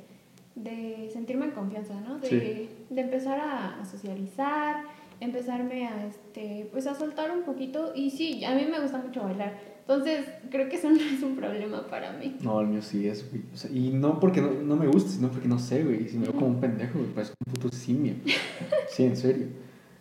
de 0.55 1.09
sentirme 1.11 1.45
en 1.45 1.51
confianza, 1.51 1.99
¿no? 2.01 2.19
De, 2.19 2.27
Sí. 2.29 2.69
de 2.89 3.01
empezar 3.01 3.39
a, 3.39 3.81
a 3.81 3.85
socializar, 3.85 4.83
empezarme 5.19 5.87
a, 5.87 6.05
este, 6.07 6.67
pues 6.71 6.87
a 6.87 6.95
soltar 6.95 7.31
un 7.31 7.43
poquito. 7.43 7.91
Y 7.95 8.09
sí, 8.11 8.43
a 8.45 8.55
mí 8.55 8.65
me 8.69 8.79
gusta 8.79 8.97
mucho 8.97 9.23
bailar. 9.23 9.53
Entonces, 9.81 10.25
creo 10.49 10.67
que 10.69 10.77
eso 10.77 10.89
no 10.91 10.97
es 10.97 11.21
un 11.21 11.35
problema 11.35 11.85
para 11.87 12.13
mí. 12.13 12.35
No, 12.41 12.61
el 12.61 12.67
mío 12.67 12.81
sí 12.81 13.07
es, 13.07 13.29
güey. 13.29 13.43
O 13.53 13.57
sea, 13.57 13.69
y 13.71 13.89
no 13.91 14.19
porque 14.19 14.41
no, 14.41 14.51
no 14.51 14.75
me 14.75 14.87
guste, 14.87 15.11
sino 15.11 15.29
porque 15.29 15.47
no 15.47 15.59
sé, 15.59 15.83
güey. 15.83 16.03
Y 16.05 16.07
si 16.09 16.17
me 16.17 16.23
veo 16.25 16.33
como 16.33 16.47
un 16.47 16.59
pendejo, 16.61 16.99
güey, 16.99 17.11
parezco 17.11 17.35
un 17.45 17.53
puto 17.53 17.69
simio. 17.75 18.13
sí, 18.89 19.03
en 19.03 19.17
serio. 19.17 19.47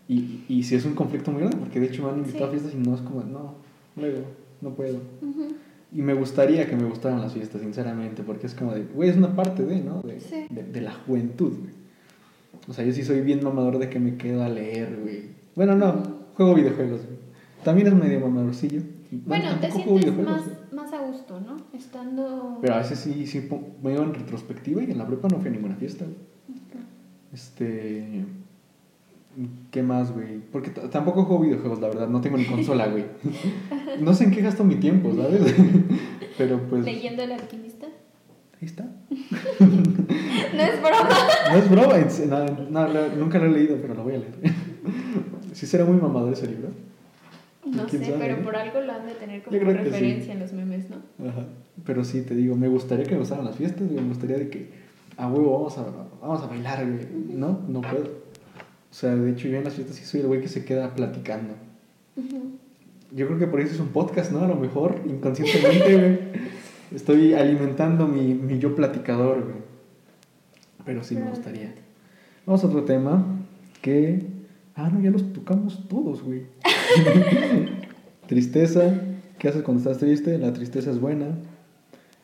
Y, 0.08 0.44
y 0.48 0.62
si 0.62 0.74
es 0.76 0.84
un 0.84 0.94
conflicto 0.94 1.30
muy 1.32 1.40
grande, 1.40 1.56
porque 1.56 1.80
de 1.80 1.86
hecho 1.86 2.02
me 2.04 2.10
han 2.10 2.18
invitado 2.18 2.44
Sí. 2.50 2.56
a 2.56 2.60
fiestas 2.60 2.74
y 2.74 2.76
no 2.88 2.94
es 2.94 3.00
como, 3.00 3.22
no, 3.22 3.54
luego, 3.96 4.22
no 4.60 4.70
puedo. 4.74 4.98
Ujú. 5.22 5.48
Y 5.94 6.02
me 6.02 6.12
gustaría 6.12 6.68
que 6.68 6.74
me 6.76 6.84
gustaran 6.84 7.20
las 7.20 7.32
fiestas, 7.32 7.60
sinceramente, 7.60 8.22
porque 8.24 8.48
es 8.48 8.54
como 8.54 8.72
de, 8.74 8.82
güey, 8.82 9.10
es 9.10 9.16
una 9.16 9.34
parte 9.34 9.64
de, 9.64 9.80
¿no? 9.80 10.02
De, 10.02 10.20
Sí. 10.20 10.46
de, 10.50 10.64
de 10.64 10.80
la 10.80 10.92
juventud, 10.92 11.52
güey. 11.56 11.72
O 12.68 12.72
sea, 12.72 12.84
yo 12.84 12.92
sí 12.92 13.04
soy 13.04 13.20
bien 13.20 13.44
mamador 13.44 13.78
de 13.78 13.88
que 13.88 14.00
me 14.00 14.16
quedo 14.16 14.42
a 14.42 14.48
leer, 14.48 14.98
güey. 15.00 15.22
Bueno, 15.54 15.76
no, 15.76 16.02
juego 16.34 16.54
videojuegos, 16.54 17.02
güey. 17.04 17.18
También 17.62 17.86
es 17.88 17.94
medio 17.94 18.20
mamadorcillo. 18.20 18.82
Bueno, 19.12 19.48
te 19.60 19.70
sientes 19.70 20.16
más, 20.18 20.42
más 20.72 20.92
a 20.92 21.06
gusto, 21.06 21.40
¿no? 21.40 21.56
Estando... 21.72 22.58
Pero 22.60 22.74
a 22.74 22.78
veces 22.78 22.98
sí, 22.98 23.26
sí 23.26 23.48
me 23.82 23.92
iba 23.92 24.02
en 24.02 24.14
retrospectiva 24.14 24.82
y 24.82 24.90
en 24.90 24.98
la 24.98 25.06
prepa 25.06 25.28
no 25.28 25.38
fui 25.38 25.48
a 25.48 25.52
ninguna 25.52 25.76
fiesta, 25.76 26.04
güey. 26.04 26.16
Este. 27.32 28.24
¿Qué 29.70 29.82
más, 29.82 30.12
güey? 30.12 30.38
Porque 30.52 30.70
tampoco 30.70 31.24
juego 31.24 31.42
videojuegos, 31.42 31.80
la 31.80 31.88
verdad. 31.88 32.08
No 32.08 32.20
tengo 32.20 32.36
ni 32.36 32.44
consola, 32.44 32.86
güey. 32.86 33.04
No 34.00 34.12
sé 34.14 34.24
en 34.24 34.30
qué 34.30 34.40
gasto 34.42 34.64
mi 34.64 34.76
tiempo, 34.76 35.12
¿sabes? 35.14 35.54
Pero 36.38 36.60
pues. 36.68 36.86
Ahí 36.86 36.94
Leyendo 36.96 37.22
El 37.22 37.32
Alquimista. 37.32 37.86
está. 38.60 38.86
No 40.54 40.62
es 40.62 40.80
broma. 40.80 41.08
No 41.50 41.56
es 41.56 41.70
broma, 41.70 41.98
en 41.98 42.10
se- 42.10 42.26
no, 42.26 42.44
nunca 43.16 43.38
lo 43.38 43.46
he 43.46 43.50
leído, 43.50 43.76
pero 43.80 43.94
lo 43.94 44.04
voy 44.04 44.14
a 44.14 44.18
leer. 44.18 44.34
Sí 45.52 45.66
será 45.66 45.84
muy 45.84 45.96
mamador 46.00 46.32
ese 46.32 46.46
libro. 46.46 46.68
No 47.66 47.86
¿Quién 47.86 48.02
sé, 48.04 48.10
sabe, 48.10 48.18
pero 48.20 48.34
eh? 48.40 48.44
por 48.44 48.56
algo 48.56 48.80
lo 48.80 48.92
han 48.92 49.06
de 49.06 49.14
tener 49.14 49.42
como 49.42 49.58
referencia 49.58 50.24
sí. 50.26 50.30
en 50.30 50.40
los 50.40 50.52
memes, 50.52 50.86
¿no? 50.90 50.96
Ajá. 51.28 51.46
Pero 51.84 52.04
sí, 52.04 52.22
te 52.22 52.34
digo, 52.34 52.56
me 52.56 52.68
gustaría 52.68 53.04
que 53.04 53.12
me 53.12 53.18
gustaran 53.20 53.44
las 53.44 53.56
fiestas. 53.56 53.90
Me 53.90 54.02
gustaría 54.02 54.36
de 54.38 54.48
que, 54.48 54.70
a 55.16 55.26
huevo, 55.28 55.52
vamos 55.58 55.78
a, 55.78 55.84
vamos 56.20 56.42
a 56.42 56.46
bailar, 56.46 56.86
güey. 56.86 57.06
No, 57.36 57.60
no 57.68 57.80
puedo. 57.80 58.23
O 58.94 58.96
sea, 58.96 59.16
de 59.16 59.28
hecho, 59.28 59.48
yo 59.48 59.58
en 59.58 59.64
las 59.64 59.74
fiestas 59.74 59.96
sí 59.96 60.04
soy 60.04 60.20
el 60.20 60.28
güey 60.28 60.40
que 60.40 60.46
se 60.46 60.64
queda 60.64 60.94
platicando. 60.94 61.54
Yo 63.10 63.26
creo 63.26 63.40
que 63.40 63.48
por 63.48 63.60
eso 63.60 63.74
es 63.74 63.80
un 63.80 63.88
podcast, 63.88 64.30
¿no? 64.30 64.38
A 64.38 64.46
lo 64.46 64.54
mejor, 64.54 65.00
inconscientemente, 65.04 65.98
güey. 65.98 66.18
Estoy 66.94 67.34
alimentando 67.34 68.06
mi, 68.06 68.34
mi 68.34 68.60
yo 68.60 68.76
platicador, 68.76 69.42
güey. 69.42 69.56
Pero 70.84 71.02
sí 71.02 71.16
me 71.16 71.28
gustaría. 71.28 71.74
Vamos 72.46 72.62
a 72.62 72.68
otro 72.68 72.84
tema 72.84 73.26
que... 73.82 74.26
Ah, 74.76 74.88
no, 74.90 75.00
ya 75.00 75.10
los 75.10 75.32
tocamos 75.32 75.88
todos, 75.88 76.22
güey. 76.22 76.42
Tristeza. 78.28 78.94
¿Qué 79.40 79.48
haces 79.48 79.64
cuando 79.64 79.82
estás 79.82 79.98
triste? 79.98 80.38
La 80.38 80.52
tristeza 80.52 80.92
es 80.92 81.00
buena. 81.00 81.36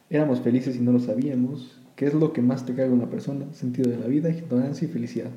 Éramos 0.09 0.41
felices 0.41 0.77
y 0.77 0.79
no 0.79 0.93
lo 0.93 1.01
sabíamos. 1.01 1.81
¿Qué 1.97 2.07
es 2.07 2.15
lo 2.15 2.33
que 2.33 2.43
más 2.43 2.65
te 2.65 2.77
caga 2.77 2.93
una 2.93 3.11
persona? 3.11 3.47
Sentido 3.55 3.91
de 3.91 3.99
la 3.99 4.07
vida, 4.07 4.31
ignorancia 4.31 4.87
y 4.87 4.89
felicidad. 4.93 5.33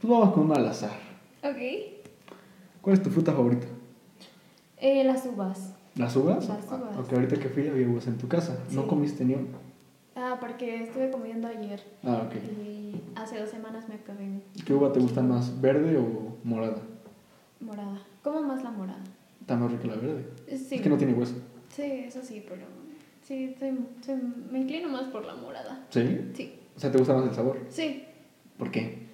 Pues 0.00 0.10
vamos 0.10 0.32
con 0.34 0.44
uno 0.44 0.54
al 0.54 0.66
azar. 0.68 0.98
Ok. 1.42 1.56
¿Cuál 2.80 2.96
es 2.96 3.02
tu 3.02 3.10
fruta 3.10 3.32
favorita? 3.32 3.66
Eh, 4.78 5.04
las 5.04 5.24
uvas. 5.26 5.72
¿Las 5.96 6.14
uvas? 6.16 6.46
Las 6.48 6.66
uvas. 6.66 6.80
Ah, 6.96 7.00
Ok, 7.00 7.12
ahorita 7.12 7.36
que 7.36 7.48
fui 7.48 7.66
había 7.68 7.88
uvas 7.88 8.06
en 8.06 8.18
tu 8.18 8.28
casa. 8.28 8.58
No 8.72 8.86
comiste 8.86 9.24
ni 9.24 9.34
una. 9.34 9.46
Ah, 10.14 10.36
porque 10.40 10.84
estuve 10.84 11.10
comiendo 11.10 11.48
ayer. 11.48 11.82
Ah, 12.04 12.22
ok. 12.26 12.34
Y 12.66 13.00
hace 13.14 13.38
dos 13.40 13.50
semanas 13.50 13.88
me 13.88 13.96
acabé 13.96 14.40
¿Qué 14.64 14.72
uva 14.74 14.92
te 14.92 15.00
gusta 15.00 15.22
más, 15.22 15.60
verde 15.60 15.96
o 15.98 16.36
morada? 16.44 16.82
morada. 17.60 17.98
¿Cómo 18.22 18.42
más 18.42 18.62
la 18.62 18.70
morada? 18.70 19.02
Está 19.40 19.56
más 19.56 19.72
rica 19.72 19.86
la 19.88 19.94
verde. 19.96 20.24
Sí. 20.48 20.74
Es 20.76 20.80
que 20.82 20.88
no 20.88 20.96
tiene 20.98 21.14
hueso. 21.14 21.34
Sí, 21.74 21.82
eso 22.06 22.20
sí, 22.22 22.44
pero... 22.48 22.62
Sí, 23.22 23.54
soy- 23.58 23.78
soy- 24.04 24.20
me 24.50 24.60
inclino 24.60 24.88
más 24.88 25.04
por 25.08 25.24
la 25.24 25.34
morada. 25.34 25.84
¿Sí? 25.90 26.30
Sí. 26.34 26.54
O 26.76 26.80
sea, 26.80 26.92
¿te 26.92 26.98
gusta 26.98 27.14
más 27.14 27.26
el 27.28 27.34
sabor? 27.34 27.58
Sí. 27.70 28.04
¿Por 28.58 28.70
qué? 28.70 29.05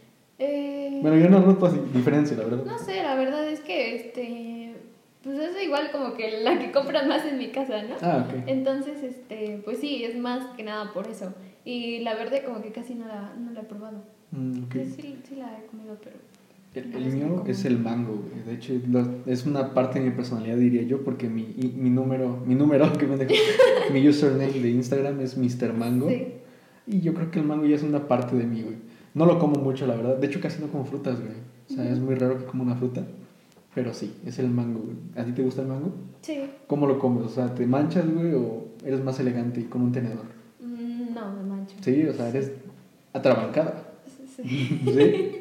Eh, 0.44 0.98
Bueno, 1.02 1.16
yo 1.18 1.28
no 1.28 1.40
noto 1.40 1.68
diferencia, 1.94 2.36
la 2.36 2.44
verdad. 2.44 2.64
No 2.64 2.78
sé, 2.78 3.02
la 3.02 3.14
verdad 3.14 3.48
es 3.48 3.60
que 3.60 3.96
este 3.96 4.74
pues 5.22 5.38
es 5.38 5.62
igual 5.62 5.90
como 5.92 6.14
que 6.14 6.40
la 6.42 6.58
que 6.58 6.72
compran 6.72 7.08
más 7.08 7.24
en 7.24 7.38
mi 7.38 7.48
casa, 7.52 7.80
¿no? 7.84 7.94
Ah, 8.02 8.26
ok. 8.28 8.42
Entonces, 8.48 9.04
este, 9.04 9.60
pues 9.64 9.78
sí, 9.78 10.02
es 10.02 10.16
más 10.16 10.44
que 10.56 10.64
nada 10.64 10.92
por 10.92 11.06
eso. 11.06 11.32
Y 11.64 12.00
la 12.00 12.16
verde 12.16 12.42
como 12.44 12.60
que 12.60 12.72
casi 12.72 12.94
no 12.96 13.06
la, 13.06 13.32
no 13.38 13.52
la 13.52 13.60
he 13.60 13.64
probado. 13.64 14.02
Mm, 14.32 14.64
ok. 14.64 14.72
Sí, 14.72 14.92
sí, 15.00 15.18
sí 15.28 15.36
la 15.36 15.58
he 15.60 15.66
comido, 15.66 15.96
pero 16.02 16.16
El, 16.74 16.92
el 16.96 17.12
mío 17.12 17.44
es 17.46 17.64
el 17.64 17.78
mango. 17.78 18.20
De 18.44 18.54
hecho, 18.54 18.72
es 19.26 19.46
una 19.46 19.72
parte 19.74 20.00
de 20.00 20.06
mi 20.06 20.10
personalidad, 20.10 20.56
diría 20.56 20.82
yo, 20.82 21.04
porque 21.04 21.28
mi, 21.28 21.54
mi 21.76 21.90
número, 21.90 22.42
mi 22.44 22.56
número, 22.56 22.92
que 22.98 23.06
pendejo, 23.06 23.32
mi 23.92 24.08
username 24.08 24.58
de 24.58 24.70
Instagram 24.70 25.20
es 25.20 25.38
Mr. 25.38 25.72
Mango. 25.72 26.08
Sí. 26.08 26.26
Y 26.88 27.00
yo 27.00 27.14
creo 27.14 27.30
que 27.30 27.38
el 27.38 27.44
mango 27.44 27.64
ya 27.64 27.76
es 27.76 27.84
una 27.84 28.08
parte 28.08 28.34
de 28.34 28.44
mí, 28.44 28.62
güey. 28.62 28.74
No 29.14 29.26
lo 29.26 29.38
como 29.38 29.56
mucho, 29.60 29.86
la 29.86 29.94
verdad. 29.96 30.16
De 30.16 30.26
hecho, 30.26 30.40
casi 30.40 30.60
no 30.60 30.68
como 30.68 30.84
frutas, 30.84 31.18
güey. 31.20 31.34
O 31.70 31.74
sea, 31.74 31.90
es 31.90 31.98
muy 31.98 32.14
raro 32.14 32.38
que 32.38 32.44
como 32.44 32.62
una 32.62 32.74
fruta. 32.76 33.02
Pero 33.74 33.94
sí, 33.94 34.14
es 34.26 34.38
el 34.38 34.50
mango, 34.50 34.80
güey. 34.80 34.96
¿A 35.16 35.24
ti 35.24 35.32
te 35.32 35.42
gusta 35.42 35.62
el 35.62 35.68
mango? 35.68 35.92
Sí. 36.22 36.40
¿Cómo 36.66 36.86
lo 36.86 36.98
comes? 36.98 37.24
O 37.24 37.28
sea, 37.28 37.54
¿te 37.54 37.66
manchas, 37.66 38.04
güey, 38.10 38.34
o 38.34 38.64
eres 38.84 39.02
más 39.02 39.18
elegante 39.20 39.60
y 39.60 39.64
con 39.64 39.82
un 39.82 39.92
tenedor? 39.92 40.24
Mm, 40.60 41.14
No, 41.14 41.32
me 41.32 41.42
mancho. 41.42 41.76
Sí, 41.80 42.04
o 42.04 42.12
sea, 42.12 42.28
eres 42.28 42.52
atrabancada. 43.12 43.84
Sí. 44.36 44.42
¿Sí? 44.84 45.38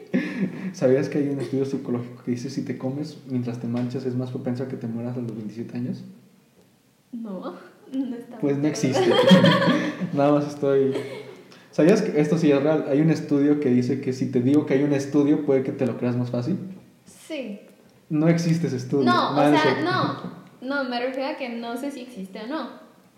¿Sabías 0.74 1.08
que 1.10 1.20
hay 1.20 1.30
un 1.30 1.40
estudio 1.40 1.66
psicológico 1.66 2.24
que 2.24 2.32
dice 2.32 2.50
si 2.50 2.64
te 2.64 2.78
comes 2.78 3.18
mientras 3.30 3.60
te 3.60 3.68
manchas 3.68 4.06
es 4.06 4.16
más 4.16 4.32
propenso 4.32 4.64
a 4.64 4.68
que 4.68 4.76
te 4.78 4.88
mueras 4.88 5.16
a 5.18 5.22
los 5.22 5.34
27 5.36 5.78
años? 5.78 6.04
No, 7.12 7.42
no 7.94 8.16
está 8.16 8.38
Pues 8.40 8.58
no 8.58 8.68
existe. 8.68 9.02
Nada 10.14 10.32
más 10.34 10.48
estoy... 10.48 10.94
¿Sabías 11.72 12.02
que 12.02 12.20
esto 12.20 12.38
sí 12.38 12.52
es 12.52 12.62
real? 12.62 12.86
Hay 12.90 13.00
un 13.02 13.10
estudio 13.10 13.60
que 13.60 13.70
dice 13.70 14.02
que 14.02 14.14
si 14.14 14.32
te 14.32 14.42
digo 14.42 14.66
que 14.66 14.74
hay 14.76 14.84
un 14.84 14.94
estudio 14.94 15.46
puede 15.46 15.64
que 15.64 15.72
te 15.72 15.86
lo 15.86 15.98
creas 15.98 16.16
más 16.18 16.30
fácil. 16.30 16.58
Sí. 17.06 17.62
No 18.10 18.28
existe 18.28 18.68
ese 18.68 18.76
estudio. 18.78 19.06
No, 19.06 19.32
o 19.32 19.36
sea, 19.36 19.82
no. 19.84 20.42
No, 20.62 20.84
me 20.84 21.00
refiero 21.00 21.28
a 21.28 21.38
que 21.38 21.50
no 21.50 21.76
sé 21.76 21.90
si 21.90 22.02
existe 22.02 22.40
o 22.42 22.46
no. 22.48 22.70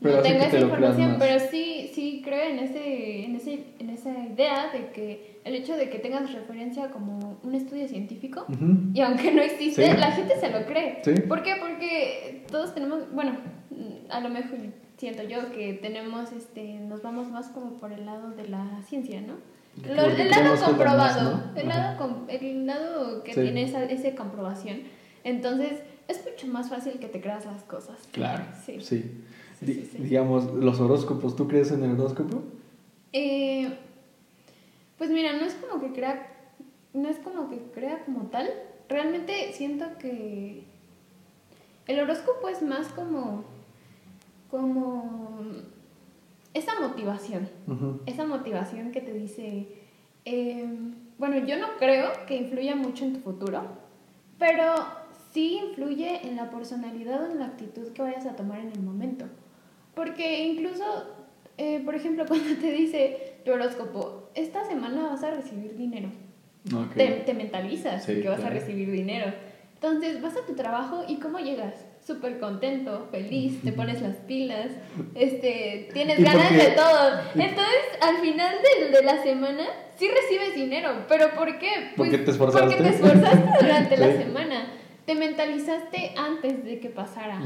Pero 0.01 0.17
no 0.17 0.21
tengo 0.21 0.39
esa 0.39 0.49
te 0.51 0.61
información, 0.61 1.15
pero 1.19 1.39
sí, 1.51 1.91
sí 1.93 2.21
creo 2.23 2.49
en, 2.49 2.59
ese, 2.59 3.25
en, 3.25 3.35
ese, 3.35 3.65
en 3.79 3.89
esa 3.89 4.11
idea 4.11 4.71
de 4.71 4.91
que 4.91 5.39
el 5.43 5.55
hecho 5.55 5.75
de 5.75 5.89
que 5.89 5.99
tengas 5.99 6.31
referencia 6.33 6.89
como 6.91 7.37
un 7.43 7.55
estudio 7.55 7.87
científico, 7.89 8.45
Ujú. 8.47 8.77
y 8.93 9.01
aunque 9.01 9.31
no 9.33 9.41
existe, 9.41 9.91
Sí. 9.91 9.97
la 9.97 10.11
gente 10.11 10.39
se 10.39 10.49
lo 10.51 10.65
cree. 10.65 11.01
Sí. 11.03 11.13
¿Por 11.27 11.43
qué? 11.43 11.55
Porque 11.59 12.45
todos 12.49 12.73
tenemos, 12.73 13.11
bueno, 13.13 13.35
a 14.09 14.19
lo 14.21 14.29
mejor 14.29 14.57
siento 14.97 15.23
yo 15.23 15.51
que 15.51 15.73
tenemos, 15.73 16.31
este, 16.31 16.75
nos 16.79 17.01
vamos 17.01 17.29
más 17.29 17.47
como 17.49 17.71
por 17.79 17.91
el 17.91 18.05
lado 18.05 18.31
de 18.31 18.47
la 18.47 18.81
ciencia, 18.87 19.21
¿no? 19.21 19.33
Lo- 19.87 20.03
el 20.05 20.29
lado 20.29 20.51
más, 20.51 20.61
comprobado, 20.61 21.31
¿no? 21.55 21.59
el, 21.59 21.67
lado 21.67 22.25
el 22.29 22.65
lado 22.67 23.23
que 23.23 23.33
Sí. 23.33 23.41
tiene 23.41 23.63
esa, 23.63 23.83
esa 23.85 24.15
comprobación. 24.15 24.81
Entonces, 25.23 25.79
es 26.07 26.23
mucho 26.29 26.47
más 26.47 26.69
fácil 26.69 26.99
que 26.99 27.07
te 27.07 27.19
creas 27.21 27.45
las 27.45 27.63
cosas. 27.63 27.97
Claro. 28.11 28.43
Sí, 28.65 28.79
sí. 28.81 29.11
Digamos, 29.97 30.53
los 30.53 30.79
horóscopos, 30.79 31.35
¿tú 31.35 31.47
crees 31.47 31.71
en 31.71 31.83
el 31.83 31.91
horóscopo? 31.99 32.43
Eh, 33.13 33.73
pues 34.97 35.09
mira, 35.09 35.33
no 35.33 35.45
es 35.45 35.53
como 35.55 35.81
que 35.81 35.91
crea, 35.93 36.27
no 36.93 37.07
es 37.09 37.17
como 37.19 37.49
que 37.49 37.57
crea 37.73 38.03
como 38.05 38.25
tal. 38.27 38.49
Realmente 38.89 39.53
siento 39.53 39.85
que 39.99 40.65
el 41.87 41.99
horóscopo 41.99 42.49
es 42.49 42.61
más 42.61 42.89
como, 42.89 43.45
como 44.53 45.41
esa 46.53 46.79
motivación, 46.79 47.49
esa 48.05 48.23
motivación 48.23 48.91
que 48.91 49.01
te 49.01 49.11
dice, 49.11 49.67
em, 50.25 50.93
bueno, 51.17 51.43
yo 51.47 51.57
no 51.57 51.69
creo 51.79 52.11
que 52.27 52.35
influya 52.35 52.75
mucho 52.75 53.03
en 53.03 53.13
tu 53.13 53.19
futuro, 53.21 53.63
pero 54.37 54.75
sí 55.31 55.59
influye 55.59 56.27
en 56.27 56.35
la 56.35 56.51
personalidad 56.51 57.23
o 57.23 57.31
en 57.31 57.39
la 57.39 57.47
actitud 57.47 57.93
que 57.93 58.03
vayas 58.03 58.27
a 58.27 58.35
tomar 58.35 58.59
en 58.59 58.71
el 58.71 58.81
momento. 58.81 59.25
Porque 59.95 60.45
incluso, 60.45 60.85
eh, 61.57 61.81
por 61.83 61.95
ejemplo, 61.95 62.25
cuando 62.27 62.53
te 62.61 62.71
dice 62.71 63.37
tu 63.43 63.53
horóscopo, 63.53 64.29
esta 64.35 64.65
semana 64.65 65.07
vas 65.07 65.23
a 65.23 65.31
recibir 65.31 65.75
dinero. 65.75 66.09
Te, 66.95 67.33
mentalizas 67.33 68.05
que 68.05 68.29
vas 68.29 68.43
a 68.43 68.51
recibir 68.51 68.91
dinero. 68.91 69.33
Entonces 69.73 70.21
vas 70.21 70.37
a 70.37 70.45
tu 70.45 70.53
trabajo 70.53 71.05
y 71.07 71.15
¿cómo 71.15 71.39
llegas? 71.39 71.73
Súper 72.05 72.37
contento, 72.37 73.07
feliz, 73.11 73.61
te 73.61 73.71
pones 73.71 74.01
las 74.01 74.17
pilas, 74.17 74.67
este, 75.15 75.89
tienes 75.93 76.21
ganas 76.21 76.51
de 76.51 76.71
todo. 76.71 77.19
Entonces, 77.33 77.83
al 78.01 78.17
final 78.17 78.55
de, 78.61 78.89
de, 78.89 79.03
la 79.03 79.23
semana, 79.23 79.63
sí 79.95 80.09
recibes 80.09 80.53
dinero. 80.53 80.89
¿Pero 81.07 81.33
por 81.33 81.57
qué? 81.59 81.93
Pues, 81.95 82.09
porque 82.09 82.17
te 82.17 82.31
esforzaste. 82.31 82.75
Porque 82.75 82.83
te 82.83 82.95
esforzaste 82.95 83.49
durante 83.61 83.97
la 83.97 84.17
semana. 84.17 84.67
Te 85.05 85.15
mentalizaste 85.15 86.11
antes 86.17 86.65
de 86.65 86.79
que 86.81 86.89
pasara. 86.89 87.39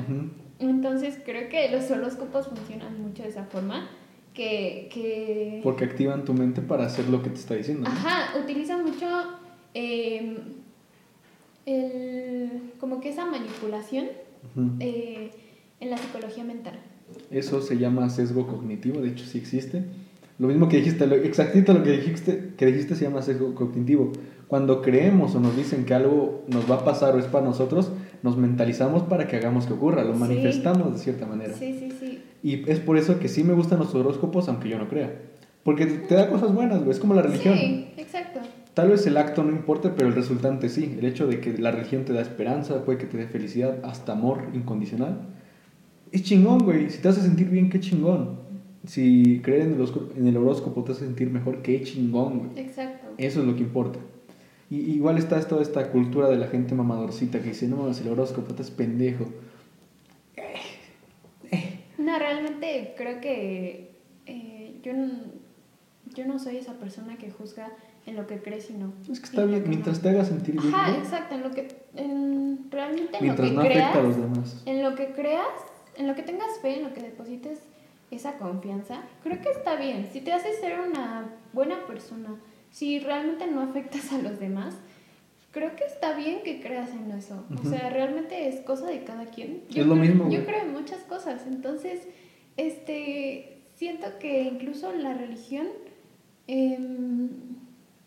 Entonces, 0.58 1.20
creo 1.24 1.50
que 1.50 1.70
los 1.70 1.92
horóscopos 1.92 2.48
funcionan 2.48 3.00
mucho 3.00 3.24
de 3.24 3.30
esa 3.30 3.44
forma. 3.46 3.90
Que, 4.34 4.90
que... 4.92 5.62
Porque 5.64 5.86
activan 5.86 6.24
tu 6.26 6.34
mente 6.34 6.62
para 6.62 6.86
hacer 6.86 7.10
lo 7.10 7.22
que 7.22 7.30
te 7.30 7.38
está 7.38 7.56
diciendo. 7.56 7.88
Ajá, 7.88 8.38
utilizan 8.40 8.84
mucho 8.84 9.08
eh, 9.74 10.38
el, 11.68 12.74
como 12.80 13.02
que 13.02 13.10
esa 13.10 13.26
manipulación 13.26 14.08
eh, 14.80 15.32
en 15.80 15.90
la 15.90 15.98
psicología 15.98 16.44
mental. 16.44 16.80
Eso 17.32 17.62
se 17.62 17.78
llama 17.78 18.10
sesgo 18.10 18.48
cognitivo, 18.48 19.02
de 19.02 19.10
hecho 19.10 19.26
sí 19.26 19.38
existe. 19.38 19.84
Lo 20.40 20.48
mismo 20.48 20.70
que 20.70 20.78
dijiste, 20.78 21.08
lo, 21.08 21.16
exactito 21.16 21.74
lo 21.74 21.84
que 21.84 21.92
dijiste, 21.92 22.54
que 22.58 22.66
dijiste 22.68 22.96
se 22.96 23.06
llama 23.06 23.22
sesgo 23.22 23.56
cognitivo. 23.56 24.12
Cuando 24.48 24.82
creemos 24.82 25.36
o 25.36 25.40
nos 25.40 25.56
dicen 25.58 25.86
que 25.86 25.94
algo 25.94 26.44
nos 26.48 26.70
va 26.70 26.76
a 26.76 26.86
pasar 26.86 27.16
o 27.16 27.20
es 27.20 27.26
para 27.26 27.46
nosotros, 27.46 27.92
nos 28.24 28.38
mentalizamos 28.38 29.04
para 29.04 29.28
que 29.28 29.36
hagamos 29.36 29.66
que 29.66 29.74
ocurra, 29.74 30.04
lo 30.04 30.14
manifestamos 30.14 30.94
de 30.94 31.00
cierta 31.00 31.26
manera. 31.26 31.54
Sí, 31.54 31.76
sí, 31.80 31.92
sí. 32.00 32.22
Y 32.44 32.70
es 32.70 32.80
por 32.80 32.98
eso 32.98 33.20
que 33.20 33.28
sí 33.28 33.44
me 33.44 33.54
gustan 33.54 33.80
los 33.80 33.94
horóscopos, 33.96 34.48
aunque 34.48 34.70
yo 34.70 34.78
no 34.78 34.88
crea. 34.88 35.22
Porque 35.64 35.86
te 35.86 36.16
da 36.16 36.30
cosas 36.30 36.54
buenas, 36.54 36.86
es 36.88 37.00
como 37.00 37.14
la 37.14 37.24
religión. 37.24 37.58
Sí, 37.58 37.88
exacto. 37.98 38.40
Tal 38.78 38.90
vez 38.90 39.08
el 39.08 39.18
acto 39.18 39.44
no 39.44 39.52
importe, 39.52 39.90
pero 39.90 40.08
el 40.08 40.14
resultante 40.14 40.70
sí. 40.70 40.98
El 41.00 41.06
hecho 41.06 41.26
de 41.26 41.40
que 41.40 41.58
la 41.58 41.72
religión 41.72 42.06
te 42.06 42.14
da 42.14 42.22
esperanza, 42.22 42.86
puede 42.86 43.00
que 43.00 43.08
te 43.08 43.18
dé 43.18 43.26
felicidad, 43.26 43.80
hasta 43.84 44.12
amor 44.12 44.52
incondicional. 44.54 45.30
Es 46.12 46.22
chingón, 46.22 46.60
güey. 46.60 46.92
Si 46.92 47.02
te 47.02 47.08
hace 47.08 47.22
sentir 47.22 47.50
bien, 47.50 47.72
qué 47.72 47.80
chingón. 47.80 48.38
Si 48.86 49.42
creer 49.42 49.62
en 49.62 49.82
el, 49.82 49.90
en 50.16 50.28
el 50.28 50.38
horóscopo 50.38 50.84
te 50.84 50.92
hace 50.92 51.06
sentir 51.06 51.32
mejor, 51.32 51.64
qué 51.64 51.82
chingón, 51.82 52.38
güey. 52.38 52.68
Exacto. 52.68 53.08
Eso 53.18 53.40
es 53.40 53.48
lo 53.48 53.56
que 53.56 53.64
importa. 53.64 53.98
Y, 54.70 54.76
igual 54.92 55.18
está 55.18 55.42
toda 55.48 55.64
esta 55.64 55.90
cultura 55.90 56.30
de 56.30 56.38
la 56.38 56.46
gente 56.46 56.76
mamadorcita 56.76 57.40
que 57.40 57.50
dice, 57.50 57.68
no, 57.68 57.90
el 57.90 58.08
horóscopo 58.08 58.54
es 58.62 58.70
pendejo. 58.70 59.26
No, 61.98 62.20
realmente 62.20 62.94
creo 62.96 63.22
que 63.22 63.96
eh, 64.28 64.80
yo, 64.84 64.92
yo 66.14 66.28
no 66.28 66.38
soy 66.38 66.58
esa 66.58 66.74
persona 66.74 67.18
que 67.18 67.32
juzga 67.32 67.72
en 68.08 68.16
lo 68.16 68.26
que 68.26 68.42
crees 68.42 68.70
y 68.70 68.74
no. 68.74 68.94
Es 69.12 69.20
que 69.20 69.26
está 69.26 69.44
bien, 69.44 69.64
mientras 69.68 70.02
te 70.02 70.10
haga 70.10 70.24
sentir 70.24 70.60
bien. 70.60 70.74
Ajá, 70.74 70.98
exacto, 70.98 71.36
en 71.36 71.44
lo 71.44 71.52
que, 71.52 71.68
en, 71.96 72.68
realmente 72.72 73.18
en 73.20 73.28
lo 73.28 73.36
que 73.36 73.52
no 73.52 73.62
creas, 73.62 73.96
a 73.96 74.02
los 74.02 74.16
demás. 74.16 74.64
En 74.66 74.82
lo 74.82 74.96
que 74.96 75.12
creas, 75.12 75.46
en 75.98 76.08
lo 76.08 76.16
que 76.16 76.24
tengas 76.24 76.58
fe, 76.62 76.78
en 76.78 76.84
lo 76.84 76.94
que 76.94 77.02
deposites 77.02 77.60
esa 78.10 78.38
confianza, 78.38 79.02
creo 79.24 79.42
que 79.42 79.50
está 79.50 79.76
bien. 79.76 80.08
Si 80.12 80.22
te 80.22 80.32
hace 80.32 80.54
ser 80.54 80.80
una 80.80 81.26
buena 81.52 81.86
persona, 81.86 82.36
si 82.72 83.00
realmente 83.00 83.46
no 83.46 83.62
afectas 83.62 84.14
a 84.14 84.20
los 84.20 84.40
demás, 84.40 84.76
creo 85.52 85.76
que 85.76 85.84
está 85.84 86.16
bien 86.16 86.44
que 86.44 86.62
creas 86.62 86.92
en 86.92 87.12
eso. 87.12 87.44
O 87.62 87.68
sea, 87.68 87.90
realmente 87.90 88.48
es 88.48 88.62
cosa 88.62 88.88
de 88.88 89.04
cada 89.04 89.26
quien. 89.26 89.64
es 89.70 89.86
lo 89.86 89.96
mismo. 89.96 90.30
Yo 90.30 90.46
creo 90.46 90.62
en 90.62 90.72
muchas 90.72 91.02
cosas, 91.02 91.46
entonces, 91.46 92.08
este, 92.56 93.64
siento 93.76 94.08
que 94.18 94.44
incluso 94.44 94.94
la 94.94 95.14
religión... 95.14 95.68
Eh, 96.48 96.80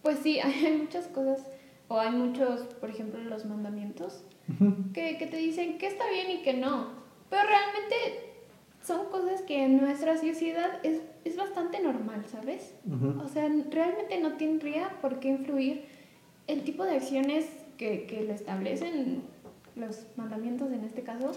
pues 0.02 0.18
sí, 0.20 0.38
hay 0.44 0.76
muchas 0.78 1.08
cosas, 1.08 1.46
o 1.88 1.98
hay 1.98 2.10
muchos, 2.10 2.62
por 2.80 2.90
ejemplo, 2.90 3.20
los 3.20 3.44
mandamientos, 3.46 4.24
que, 4.94 5.16
que 5.16 5.26
te 5.26 5.36
dicen 5.36 5.78
que 5.78 5.86
está 5.86 6.04
bien 6.10 6.30
y 6.30 6.42
que 6.42 6.54
no. 6.54 6.88
Pero 7.28 7.42
realmente 7.44 8.30
son 8.82 9.06
cosas 9.06 9.42
que 9.42 9.64
en 9.64 9.80
nuestra 9.80 10.16
sociedad 10.16 10.80
es, 10.82 11.00
es 11.24 11.36
bastante 11.36 11.80
normal, 11.80 12.24
¿sabes? 12.26 12.74
O 13.22 13.28
sea, 13.28 13.48
realmente 13.70 14.20
no 14.20 14.36
tendría 14.36 15.00
por 15.00 15.20
qué 15.20 15.28
influir 15.28 15.84
el 16.46 16.64
tipo 16.64 16.84
de 16.84 16.96
acciones 16.96 17.46
que, 17.76 18.06
que 18.06 18.24
lo 18.24 18.32
establecen 18.32 19.22
los 19.76 20.06
mandamientos 20.16 20.72
en 20.72 20.84
este 20.84 21.02
caso. 21.02 21.32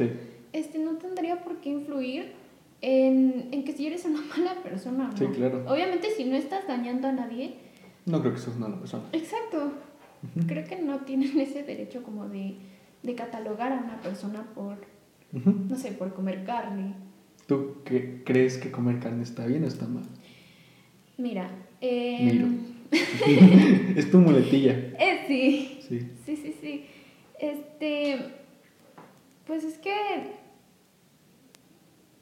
Este, 0.53 0.77
no 0.79 0.97
tendría 0.97 1.43
por 1.43 1.57
qué 1.57 1.69
influir 1.69 2.33
en, 2.81 3.49
en, 3.51 3.63
que 3.63 3.73
si 3.73 3.87
eres 3.87 4.05
una 4.05 4.21
mala 4.37 4.55
persona 4.61 5.09
no. 5.09 5.17
Sí, 5.17 5.25
claro. 5.27 5.63
Obviamente 5.67 6.11
si 6.11 6.25
no 6.25 6.35
estás 6.35 6.67
dañando 6.67 7.07
a 7.07 7.11
nadie, 7.11 7.55
no 8.05 8.21
creo 8.21 8.33
que 8.33 8.39
seas 8.39 8.57
una 8.57 8.79
persona. 8.79 9.03
Exacto. 9.13 9.71
Creo 10.47 10.65
que 10.65 10.77
no 10.77 10.99
tienen 10.99 11.37
ese 11.39 11.63
derecho 11.63 12.03
como 12.03 12.27
de, 12.27 12.55
de 13.03 13.15
catalogar 13.15 13.73
a 13.73 13.77
una 13.77 14.01
persona 14.01 14.43
por, 14.55 14.77
no 15.31 15.75
sé, 15.75 15.91
por 15.91 16.13
comer 16.13 16.45
carne. 16.45 16.93
¿Tú 17.47 17.77
qué, 17.83 18.23
crees 18.23 18.57
que 18.57 18.71
comer 18.71 18.99
carne 18.99 19.23
está 19.23 19.45
bien 19.45 19.63
o 19.63 19.67
está 19.67 19.85
mal? 19.87 20.03
Mira, 21.17 21.49
eh... 21.81 22.47
es 23.95 24.11
tu 24.11 24.19
muletilla. 24.19 24.75
Eh, 24.99 25.25
sí. 25.27 25.79
sí. 25.87 26.07
Sí, 26.25 26.35
sí, 26.37 26.55
sí. 26.61 26.85
Este, 27.39 28.19
pues 29.45 29.63
es 29.63 29.77
que 29.77 29.93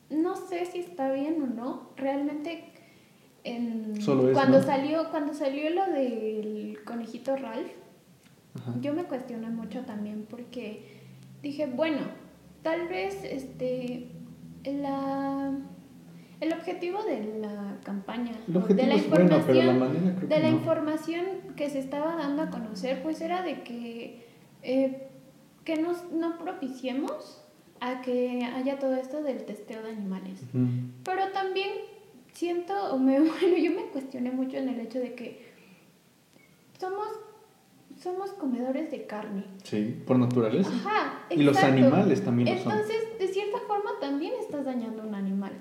no 0.09 0.35
sé 0.35 0.65
si 0.65 0.79
está 0.79 1.11
bien 1.11 1.41
o 1.41 1.47
no. 1.47 1.89
Realmente 1.95 2.70
cuando 4.33 4.61
salió 4.61 5.09
cuando 5.09 5.33
salió 5.33 5.69
lo 5.71 5.85
del 5.91 6.77
conejito 6.85 7.35
Ralph 7.35 7.71
yo 8.81 8.93
me 8.93 9.05
cuestioné 9.05 9.49
mucho 9.49 9.81
también 9.81 10.25
porque 10.29 11.01
dije 11.41 11.65
bueno 11.65 12.01
tal 12.61 12.87
vez 12.87 13.23
este 13.23 14.09
la 14.65 15.51
el 16.39 16.53
objetivo 16.53 17.03
de 17.03 17.39
la 17.39 17.77
campaña 17.83 18.33
de 18.47 18.87
la 18.87 18.95
información 18.95 20.27
de 20.27 20.39
la 20.39 20.49
información 20.49 21.25
que 21.55 21.69
se 21.69 21.79
estaba 21.79 22.15
dando 22.15 22.43
a 22.43 22.49
conocer 22.49 23.01
pues 23.01 23.21
era 23.21 23.41
de 23.41 23.63
que 23.63 24.25
eh, 24.63 25.07
que 25.63 25.77
nos, 25.77 26.11
no 26.11 26.37
propiciemos 26.37 27.43
a 27.79 28.01
que 28.01 28.43
haya 28.43 28.79
todo 28.79 28.95
esto 28.95 29.23
del 29.23 29.43
testeo 29.43 29.81
de 29.81 29.91
animales. 29.91 30.39
Pero 31.03 31.31
también 31.33 31.69
siento, 32.33 32.73
o 32.93 32.97
me, 32.97 33.19
bueno, 33.19 33.57
yo 33.57 33.71
me 33.71 33.85
cuestioné 33.87 34.31
mucho 34.31 34.57
en 34.57 34.69
el 34.69 34.79
hecho 34.79 34.99
de 34.99 35.13
que 35.13 35.51
somos, 36.79 37.07
somos 38.01 38.31
comedores 38.31 38.91
de 38.91 39.05
carne. 39.05 39.45
Sí, 39.63 40.01
por 40.05 40.17
naturaleza. 40.17 40.69
Ajá, 40.69 41.25
Y 41.29 41.43
los 41.43 41.57
animales 41.57 42.23
también 42.23 42.49
lo 42.49 42.55
Entonces, 42.55 43.19
de 43.19 43.27
cierta 43.27 43.59
forma, 43.67 43.91
también 43.99 44.33
estás 44.39 44.65
dañando 44.65 45.03
a 45.03 45.05
un 45.05 45.15
animal. 45.15 45.53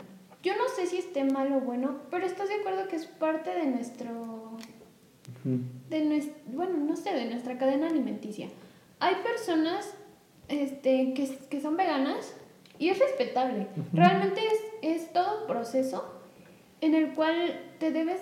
Yo 0.43 0.57
no 0.57 0.69
sé 0.75 0.87
si 0.87 0.97
esté 0.97 1.25
mal 1.25 1.53
o 1.53 1.61
bueno, 1.61 1.99
pero 2.11 2.25
estás 2.25 2.49
de 2.49 2.55
acuerdo 2.55 2.89
que 2.89 2.97
es 2.97 3.07
parte 3.07 3.51
de 3.51 3.67
nuestro... 3.67 4.57
De 5.91 6.05
nuestro, 6.05 6.35
bueno, 6.47 6.79
no 6.79 6.97
sé, 6.97 7.13
de 7.13 7.27
nuestra 7.27 7.57
cadena 7.59 7.89
alimenticia. 7.89 8.49
Hay 8.99 9.17
personas 9.17 9.95
este, 10.49 11.13
que, 11.15 11.39
que 11.49 11.61
son 11.61 11.77
veganas 11.77 12.35
y 12.79 12.89
es 12.89 12.99
respetable. 12.99 13.67
Realmente 13.93 14.41
es, 14.41 15.01
es 15.01 15.13
todo 15.13 15.43
un 15.43 15.47
proceso 15.47 16.20
en 16.81 16.95
el 16.95 17.13
cual 17.15 17.61
te 17.79 17.91
debes 17.91 18.21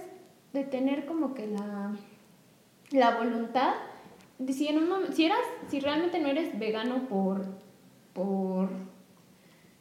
de 0.52 0.64
tener 0.64 1.06
como 1.06 1.34
que 1.34 1.46
la, 1.46 1.92
la 2.90 3.16
voluntad 3.16 3.74
si, 4.46 4.68
en 4.68 4.78
un 4.78 5.12
si, 5.12 5.26
eras, 5.26 5.40
si 5.68 5.80
realmente 5.80 6.20
no 6.20 6.28
eres 6.28 6.58
vegano 6.58 7.08
por, 7.08 7.44
por, 8.12 8.68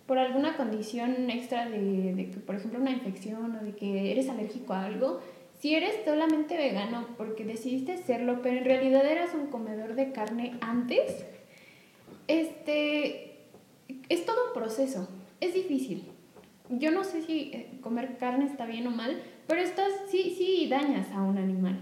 por 0.06 0.18
alguna 0.18 0.58
condición 0.58 1.30
extra 1.30 1.70
de, 1.70 2.14
de 2.14 2.30
que, 2.32 2.40
por 2.40 2.56
ejemplo, 2.56 2.80
una 2.80 2.92
infección 2.92 3.56
o 3.56 3.64
de 3.64 3.76
que 3.76 4.12
eres 4.12 4.30
alérgico 4.30 4.74
a 4.74 4.86
algo, 4.86 5.20
si 5.60 5.76
eres 5.76 5.96
solamente 6.06 6.58
vegano 6.58 7.08
porque 7.18 7.44
decidiste 7.44 7.98
serlo, 7.98 8.42
pero 8.42 8.58
en 8.58 8.66
realidad 8.66 9.06
eras 9.06 9.34
un 9.34 9.48
comedor 9.48 9.96
de 9.96 10.12
carne 10.12 10.58
antes, 10.62 11.26
este, 12.28 13.38
es 14.10 14.26
todo 14.26 14.48
un 14.48 14.54
proceso, 14.54 15.08
es 15.40 15.54
difícil. 15.54 16.04
Yo 16.70 16.92
no 16.92 17.04
sé 17.04 17.24
si 17.24 17.52
eh, 17.54 17.77
comer 17.88 18.18
carne 18.18 18.46
está 18.46 18.66
bien 18.66 18.86
o 18.86 18.92
mal, 18.92 19.22
pero 19.48 19.62
estás, 19.62 19.90
sí, 20.10 20.36
sí 20.38 20.68
dañas 20.70 21.10
a 21.12 21.22
un 21.22 21.38
animal. 21.38 21.80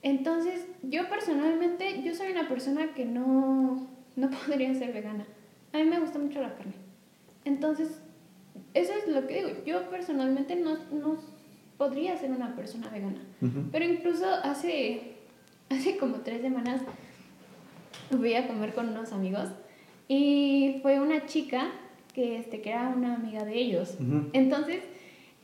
Entonces, 0.00 0.66
yo 0.82 1.08
personalmente, 1.08 2.02
yo 2.04 2.14
soy 2.14 2.30
una 2.30 2.48
persona 2.48 2.94
que 2.94 3.04
no, 3.04 3.88
no 4.14 4.30
podría 4.46 4.72
ser 4.74 4.92
vegana. 4.92 5.26
A 5.72 5.78
mí 5.78 5.84
me 5.84 5.98
gusta 5.98 6.20
mucho 6.20 6.40
la 6.40 6.54
carne. 6.54 6.74
Entonces, 7.44 8.00
eso 8.74 8.92
es 8.92 9.08
lo 9.08 9.26
que 9.26 9.34
digo. 9.34 9.64
Yo 9.66 9.90
personalmente 9.90 10.54
no, 10.54 10.76
no 10.92 11.18
podría 11.76 12.16
ser 12.16 12.30
una 12.30 12.54
persona 12.54 12.88
vegana. 12.90 13.20
Ujú. 13.42 13.70
Pero 13.72 13.84
incluso 13.86 14.26
hace, 14.44 15.16
hace 15.68 15.96
como 15.96 16.18
tres 16.18 16.42
semanas 16.42 16.80
fui 18.08 18.34
a 18.34 18.46
comer 18.46 18.72
con 18.72 18.90
unos 18.90 19.12
amigos 19.12 19.48
y 20.06 20.78
fue 20.82 21.00
una 21.00 21.26
chica 21.26 21.72
que, 22.12 22.38
este, 22.38 22.60
que 22.60 22.70
era 22.70 22.88
una 22.96 23.16
amiga 23.16 23.44
de 23.44 23.58
ellos. 23.58 23.96
Ujú. 23.98 24.28
Entonces, 24.32 24.84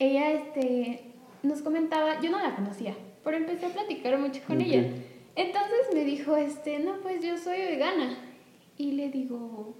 ella 0.01 0.31
este, 0.31 1.01
nos 1.43 1.61
comentaba, 1.61 2.19
yo 2.21 2.31
no 2.31 2.39
la 2.39 2.55
conocía, 2.55 2.95
pero 3.23 3.37
empecé 3.37 3.67
a 3.67 3.69
platicar 3.69 4.17
mucho 4.17 4.41
con 4.47 4.59
ella. 4.59 4.83
Entonces 5.35 5.93
me 5.93 6.03
dijo, 6.03 6.35
este, 6.35 6.79
no, 6.79 6.95
pues 7.03 7.23
yo 7.23 7.37
soy 7.37 7.59
vegana. 7.59 8.17
Y 8.77 8.93
le 8.93 9.09
digo, 9.09 9.75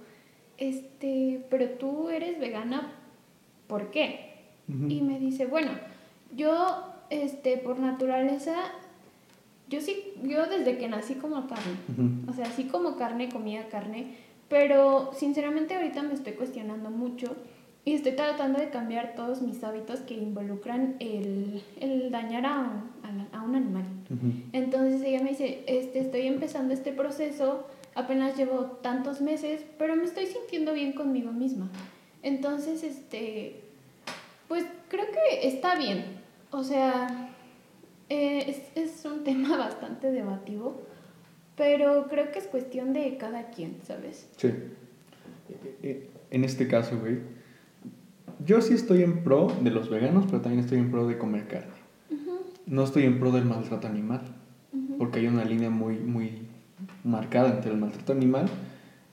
este, 0.58 1.44
pero 1.50 1.70
tú 1.70 2.08
eres 2.08 2.38
vegana, 2.38 2.92
¿por 3.66 3.90
qué? 3.90 4.30
Y 4.88 5.02
me 5.02 5.18
dice, 5.18 5.46
bueno, 5.46 5.72
yo, 6.36 6.84
este, 7.10 7.58
por 7.58 7.80
naturaleza, 7.80 8.54
yo 9.68 9.80
sí, 9.80 10.14
yo 10.22 10.46
desde 10.46 10.78
que 10.78 10.88
nací 10.88 11.14
como 11.14 11.48
carne. 11.48 11.74
O 12.28 12.32
sea, 12.32 12.46
sí 12.46 12.64
como 12.64 12.96
carne, 12.96 13.28
comía 13.28 13.68
carne, 13.68 14.14
pero 14.48 15.10
sinceramente 15.14 15.74
ahorita 15.74 16.04
me 16.04 16.14
estoy 16.14 16.34
cuestionando 16.34 16.90
mucho 16.90 17.36
y 17.84 17.94
estoy 17.94 18.12
tratando 18.12 18.60
de 18.60 18.68
cambiar 18.70 19.14
todos 19.14 19.42
mis 19.42 19.62
hábitos 19.64 20.00
que 20.00 20.14
involucran 20.14 20.96
el, 21.00 21.62
el 21.80 22.10
dañar 22.10 22.46
a 22.46 22.60
un, 22.60 23.28
a 23.32 23.42
un 23.42 23.54
animal. 23.56 23.84
Entonces 24.52 25.02
ella 25.02 25.22
me 25.22 25.30
dice, 25.30 25.64
este, 25.66 25.98
estoy 26.00 26.26
empezando 26.26 26.74
este 26.74 26.92
proceso, 26.92 27.66
apenas 27.94 28.36
llevo 28.36 28.78
tantos 28.82 29.20
meses, 29.20 29.64
pero 29.78 29.96
me 29.96 30.04
estoy 30.04 30.26
sintiendo 30.26 30.72
bien 30.74 30.92
conmigo 30.92 31.32
misma. 31.32 31.70
Entonces, 32.22 32.84
este, 32.84 33.60
pues 34.48 34.64
creo 34.88 35.06
que 35.06 35.48
está 35.48 35.74
bien. 35.76 36.04
O 36.52 36.62
sea, 36.62 37.30
eh, 38.08 38.44
es, 38.76 38.76
es 39.00 39.04
un 39.04 39.24
tema 39.24 39.56
bastante 39.56 40.12
debativo, 40.12 40.82
pero 41.56 42.06
creo 42.08 42.30
que 42.30 42.38
es 42.38 42.46
cuestión 42.46 42.92
de 42.92 43.16
cada 43.16 43.50
quien, 43.50 43.78
¿sabes? 43.82 44.28
Sí. 44.36 44.50
Eh, 45.82 46.08
En 46.30 46.44
este 46.44 46.68
caso, 46.68 46.98
güey, 47.00 47.18
yo 48.44 48.60
sí 48.60 48.74
estoy 48.74 49.02
en 49.02 49.22
pro 49.24 49.48
de 49.62 49.70
los 49.70 49.88
veganos, 49.90 50.26
pero 50.26 50.40
también 50.40 50.62
estoy 50.64 50.78
en 50.78 50.90
pro 50.90 51.06
de 51.06 51.18
comer 51.18 51.46
carne. 51.48 51.72
No 52.66 52.84
estoy 52.84 53.04
en 53.04 53.18
pro 53.18 53.32
del 53.32 53.44
maltrato 53.44 53.88
animal, 53.88 54.22
Ujú. 54.72 54.96
porque 54.98 55.18
hay 55.18 55.26
una 55.26 55.44
línea 55.44 55.68
muy, 55.68 55.96
muy 55.98 56.30
marcada 57.04 57.50
entre 57.50 57.72
el 57.72 57.76
maltrato 57.78 58.12
animal 58.12 58.46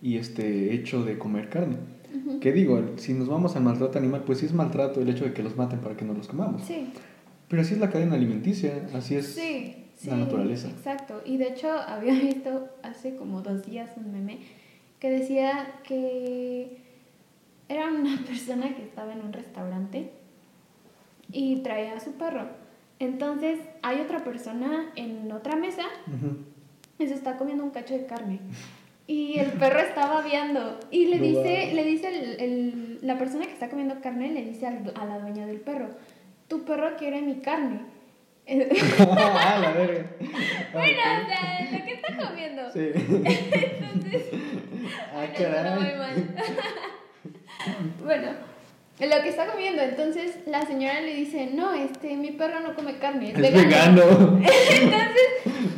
y 0.01 0.17
este 0.17 0.73
hecho 0.73 1.03
de 1.03 1.17
comer 1.17 1.49
carne. 1.49 1.77
Ujú. 2.15 2.39
¿Qué 2.39 2.51
digo? 2.53 2.81
Si 2.97 3.13
nos 3.13 3.27
vamos 3.27 3.55
al 3.55 3.63
maltrato 3.63 3.97
animal, 3.97 4.23
pues 4.25 4.39
sí 4.39 4.45
es 4.45 4.53
maltrato 4.53 5.01
el 5.01 5.09
hecho 5.09 5.25
de 5.25 5.33
que 5.33 5.43
los 5.43 5.57
maten 5.57 5.79
para 5.79 5.97
que 5.97 6.05
no 6.05 6.13
los 6.13 6.27
comamos. 6.27 6.63
Sí. 6.63 6.89
Pero 7.47 7.61
así 7.63 7.73
es 7.73 7.79
la 7.79 7.89
cadena 7.89 8.15
alimenticia, 8.15 8.87
así 8.93 9.15
es 9.15 9.25
Sí, 9.33 9.75
sí, 9.95 10.09
la 10.09 10.17
naturaleza. 10.17 10.69
Exacto. 10.69 11.21
Y 11.25 11.37
de 11.37 11.47
hecho 11.49 11.69
había 11.71 12.13
visto 12.21 12.69
hace 12.83 13.15
como 13.15 13.41
dos 13.41 13.65
días 13.65 13.89
un 13.97 14.11
meme 14.11 14.39
que 14.99 15.09
decía 15.09 15.67
que 15.83 16.77
era 17.69 17.87
una 17.87 18.17
persona 18.27 18.75
que 18.75 18.83
estaba 18.83 19.13
en 19.13 19.21
un 19.21 19.31
restaurante 19.33 20.11
y 21.31 21.57
traía 21.61 21.93
a 21.93 21.99
su 21.99 22.13
perro. 22.13 22.47
Entonces 22.99 23.59
hay 23.81 24.01
otra 24.01 24.23
persona 24.25 24.91
en 24.97 25.31
otra 25.31 25.55
mesa 25.55 25.83
Ujú. 26.07 26.37
y 26.97 27.07
se 27.07 27.13
está 27.13 27.37
comiendo 27.37 27.63
un 27.63 27.69
cacho 27.71 27.93
de 27.93 28.05
carne. 28.05 28.39
Y 29.07 29.39
el 29.39 29.51
perro 29.53 29.79
está 29.79 30.05
babeando. 30.07 30.79
Y 30.91 31.05
le 31.05 31.17
No 31.17 31.23
dice, 31.23 31.65
va. 31.67 31.73
le 31.73 31.83
dice 31.85 32.07
el, 32.09 32.39
el- 32.41 32.99
la 33.01 33.17
persona 33.17 33.45
que 33.45 33.53
está 33.53 33.69
comiendo 33.69 34.01
carne, 34.01 34.31
le 34.33 34.43
dice 34.43 34.67
al 34.67 34.91
a 34.95 35.05
la 35.05 35.19
dueña 35.19 35.47
del 35.47 35.61
perro, 35.61 35.87
tu 36.47 36.63
perro 36.65 36.95
quiere 36.97 37.21
mi 37.21 37.35
carne. 37.35 37.79
ah, 38.99 39.59
la 39.61 39.71
verga. 39.71 40.05
Bueno, 40.73 40.99
o 40.99 41.27
sea, 41.27 41.69
lo 41.71 41.85
que 41.85 41.93
está 41.93 42.17
comiendo. 42.27 42.71
Sí. 42.71 42.91
Entonces, 42.93 44.25
Ah, 45.13 45.21
Ay, 45.21 45.29
no, 45.39 45.55
sonó 45.55 45.75
muy 45.81 45.95
mal. 45.95 46.35
Lo 49.07 49.21
que 49.23 49.29
está 49.29 49.45
comiendo. 49.47 49.81
Entonces 49.81 50.39
la 50.45 50.65
señora 50.65 51.01
le 51.01 51.13
dice, 51.15 51.49
no, 51.53 51.73
este, 51.73 52.15
mi 52.17 52.31
perro 52.31 52.59
no 52.59 52.75
come 52.75 52.97
carne, 52.97 53.29
es, 53.31 53.37
Es 53.39 53.53
vegano. 53.53 54.01
Entonces, 54.41 55.29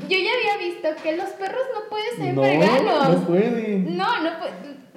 yo 0.09 0.17
ya 0.17 0.31
había 0.55 0.67
visto 0.69 0.87
que 1.03 1.15
los 1.17 1.29
perros 1.31 1.61
no 1.73 1.89
pueden 1.89 2.15
ser 2.17 2.33
No, 2.33 2.41
veganos. 2.41 3.19
no 3.19 3.27
pueden. 3.27 3.97
No, 3.97 4.23
no 4.23 4.39
puede. 4.39 4.51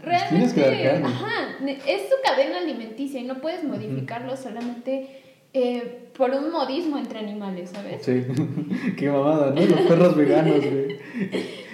Que 0.04 0.10
Realmente, 0.10 0.60
carne. 0.60 1.06
ajá, 1.06 1.56
es 1.86 2.02
su 2.10 2.14
cadena 2.22 2.58
alimenticia 2.58 3.20
y 3.20 3.24
no 3.24 3.40
puedes 3.40 3.64
modificarlo 3.64 4.36
solamente 4.36 5.08
eh, 5.54 6.10
por 6.14 6.30
un 6.32 6.50
modismo 6.50 6.98
entre 6.98 7.20
animales, 7.20 7.70
¿sabes? 7.72 8.04
Sí, 8.04 8.22
qué 8.98 9.08
mamada, 9.10 9.52
¿no? 9.54 9.60
Los 9.62 9.80
perros 9.80 10.14
veganos, 10.16 10.56
güey. 10.60 10.98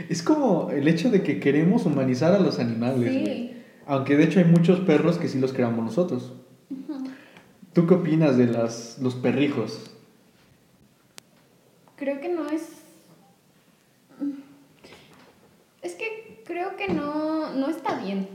Es 0.09 0.23
como 0.23 0.71
el 0.71 0.87
hecho 0.87 1.11
de 1.11 1.23
que 1.23 1.41
queremos 1.41 1.87
humanizar 1.87 2.33
a 2.33 2.39
los 2.39 2.61
animales, 2.61 3.11
Sí. 3.13 3.21
güey. 3.21 3.51
Aunque 3.87 4.17
de 4.17 4.23
hecho 4.25 4.39
hay 4.39 4.45
muchos 4.45 4.79
perros 4.81 5.19
que 5.19 5.27
sí 5.27 5.41
los 5.41 5.53
creamos 5.53 5.85
nosotros. 5.85 6.33
¿Tú 7.73 7.87
qué 7.87 7.95
opinas 7.95 8.37
de 8.37 8.47
las, 8.47 8.99
los 9.01 9.15
perrijos? 9.15 9.91
Creo 11.97 12.21
que 12.21 12.29
no 12.29 12.49
es. 12.49 12.69
Es 15.83 15.95
que 15.95 16.43
creo 16.45 16.77
que 16.77 16.89
no, 16.89 17.53
no 17.55 17.69
está 17.69 18.03
bien. 18.03 18.29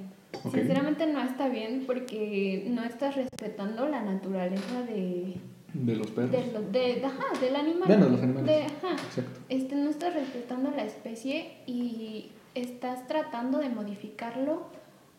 Sinceramente 0.52 1.08
no 1.08 1.22
está 1.22 1.48
bien 1.50 1.84
porque 1.88 2.66
no 2.70 2.84
estás 2.84 3.16
respetando 3.16 3.88
la 3.88 4.02
naturaleza 4.04 4.84
de, 4.84 5.36
De 5.74 5.96
los 5.96 6.08
perros. 6.12 6.32
de, 6.32 6.52
lo- 6.52 6.62
de- 6.62 7.04
ajá, 7.06 7.40
del 7.42 7.56
animal. 7.56 7.88
Bueno, 7.88 8.10
los 8.10 8.22
animales. 8.22 8.46
De- 8.46 8.66
ajá. 8.66 8.94
Exacto. 8.94 9.40
Este, 9.50 9.76
no 9.76 9.90
estás 9.90 10.14
respetando 10.14 10.72
la 10.72 10.84
especie 10.86 11.58
y 11.66 12.32
estás 12.54 13.08
tratando 13.08 13.58
de 13.60 13.70
modificarlo 13.70 14.68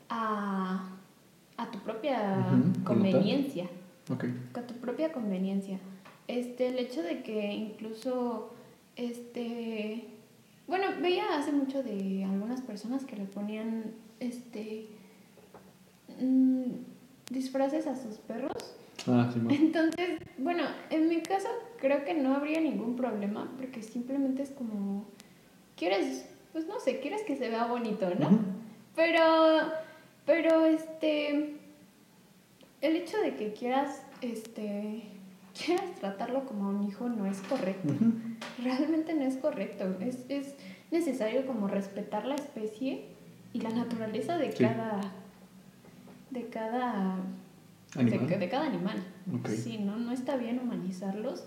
a, 0.08 0.90
a 1.56 1.70
tu 1.70 1.78
propia 1.80 2.44
conveniencia. 2.84 3.68
Ok. 4.10 4.24
A 4.54 4.60
tu 4.62 4.74
propia 4.74 5.12
conveniencia. 5.12 5.78
Este, 6.28 6.68
el 6.68 6.78
hecho 6.78 7.02
de 7.02 7.22
que 7.22 7.52
incluso, 7.52 8.52
este, 8.96 10.04
bueno, 10.66 10.86
veía 11.00 11.36
hace 11.36 11.52
mucho 11.52 11.82
de 11.82 12.24
algunas 12.24 12.60
personas 12.60 13.04
que 13.04 13.16
le 13.16 13.24
ponían, 13.24 13.92
este, 14.20 14.86
mm, 16.20 16.64
disfraces 17.30 17.86
a 17.86 17.96
sus 17.96 18.16
perros. 18.18 18.52
Ah, 19.06 19.30
sí. 19.32 19.40
Entonces, 19.50 20.20
bueno, 20.38 20.64
en 20.90 21.08
mi 21.08 21.20
caso 21.20 21.48
creo 21.78 22.04
que 22.04 22.14
no 22.14 22.34
habría 22.34 22.60
ningún 22.60 22.96
problema 22.96 23.52
porque 23.56 23.82
simplemente 23.82 24.42
es 24.42 24.50
como, 24.50 25.04
quieres, 25.76 26.26
pues 26.52 26.66
no 26.66 26.80
sé, 26.80 27.00
quieres 27.00 27.22
que 27.22 27.36
se 27.36 27.48
vea 27.48 27.66
bonito, 27.66 28.12
¿no? 28.18 28.40
Pero, 28.96 29.70
pero 30.24 30.64
este, 30.64 31.56
el 32.86 32.96
hecho 32.96 33.18
de 33.18 33.34
que 33.34 33.52
quieras, 33.52 34.02
este, 34.20 35.02
quieras 35.64 35.94
tratarlo 36.00 36.44
como 36.46 36.66
a 36.66 36.68
un 36.68 36.84
hijo 36.84 37.08
no 37.08 37.26
es 37.26 37.40
correcto. 37.42 37.94
Realmente 38.62 39.14
no 39.14 39.22
es 39.22 39.36
correcto. 39.36 39.96
Es, 40.00 40.24
es 40.28 40.54
necesario 40.90 41.46
como 41.46 41.68
respetar 41.68 42.26
la 42.26 42.34
especie 42.36 43.06
y 43.52 43.60
la 43.60 43.70
naturaleza 43.70 44.38
de 44.38 44.52
Sí. 44.52 44.64
cada, 44.64 45.00
de 46.30 46.46
cada, 46.48 47.16
¿Animal? 47.96 48.26
De, 48.28 48.38
de 48.38 48.48
cada 48.48 48.66
animal. 48.66 49.02
Sí, 49.48 49.78
no, 49.78 49.96
no 49.96 50.12
está 50.12 50.36
bien 50.36 50.58
humanizarlos. 50.60 51.44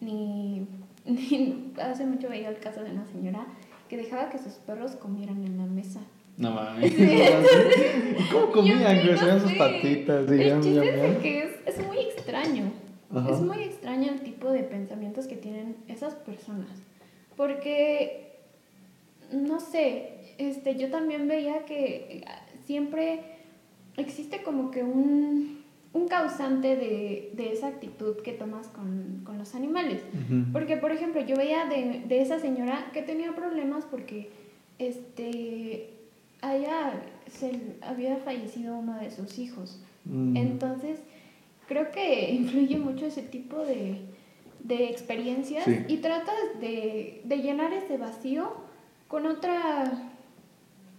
Ni, 0.00 0.66
ni 1.06 1.72
hace 1.82 2.06
mucho 2.06 2.28
veía 2.28 2.48
el 2.50 2.58
caso 2.60 2.82
de 2.84 2.92
una 2.92 3.04
señora 3.06 3.46
que 3.88 3.96
dejaba 3.96 4.30
que 4.30 4.38
sus 4.38 4.52
perros 4.54 4.96
comieran 4.96 5.44
en 5.44 5.58
la 5.58 5.64
mesa. 5.66 6.00
No 6.38 6.50
mames. 6.54 6.92
Sí, 6.94 7.18
¿Cómo 8.32 8.50
comían, 8.52 8.80
güey? 9.04 9.16
no 9.20 9.40
sus 9.40 9.52
patitas, 9.54 10.30
El 10.30 10.38
digamos. 10.38 10.64
chiste 10.66 11.06
es 11.10 11.18
que 11.18 11.38
es, 11.42 11.78
es 11.78 11.86
muy 11.86 11.98
extraño. 11.98 12.72
Ajá. 13.14 13.30
Es 13.30 13.40
muy 13.40 13.58
extraño 13.62 14.12
el 14.12 14.20
tipo 14.20 14.50
de 14.52 14.62
pensamientos 14.62 15.26
que 15.26 15.36
tienen 15.36 15.76
esas 15.88 16.14
personas. 16.14 16.70
Porque, 17.36 18.36
no 19.32 19.60
sé, 19.60 20.34
este, 20.38 20.76
yo 20.76 20.90
también 20.90 21.26
veía 21.28 21.64
que 21.64 21.84
eh, 22.20 22.24
siempre 22.66 23.20
existe 23.96 24.42
como 24.42 24.70
que 24.70 24.82
un, 24.84 25.64
un 25.92 26.08
causante 26.08 26.76
de, 26.76 27.30
de 27.34 27.52
esa 27.52 27.68
actitud 27.68 28.16
que 28.22 28.32
tomas 28.32 28.68
con, 28.68 29.22
con 29.24 29.38
los 29.38 29.54
animales. 29.54 30.02
Porque, 30.52 30.76
por 30.76 30.92
ejemplo, 30.92 31.20
yo 31.24 31.34
veía 31.34 31.64
de, 31.64 32.02
de 32.06 32.20
esa 32.22 32.38
señora 32.38 32.90
que 32.92 33.02
tenía 33.02 33.34
problemas 33.34 33.84
porque 33.90 34.30
este, 34.78 35.94
a 36.42 36.54
ella 36.56 36.92
se 37.30 37.76
había 37.82 38.16
fallecido 38.18 38.76
uno 38.78 38.96
de 38.98 39.10
sus 39.10 39.38
hijos. 39.38 39.80
Mm. 40.04 40.36
Entonces, 40.36 41.00
creo 41.68 41.90
que 41.90 42.30
influye 42.32 42.78
mucho 42.78 43.06
ese 43.06 43.22
tipo 43.22 43.58
de, 43.58 44.00
de 44.64 44.88
experiencias 44.90 45.64
Sí. 45.64 45.76
y 45.88 45.96
tratas 45.98 46.34
de, 46.60 47.20
de 47.24 47.36
llenar 47.38 47.72
ese 47.72 47.96
vacío 47.98 48.52
con 49.08 49.26
otra, 49.26 50.10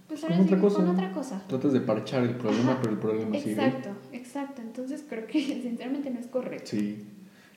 pues 0.07 0.21
Con 0.21 0.33
otra 0.39 0.59
cosa. 0.59 0.75
con 0.77 0.89
otra 0.89 1.11
cosa. 1.13 1.43
Tratas 1.47 1.73
de 1.73 1.81
parchar 1.81 2.23
el 2.23 2.35
problema, 2.35 2.71
Ajá, 2.73 2.79
pero 2.81 2.93
el 2.93 2.99
problema 2.99 3.37
sigue. 3.37 3.51
Exacto, 3.53 3.89
exacto. 4.11 4.61
Entonces 4.61 5.03
creo 5.07 5.25
que 5.27 5.41
sinceramente 5.61 6.09
no 6.09 6.19
es 6.19 6.27
correcto. 6.27 6.71
Sí. 6.71 7.05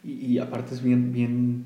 Y, 0.05 0.13
y 0.13 0.39
aparte 0.39 0.75
es 0.75 0.83
bien, 0.83 1.13
bien. 1.13 1.65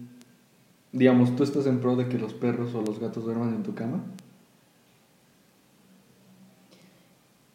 Digamos, 0.92 1.34
tú 1.36 1.42
estás 1.42 1.66
en 1.66 1.80
pro 1.80 1.96
de 1.96 2.08
que 2.08 2.18
los 2.18 2.32
perros 2.32 2.74
o 2.74 2.80
los 2.82 2.98
gatos 3.00 3.24
duerman 3.24 3.54
en 3.54 3.62
tu 3.62 3.74
cama. 3.74 4.04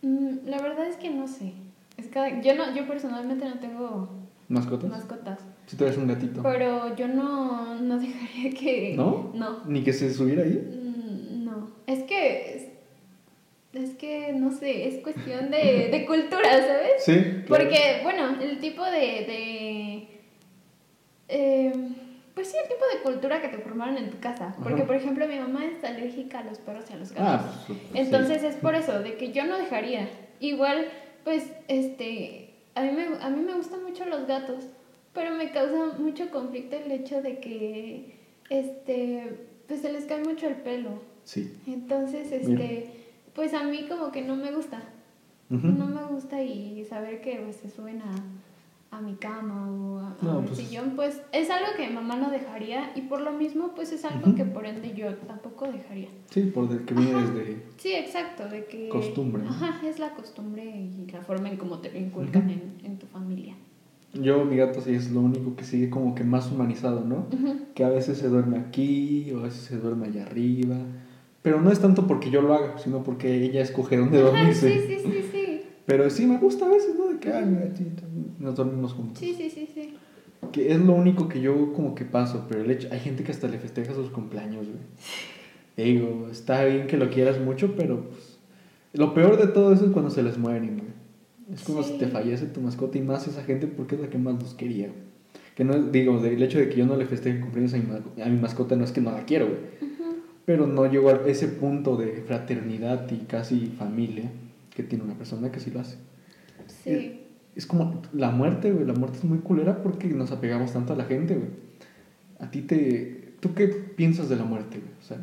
Mm, 0.02 0.48
la 0.48 0.62
verdad 0.62 0.88
es 0.88 0.98
que 0.98 1.10
no 1.10 1.28
sé. 1.28 1.54
Es 1.98 2.08
cada- 2.08 2.42
yo, 2.42 2.56
no, 2.56 2.74
yo 2.76 2.88
personalmente 2.88 3.46
no 3.46 3.60
tengo 3.60 4.10
¿Mascotas? 4.50 4.90
mascotas. 4.90 5.40
Si 5.68 5.76
tú 5.78 5.86
eres 5.86 5.98
un 5.98 6.08
gatito. 6.08 6.42
Pero 6.44 6.96
yo 6.96 7.08
no, 7.08 7.76
no 7.80 8.00
dejaría 8.00 8.52
que... 8.52 8.94
¿No? 8.98 9.32
No. 9.34 9.64
Ni 9.66 9.84
que 9.84 9.94
se 9.94 10.14
subiera 10.14 10.44
ahí. 10.44 10.54
Mm, 10.60 11.46
No. 11.46 11.70
Es 11.88 12.04
que... 12.04 12.56
Es, 12.56 12.68
es 13.74 13.92
que, 13.96 14.34
no 14.34 14.52
sé, 14.52 14.88
es 14.90 15.02
cuestión 15.02 15.50
de, 15.50 15.88
de 15.92 16.06
cultura, 16.08 16.50
¿sabes? 16.52 16.92
Sí. 17.06 17.14
claro. 17.14 17.46
Porque, 17.48 18.00
bueno, 18.04 18.42
el 18.42 18.60
tipo 18.60 18.84
de... 18.84 18.92
de 19.00 20.08
eh, 21.30 21.72
pues 22.34 22.48
sí, 22.50 22.58
el 22.62 22.68
tipo 22.70 22.84
de 22.94 23.02
cultura 23.04 23.42
que 23.42 23.50
te 23.50 23.58
formaron 23.58 23.98
en 23.98 24.10
tu 24.10 24.20
casa. 24.20 24.56
Porque, 24.58 24.80
Ajá. 24.82 24.88
por 24.88 24.96
ejemplo, 24.96 25.28
mi 25.28 25.38
mamá 25.38 25.66
es 25.66 25.84
alérgica 25.84 26.40
a 26.40 26.44
los 26.44 26.60
perros 26.60 26.86
y 26.90 26.94
a 26.94 26.98
los 26.98 27.12
gatos. 27.12 27.46
Ah, 27.46 27.64
pues, 27.68 27.80
pues, 27.80 28.06
Entonces 28.06 28.42
sí. 28.42 28.48
es 28.48 28.56
por 28.56 28.76
eso, 28.76 29.00
de 29.00 29.18
que 29.18 29.32
yo 29.32 29.46
no 29.46 29.58
dejaría. 29.58 30.10
Igual, 30.40 30.88
pues, 31.24 31.52
este, 31.68 32.54
a 32.76 32.84
mí, 32.84 32.92
me, 32.92 33.04
a 33.22 33.30
mí 33.30 33.42
me 33.42 33.54
gustan 33.54 33.84
mucho 33.84 34.06
los 34.06 34.28
gatos, 34.28 34.66
pero 35.14 35.34
me 35.36 35.52
causa 35.52 35.98
mucho 35.98 36.30
conflicto 36.30 36.78
el 36.78 36.92
hecho 36.92 37.22
de 37.22 37.40
que, 37.40 38.16
este, 38.50 39.48
pues 39.68 39.82
se 39.82 39.92
les 39.92 40.06
cae 40.06 40.24
mucho 40.24 40.48
el 40.48 40.56
pelo. 40.56 41.02
Sí. 41.24 41.54
Entonces, 41.68 42.32
este, 42.32 42.90
pues 43.34 43.54
a 43.54 43.64
mí 43.64 43.86
como 43.88 44.12
que 44.12 44.22
no 44.22 44.36
me 44.36 44.52
gusta. 44.52 44.82
No 45.50 45.86
me 45.86 46.04
gusta 46.06 46.42
y 46.42 46.86
saber 46.86 47.20
que 47.20 47.36
pues, 47.44 47.58
se 47.58 47.70
suben 47.70 48.02
a, 48.02 48.14
a 48.92 49.00
mi 49.00 49.16
cama 49.16 49.72
o 49.72 50.00
a, 50.00 50.08
a 50.10 50.18
No, 50.22 50.42
mi 50.42 50.48
pues- 50.48 50.60
sillón, 50.60 50.94
pues 50.98 51.22
es 51.32 51.50
algo 51.50 51.68
que 51.78 51.90
mamá 51.90 52.18
no 52.18 52.30
dejaría 52.30 52.92
y 52.96 53.02
por 53.04 53.22
lo 53.22 53.32
mismo 53.32 53.72
pues 53.76 53.92
es 53.94 54.04
algo 54.04 54.36
que 54.36 54.44
por 54.44 54.66
ende 54.66 54.94
yo 54.94 55.16
tampoco 55.16 55.66
dejaría. 55.72 56.10
Sí, 56.30 56.42
por 56.54 56.70
el 56.72 56.84
que 56.86 56.94
viene 56.94 57.12
Ajá. 57.16 57.32
desde. 57.32 57.58
Sí, 57.78 57.94
exacto, 57.94 58.48
de 58.50 58.66
que... 58.66 58.90
Costumbre. 58.90 59.44
Ajá, 59.48 59.80
es 59.88 59.98
la 59.98 60.14
costumbre 60.14 60.64
y 60.66 61.10
la 61.12 61.22
forma 61.22 61.50
en 61.50 61.58
cómo 61.58 61.80
te 61.80 61.92
lo 61.92 61.98
inculcan 62.00 62.50
en, 62.50 62.74
en 62.84 62.98
tu 63.00 63.08
familia. 63.08 63.56
Yo, 64.14 64.44
mi 64.44 64.58
gato, 64.58 64.82
sí 64.82 64.94
es 64.94 65.10
lo 65.12 65.22
único 65.22 65.56
que 65.56 65.64
sigue 65.64 65.90
como 65.90 66.14
que 66.14 66.26
más 66.26 66.52
humanizado, 66.52 67.00
¿no? 67.06 67.28
Que 67.74 67.86
a 67.86 67.90
veces 67.90 68.18
se 68.18 68.28
duerme 68.28 68.58
aquí 68.60 69.32
o 69.32 69.40
a 69.40 69.44
veces 69.44 69.62
se 69.62 69.78
duerme 69.78 70.08
allá 70.08 70.24
arriba. 70.26 70.76
Pero 71.42 71.62
no 71.62 71.72
es 71.72 71.80
tanto 71.80 72.08
porque 72.08 72.30
yo 72.30 72.42
lo 72.42 72.54
haga, 72.54 72.78
sino 72.78 73.04
porque 73.04 73.42
ella 73.42 73.62
escoge 73.62 73.96
dónde 73.96 74.20
dormirse. 74.20 74.70
sí, 74.70 74.86
sí, 74.86 75.00
sí, 75.10 75.24
sí. 75.32 75.51
Pero 75.86 76.10
sí 76.10 76.26
me 76.26 76.38
gusta 76.38 76.66
a 76.66 76.70
veces, 76.70 76.96
¿no? 76.96 77.08
De 77.08 77.20
que, 77.20 77.32
ay, 77.32 77.46
mi 77.46 77.58
gatito, 77.60 78.04
nos 78.40 78.56
dormimos 78.56 78.94
juntos. 78.94 79.20
Sí, 79.20 79.34
sí, 79.38 79.50
sí, 79.50 79.68
sí. 79.74 79.94
Que 80.52 80.72
es 80.72 80.80
lo 80.80 80.94
único 80.94 81.28
que 81.28 81.42
yo 81.42 81.74
como 81.74 81.94
que 81.96 82.06
paso, 82.06 82.46
pero 82.50 82.62
el 82.64 82.72
hecho, 82.72 82.88
hay 82.92 83.00
gente 83.00 83.24
que 83.24 83.32
hasta 83.32 83.48
le 83.48 83.60
festeja 83.60 83.94
sus 83.94 84.10
cumpleaños, 84.10 84.68
güey. 84.68 84.80
Te 85.76 85.84
digo, 85.84 86.28
está 86.32 86.66
bien 86.66 86.88
que 86.88 86.98
lo 86.98 87.10
quieras 87.10 87.40
mucho, 87.40 87.76
pero 87.76 88.06
pues, 88.10 88.38
lo 88.94 89.14
peor 89.14 89.38
de 89.40 89.48
todo 89.48 89.74
eso 89.74 89.86
es 89.86 89.92
cuando 89.92 90.12
se 90.12 90.24
les 90.24 90.38
mueren, 90.38 90.78
güey. 90.78 90.92
Es 91.54 91.64
como 91.64 91.84
Sí. 91.84 91.94
si 91.94 92.00
te 92.00 92.08
fallece 92.08 92.46
tu 92.46 92.62
mascota 92.62 92.98
y 92.98 93.02
más 93.02 93.28
esa 93.28 93.44
gente 93.44 93.68
porque 93.68 93.96
es 93.96 94.02
la 94.02 94.10
que 94.10 94.18
más 94.18 94.42
los 94.42 94.54
quería, 94.54 94.88
güey. 94.88 95.12
Que 95.56 95.64
no 95.66 95.74
es, 95.76 95.92
digo, 95.92 96.24
el 96.24 96.42
hecho 96.42 96.60
de 96.60 96.70
que 96.70 96.78
yo 96.78 96.86
no 96.86 96.96
le 96.96 97.06
festeje 97.06 97.40
cumpleaños 97.42 97.74
a 97.74 97.78
mi, 97.78 98.22
a 98.24 98.26
mi 98.28 98.40
mascota 98.40 98.76
no 98.76 98.84
es 98.86 98.92
que 98.92 99.02
no 99.02 99.12
la 99.12 99.26
quiero, 99.26 99.48
güey. 99.48 99.92
Ujú. 99.92 100.16
Pero 100.46 100.66
no 100.66 100.90
llego 100.90 101.10
a 101.10 101.28
ese 101.28 101.48
punto 101.50 101.98
de 101.98 102.24
fraternidad 102.26 103.10
y 103.12 103.26
casi 103.26 103.68
familia 103.78 104.32
que 104.76 104.84
tiene 104.84 105.04
una 105.04 105.16
persona 105.16 105.52
que 105.52 105.60
sí 105.60 105.72
lo 105.72 105.80
hace. 105.82 105.98
Sí. 106.84 107.22
Es 107.56 107.66
como 107.66 108.02
la 108.14 108.32
muerte, 108.32 108.72
güey. 108.72 108.86
La 108.86 108.94
muerte 108.94 109.18
es 109.18 109.24
muy 109.24 109.40
culera 109.40 109.82
porque 109.82 110.08
nos 110.08 110.32
apegamos 110.32 110.74
tanto 110.74 110.94
a 110.94 110.96
la 110.96 111.06
gente, 111.06 111.36
güey. 111.36 111.50
A 112.40 112.50
ti 112.50 112.62
te... 112.62 113.36
¿Tú 113.40 113.54
qué 113.54 113.68
piensas 113.68 114.30
de 114.30 114.36
la 114.36 114.44
muerte, 114.44 114.80
güey? 114.80 114.92
O 115.00 115.04
sea, 115.04 115.18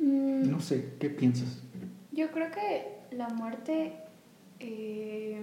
Mm, 0.00 0.50
no 0.50 0.60
sé, 0.60 0.94
¿qué 0.98 1.10
piensas? 1.10 1.62
Yo 2.12 2.30
creo 2.30 2.50
que 2.50 3.16
la 3.16 3.28
muerte 3.28 3.92
eh, 4.58 5.42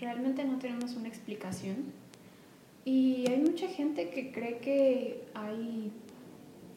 realmente 0.00 0.44
no 0.44 0.58
tenemos 0.58 0.96
una 0.96 1.08
explicación. 1.08 1.76
Y 2.84 3.24
hay 3.30 3.40
mucha 3.40 3.68
gente 3.68 4.10
que 4.10 4.30
cree 4.30 4.58
que 4.58 5.24
hay, 5.34 5.90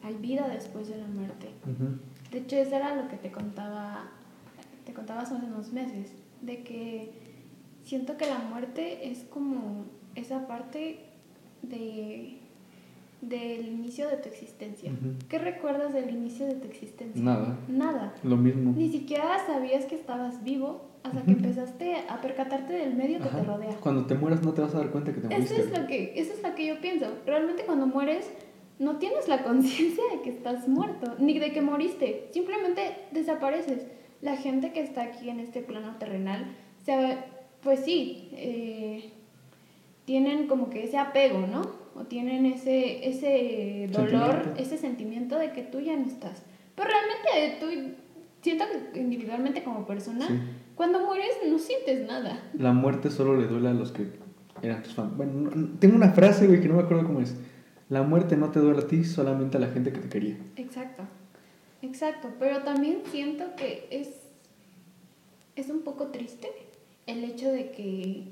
hay 0.02 0.14
vida 0.14 0.48
después 0.48 0.88
de 0.88 0.96
la 0.96 1.06
muerte. 1.06 1.48
De 2.30 2.38
hecho, 2.38 2.56
eso 2.56 2.76
era 2.76 2.94
lo 2.94 3.08
que 3.08 3.16
te 3.16 3.30
contaba, 3.30 4.10
te 4.88 4.94
contaba 4.94 5.20
hace 5.20 5.34
unos 5.34 5.70
meses, 5.70 6.12
de 6.40 6.62
que 6.62 7.10
siento 7.84 8.16
que 8.16 8.24
la 8.24 8.38
muerte 8.38 9.10
es 9.10 9.18
como 9.24 9.84
esa 10.14 10.48
parte 10.48 11.00
de 11.62 12.38
del 13.20 13.66
inicio 13.66 14.08
de 14.08 14.16
tu 14.16 14.28
existencia. 14.28 14.90
Ujú. 14.92 15.14
¿Qué 15.28 15.38
recuerdas 15.40 15.92
del 15.92 16.08
inicio 16.08 16.46
de 16.46 16.54
tu 16.54 16.68
existencia? 16.68 17.20
Nada. 17.22 17.58
Nada. 17.68 18.14
Lo 18.22 18.36
mismo. 18.36 18.72
Ni 18.76 18.90
siquiera 18.90 19.44
sabías 19.44 19.84
que 19.86 19.96
estabas 19.96 20.42
vivo 20.44 20.82
hasta 21.02 21.22
que 21.22 21.32
Ujú. 21.32 21.40
empezaste 21.40 21.96
a 22.08 22.20
percatarte 22.22 22.72
del 22.72 22.94
medio 22.94 23.18
que 23.18 23.24
Ajá. 23.28 23.38
te 23.40 23.44
rodea. 23.44 23.76
Cuando 23.80 24.06
te 24.06 24.14
mueras 24.14 24.42
no 24.42 24.52
te 24.54 24.60
vas 24.62 24.72
a 24.74 24.78
dar 24.78 24.90
cuenta 24.90 25.12
que 25.12 25.20
te 25.20 25.26
Eso 25.26 25.34
moriste. 25.36 25.60
es 25.60 25.68
güey. 25.70 25.82
lo 25.82 25.86
que, 25.88 26.12
eso 26.20 26.32
es 26.32 26.42
lo 26.42 26.54
que 26.54 26.66
yo 26.66 26.80
pienso. 26.80 27.06
Realmente 27.26 27.64
cuando 27.64 27.86
mueres 27.88 28.30
no 28.78 28.96
tienes 28.98 29.26
la 29.28 29.42
conciencia 29.48 30.04
de 30.14 30.22
que 30.22 30.30
estás 30.30 30.68
muerto, 30.68 31.16
ni 31.18 31.38
de 31.40 31.52
que 31.52 31.60
moriste. 31.60 32.28
Simplemente 32.32 32.94
desapareces. 33.10 33.84
La 34.20 34.36
gente 34.36 34.72
que 34.72 34.80
está 34.80 35.02
aquí 35.02 35.28
en 35.30 35.40
este 35.40 35.60
plano 35.62 35.96
terrenal, 35.98 36.46
se, 36.84 37.18
pues 37.62 37.80
sí, 37.84 38.28
eh, 38.32 39.12
tienen 40.04 40.46
como 40.46 40.70
que 40.70 40.84
ese 40.84 40.98
apego, 40.98 41.46
¿no? 41.46 41.62
O 41.94 42.04
tienen 42.04 42.46
ese, 42.46 43.08
ese 43.08 43.88
dolor, 43.92 44.32
Sentimiento. 44.34 44.62
ese 44.62 44.78
sentimiento 44.78 45.38
de 45.38 45.52
que 45.52 45.62
tú 45.62 45.80
ya 45.80 45.96
no 45.96 46.06
estás. 46.06 46.42
Pero 46.74 46.88
realmente 46.88 47.58
tú, 47.60 47.92
siento 48.42 48.64
que 48.92 49.00
individualmente 49.00 49.62
como 49.64 49.86
persona, 49.86 50.26
Sí. 50.26 50.34
cuando 50.74 51.04
mueres 51.04 51.28
no 51.48 51.58
sientes 51.58 52.06
nada. 52.06 52.40
La 52.54 52.72
muerte 52.72 53.10
solo 53.10 53.36
le 53.36 53.46
duele 53.46 53.68
a 53.68 53.74
los 53.74 53.92
que 53.92 54.06
eran 54.62 54.82
tus 54.82 54.94
fans. 54.94 55.16
Bueno, 55.16 55.32
no- 55.34 55.50
no- 55.50 55.78
tengo 55.78 55.96
una 55.96 56.10
frase, 56.12 56.46
güey, 56.46 56.60
que 56.60 56.68
no 56.68 56.74
me 56.76 56.82
acuerdo 56.82 57.04
cómo 57.06 57.20
es. 57.20 57.36
La 57.88 58.02
muerte 58.02 58.36
no 58.36 58.50
te 58.50 58.60
duele 58.60 58.80
a 58.80 58.86
ti, 58.86 59.04
solamente 59.04 59.56
a 59.56 59.60
la 59.60 59.68
gente 59.68 59.92
que 59.92 59.98
te 60.00 60.08
quería. 60.08 60.36
Exacto, 60.56 61.02
exacto, 61.82 62.28
pero 62.38 62.62
también 62.62 63.02
siento 63.10 63.44
que 63.56 63.86
es, 63.90 64.08
es 65.56 65.68
un 65.70 65.80
poco 65.82 66.08
triste 66.08 66.48
el 67.06 67.24
hecho 67.24 67.50
de 67.50 67.70
que, 67.70 68.24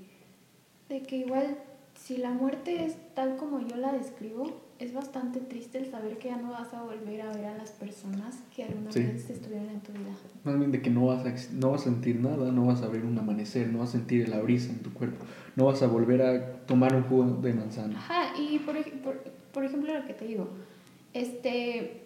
de 0.88 1.02
que 1.02 1.16
igual 1.18 1.56
si 1.94 2.18
la 2.18 2.30
muerte 2.30 2.84
es 2.84 2.96
tal 3.14 3.36
como 3.36 3.60
yo 3.66 3.76
la 3.76 3.92
describo, 3.92 4.60
es 4.78 4.92
bastante 4.92 5.40
triste 5.40 5.78
el 5.78 5.90
saber 5.90 6.18
que 6.18 6.28
ya 6.28 6.36
no 6.36 6.50
vas 6.50 6.74
a 6.74 6.82
volver 6.82 7.22
a 7.22 7.32
ver 7.32 7.46
a 7.46 7.56
las 7.56 7.70
personas 7.70 8.36
que 8.54 8.64
alguna 8.64 8.92
Sí. 8.92 9.00
vez 9.02 9.30
estuvieron 9.30 9.70
en 9.70 9.80
tu 9.80 9.92
vida. 9.92 10.10
Más 10.44 10.58
bien 10.58 10.70
de 10.70 10.82
que 10.82 10.90
no 10.90 11.06
vas, 11.06 11.24
a, 11.24 11.34
no 11.54 11.70
vas 11.70 11.80
a 11.80 11.84
sentir 11.84 12.16
nada, 12.20 12.52
no 12.52 12.66
vas 12.66 12.82
a 12.82 12.88
ver 12.88 13.02
un 13.02 13.18
amanecer, 13.18 13.68
no 13.68 13.78
vas 13.78 13.88
a 13.88 13.92
sentir 13.92 14.28
la 14.28 14.40
brisa 14.40 14.70
en 14.70 14.80
tu 14.80 14.92
cuerpo, 14.92 15.24
no 15.56 15.64
vas 15.64 15.80
a 15.82 15.86
volver 15.86 16.20
a 16.20 16.56
tomar 16.66 16.94
un 16.94 17.04
jugo 17.04 17.24
de 17.40 17.54
manzana. 17.54 17.96
Ajá, 17.98 18.38
y 18.38 18.58
por, 18.58 18.76
por, 19.00 19.16
por 19.54 19.64
ejemplo 19.64 19.94
lo 19.98 20.06
que 20.06 20.12
te 20.12 20.26
digo, 20.26 20.48
este, 21.14 22.02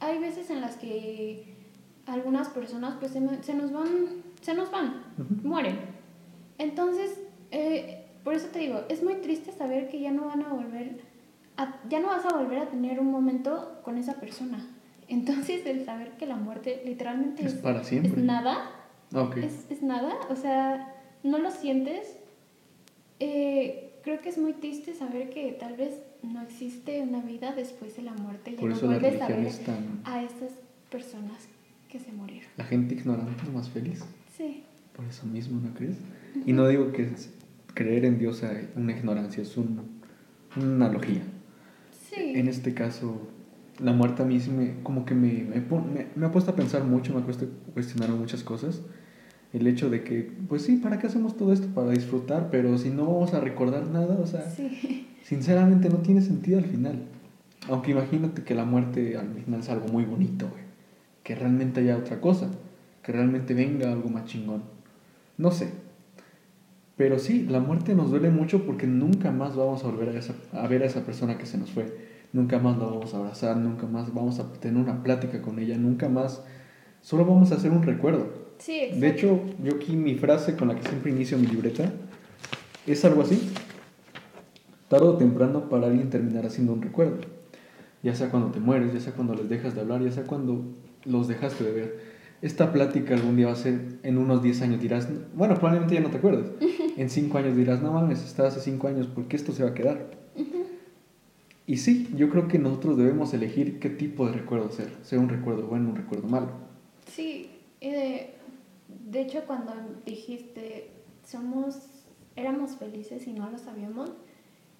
hay 0.00 0.18
veces 0.18 0.50
en 0.50 0.60
las 0.60 0.76
que 0.76 1.54
algunas 2.06 2.48
personas 2.48 2.96
pues 3.00 3.12
se, 3.12 3.20
se 3.42 3.54
nos 3.54 3.72
van, 3.72 3.88
se 4.40 4.54
nos 4.54 4.70
van, 4.70 5.02
Ujú. 5.18 5.48
mueren. 5.48 5.76
Entonces, 6.58 7.18
eh, 7.50 8.04
por 8.24 8.34
eso 8.34 8.48
te 8.48 8.58
digo, 8.60 8.82
es 8.88 9.02
muy 9.02 9.14
triste 9.16 9.52
saber 9.52 9.88
que 9.88 10.00
ya 10.00 10.10
no 10.10 10.26
van 10.26 10.42
a 10.42 10.48
volver, 10.52 11.00
a- 11.56 11.80
ya 11.88 12.00
no 12.00 12.08
vas 12.08 12.24
a 12.24 12.36
volver 12.36 12.58
a 12.60 12.68
tener 12.70 13.00
un 13.00 13.10
momento 13.10 13.80
con 13.84 13.98
esa 13.98 14.14
persona. 14.20 14.58
Entonces, 15.08 15.64
el 15.66 15.84
saber 15.84 16.12
que 16.16 16.26
la 16.26 16.36
muerte 16.36 16.82
literalmente 16.84 17.44
Es 17.46 17.54
es, 17.54 17.60
para 17.60 17.84
siempre. 17.84 18.12
es 18.20 18.26
nada, 18.26 18.70
Ah, 19.14 19.22
ok. 19.22 19.36
es, 19.38 19.70
es 19.70 19.82
nada, 19.82 20.14
o 20.30 20.36
sea, 20.36 20.94
no 21.22 21.38
lo 21.38 21.50
sientes. 21.50 22.16
Eh, 23.20 23.92
creo 24.02 24.20
que 24.20 24.28
es 24.28 24.38
muy 24.38 24.52
triste 24.52 24.94
saber 24.94 25.30
que 25.30 25.52
tal 25.52 25.76
vez 25.76 25.94
no 26.22 26.42
existe 26.42 27.00
una 27.02 27.20
vida 27.22 27.54
después 27.54 27.96
de 27.96 28.02
la 28.02 28.12
muerte. 28.12 28.52
Ya 28.52 28.60
Por 28.60 28.70
no 28.70 28.76
eso 28.76 28.86
la 28.86 28.98
vuelves 28.98 29.20
a 29.22 29.28
ver 29.28 29.38
es 29.46 29.64
tan... 29.64 30.00
a 30.04 30.22
esas 30.22 30.52
personas 30.90 31.48
que 31.88 31.98
se 32.00 32.12
murieron. 32.12 32.48
La 32.56 32.64
gente 32.64 32.94
ignorante 32.94 33.42
es 33.44 33.52
más 33.52 33.68
feliz. 33.70 34.04
Sí. 34.36 34.64
Por 34.94 35.04
eso 35.06 35.26
mismo, 35.26 35.60
¿no 35.60 35.72
crees? 35.74 35.96
Y 36.46 36.52
no 36.52 36.66
digo 36.68 36.92
que 36.92 37.10
creer 37.74 38.04
en 38.04 38.18
Dios 38.18 38.38
sea 38.38 38.68
una 38.76 38.92
ignorancia, 38.92 39.42
es 39.42 39.56
un- 39.56 40.00
una 40.56 40.86
analogía. 40.86 41.22
Sí. 42.10 42.32
En 42.34 42.48
este 42.48 42.72
caso, 42.74 43.28
la 43.78 43.92
muerte 43.92 44.22
a 44.22 44.24
mí 44.24 44.40
sí 44.40 44.50
me, 44.50 44.82
como 44.82 45.04
que 45.04 45.14
me, 45.14 45.44
me, 45.44 45.60
me, 45.60 46.06
me 46.14 46.26
ha 46.26 46.32
puesto 46.32 46.50
a 46.50 46.56
pensar 46.56 46.84
mucho, 46.84 47.12
me 47.14 47.20
ha 47.20 47.24
puesto 47.24 47.44
a 47.44 47.72
cuestionar 47.74 48.08
muchas 48.10 48.42
cosas. 48.42 48.80
El 49.56 49.66
hecho 49.66 49.88
de 49.88 50.02
que, 50.04 50.30
pues 50.48 50.62
sí, 50.62 50.76
¿para 50.76 50.98
qué 50.98 51.06
hacemos 51.06 51.34
todo 51.36 51.50
esto? 51.54 51.66
Para 51.68 51.90
disfrutar, 51.90 52.48
pero 52.50 52.76
si 52.76 52.90
no 52.90 53.06
vamos 53.06 53.32
a 53.32 53.40
recordar 53.40 53.86
nada, 53.88 54.18
o 54.22 54.26
sea, 54.26 54.50
Sí. 54.50 55.06
sinceramente 55.22 55.88
no 55.88 55.96
tiene 55.96 56.20
sentido 56.20 56.58
al 56.58 56.66
final. 56.66 56.98
Aunque 57.70 57.92
imagínate 57.92 58.42
que 58.42 58.54
la 58.54 58.66
muerte 58.66 59.16
al 59.16 59.28
final 59.32 59.60
es 59.60 59.68
algo 59.70 59.88
muy 59.88 60.04
bonito, 60.04 60.46
güey. 60.50 60.66
que 61.22 61.34
realmente 61.34 61.80
haya 61.80 61.96
otra 61.96 62.20
cosa, 62.20 62.48
que 63.02 63.10
realmente 63.10 63.52
venga 63.52 63.90
algo 63.90 64.08
más 64.10 64.26
chingón. 64.26 64.62
No 65.38 65.50
sé. 65.50 65.70
Pero 66.96 67.18
sí, 67.18 67.46
la 67.50 67.58
muerte 67.58 67.96
nos 67.96 68.10
duele 68.10 68.30
mucho 68.30 68.64
porque 68.64 68.86
nunca 68.86 69.32
más 69.32 69.56
vamos 69.56 69.82
a 69.82 69.88
volver 69.88 70.10
a, 70.10 70.18
esa- 70.20 70.34
a 70.52 70.68
ver 70.68 70.82
a 70.82 70.86
esa 70.86 71.00
persona 71.04 71.36
que 71.36 71.46
se 71.46 71.58
nos 71.58 71.70
fue. 71.72 71.92
Nunca 72.32 72.58
más 72.60 72.78
la 72.78 72.84
vamos 72.84 73.12
a 73.12 73.16
abrazar, 73.16 73.56
nunca 73.56 73.86
más 73.88 74.14
vamos 74.14 74.38
a 74.38 74.52
tener 74.52 74.80
una 74.80 75.02
plática 75.02 75.42
con 75.42 75.58
ella, 75.58 75.76
nunca 75.76 76.08
más. 76.08 76.44
Solo 77.00 77.24
vamos 77.24 77.50
a 77.50 77.56
hacer 77.56 77.72
un 77.72 77.82
recuerdo. 77.82 78.45
Sí, 78.58 78.80
exacto. 78.80 79.00
De 79.00 79.08
hecho, 79.08 79.40
yo 79.62 79.74
aquí 79.76 79.96
mi 79.96 80.14
frase 80.14 80.56
con 80.56 80.68
la 80.68 80.76
que 80.76 80.88
siempre 80.88 81.10
inicio 81.10 81.38
mi 81.38 81.46
libreta 81.46 81.92
es 82.86 83.04
algo 83.04 83.22
así. 83.22 83.50
Tarde 84.88 85.06
o 85.06 85.16
temprano 85.16 85.68
para 85.68 85.86
alguien 85.86 86.10
terminará 86.10 86.48
siendo 86.48 86.72
un 86.72 86.82
recuerdo. 86.82 87.18
Ya 88.02 88.14
sea 88.14 88.30
cuando 88.30 88.50
te 88.50 88.60
mueres, 88.60 88.92
ya 88.92 89.00
sea 89.00 89.12
cuando 89.12 89.34
les 89.34 89.48
dejas 89.48 89.74
de 89.74 89.80
hablar, 89.80 90.02
ya 90.02 90.12
sea 90.12 90.24
cuando 90.24 90.64
los 91.04 91.28
dejaste 91.28 91.64
de 91.64 91.72
ver. 91.72 92.16
Esta 92.42 92.72
plática 92.72 93.14
algún 93.14 93.36
día 93.36 93.46
va 93.46 93.52
a 93.52 93.56
ser, 93.56 93.80
en 94.02 94.18
unos 94.18 94.42
10 94.42 94.62
años 94.62 94.80
dirás, 94.80 95.08
bueno, 95.34 95.54
probablemente 95.54 95.94
ya 95.94 96.00
no 96.00 96.10
te 96.10 96.18
acuerdas. 96.18 96.46
En 96.96 97.10
5 97.10 97.36
años 97.36 97.54
dirás, 97.54 97.82
no 97.82 97.92
mames, 97.92 98.24
estaba 98.24 98.48
hace 98.48 98.60
5 98.60 98.88
años, 98.88 99.06
¿por 99.06 99.28
qué 99.28 99.36
esto 99.36 99.52
se 99.52 99.62
va 99.62 99.70
a 99.70 99.74
quedar? 99.74 100.16
Y 101.66 101.78
sí, 101.78 102.08
yo 102.16 102.30
creo 102.30 102.46
que 102.48 102.58
nosotros 102.58 102.96
debemos 102.96 103.34
elegir 103.34 103.80
qué 103.80 103.90
tipo 103.90 104.26
de 104.26 104.32
recuerdo 104.32 104.70
ser. 104.70 104.88
Sea 105.02 105.18
un 105.18 105.28
recuerdo 105.28 105.66
bueno, 105.66 105.90
un 105.90 105.96
recuerdo 105.96 106.28
malo. 106.28 106.48
Sí, 107.12 107.50
y 107.80 107.90
de, 109.16 109.22
hecho 109.22 109.44
cuando 109.46 109.72
dijiste 110.04 110.90
somos, 111.26 111.76
éramos 112.36 112.76
felices 112.76 113.26
y 113.26 113.32
no 113.32 113.50
lo 113.50 113.58
sabíamos, 113.58 114.12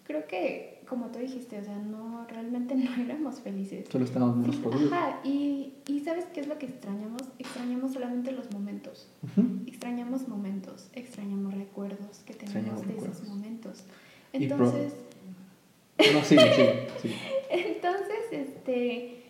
creo 0.04 0.26
que 0.26 0.82
como 0.88 1.06
tú 1.06 1.18
dijiste, 1.18 1.58
o 1.58 1.64
sea, 1.64 1.76
no, 1.78 2.24
realmente 2.28 2.76
no 2.76 2.94
éramos 3.02 3.40
felices. 3.40 3.88
Solo 3.90 4.04
estábamos 4.04 4.36
menos 4.36 4.56
jodidos. 4.62 4.92
Ajá, 4.92 5.20
y, 5.24 5.74
y 5.88 6.00
¿sabes 6.00 6.26
qué 6.26 6.40
es 6.40 6.46
lo 6.46 6.58
que 6.58 6.66
extrañamos? 6.66 7.22
Extrañamos 7.38 7.92
solamente 7.92 8.30
los 8.32 8.52
momentos. 8.52 9.08
Extrañamos 9.66 10.28
momentos, 10.28 10.88
extrañamos 10.92 11.54
recuerdos 11.54 12.18
que 12.24 12.34
tenemos 12.34 12.82
de 12.82 12.86
recuerdos. 12.86 13.16
esos 13.16 13.28
momentos. 13.28 13.84
Entonces, 14.32 14.94
No, 16.12 16.22
sigue, 16.22 16.88
sigue. 17.02 17.16
entonces, 17.50 18.18
este, 18.30 19.25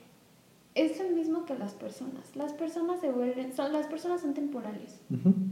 es 0.76 0.98
lo 1.00 1.08
mismo 1.10 1.44
que 1.46 1.56
las 1.58 1.72
personas. 1.72 2.36
Las 2.36 2.52
personas 2.52 3.00
se 3.00 3.10
vuelven, 3.10 3.52
son, 3.54 3.72
las 3.72 3.86
personas 3.86 4.20
son 4.20 4.34
temporales. 4.34 5.00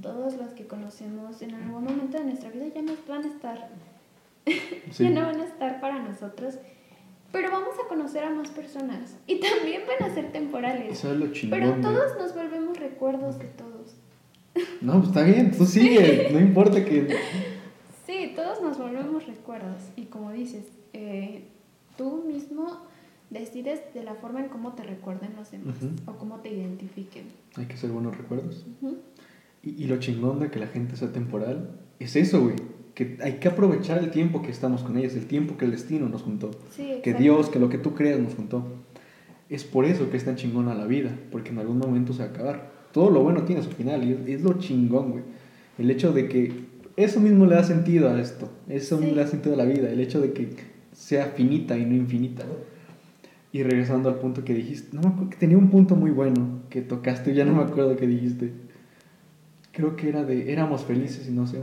Todos 0.03 0.35
los 0.35 0.51
que 0.51 0.67
conocemos 0.67 1.41
en 1.43 1.55
algún 1.55 1.85
momento 1.85 2.19
de 2.19 2.25
nuestra 2.25 2.51
vida 2.51 2.67
ya 2.75 2.83
no 2.83 2.93
van 3.09 3.25
a 3.25 3.29
estar, 3.29 3.69
Sí. 4.91 5.05
ya 5.05 5.11
no 5.11 5.23
van 5.23 5.41
a 5.41 5.45
estar 5.45 5.81
para 5.81 5.99
nosotros. 6.01 6.59
Pero 7.33 7.51
vamos 7.51 7.75
a 7.85 7.89
conocer 7.89 8.23
a 8.23 8.31
más 8.31 8.51
personas 8.51 9.17
y 9.27 9.41
también 9.41 9.83
van 9.89 10.09
a 10.09 10.15
ser 10.15 10.31
temporales. 10.31 10.93
Eso 10.99 11.13
es 11.13 11.19
lo 11.19 11.33
chingón. 11.33 11.59
Pero 11.59 11.81
todos 11.81 12.17
nos 12.17 12.35
volvemos 12.35 12.79
recuerdos 12.79 13.39
de 13.39 13.47
todos. 13.47 13.97
No, 14.81 14.95
pues 14.99 15.09
está 15.09 15.23
bien, 15.23 15.51
tú 15.51 15.65
sigue. 15.65 16.29
No 16.33 16.39
importa 16.39 16.85
que. 16.85 17.17
Sí, 18.07 18.33
todos 18.37 18.61
nos 18.63 18.79
volvemos 18.79 19.27
recuerdos. 19.27 19.83
Y 19.97 20.05
como 20.05 20.31
dices, 20.31 20.67
eh, 20.93 21.49
decides 23.35 23.81
de 23.93 24.03
la 24.03 24.15
forma 24.15 24.41
en 24.41 24.49
cómo 24.49 24.73
te 24.73 24.83
recuerden 24.83 25.31
los 25.37 25.51
demás 25.51 25.77
Ujú. 25.77 25.91
o 26.11 26.17
cómo 26.17 26.41
te 26.41 26.49
identifiquen. 26.51 27.25
Hay 27.57 27.67
que 27.67 27.77
ser 27.77 27.91
buenos 27.91 28.17
recuerdos. 28.17 28.65
Ujú. 28.81 28.97
Y, 29.63 29.83
y 29.83 29.87
lo 29.87 29.99
chingón 29.99 30.41
de 30.41 30.51
que 30.51 30.59
la 30.59 30.67
gente 30.69 30.97
sea 30.97 31.13
temporal 31.13 31.81
es 31.99 32.17
eso, 32.17 32.41
güey. 32.41 32.57
Que 32.95 33.19
hay 33.23 33.35
que 33.35 33.49
aprovechar 33.49 33.99
el 33.99 34.11
tiempo 34.11 34.41
que 34.41 34.51
estamos 34.51 34.83
con 34.83 34.97
ellas, 34.97 35.15
el 35.17 35.27
tiempo 35.27 35.57
que 35.59 35.65
el 35.65 35.73
destino 35.73 36.09
nos 36.09 36.23
juntó. 36.23 36.53
Sí, 36.71 37.01
Que. 37.03 37.13
Dios, 37.15 37.51
que 37.51 37.59
lo 37.59 37.69
que 37.69 37.79
tú 37.79 37.95
creas 37.95 38.21
nos 38.21 38.35
juntó. 38.35 38.65
Es 39.51 39.65
por 39.65 39.85
eso 39.85 40.11
que 40.11 40.17
es 40.17 40.25
tan 40.25 40.37
chingona 40.37 40.75
la 40.75 40.87
vida, 40.87 41.11
porque 41.31 41.51
en 41.51 41.59
algún 41.59 41.79
momento 41.79 42.13
se 42.13 42.21
va 42.21 42.27
a 42.27 42.29
acabar. 42.31 42.73
Todo 42.93 43.11
lo 43.11 43.23
bueno 43.23 43.43
tiene 43.43 43.63
su 43.63 43.71
final 43.71 44.05
y 44.05 44.33
es, 44.33 44.43
lo 44.43 44.55
chingón, 44.59 45.11
güey. 45.11 45.25
El 45.77 45.91
hecho 45.91 46.13
de 46.13 46.29
que 46.29 46.53
eso 46.97 47.19
mismo 47.21 47.45
le 47.47 47.57
da 47.57 47.65
sentido 47.65 48.09
a 48.09 48.21
esto, 48.21 48.49
eso 48.69 48.97
mismo 48.97 49.11
Sí. 49.11 49.17
le 49.17 49.23
da 49.25 49.29
sentido 49.29 49.55
a 49.55 49.59
la 49.59 49.65
vida, 49.65 49.91
el 49.91 49.99
hecho 50.01 50.21
de 50.21 50.33
que 50.33 50.51
sea 50.93 51.27
finita 51.37 51.77
y 51.77 51.85
no 51.85 51.95
infinita. 51.97 52.45
Y 53.55 53.63
regresando 53.63 54.09
al 54.09 54.17
punto 54.17 54.43
que 54.43 54.53
dijiste, 54.53 54.89
no 54.97 55.03
me 55.03 55.09
acuerdo, 55.11 55.31
que 55.31 55.37
tenía 55.37 55.57
un 55.57 55.71
punto 55.71 55.95
muy 55.95 56.11
bueno 56.11 56.63
que 56.71 56.83
tocaste, 56.83 57.35
ya 57.35 57.45
no 57.45 57.55
me 57.55 57.63
acuerdo 57.63 57.95
qué 57.97 58.05
dijiste. 58.05 58.51
Creo 59.71 59.95
que 59.95 60.09
era 60.09 60.25
de 60.25 60.53
éramos 60.53 60.83
felices 60.83 61.29
y 61.29 61.31
no 61.31 61.47
sé. 61.47 61.59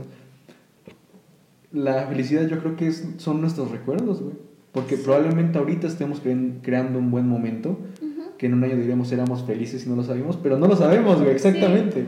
La 1.70 2.06
felicidad 2.06 2.46
yo 2.48 2.58
creo 2.60 2.76
que 2.76 2.86
es, 2.86 3.06
son 3.18 3.42
nuestros 3.42 3.70
recuerdos, 3.70 4.22
güey. 4.22 4.34
Porque 4.72 4.96
Sí. 4.96 5.02
probablemente 5.04 5.58
ahorita 5.58 5.86
estemos 5.86 6.22
cre- 6.24 6.60
creando 6.62 6.98
un 6.98 7.10
buen 7.10 7.28
momento, 7.28 7.78
Ujú. 8.00 8.36
que 8.38 8.46
en 8.46 8.54
un 8.54 8.64
año 8.64 8.76
diríamos 8.76 9.12
éramos 9.12 9.42
felices 9.44 9.84
y 9.84 9.90
no 9.90 9.94
lo 9.96 10.02
sabíamos, 10.02 10.38
pero 10.38 10.58
no 10.58 10.68
lo 10.68 10.76
sabemos, 10.76 11.18
güey, 11.20 11.32
exactamente. 11.32 12.06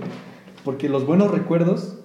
Porque 0.64 0.88
los 0.88 1.06
buenos 1.06 1.30
recuerdos 1.30 1.98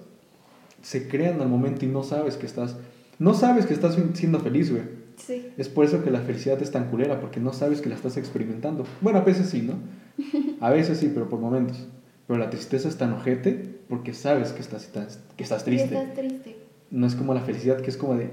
se 0.82 1.08
crean 1.08 1.40
al 1.40 1.48
momento 1.48 1.86
y 1.86 1.88
no 1.88 2.02
sabes 2.02 2.36
que 2.36 2.44
estás, 2.44 2.76
no 3.18 3.32
sabes 3.32 3.64
que 3.64 3.72
estás 3.72 3.96
siendo 4.12 4.38
feliz, 4.40 4.70
güey. 4.70 4.82
Sí, 5.26 5.52
Es 5.56 5.68
por 5.68 5.84
eso 5.84 6.02
que 6.02 6.10
la 6.10 6.20
felicidad 6.20 6.60
es 6.62 6.70
tan 6.70 6.88
culera, 6.88 7.20
porque 7.20 7.40
no 7.40 7.52
sabes 7.52 7.80
que 7.80 7.88
la 7.88 7.94
estás 7.94 8.16
experimentando. 8.16 8.84
Bueno, 9.00 9.18
a 9.18 9.22
veces 9.22 9.48
sí, 9.50 9.62
¿no? 9.62 9.74
A 10.60 10.70
veces 10.70 10.98
sí, 10.98 11.10
pero 11.12 11.28
por 11.28 11.40
momentos. 11.40 11.86
Pero 12.26 12.38
la 12.38 12.50
tristeza 12.50 12.88
es 12.88 12.96
tan 12.96 13.12
ojete 13.12 13.80
porque 13.88 14.14
sabes 14.14 14.52
que 14.52 14.60
estás, 14.60 14.88
que 15.36 15.42
estás 15.42 15.64
triste. 15.64 15.94
estás 15.94 16.14
triste. 16.14 16.56
No 16.90 17.06
es 17.06 17.14
como 17.14 17.34
la 17.34 17.40
felicidad, 17.40 17.80
que 17.80 17.90
es 17.90 17.96
como 17.96 18.14
de... 18.14 18.30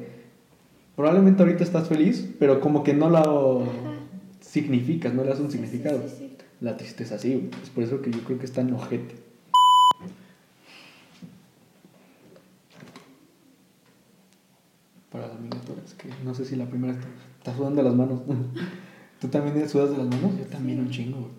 Probablemente 0.96 1.44
ahorita 1.44 1.64
estás 1.64 1.88
feliz, 1.88 2.28
pero 2.40 2.60
como 2.60 2.84
que 2.84 2.94
no 2.94 3.10
la 3.10 3.24
significas, 4.42 5.14
no 5.14 5.24
le 5.24 5.30
das 5.30 5.40
un 5.40 5.52
significado. 5.52 6.02
sí, 6.08 6.16
sí. 6.18 6.38
La 6.60 6.76
tristeza 6.76 7.20
sí, 7.20 7.52
es 7.62 7.70
por 7.70 7.84
eso 7.84 8.02
que 8.02 8.10
yo 8.12 8.20
creo 8.22 8.40
que 8.40 8.46
es 8.46 8.52
tan 8.52 8.74
ojete. 8.74 9.16
Para 15.18 15.30
las 15.30 15.40
miniaturas, 15.40 15.94
que 15.96 16.10
no 16.24 16.34
sé 16.36 16.46
si 16.46 16.56
la 16.56 16.66
primera 16.66 16.94
está, 16.94 17.08
está 17.40 17.56
sudando 17.56 17.82
de 17.82 17.90
las 17.90 17.98
manos. 17.98 18.22
¿Tú 19.20 19.28
también 19.30 19.68
sudas 19.68 19.90
de 19.92 19.98
las 19.98 20.06
manos? 20.08 20.38
Yo 20.38 20.46
también 20.46 20.78
Sí. 20.78 20.84
un 20.86 20.90
chingo, 20.92 21.18
güey. 21.20 21.32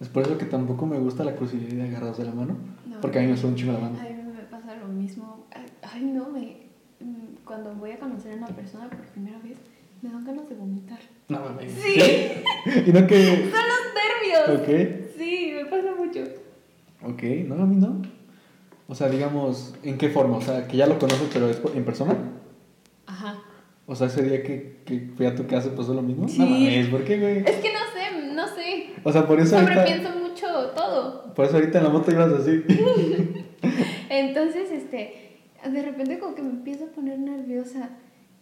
Es 0.00 0.08
por 0.08 0.22
eso 0.24 0.36
que 0.36 0.44
tampoco 0.44 0.84
me 0.84 0.98
gusta 0.98 1.24
la 1.24 1.34
crucidad 1.34 1.66
de 1.68 1.82
agarrados 1.88 2.18
de 2.18 2.24
la 2.24 2.32
mano, 2.32 2.56
No. 2.86 3.00
porque 3.00 3.18
a 3.20 3.22
mí 3.22 3.28
me 3.28 3.36
suda 3.36 3.50
un 3.50 3.56
chingo 3.56 3.72
la 3.72 3.78
mano. 3.78 3.98
A 3.98 4.02
mí 4.02 4.10
me 4.34 4.42
pasa 4.50 4.74
lo 4.76 4.88
mismo. 4.88 5.46
Ay, 5.82 6.02
no, 6.04 6.28
me, 6.28 6.56
mm, 7.00 7.36
cuando 7.46 7.74
voy 7.76 7.92
a 7.92 7.98
conocer 7.98 8.32
a 8.32 8.36
una 8.36 8.46
persona 8.48 8.90
por 8.90 8.98
primera 9.06 9.38
vez, 9.38 9.56
me 10.02 10.10
dan 10.10 10.24
ganas 10.24 10.48
de 10.48 10.54
vomitar. 10.56 10.98
No 11.28 11.40
mames. 11.40 11.72
Sí. 11.72 11.94
¿Qué? 11.94 12.42
y 12.86 12.92
no 12.92 13.06
que... 13.06 13.24
¡Son 13.26 13.62
los 13.72 13.84
nervios! 13.96 14.60
Ok, 14.60 15.08
Sí, 15.16 15.52
me 15.54 15.64
pasa 15.66 15.94
mucho. 15.96 16.20
ok, 17.04 17.22
no, 17.48 17.62
a 17.62 17.66
mí 17.66 17.76
no. 17.76 18.02
O 18.88 18.94
sea, 18.94 19.08
digamos, 19.08 19.74
¿en 19.84 19.96
qué 19.96 20.10
forma? 20.10 20.36
O 20.36 20.42
sea, 20.42 20.66
que 20.66 20.76
ya 20.76 20.86
lo 20.86 20.98
conoces, 20.98 21.30
pero 21.32 21.48
es 21.48 21.58
en 21.74 21.84
persona. 21.84 22.14
O 23.92 23.94
sea, 23.94 24.06
ese 24.06 24.22
día 24.22 24.42
que, 24.42 24.76
que 24.86 25.10
fui 25.14 25.26
a 25.26 25.34
tu 25.34 25.46
casa 25.46 25.68
pasó 25.76 25.92
lo 25.92 26.00
mismo. 26.00 26.26
Sí. 26.26 26.38
No 26.38 26.46
mames, 26.46 26.86
¿por 26.88 27.04
qué, 27.04 27.18
güey? 27.18 27.38
Es 27.40 27.56
que 27.56 27.70
no 27.74 27.80
sé, 27.92 28.32
no 28.34 28.48
sé. 28.48 28.86
O 29.04 29.12
sea, 29.12 29.26
por 29.26 29.38
eso 29.38 29.54
ahorita, 29.54 29.74
Sobrepienso 29.86 30.18
mucho 30.18 30.46
todo. 30.74 31.34
por 31.34 31.44
eso 31.44 31.56
ahorita 31.56 31.76
en 31.76 31.84
la 31.84 31.90
moto 31.90 32.10
ibas 32.10 32.32
así. 32.32 32.62
Entonces, 34.08 34.70
este, 34.70 35.42
de 35.70 35.82
repente 35.82 36.18
como 36.18 36.34
que 36.34 36.40
me 36.40 36.48
empiezo 36.52 36.84
a 36.84 36.86
poner 36.88 37.18
nerviosa. 37.18 37.90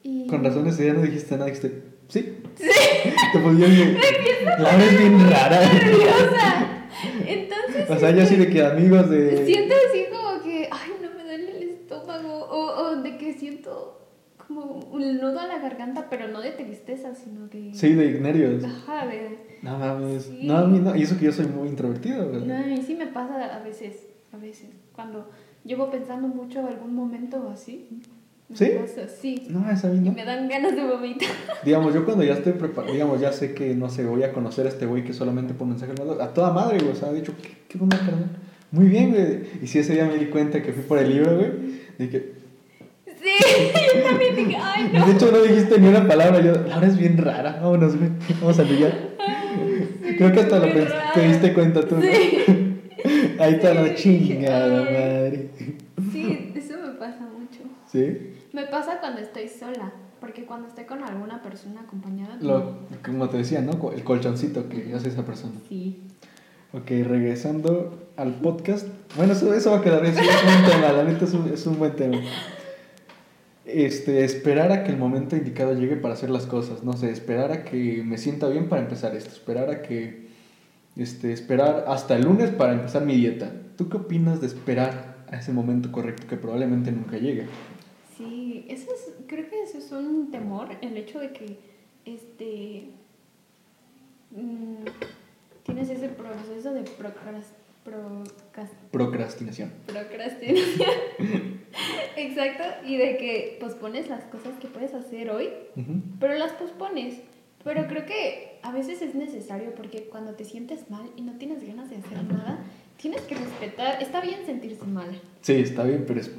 Y... 0.05 0.29
Con 0.29 0.45
razón 0.45 0.69
ese 0.69 0.85
día 0.85 0.93
no 0.93 1.03
dijiste 1.03 1.35
nada, 1.35 1.47
dijiste, 1.47 1.83
sí. 2.07 2.33
Sí. 2.55 2.69
Te 3.33 3.39
ponías 3.41 3.71
bien. 3.71 3.99
La 4.45 4.55
verdad 4.57 4.83
es 4.83 4.99
bien 5.01 5.31
rara. 5.31 5.61
nerviosa. 5.61 6.87
Entonces, 7.27 7.91
O 7.91 7.99
sea, 7.99 8.13
ya 8.13 8.23
así 8.23 8.37
de 8.37 8.49
que 8.51 8.63
amigos 8.65 9.11
de. 9.11 9.45
siento 9.45 9.75
así 9.89 10.05
como 10.13 10.41
que, 10.45 10.69
ay, 10.71 10.91
no 11.03 11.11
me 11.17 11.25
duele 11.25 11.57
el 11.59 11.69
estómago. 11.71 12.45
O, 12.45 12.83
o 12.83 12.97
de 13.03 13.19
que 13.19 13.33
siento 13.33 13.97
como 14.51 14.81
un 14.91 15.19
nudo 15.19 15.39
a 15.39 15.47
la 15.47 15.59
garganta, 15.61 16.09
pero 16.11 16.27
no 16.27 16.41
de 16.41 16.51
tristeza, 16.51 17.15
sino 17.15 17.47
de... 17.47 17.73
Sí, 17.73 17.95
de 17.95 18.19
nervios. 18.21 18.65
Ajá, 18.65 19.07
de... 19.07 19.39
No 19.63 19.79
mames. 19.79 20.25
Sí. 20.25 20.41
No, 20.43 20.59
a 20.59 20.67
mí 20.67 20.81
no. 20.81 20.97
Y 20.97 21.03
eso 21.03 21.17
que 21.17 21.27
yo 21.27 21.33
soy 21.33 21.47
muy 21.47 21.69
introvertido, 21.69 22.29
güey. 22.29 22.45
No, 22.45 22.57
a 22.57 22.63
mí 22.63 22.83
sí 22.85 22.97
me 22.97 23.07
pasa 23.07 23.57
a 23.57 23.63
veces, 23.63 24.09
a 24.33 24.39
veces. 24.39 24.71
Cuando 24.93 25.31
llevo 25.65 25.89
pensando 25.89 26.27
mucho 26.27 26.67
algún 26.67 26.95
momento 26.97 27.49
así. 27.53 28.01
¿Sí? 28.53 28.71
pasa, 28.81 29.07
sí. 29.07 29.47
No, 29.49 29.71
es 29.71 29.85
a 29.85 29.89
mí 29.89 29.99
Y 29.99 30.01
no. 30.01 30.13
me 30.13 30.25
dan 30.25 30.49
ganas 30.49 30.75
de 30.75 30.85
vomitar. 30.85 31.29
Digamos, 31.65 31.95
yo 31.95 32.05
cuando 32.05 32.25
ya 32.25 32.33
estoy 32.33 32.55
preparado, 32.55 32.93
digamos, 32.93 33.21
ya 33.21 33.31
sé 33.33 33.55
que, 33.55 33.77
no 33.77 33.89
sé, 33.89 34.05
voy 34.05 34.25
a 34.25 34.33
conocer 34.33 34.67
a 34.67 34.71
este 34.71 34.87
güey 34.87 35.05
que 35.05 35.13
solamente 35.13 35.55
por 35.55 35.69
mensaje 35.69 35.93
me 35.93 36.21
a 36.21 36.35
toda 36.35 36.53
madre, 36.53 36.79
güey. 36.79 36.91
O 36.91 36.97
sea, 36.97 37.11
ha 37.11 37.13
dicho, 37.13 37.33
¿qué, 37.41 37.51
qué 37.69 37.79
onda, 37.81 37.97
carnal? 37.99 38.31
Muy 38.73 38.87
bien, 38.87 39.11
güey. 39.11 39.43
Y 39.63 39.69
si 39.69 39.79
ese 39.79 39.93
día 39.93 40.07
me 40.07 40.17
di 40.17 40.27
cuenta 40.27 40.61
que 40.61 40.73
fui 40.73 40.83
por 40.83 40.99
el 40.99 41.09
libro, 41.09 41.37
güey, 41.37 41.53
dije, 41.97 42.40
Sí, 42.40 42.40
yo 43.95 44.03
también 44.03 44.37
dije, 44.37 44.57
ay, 44.63 44.91
no. 44.93 45.07
de 45.07 45.13
hecho 45.13 45.31
no 45.33 45.39
dijiste 45.43 45.79
ni 45.79 45.89
una 45.89 46.07
palabra. 46.07 46.41
Yo, 46.41 46.53
Laura 46.69 46.87
es 46.87 46.97
bien 46.97 47.19
rara, 47.19 47.59
vámonos, 47.63 47.97
güey. 47.97 48.11
Vamos 48.41 48.59
a 48.59 48.63
ligar. 48.63 48.93
Creo 50.19 50.33
que 50.33 50.41
hasta 50.41 50.59
lo 50.59 50.67
rara. 50.67 51.13
te 51.15 51.21
diste 51.29 51.53
cuenta 51.55 51.87
tú, 51.87 51.97
¿no? 51.97 52.03
Sí. 52.03 52.77
Ahí 53.39 53.55
está 53.55 53.73
la 53.75 53.97
Sí, 53.97 54.27
chingada 54.29 54.83
madre. 54.83 55.51
Sí, 56.13 56.53
eso 56.55 56.75
me 56.79 56.93
pasa 56.99 57.21
mucho. 57.21 57.61
¿Sí? 57.91 58.35
Me 58.53 58.67
pasa 58.67 58.99
cuando 59.01 59.21
estoy 59.21 59.49
sola, 59.49 59.93
porque 60.21 60.45
cuando 60.45 60.69
estoy 60.69 60.85
con 60.85 61.03
alguna 61.03 61.43
persona 61.43 61.81
acompañada. 61.81 62.37
Lo, 62.41 62.81
como 63.05 63.29
te 63.29 63.39
decía, 63.39 63.63
¿no? 63.63 63.93
El 63.93 64.05
colchoncito 64.05 64.69
que 64.69 64.93
hace 64.95 65.09
esa 65.09 65.25
persona. 65.25 65.55
Sí. 65.69 66.03
Ok, 66.73 66.89
regresando 66.89 68.11
al 68.17 68.35
podcast. 68.35 68.87
Bueno, 69.17 69.33
eso, 69.33 69.53
eso 69.55 69.71
va 69.71 69.79
a 69.79 69.83
quedar, 69.83 70.05
es 70.05 70.17
un 70.17 70.25
buen 70.25 70.71
tema, 70.71 70.93
la 70.93 71.05
neta 71.05 71.25
es 71.25 71.33
un, 71.35 71.51
es 71.53 71.67
un 71.67 71.79
buen 71.79 71.97
tema. 71.97 72.19
Este, 73.73 74.25
esperar 74.25 74.73
a 74.73 74.85
que 74.85 74.91
el 74.91 74.99
momento 74.99 75.37
indicado 75.37 75.75
llegue 75.75 75.97
para 75.97 76.15
hacer 76.15 76.31
las 76.31 76.47
cosas, 76.47 76.83
no 76.83 76.95
sé, 76.95 77.11
esperar 77.11 77.53
a 77.53 77.65
que 77.65 78.03
me 78.05 78.19
sienta 78.19 78.49
bien 78.49 78.69
para 78.69 78.83
empezar 78.83 79.15
esto, 79.15 79.31
esperar 79.31 79.71
a 79.71 79.83
que, 79.83 80.29
este, 80.97 81.33
esperar 81.33 81.85
hasta 81.87 82.17
el 82.17 82.23
lunes 82.25 82.51
para 82.51 82.73
empezar 82.73 83.05
mi 83.05 83.15
dieta. 83.17 83.53
¿Tú 83.77 83.89
qué 83.89 83.97
opinas 83.99 84.41
de 84.41 84.49
esperar 84.49 85.25
a 85.31 85.37
ese 85.39 85.53
momento 85.53 85.93
correcto 85.93 86.27
que 86.27 86.37
probablemente 86.37 86.91
nunca 86.91 87.17
llegue? 87.19 87.47
Sí, 88.19 88.67
eso 88.69 88.91
es, 88.93 89.15
creo 89.27 89.49
que 89.49 89.63
eso 89.63 89.79
es 89.79 89.91
un 89.93 90.31
temor, 90.31 90.69
el 90.83 90.97
hecho 90.97 91.21
de 91.21 91.33
que, 91.33 91.59
este, 92.05 92.89
mm, 94.33 94.85
tienes 95.65 95.91
ese 95.91 96.09
proceso 96.09 96.73
de 96.75 96.83
procras- 96.83 97.53
Procrastinación. 98.91 99.73
procrastinación. 99.87 100.91
Exacto, 102.17 102.65
y 102.87 102.97
de 102.97 103.17
que 103.17 103.57
pospones 103.61 104.09
las 104.09 104.25
cosas 104.25 104.55
que 104.61 104.69
puedes 104.69 104.93
hacer 104.95 105.31
hoy, 105.31 105.49
pero 106.19 106.35
las 106.35 106.53
pospones. 106.53 107.21
Pero 107.63 107.87
creo 107.89 108.07
que 108.07 108.59
a 108.63 108.73
veces 108.73 109.03
es 109.03 109.15
necesario 109.15 109.75
porque 109.75 110.05
cuando 110.05 110.33
te 110.35 110.45
sientes 110.45 110.91
mal 110.91 111.11
y 111.17 111.23
no 111.23 111.35
tienes 111.35 111.63
ganas 111.67 111.91
de 111.91 111.97
hacer 111.97 112.23
nada, 112.25 112.59
tienes 112.97 113.21
que 113.23 113.35
respetar. 113.35 114.03
Está 114.03 114.21
bien 114.21 114.47
sentirse 114.47 114.85
mal. 114.87 115.21
Sí, 115.43 115.55
está 115.55 115.85
bien, 115.85 116.05
pero 116.07 116.21
es, 116.21 116.31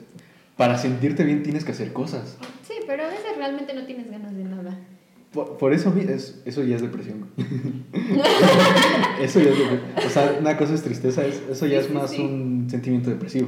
para 0.58 0.78
sentirte 0.78 1.24
bien 1.24 1.44
tienes 1.44 1.64
que 1.64 1.72
hacer 1.72 1.94
cosas. 1.94 2.38
Sí, 2.68 2.74
pero 2.88 3.04
a 3.04 3.08
veces 3.08 3.38
realmente 3.38 3.74
no 3.74 3.86
tienes 3.86 4.10
ganas 4.10 4.36
de 4.36 4.44
nada. 4.44 4.78
Por, 5.34 5.58
por 5.58 5.74
eso 5.74 5.94
es, 5.98 6.42
eso 6.46 6.64
ya 6.64 6.76
es 6.76 6.82
depresión. 6.82 7.28
eso 9.22 9.40
ya 9.40 9.50
es 9.52 9.58
depresión. 9.58 9.80
O 10.06 10.10
sea, 10.10 10.38
una 10.40 10.58
cosa 10.58 10.74
es 10.74 10.82
tristeza, 10.82 11.26
es- 11.26 11.42
eso 11.50 11.66
ya 11.66 11.80
Sí, 11.80 11.88
es 11.88 11.94
más 11.94 12.12
sí. 12.12 12.22
un 12.22 12.68
sentimiento 12.70 13.10
depresivo. 13.10 13.48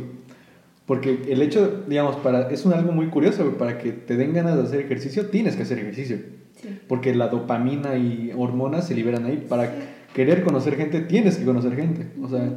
Porque 0.85 1.21
el 1.29 1.41
hecho, 1.41 1.83
digamos, 1.87 2.17
para, 2.17 2.49
es 2.49 2.65
un 2.65 2.73
algo 2.73 2.91
muy 2.91 3.07
curioso, 3.07 3.57
para 3.57 3.77
que 3.77 3.91
te 3.91 4.17
den 4.17 4.33
ganas 4.33 4.57
de 4.57 4.63
hacer 4.63 4.79
ejercicio, 4.81 5.27
tienes 5.27 5.55
que 5.55 5.63
hacer 5.63 5.79
ejercicio. 5.79 6.17
Sí. 6.61 6.79
Porque 6.87 7.15
la 7.15 7.29
dopamina 7.29 7.95
y 7.97 8.31
hormonas 8.35 8.87
se 8.87 8.93
liberan 8.95 9.25
ahí. 9.25 9.45
Para 9.47 9.65
Sí. 9.67 9.71
querer 10.13 10.43
conocer 10.43 10.75
gente, 10.75 10.99
tienes 11.01 11.37
que 11.37 11.45
conocer 11.45 11.75
gente. 11.75 12.07
O 12.21 12.27
sea, 12.29 12.49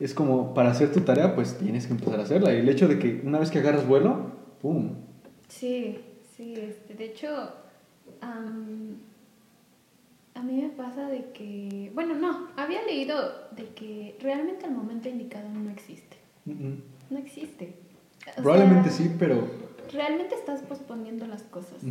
es 0.00 0.14
como 0.14 0.54
para 0.54 0.70
hacer 0.70 0.92
tu 0.92 1.00
tarea, 1.00 1.34
pues 1.34 1.56
tienes 1.58 1.86
que 1.86 1.92
empezar 1.92 2.18
a 2.18 2.22
hacerla. 2.22 2.52
Y 2.54 2.58
el 2.58 2.68
hecho 2.68 2.88
de 2.88 2.98
que 2.98 3.20
una 3.24 3.38
vez 3.38 3.50
que 3.50 3.58
agarras 3.60 3.86
vuelo, 3.86 4.32
¡pum! 4.60 4.94
Sí, 5.48 5.98
sí, 6.36 6.54
este, 6.56 6.94
de 6.94 7.04
hecho, 7.04 7.28
am, 8.20 8.96
a 10.34 10.42
mí 10.42 10.62
me 10.62 10.70
pasa 10.70 11.08
de 11.08 11.30
que, 11.32 11.90
bueno, 11.94 12.14
no, 12.14 12.48
había 12.56 12.82
leído 12.84 13.16
de 13.52 13.68
que 13.74 14.16
realmente 14.20 14.66
el 14.66 14.72
momento 14.72 15.08
indicado 15.08 15.48
no 15.48 15.70
existe. 15.70 16.16
No 16.44 17.18
existe. 17.18 17.74
O 18.38 18.42
Probablemente 18.42 18.90
sea, 18.90 19.06
sí, 19.06 19.16
pero... 19.18 19.46
Realmente 19.92 20.34
estás 20.34 20.62
posponiendo 20.62 21.26
las 21.26 21.42
cosas. 21.42 21.82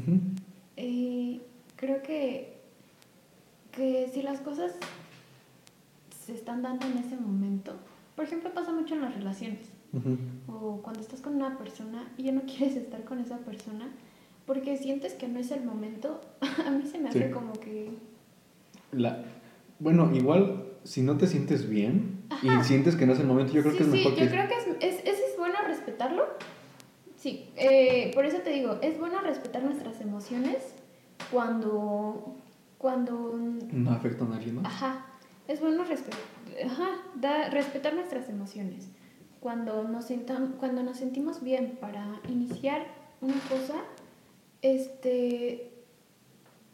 Eh, 0.75 1.39
creo 1.75 2.01
que, 2.01 2.57
que 3.71 4.09
si 4.11 4.23
las 4.23 4.39
cosas 4.41 4.73
se 6.25 6.33
están 6.33 6.61
dando 6.61 6.87
en 6.87 6.97
ese 6.97 7.15
momento, 7.17 7.73
por 8.15 8.25
ejemplo, 8.25 8.53
pasa 8.53 8.71
mucho 8.71 8.95
en 8.95 9.01
las 9.01 9.13
relaciones. 9.13 9.69
O 10.47 10.81
cuando 10.81 11.01
estás 11.01 11.21
con 11.21 11.35
una 11.35 11.57
persona 11.57 12.07
y 12.17 12.23
ya 12.23 12.31
no 12.31 12.41
quieres 12.45 12.75
estar 12.75 13.03
con 13.03 13.19
esa 13.19 13.37
persona 13.39 13.89
porque 14.51 14.75
sientes 14.75 15.13
que 15.13 15.29
no 15.29 15.39
es 15.39 15.49
el 15.51 15.63
momento, 15.63 16.19
a 16.67 16.69
mí 16.71 16.85
se 16.85 16.99
me 16.99 17.07
hace 17.07 17.27
Sí. 17.27 17.31
como 17.31 17.53
que... 17.53 17.89
La, 18.91 19.23
bueno, 19.79 20.13
igual 20.13 20.65
si 20.83 21.01
no 21.03 21.15
te 21.17 21.25
sientes 21.27 21.69
bien 21.69 22.23
Ajá. 22.29 22.59
y 22.59 22.63
sientes 22.65 22.97
que 22.97 23.05
no 23.05 23.13
es 23.13 23.19
el 23.21 23.27
momento, 23.27 23.53
yo 23.53 23.61
creo 23.61 23.71
sí, 23.71 23.77
que 23.77 23.83
es 23.85 23.89
sí, 23.91 23.97
mejor 23.97 24.11
yo 24.11 24.17
que... 24.19 24.27
creo 24.29 24.47
que 24.49 24.55
es, 24.55 24.67
es, 24.99 25.05
es, 25.05 25.19
es 25.19 25.37
bueno 25.37 25.55
respetarlo. 25.65 26.25
Sí, 27.15 27.49
eh, 27.55 28.11
por 28.13 28.25
eso 28.25 28.39
te 28.39 28.49
digo, 28.49 28.77
es 28.81 28.99
bueno 28.99 29.21
respetar 29.21 29.63
nuestras 29.63 30.01
emociones 30.01 30.57
cuando... 31.31 32.35
cuando 32.77 33.33
No 33.71 33.91
afecta 33.91 34.25
a 34.25 34.27
nadie, 34.27 34.51
¿no? 34.51 34.63
Ajá, 34.65 35.05
es 35.47 35.61
bueno 35.61 35.85
respe- 35.85 36.65
ajá, 36.65 36.89
da- 37.15 37.49
respetar 37.51 37.93
nuestras 37.93 38.27
emociones. 38.27 38.89
Cuando 39.39 39.85
nos, 39.85 40.09
sentam- 40.11 40.57
cuando 40.57 40.83
nos 40.83 40.97
sentimos 40.97 41.41
bien 41.41 41.77
para 41.79 42.19
iniciar 42.27 42.85
una 43.21 43.39
cosa, 43.47 43.75
este, 44.61 45.71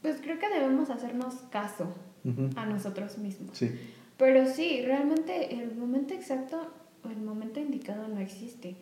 pues 0.01 0.19
creo 0.21 0.39
que 0.39 0.49
debemos 0.49 0.89
hacernos 0.89 1.35
caso 1.51 1.87
a 2.55 2.65
nosotros 2.65 3.17
mismos. 3.17 3.57
Sí, 3.57 3.71
Pero 4.17 4.45
sí, 4.47 4.81
realmente 4.83 5.53
el 5.55 5.75
momento 5.75 6.13
exacto 6.13 6.59
o 7.05 7.09
el 7.09 7.21
momento 7.21 7.59
indicado 7.59 8.07
no 8.07 8.19
existe. 8.19 8.75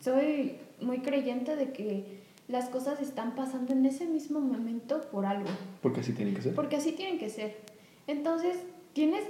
Soy 0.00 0.56
muy 0.80 1.00
creyente 1.00 1.54
de 1.56 1.72
que 1.72 2.18
las 2.48 2.70
cosas 2.70 3.02
están 3.02 3.34
pasando 3.34 3.74
en 3.74 3.84
ese 3.84 4.06
mismo 4.06 4.40
momento 4.40 5.02
por 5.10 5.26
algo. 5.26 5.50
porque 5.82 6.00
así 6.00 6.12
tiene 6.12 6.32
que 6.32 6.40
ser. 6.42 6.54
Porque 6.54 6.76
así 6.76 6.92
tienen 6.92 7.18
que 7.18 7.28
ser. 7.28 7.56
Entonces, 8.06 8.56
tienes, 8.94 9.22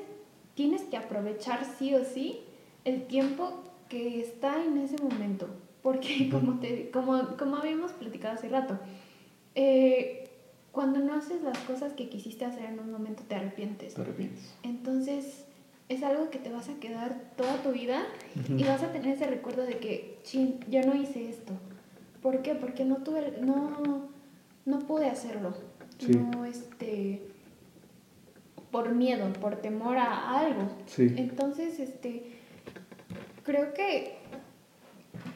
tienes 0.54 0.82
que 0.82 0.96
aprovechar 0.96 1.66
sí 1.78 1.94
o 1.94 2.04
sí 2.04 2.38
el 2.84 3.06
tiempo 3.06 3.64
que 3.88 4.20
está 4.20 4.64
en 4.64 4.78
ese 4.78 5.02
momento. 5.02 5.48
Porque, 5.82 6.28
como, 6.30 6.60
te, 6.60 6.90
como, 6.90 7.36
como 7.36 7.56
habíamos 7.56 7.92
platicado 7.92 8.34
hace 8.34 8.48
rato, 8.48 8.78
eh, 9.54 10.28
cuando 10.72 11.00
no 11.00 11.14
haces 11.14 11.42
las 11.42 11.58
cosas 11.58 11.92
que 11.94 12.08
quisiste 12.08 12.44
hacer 12.44 12.64
en 12.66 12.78
un 12.78 12.92
momento, 12.92 13.22
te 13.26 13.34
arrepientes. 13.34 13.94
Te 13.94 14.02
arrepientes. 14.02 14.54
Entonces, 14.62 15.44
es 15.88 16.02
algo 16.02 16.30
que 16.30 16.38
te 16.38 16.50
vas 16.50 16.68
a 16.68 16.74
quedar 16.74 17.32
toda 17.36 17.62
tu 17.62 17.72
vida 17.72 18.06
y 18.48 18.62
vas 18.64 18.82
a 18.82 18.92
tener 18.92 19.16
ese 19.16 19.26
recuerdo 19.26 19.62
de 19.64 19.78
que, 19.78 20.18
chin, 20.22 20.60
ya 20.68 20.82
no 20.82 20.94
hice 20.94 21.28
esto. 21.28 21.52
¿Por 22.22 22.42
qué? 22.42 22.54
Porque 22.54 22.84
no 22.84 22.98
tuve, 22.98 23.38
no, 23.40 24.08
no 24.66 24.78
pude 24.80 25.06
hacerlo. 25.06 25.54
Sí. 25.98 26.12
No, 26.12 26.44
este, 26.44 27.22
por 28.70 28.94
miedo, 28.94 29.32
por 29.34 29.56
temor 29.56 29.96
a 29.96 30.38
algo. 30.38 30.70
Sí. 30.86 31.14
Entonces, 31.16 31.80
este, 31.80 32.38
creo 33.42 33.72
que, 33.72 34.18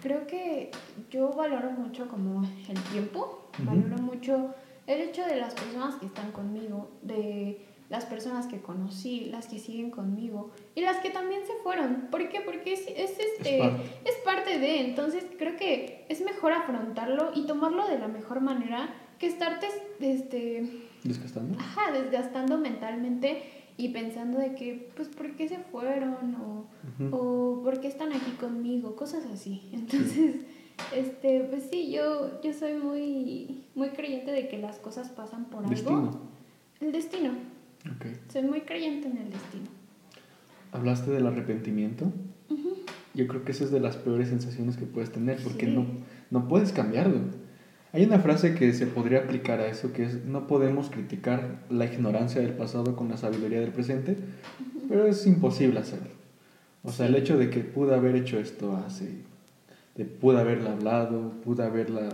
creo 0.02 0.26
que 0.26 0.70
yo 1.10 1.30
valoro 1.32 1.70
mucho 1.70 2.08
como 2.08 2.42
el 2.68 2.80
tiempo, 2.92 3.41
Valoro 3.59 3.98
mucho 3.98 4.55
el 4.86 5.00
hecho 5.00 5.24
de 5.24 5.36
las 5.36 5.55
personas 5.55 5.96
que 5.96 6.07
están 6.07 6.32
conmigo, 6.32 6.90
de 7.03 7.66
las 7.88 8.07
personas 8.07 8.46
que 8.46 8.61
conocí, 8.61 9.26
las 9.26 9.46
que 9.46 9.59
siguen 9.59 9.90
conmigo 9.90 10.50
y 10.74 10.80
las 10.80 10.96
que 10.98 11.11
también 11.11 11.42
se 11.46 11.53
fueron. 11.62 12.09
¿Por 12.11 12.28
qué? 12.30 12.40
Porque 12.40 12.72
es, 12.72 12.86
es, 12.88 13.18
este, 13.18 13.59
parte. 13.59 13.82
es 14.05 14.14
parte 14.24 14.59
de, 14.59 14.80
entonces 14.80 15.26
creo 15.38 15.57
que 15.57 16.07
es 16.09 16.22
mejor 16.22 16.53
afrontarlo 16.53 17.32
y 17.34 17.46
tomarlo 17.46 17.86
de 17.86 17.98
la 17.98 18.09
mejor 18.09 18.40
manera 18.40 18.94
que 19.18 19.26
estarte, 19.26 19.68
este, 20.00 20.68
¿Desgastando? 21.05 21.59
ajá, 21.59 21.92
desgastando 21.92 22.57
mentalmente 22.57 23.42
y 23.76 23.90
pensando 23.90 24.38
de 24.38 24.55
que, 24.55 24.90
pues, 24.96 25.09
¿por 25.09 25.36
qué 25.36 25.48
se 25.48 25.59
fueron? 25.59 26.34
O, 26.36 26.66
o 27.14 27.62
¿por 27.62 27.80
qué 27.80 27.88
están 27.88 28.12
aquí 28.12 28.30
conmigo? 28.40 28.96
Cosas 28.96 29.24
así. 29.32 29.68
Entonces, 29.72 30.36
este, 30.94 31.40
pues 31.50 31.64
sí, 31.70 31.90
yo, 31.92 32.40
yo 32.42 32.52
soy 32.52 32.74
muy, 32.74 33.64
muy 33.74 33.90
creyente 33.90 34.30
de 34.32 34.48
que 34.48 34.58
las 34.58 34.78
cosas 34.78 35.08
pasan 35.10 35.46
por 35.46 35.60
algo. 35.60 35.70
Destino. 35.70 36.20
El 36.80 36.92
destino. 36.92 37.30
Ok. 37.96 38.06
Soy 38.32 38.42
muy 38.42 38.60
creyente 38.62 39.08
en 39.08 39.18
el 39.18 39.30
destino. 39.30 39.66
Hablaste 40.72 41.10
del 41.10 41.26
arrepentimiento. 41.26 42.06
Ujú. 42.48 42.76
Yo 43.14 43.26
creo 43.28 43.44
que 43.44 43.52
esa 43.52 43.64
es 43.64 43.70
de 43.70 43.80
las 43.80 43.96
peores 43.96 44.28
sensaciones 44.28 44.76
que 44.76 44.86
puedes 44.86 45.10
tener 45.12 45.38
porque 45.42 45.66
Sí. 45.66 45.72
no, 45.72 45.86
no 46.30 46.48
puedes 46.48 46.72
cambiarlo. 46.72 47.18
Hay 47.92 48.04
una 48.04 48.18
frase 48.20 48.54
que 48.54 48.72
se 48.72 48.86
podría 48.86 49.18
aplicar 49.18 49.60
a 49.60 49.66
eso, 49.66 49.92
que 49.92 50.04
es, 50.04 50.24
no 50.24 50.46
podemos 50.46 50.88
criticar 50.88 51.58
la 51.68 51.84
ignorancia 51.84 52.40
del 52.40 52.54
pasado 52.54 52.96
con 52.96 53.10
la 53.10 53.18
sabiduría 53.18 53.60
del 53.60 53.70
presente, 53.72 54.16
pero 54.88 55.06
es 55.06 55.26
imposible 55.26 55.78
hacerlo. 55.80 56.08
O 56.84 56.90
sea, 56.90 57.04
el 57.06 57.14
hecho 57.16 57.36
de 57.36 57.50
que 57.50 57.60
pude 57.60 57.94
haber 57.94 58.16
hecho 58.16 58.38
esto 58.38 58.74
hace, 58.76 59.10
de 59.97 60.05
pude 60.05 60.38
haberla 60.40 60.72
hablado, 60.72 61.32
pude 61.45 61.62
haberla, 61.64 62.09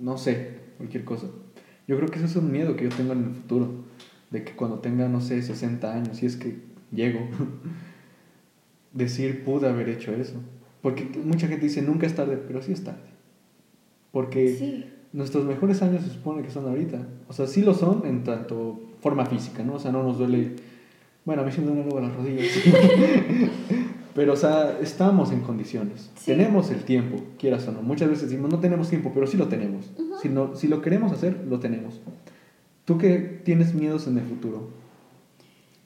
no 0.00 0.18
sé, 0.18 0.58
cualquier 0.76 1.04
cosa. 1.04 1.26
Yo 1.86 1.96
creo 1.96 2.08
que 2.10 2.16
eso 2.18 2.26
es 2.26 2.36
un 2.36 2.50
miedo 2.52 2.76
que 2.76 2.84
yo 2.84 2.90
tengo 2.90 3.12
en 3.12 3.24
el 3.24 3.30
futuro, 3.30 3.68
de 4.30 4.42
que 4.44 4.52
cuando 4.52 4.78
tenga, 4.78 5.08
no 5.08 5.20
sé, 5.20 5.40
60 5.42 5.92
años, 5.94 6.16
si 6.18 6.26
es 6.26 6.36
que 6.36 6.58
llego, 6.92 7.20
decir 8.92 9.44
pude 9.44 9.68
haber 9.68 9.88
hecho 9.88 10.12
eso. 10.12 10.34
Porque 10.82 11.04
mucha 11.24 11.48
gente 11.48 11.64
dice 11.64 11.82
nunca 11.82 12.06
es 12.06 12.14
tarde, 12.14 12.36
pero 12.46 12.62
sí 12.62 12.72
es 12.72 12.84
tarde. 12.84 12.98
Porque 14.12 14.54
Sí. 14.56 14.84
nuestros 15.12 15.44
mejores 15.44 15.82
años 15.82 16.04
se 16.04 16.10
supone 16.10 16.42
que 16.42 16.50
son 16.50 16.66
ahorita. 16.66 17.06
O 17.28 17.32
sea, 17.32 17.46
sí 17.46 17.62
lo 17.62 17.74
son 17.74 18.02
en 18.06 18.22
tanto 18.24 18.80
forma 19.00 19.26
física, 19.26 19.62
¿no? 19.64 19.74
O 19.74 19.78
sea, 19.78 19.92
no 19.92 20.02
nos 20.02 20.18
duele. 20.18 20.52
Bueno, 21.24 21.42
a 21.42 21.44
mí 21.44 21.52
sí 21.52 21.60
me 21.62 21.68
duele 21.68 22.00
las 22.06 22.14
rodillas. 22.14 22.46
pero, 24.14 24.32
o 24.32 24.36
sea, 24.36 24.78
estamos 24.80 25.32
en 25.32 25.40
condiciones. 25.40 26.10
Sí. 26.16 26.26
Tenemos 26.26 26.70
el 26.70 26.84
tiempo, 26.84 27.20
quieras 27.38 27.66
o 27.68 27.72
no. 27.72 27.82
Muchas 27.82 28.08
veces 28.08 28.28
decimos, 28.30 28.50
no 28.50 28.60
tenemos 28.60 28.88
tiempo, 28.88 29.10
pero 29.12 29.26
sí 29.26 29.36
lo 29.36 29.48
tenemos. 29.48 29.90
Si, 30.22 30.28
no, 30.28 30.54
si 30.54 30.68
lo 30.68 30.80
queremos 30.82 31.12
hacer, 31.12 31.44
lo 31.48 31.58
tenemos. 31.60 32.00
¿Tú 32.84 32.98
qué 32.98 33.18
tienes 33.44 33.74
miedos 33.74 34.06
en 34.06 34.18
el 34.18 34.24
futuro? 34.24 34.68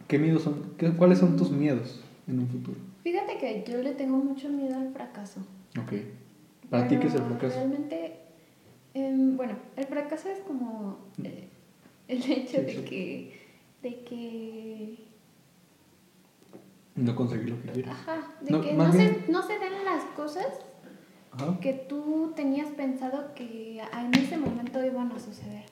¿Qué 0.06 0.18
miedos 0.18 0.42
son? 0.42 0.54
qué- 0.78 0.90
¿Cuáles 0.92 1.18
son 1.18 1.36
tus 1.36 1.50
miedos? 1.50 2.02
en 2.26 2.40
un 2.40 2.48
futuro? 2.48 2.76
Fíjate 3.02 3.38
que 3.38 3.64
yo 3.70 3.82
le 3.82 3.92
tengo 3.94 4.18
mucho 4.18 4.50
miedo 4.50 4.76
al 4.78 4.92
fracaso. 4.92 5.40
Ok. 5.80 5.92
¿Para 6.68 6.86
ti 6.86 6.98
qué 6.98 7.06
es 7.06 7.14
el 7.14 7.22
fracaso? 7.22 7.56
Realmente, 7.56 8.16
em, 8.92 9.34
bueno, 9.38 9.54
el 9.76 9.86
fracaso 9.86 10.28
es 10.28 10.40
como 10.40 10.98
eh, 11.24 11.48
el 12.08 12.18
hecho 12.18 12.58
Sí, 12.58 12.62
de 12.64 12.72
sí. 12.74 12.82
que, 12.82 13.40
de 13.82 14.00
que, 14.04 14.98
No 17.04 17.14
conseguir 17.16 17.50
lo 17.50 17.62
que 17.62 17.68
quieres. 17.70 17.90
ajá, 17.92 18.16
de 18.40 18.50
No, 18.50 18.60
que 18.60 18.72
no, 18.74 18.90
bien- 18.92 19.22
se, 19.26 19.32
no 19.32 19.42
se 19.42 19.52
den 19.58 19.84
las 19.84 20.02
cosas 20.16 20.46
Ajá. 21.32 21.58
que 21.60 21.72
tú 21.72 22.32
tenías 22.34 22.68
pensado 22.70 23.34
que 23.34 23.80
en 23.80 24.14
ese 24.14 24.36
momento 24.36 24.84
iban 24.84 25.12
a 25.12 25.18
suceder. 25.18 25.64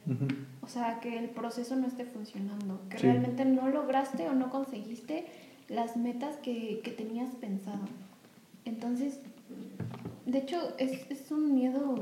O 0.62 0.68
sea, 0.68 1.00
que 1.00 1.18
el 1.18 1.30
proceso 1.30 1.76
no 1.76 1.86
esté 1.86 2.04
funcionando, 2.04 2.80
que 2.90 2.98
Sí. 2.98 3.02
realmente 3.06 3.44
no 3.44 3.68
lograste 3.68 4.28
o 4.28 4.32
no 4.34 4.50
conseguiste 4.50 5.26
las 5.68 5.96
metas 5.96 6.36
que, 6.36 6.80
que 6.84 6.90
tenías 6.92 7.34
pensado. 7.36 7.80
Entonces, 8.64 9.20
de 10.26 10.38
hecho, 10.38 10.58
es, 10.78 11.10
es 11.10 11.30
un 11.30 11.54
miedo 11.54 11.94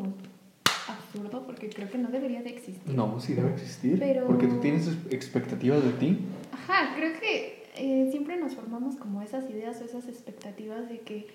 absurdo 0.88 1.44
porque 1.46 1.68
creo 1.70 1.90
que 1.90 1.98
no 1.98 2.08
debería 2.10 2.42
de 2.42 2.50
existir. 2.50 2.94
No, 2.94 3.18
sí 3.20 3.32
debe 3.34 3.52
existir. 3.52 3.98
Pero- 3.98 4.26
Porque 4.26 4.46
tú 4.46 4.56
tienes 4.60 4.86
es- 4.86 4.96
expectativas 5.10 5.82
de 5.82 5.90
ti. 5.92 6.18
Ajá, 6.52 6.94
creo 6.96 7.18
que 7.20 7.63
eh, 7.74 8.08
siempre 8.10 8.36
nos 8.36 8.54
formamos 8.54 8.96
como 8.96 9.22
esas 9.22 9.48
ideas 9.50 9.80
o 9.80 9.84
esas 9.84 10.08
expectativas 10.08 10.88
de 10.88 11.00
que 11.00 11.26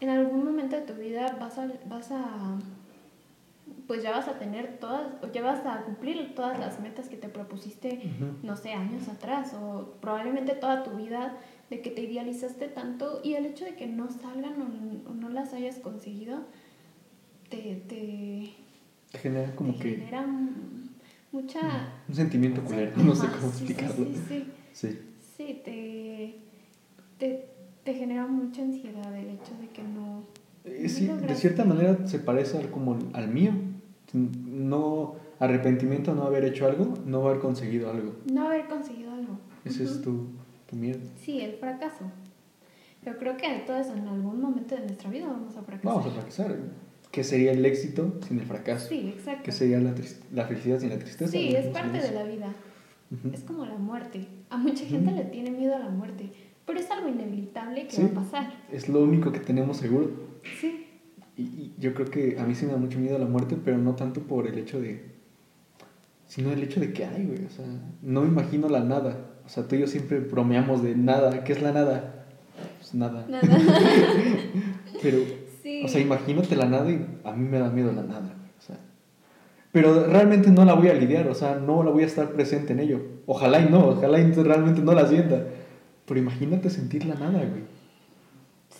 en 0.00 0.10
algún 0.10 0.44
momento 0.44 0.76
de 0.76 0.82
tu 0.82 0.94
vida 0.94 1.36
vas 1.40 1.58
a, 1.58 1.68
vas 1.88 2.10
a 2.12 2.58
pues 3.86 4.02
ya 4.02 4.10
vas 4.12 4.28
a 4.28 4.38
tener 4.38 4.78
todas, 4.78 5.06
o 5.22 5.32
ya 5.32 5.42
vas 5.42 5.64
a 5.66 5.82
cumplir 5.82 6.34
todas 6.34 6.58
las 6.58 6.80
metas 6.80 7.08
que 7.08 7.16
te 7.16 7.28
propusiste 7.28 8.00
no 8.42 8.56
sé, 8.56 8.72
años 8.72 9.08
atrás 9.08 9.54
o 9.54 9.94
probablemente 10.00 10.52
toda 10.54 10.84
tu 10.84 10.90
vida 10.92 11.36
de 11.70 11.80
que 11.82 11.90
te 11.90 12.02
idealizaste 12.02 12.68
tanto 12.68 13.20
y 13.24 13.34
el 13.34 13.46
hecho 13.46 13.64
de 13.64 13.74
que 13.74 13.86
no 13.86 14.10
salgan 14.10 15.02
o, 15.08 15.12
no 15.14 15.28
las 15.30 15.52
hayas 15.52 15.76
conseguido 15.78 16.40
te, 17.50 17.82
te, 17.88 18.52
Te 19.10 19.18
genera 19.18 19.54
como 19.56 19.72
te 19.72 19.78
que 19.78 19.90
genera 19.96 20.26
mucha... 21.32 21.88
un 22.08 22.14
sentimiento 22.14 22.62
culero. 22.62 22.92
No 22.96 23.14
sé 23.14 23.26
cómo 23.28 23.48
explicarlo. 23.48 24.04
Sí, 24.06 24.14
sí, 24.28 24.44
Sí. 24.74 24.88
sí, 24.92 24.98
te, 24.98 25.17
te, 27.92 27.94
genera 27.94 28.26
mucha 28.26 28.62
ansiedad 28.62 29.16
el 29.16 29.30
hecho 29.30 29.52
de 29.60 29.68
que 29.68 29.82
no... 29.82 30.22
Eh, 30.64 30.82
no 30.82 30.88
sí, 30.88 31.06
de 31.06 31.34
cierta 31.34 31.64
manera 31.64 32.06
se 32.06 32.18
parece 32.18 32.58
al, 32.58 32.70
como 32.70 32.98
al 33.14 33.28
mío. 33.28 33.52
No 34.12 35.16
arrepentimiento 35.38 36.14
no 36.14 36.24
haber 36.24 36.44
hecho 36.44 36.66
algo, 36.66 36.94
no 37.06 37.26
haber 37.26 37.40
conseguido 37.40 37.90
algo. 37.90 38.16
No 38.30 38.48
haber 38.48 38.66
conseguido 38.66 39.12
algo. 39.12 39.38
Ese 39.64 39.84
es 39.84 39.92
Ujú. 39.92 40.02
tu, 40.02 40.26
tu 40.68 40.76
miedo. 40.76 40.98
Sí, 41.16 41.40
el 41.40 41.52
fracaso. 41.54 42.04
Pero 43.02 43.18
creo 43.18 43.36
que 43.36 43.48
todos 43.66 43.86
en 43.88 44.06
algún 44.06 44.40
momento 44.40 44.74
de 44.74 44.82
nuestra 44.82 45.08
vida 45.10 45.26
vamos 45.28 45.56
a 45.56 45.62
fracasar. 45.62 45.92
Vamos 45.92 46.06
a 46.06 46.10
fracasar. 46.10 46.56
¿Qué 47.10 47.24
sería 47.24 47.52
el 47.52 47.64
éxito 47.64 48.18
sin 48.26 48.40
el 48.40 48.46
fracaso? 48.46 48.88
Sí, 48.88 49.14
exacto. 49.16 49.44
¿Qué 49.44 49.52
sería 49.52 49.78
la, 49.80 49.94
la 50.34 50.44
felicidad 50.46 50.78
sin 50.78 50.90
la 50.90 50.98
tristeza? 50.98 51.32
Sí, 51.32 51.54
es 51.54 51.66
parte 51.68 51.98
de 51.98 52.04
eso. 52.04 52.14
la 52.14 52.24
vida. 52.24 52.52
Ujú. 53.10 53.30
Es 53.32 53.40
como 53.44 53.64
la 53.64 53.76
muerte. 53.76 54.26
A 54.50 54.58
mucha 54.58 54.84
gente 54.84 55.10
Ujú. 55.10 55.18
le 55.18 55.24
tiene 55.26 55.50
miedo 55.50 55.74
a 55.74 55.78
la 55.78 55.88
muerte, 55.88 56.30
pero 56.68 56.78
es 56.78 56.88
algo 56.92 57.08
inevitable 57.08 57.86
que 57.88 57.90
Sí. 57.96 58.02
va 58.02 58.20
a 58.20 58.24
pasar. 58.24 58.52
Es 58.70 58.88
lo 58.88 59.00
único 59.02 59.32
que 59.32 59.40
tenemos 59.40 59.78
seguro. 59.78 60.10
Sí. 60.60 60.86
Y, 61.36 61.42
y 61.42 61.74
yo 61.78 61.94
creo 61.94 62.06
que 62.10 62.38
a 62.38 62.44
mí 62.44 62.54
sí 62.54 62.66
me 62.66 62.72
da 62.72 62.78
mucho 62.78 62.98
miedo 63.00 63.18
la 63.18 63.26
muerte, 63.26 63.56
pero 63.64 63.78
no 63.78 63.96
tanto 63.96 64.20
por 64.20 64.46
el 64.46 64.56
hecho 64.58 64.80
de. 64.80 65.16
sino 66.26 66.52
el 66.52 66.62
hecho 66.62 66.78
de 66.78 66.92
que 66.92 67.04
hay, 67.06 67.24
güey. 67.24 67.44
O 67.44 67.50
sea, 67.50 67.64
no 68.02 68.20
me 68.22 68.28
imagino 68.28 68.68
la 68.68 68.80
nada. 68.84 69.16
O 69.46 69.48
sea, 69.48 69.66
tú 69.66 69.74
y 69.76 69.80
yo 69.80 69.86
siempre 69.88 70.20
bromeamos 70.20 70.82
de 70.82 70.94
nada. 70.94 71.42
¿Qué 71.42 71.52
es 71.54 71.62
la 71.62 71.72
nada? 71.72 72.26
Pues 72.78 72.94
nada. 72.94 73.24
Nada. 73.28 73.42
Pero, 75.02 75.18
Sí. 75.62 75.82
o 75.84 75.88
sea, 75.88 76.00
imagínate 76.00 76.54
la 76.56 76.66
nada 76.66 76.90
y 76.90 77.04
a 77.24 77.32
mí 77.32 77.48
me 77.48 77.58
da 77.58 77.68
miedo 77.70 77.92
la 77.92 78.02
nada. 78.02 78.34
O 78.58 78.62
sea, 78.62 78.76
pero 79.72 80.06
realmente 80.06 80.50
no 80.50 80.64
la 80.64 80.74
voy 80.74 80.88
a 80.88 80.94
lidiar, 80.94 81.28
o 81.28 81.34
sea, 81.34 81.56
no 81.56 81.82
la 81.82 81.90
voy 81.90 82.02
a 82.04 82.06
estar 82.06 82.30
presente 82.32 82.72
en 82.72 82.80
ello. 82.80 83.00
Ojalá 83.26 83.60
y 83.60 83.68
no, 83.68 83.88
ojalá 83.88 84.18
y 84.20 84.32
realmente 84.32 84.80
no 84.82 84.92
la 84.94 85.06
sienta. 85.06 85.44
Pero 86.08 86.18
imagínate 86.20 86.70
sentir 86.70 87.04
la 87.04 87.14
nada, 87.14 87.38
güey. 87.44 87.62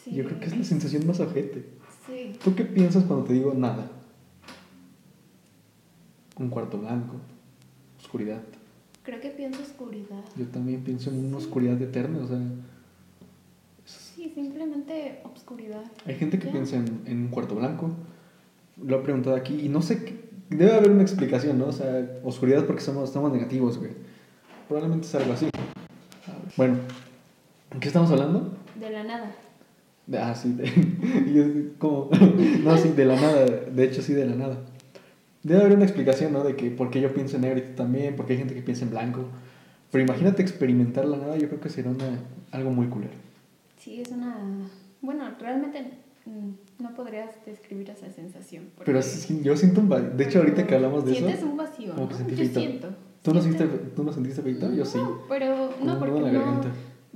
Sí. 0.03 0.15
Yo 0.15 0.25
creo 0.25 0.41
que 0.41 0.47
es 0.47 0.57
la 0.59 0.65
sensación 0.65 1.07
más 1.07 1.21
ojete. 1.21 1.67
Sí. 2.07 2.33
¿Tú 2.43 2.55
qué 2.55 2.65
piensas 2.65 3.05
cuando 3.05 3.27
te 3.27 3.35
digo 3.35 3.53
nada? 3.55 3.91
Un 6.39 6.49
cuarto 6.51 6.79
blanco, 6.79 7.17
oscuridad. 8.01 8.41
Creo 9.03 9.21
que 9.21 9.31
pienso 9.31 9.61
oscuridad. 9.63 10.23
Yo 10.37 10.47
también 10.47 10.83
pienso 10.83 11.11
en 11.11 11.25
una 11.27 11.37
oscuridad 11.39 11.81
eterna, 11.81 12.19
o 12.25 12.29
sea, 12.29 12.39
Sí, 13.85 14.31
simplemente 14.35 15.21
obscuridad. 15.25 15.83
hay 16.07 16.15
gente 16.17 16.39
que 16.39 16.47
Ya. 16.47 16.53
piensa 16.53 16.77
en, 16.77 17.03
en 17.07 17.19
un 17.23 17.29
cuarto 17.29 17.55
blanco. 17.57 17.91
Lo 18.83 18.99
he 19.01 19.03
preguntado 19.03 19.35
aquí 19.35 19.61
y 19.61 19.69
no 19.69 19.81
sé, 19.83 20.05
qué- 20.05 20.29
debe 20.51 20.73
haber 20.75 20.91
una 20.91 21.03
explicación, 21.03 21.59
¿no? 21.59 21.67
O 21.67 21.73
sea, 21.73 22.07
oscuridad 22.25 22.67
porque 22.67 22.83
somos, 22.83 23.09
estamos 23.09 23.33
negativos, 23.33 23.79
güey. 23.79 23.91
Probablemente 24.69 25.07
es 25.07 25.15
algo 25.15 25.33
así. 25.33 25.49
Bueno, 26.57 26.75
¿en 26.75 26.81
qué 27.81 27.89
estamos 27.89 28.11
hablando? 28.11 28.57
De 28.79 28.91
la 28.91 29.05
nada. 29.05 29.33
De- 30.07 30.19
Ah, 30.19 30.35
sí, 30.35 30.53
de, 30.55 31.73
como, 31.79 32.09
no, 32.65 32.77
sí, 32.79 32.89
de 32.91 33.05
la 33.05 33.15
nada, 33.21 33.45
de 33.47 33.85
hecho 33.85 34.03
sí, 34.03 34.15
de 34.15 34.27
la 34.27 34.35
nada. 34.35 34.57
Debe 35.43 35.61
haber 35.61 35.75
una 35.77 35.85
explicación, 35.85 36.33
¿no? 36.33 36.43
De 36.45 36.57
que 36.57 36.71
por 36.71 36.91
qué 36.91 37.01
yo 37.01 37.13
pienso 37.15 37.37
en 37.37 37.43
negro 37.43 37.59
y 37.59 37.63
tú 37.63 37.73
también, 37.77 38.17
porque 38.17 38.33
hay 38.33 38.39
gente 38.39 38.55
que 38.55 38.63
piensa 38.63 38.85
en 38.85 38.91
blanco. 38.91 39.25
Pero 39.93 40.05
imagínate 40.05 40.43
experimentar 40.43 41.05
la 41.07 41.17
nada, 41.17 41.37
yo 41.37 41.49
creo 41.49 41.61
que 41.61 41.69
sería 41.69 41.91
una, 41.91 42.05
algo 42.53 42.71
muy 42.71 42.89
culero. 42.89 43.13
Sí, 43.79 44.01
es 44.01 44.09
una... 44.11 44.37
Bueno, 45.01 45.25
realmente 45.41 45.93
mm, 46.27 46.83
no 46.83 46.95
podrías 46.95 47.31
describir 47.47 47.89
esa 47.91 48.11
sensación. 48.11 48.65
Pero 48.85 49.01
sí, 49.01 49.41
yo 49.43 49.57
siento 49.57 49.81
un... 49.81 49.91
va- 49.91 50.01
De 50.01 50.25
hecho, 50.25 50.41
ahorita 50.41 50.67
que 50.67 50.75
hablamos 50.75 51.05
de 51.07 51.13
eso... 51.13 51.21
Sientes 51.27 51.45
un 51.45 51.57
vacío, 51.57 51.91
como 51.95 52.03
¿no? 52.03 52.09
que 52.09 52.15
sentí 52.17 52.35
Yo 52.37 52.45
siento. 52.45 52.89
¿tú, 53.23 53.33
no 53.35 53.41
siento- 53.41 53.59
sentiste, 53.65 53.91
¿Tú 53.95 54.03
no 54.05 54.13
sentiste 54.13 54.43
feito? 54.43 54.73
Yo 54.75 54.85
sí. 54.85 54.99
No, 54.99 55.21
pero 55.29 55.71
Como 55.79 55.93
no, 55.93 55.99
porque 55.99 56.21
no... 56.33 56.61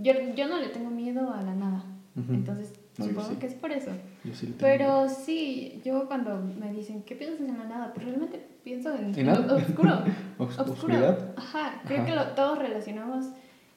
Yo, 0.02 0.12
yo 0.36 0.48
no 0.48 0.58
le 0.60 0.68
tengo 0.68 0.90
miedo 0.90 1.32
a 1.32 1.42
la 1.42 1.54
nada. 1.54 1.84
Entonces, 2.28 2.72
No, 2.98 3.06
supongo 3.06 3.30
sí. 3.30 3.36
que 3.36 3.46
es 3.46 3.54
por 3.54 3.72
eso. 3.72 3.90
Yo 4.24 4.34
sí 4.34 4.46
le 4.46 4.52
tengo 4.52 4.58
Pero 4.60 5.08
sí, 5.08 5.80
yo 5.84 6.06
cuando 6.08 6.38
me 6.60 6.70
dicen, 6.72 7.02
¿qué 7.04 7.14
piensas 7.14 7.40
en 7.40 7.56
la 7.58 7.64
nada? 7.64 7.92
Pues 7.94 8.04
realmente 8.06 8.44
pienso 8.62 8.94
en, 8.94 9.18
¿En 9.18 9.26
nada? 9.26 9.54
oscuro. 9.54 10.04
Os- 10.38 10.48
oscuro. 10.58 10.72
¿Oscuridad? 10.72 11.34
Ajá, 11.36 11.80
creo 11.86 11.98
Ajá. 12.02 12.06
que 12.06 12.14
lo- 12.14 12.26
todos 12.34 12.58
relacionamos 12.58 13.26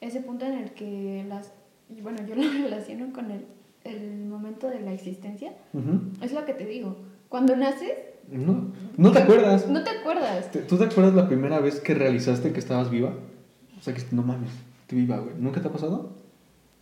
ese 0.01 0.19
punto 0.21 0.45
en 0.45 0.53
el 0.55 0.71
que 0.71 1.26
las... 1.30 1.53
Bueno, 2.01 2.19
yo 2.28 2.36
lo 2.36 2.41
relaciono 2.51 3.13
con 3.13 3.32
el, 3.32 3.45
el 3.86 4.26
momento 4.26 4.67
de 4.69 4.82
la 4.82 4.91
existencia. 4.91 5.53
Es 6.21 6.33
lo 6.33 6.43
que 6.45 6.54
te 6.54 6.66
digo. 6.66 6.97
Cuando 7.29 7.55
naces, 7.55 7.93
No, 8.29 8.71
no 8.97 9.12
te 9.13 9.20
acuerdas. 9.20 9.67
no 9.70 9.82
te 9.83 9.91
acuerdas. 9.91 10.51
¿Tú 10.67 10.78
te 10.78 10.83
acuerdas 10.83 11.13
la 11.13 11.28
primera 11.28 11.59
vez 11.59 11.79
que 11.79 11.93
realizaste 11.93 12.51
que 12.51 12.59
estabas 12.59 12.89
viva? 12.89 13.13
O 13.78 13.82
sea, 13.82 13.93
que 13.93 14.01
no 14.12 14.24
mames, 14.24 14.49
estoy 14.82 14.99
viva, 14.99 15.17
güey. 15.20 15.36
¿Nunca 15.39 15.62
te 15.62 15.67
ha 15.70 15.71
pasado? 15.71 16.14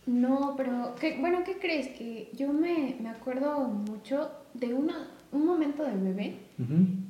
No, 0.06 0.54
pero, 0.56 0.94
¿qué, 1.00 1.16
bueno, 1.18 1.44
¿qué 1.44 1.58
crees? 1.58 1.88
Que 1.88 2.30
yo 2.34 2.52
me, 2.52 2.96
me 3.00 3.08
acuerdo 3.08 3.60
mucho 3.60 4.30
de 4.52 4.74
una, 4.74 5.08
un 5.32 5.46
momento 5.46 5.82
de 5.84 5.94
bebé 5.96 6.34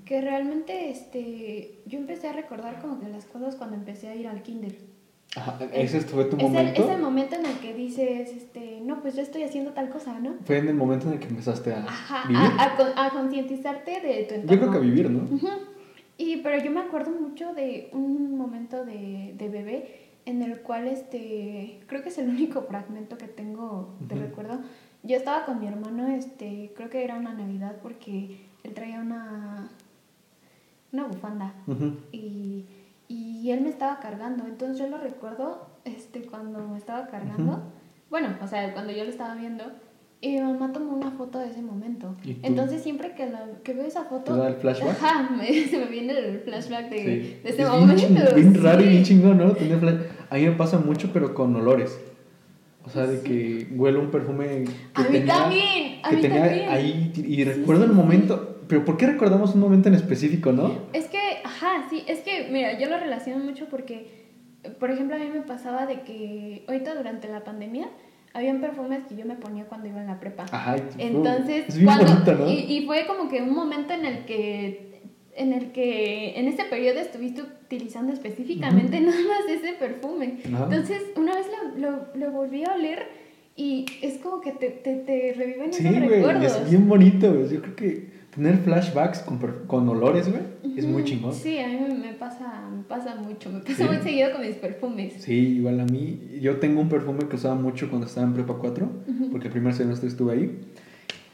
que 0.05 0.21
realmente 0.21 0.91
este, 0.91 1.81
yo 1.87 1.99
empecé 1.99 2.29
a 2.29 2.33
recordar 2.33 2.81
como 2.81 3.01
que 3.01 3.09
las 3.09 3.25
cosas 3.25 3.57
cuando 3.57 3.77
empecé 3.77 4.09
a 4.09 4.15
ir 4.15 4.29
al 4.29 4.43
kinder. 4.43 4.77
Ajá, 5.37 5.59
ese 5.73 6.01
fue 6.03 6.27
tu 6.27 6.37
Es 6.37 6.43
el, 6.45 6.49
momento. 6.53 6.83
es 6.85 6.89
el 6.91 7.01
momento 7.03 7.35
en 7.35 7.47
el 7.47 7.59
que 7.59 7.75
dices, 7.75 8.31
este, 8.31 8.81
no, 8.83 9.03
pues 9.03 9.17
yo 9.17 9.23
estoy 9.23 9.43
haciendo 9.43 9.73
tal 9.73 9.89
cosa, 9.91 10.21
¿no? 10.21 10.35
Fue 10.45 10.59
en 10.59 10.69
el 10.69 10.75
momento 10.75 11.09
en 11.09 11.15
el 11.15 11.19
que 11.19 11.27
empezaste 11.27 11.73
a 11.73 11.79
Ajá, 11.85 12.29
vivir. 12.29 12.41
a, 12.59 12.63
a 12.65 12.77
con- 12.77 12.93
a 12.97 13.11
concientizarte 13.11 14.01
de 14.01 14.23
tu 14.29 14.35
entorno. 14.35 14.53
Yo 14.53 14.59
creo 14.61 14.71
que 14.71 14.77
a 14.79 14.81
vivir, 14.81 15.11
¿no? 15.11 15.29
Y, 16.17 16.37
pero 16.37 16.63
yo 16.63 16.71
me 16.71 16.79
acuerdo 16.81 17.11
mucho 17.11 17.53
de 17.55 17.89
un 17.93 18.37
momento 18.39 18.85
de, 18.85 19.35
de 19.37 19.49
bebé 19.49 20.04
en 20.27 20.43
el 20.43 20.61
cual, 20.61 20.89
este, 20.89 21.81
creo 21.87 22.03
que 22.03 22.09
es 22.09 22.19
el 22.19 22.29
único 22.31 22.63
fragmento 22.63 23.19
que 23.19 23.29
tengo 23.29 23.95
de 24.01 24.17
recuerdo. 24.17 24.61
Yo 25.03 25.17
estaba 25.17 25.45
con 25.45 25.61
mi 25.61 25.67
hermano, 25.67 26.09
este, 26.09 26.73
creo 26.75 26.89
que 26.89 27.05
era 27.05 27.17
una 27.17 27.35
Navidad 27.35 27.77
porque 27.83 28.47
él 28.63 28.73
traía 28.73 29.01
una, 29.01 29.69
una 30.93 31.05
bufanda 31.05 31.53
y, 32.11 32.65
y 33.09 33.51
él 33.51 33.61
me 33.61 33.69
estaba 33.69 34.01
cargando. 34.01 34.47
Entonces 34.47 34.79
yo 34.79 34.89
lo 34.89 34.97
recuerdo, 34.99 35.69
este, 35.85 36.23
cuando 36.23 36.67
me 36.67 36.79
estaba 36.79 37.07
cargando, 37.09 37.63
bueno, 38.09 38.29
o 38.43 38.47
sea, 38.47 38.73
cuando 38.73 38.93
yo 38.93 39.05
lo 39.05 39.11
estaba 39.11 39.35
viendo. 39.35 39.65
Y 40.25 40.31
mi 40.37 40.41
mamá 40.41 40.73
tomó 40.73 40.93
una 40.95 41.11
foto 41.11 41.39
de 41.39 41.51
ese 41.51 41.61
momento. 41.61 42.17
Entonces 42.43 42.83
siempre 42.83 43.13
que, 43.15 43.27
la, 43.29 43.45
que 43.63 43.75
veo 43.75 43.85
esa 43.85 44.05
foto... 44.05 44.33
¿Te 44.33 44.39
da 44.39 44.49
el 44.49 44.55
flashback? 44.55 44.91
Ajá, 45.03 45.29
me- 45.37 45.53
se 45.67 45.77
me 45.79 45.85
viene 45.87 46.17
el 46.19 46.39
flashback 46.41 46.89
de, 46.89 46.99
Sí. 46.99 47.05
de 47.43 47.51
ese 47.51 47.63
Es 47.63 47.69
momento. 47.69 47.95
Bien, 48.07 48.29
bien 48.53 48.63
raro 48.63 48.83
y 48.83 48.89
bien 48.89 49.03
chingón, 49.05 49.37
¿no? 49.39 49.55
A 50.31 50.35
mí 50.37 50.43
me 50.47 50.53
pasa 50.53 50.79
mucho, 50.79 51.11
pero 51.13 51.35
con 51.35 51.55
olores. 51.57 51.99
O 52.87 52.91
sea, 52.91 53.07
de 53.07 53.21
que 53.21 53.67
huelo 53.75 54.01
un 54.01 54.11
perfume 54.11 54.65
que 54.65 54.71
A 54.95 55.01
mí 55.05 55.09
tenía, 55.11 55.35
también, 55.35 56.01
a 56.03 56.09
que 56.11 56.17
mí 56.17 56.23
tenía 56.23 56.41
también. 56.45 56.69
ahí 56.71 57.13
y 57.17 57.45
recuerdo 57.45 57.83
sí, 57.85 57.91
el 57.91 57.95
momento. 57.97 58.61
Pero 58.69 58.85
¿por 58.87 58.97
qué 58.97 59.07
recordamos 59.07 59.55
un 59.55 59.61
momento 59.61 59.89
en 59.89 59.95
específico, 59.95 60.53
no? 60.53 60.73
Es 60.95 61.07
que, 61.09 61.19
ajá, 61.45 61.87
sí, 61.91 62.03
es 62.09 62.21
que, 62.21 62.49
mira, 62.51 62.79
yo 62.79 62.89
lo 62.89 62.99
relaciono 62.99 63.45
mucho 63.45 63.67
porque, 63.71 64.25
por 64.81 64.91
ejemplo, 64.91 65.17
a 65.17 65.19
mí 65.19 65.27
me 65.33 65.43
pasaba 65.43 65.85
de 65.87 66.01
que 66.01 66.65
ahorita 66.67 66.95
durante 66.95 67.29
la 67.29 67.45
pandemia, 67.45 67.89
habían 68.35 68.61
perfumes 68.61 69.01
que 69.09 69.17
yo 69.17 69.25
me 69.25 69.37
ponía 69.37 69.65
cuando 69.65 69.89
iba 69.89 70.01
en 70.01 70.09
la 70.09 70.21
prepa. 70.21 70.45
Ajá, 70.51 70.77
Entonces, 70.99 71.65
es 71.69 71.75
bien 71.79 71.87
cuando, 71.87 72.05
bonito, 72.13 72.35
¿no? 72.35 72.51
y, 72.51 72.55
y 72.79 72.85
fue 72.87 73.07
como 73.07 73.29
que 73.31 73.41
un 73.41 73.55
momento 73.55 73.95
en 73.95 74.05
el 74.05 74.25
que 74.27 74.93
en 75.37 75.53
el 75.53 75.73
que 75.73 76.39
en 76.39 76.47
ese 76.47 76.65
periodo 76.65 77.01
estuviste 77.01 77.43
utilizando 77.43 78.13
específicamente 78.13 79.01
nada 79.01 79.19
más 79.19 79.49
ese 79.51 79.73
perfume. 79.73 80.39
Entonces, 80.45 81.03
una 81.17 81.35
vez 81.35 81.47
lo, 81.77 81.91
lo, 81.91 82.07
lo 82.15 82.31
volví 82.31 82.63
a 82.65 82.75
oler 82.75 83.05
y 83.57 83.85
es 84.01 84.19
como 84.19 84.41
que 84.41 84.53
te, 84.53 84.69
te, 84.71 84.95
te 84.97 85.33
reviven 85.37 85.73
Sí, 85.73 85.85
esos 85.87 86.01
recuerdos. 86.09 86.45
es 86.61 86.71
bien 86.71 86.89
bonito. 86.89 87.49
Yo 87.51 87.61
creo 87.63 87.75
que 87.77 88.14
tener 88.35 88.59
flashbacks 88.59 89.21
con, 89.21 89.39
con 89.67 89.89
olores, 89.89 90.29
güey, 90.31 90.43
es 90.77 90.87
muy 90.87 91.05
chingón. 91.05 91.33
Sí, 91.33 91.59
a 91.59 91.69
mí 91.69 91.79
me- 92.01 92.15
pasa, 92.15 92.69
me 92.75 92.83
pasa 92.85 93.17
mucho, 93.17 93.51
me 93.51 93.61
pasa 93.61 93.75
Sí. 93.77 93.85
muy 93.85 93.99
seguido 93.99 94.33
con 94.33 94.41
mis 94.43 94.57
perfumes. 94.57 95.15
Sí, 95.19 95.57
igual 95.59 95.81
a 95.81 95.85
mí. 95.85 96.39
Yo 96.41 96.57
tengo 96.57 96.81
un 96.81 96.89
perfume 96.89 97.29
que 97.29 97.37
usaba 97.37 97.55
mucho 97.55 97.89
cuando 97.91 98.07
estaba 98.07 98.27
en 98.27 98.33
Prepa 98.35 98.55
4, 98.55 98.87
Ujú. 99.07 99.31
porque 99.31 99.49
el 99.49 99.53
primer 99.53 99.75
semestre 99.75 100.09
estuve 100.09 100.33
ahí, 100.33 100.61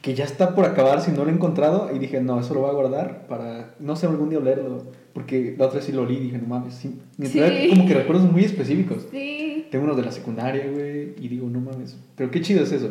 que 0.01 0.13
ya 0.15 0.25
está 0.25 0.53
por 0.55 0.65
acabar 0.65 0.99
si 1.01 1.11
no 1.11 1.23
lo 1.23 1.29
he 1.29 1.33
encontrado, 1.33 1.89
y 1.95 1.99
dije, 1.99 2.19
no, 2.21 2.39
eso 2.39 2.53
lo 2.55 2.61
voy 2.61 2.71
a 2.71 2.73
guardar 2.73 3.27
para, 3.27 3.75
no 3.79 3.95
sé, 3.95 4.07
algún 4.07 4.29
día 4.29 4.39
olerlo, 4.39 4.83
porque 5.13 5.55
la 5.57 5.65
otra 5.67 5.77
vez 5.77 5.85
sí 5.85 5.91
lo 5.91 6.01
olí, 6.01 6.17
y 6.17 6.19
dije, 6.21 6.37
no 6.39 6.47
mames, 6.47 6.73
sí. 6.73 6.99
Sí. 7.21 7.39
como 7.69 7.87
que 7.87 7.93
recuerdos 7.93 8.29
muy 8.31 8.43
específicos. 8.43 9.07
Sí, 9.11 9.67
Tengo 9.71 9.85
unos 9.85 9.95
de 9.97 10.03
la 10.03 10.11
secundaria, 10.11 10.67
güey, 10.69 11.13
y 11.21 11.27
digo, 11.29 11.47
no 11.49 11.61
mames, 11.61 11.97
pero 12.15 12.29
qué 12.31 12.41
chido 12.41 12.63
es 12.63 12.71
eso, 12.73 12.89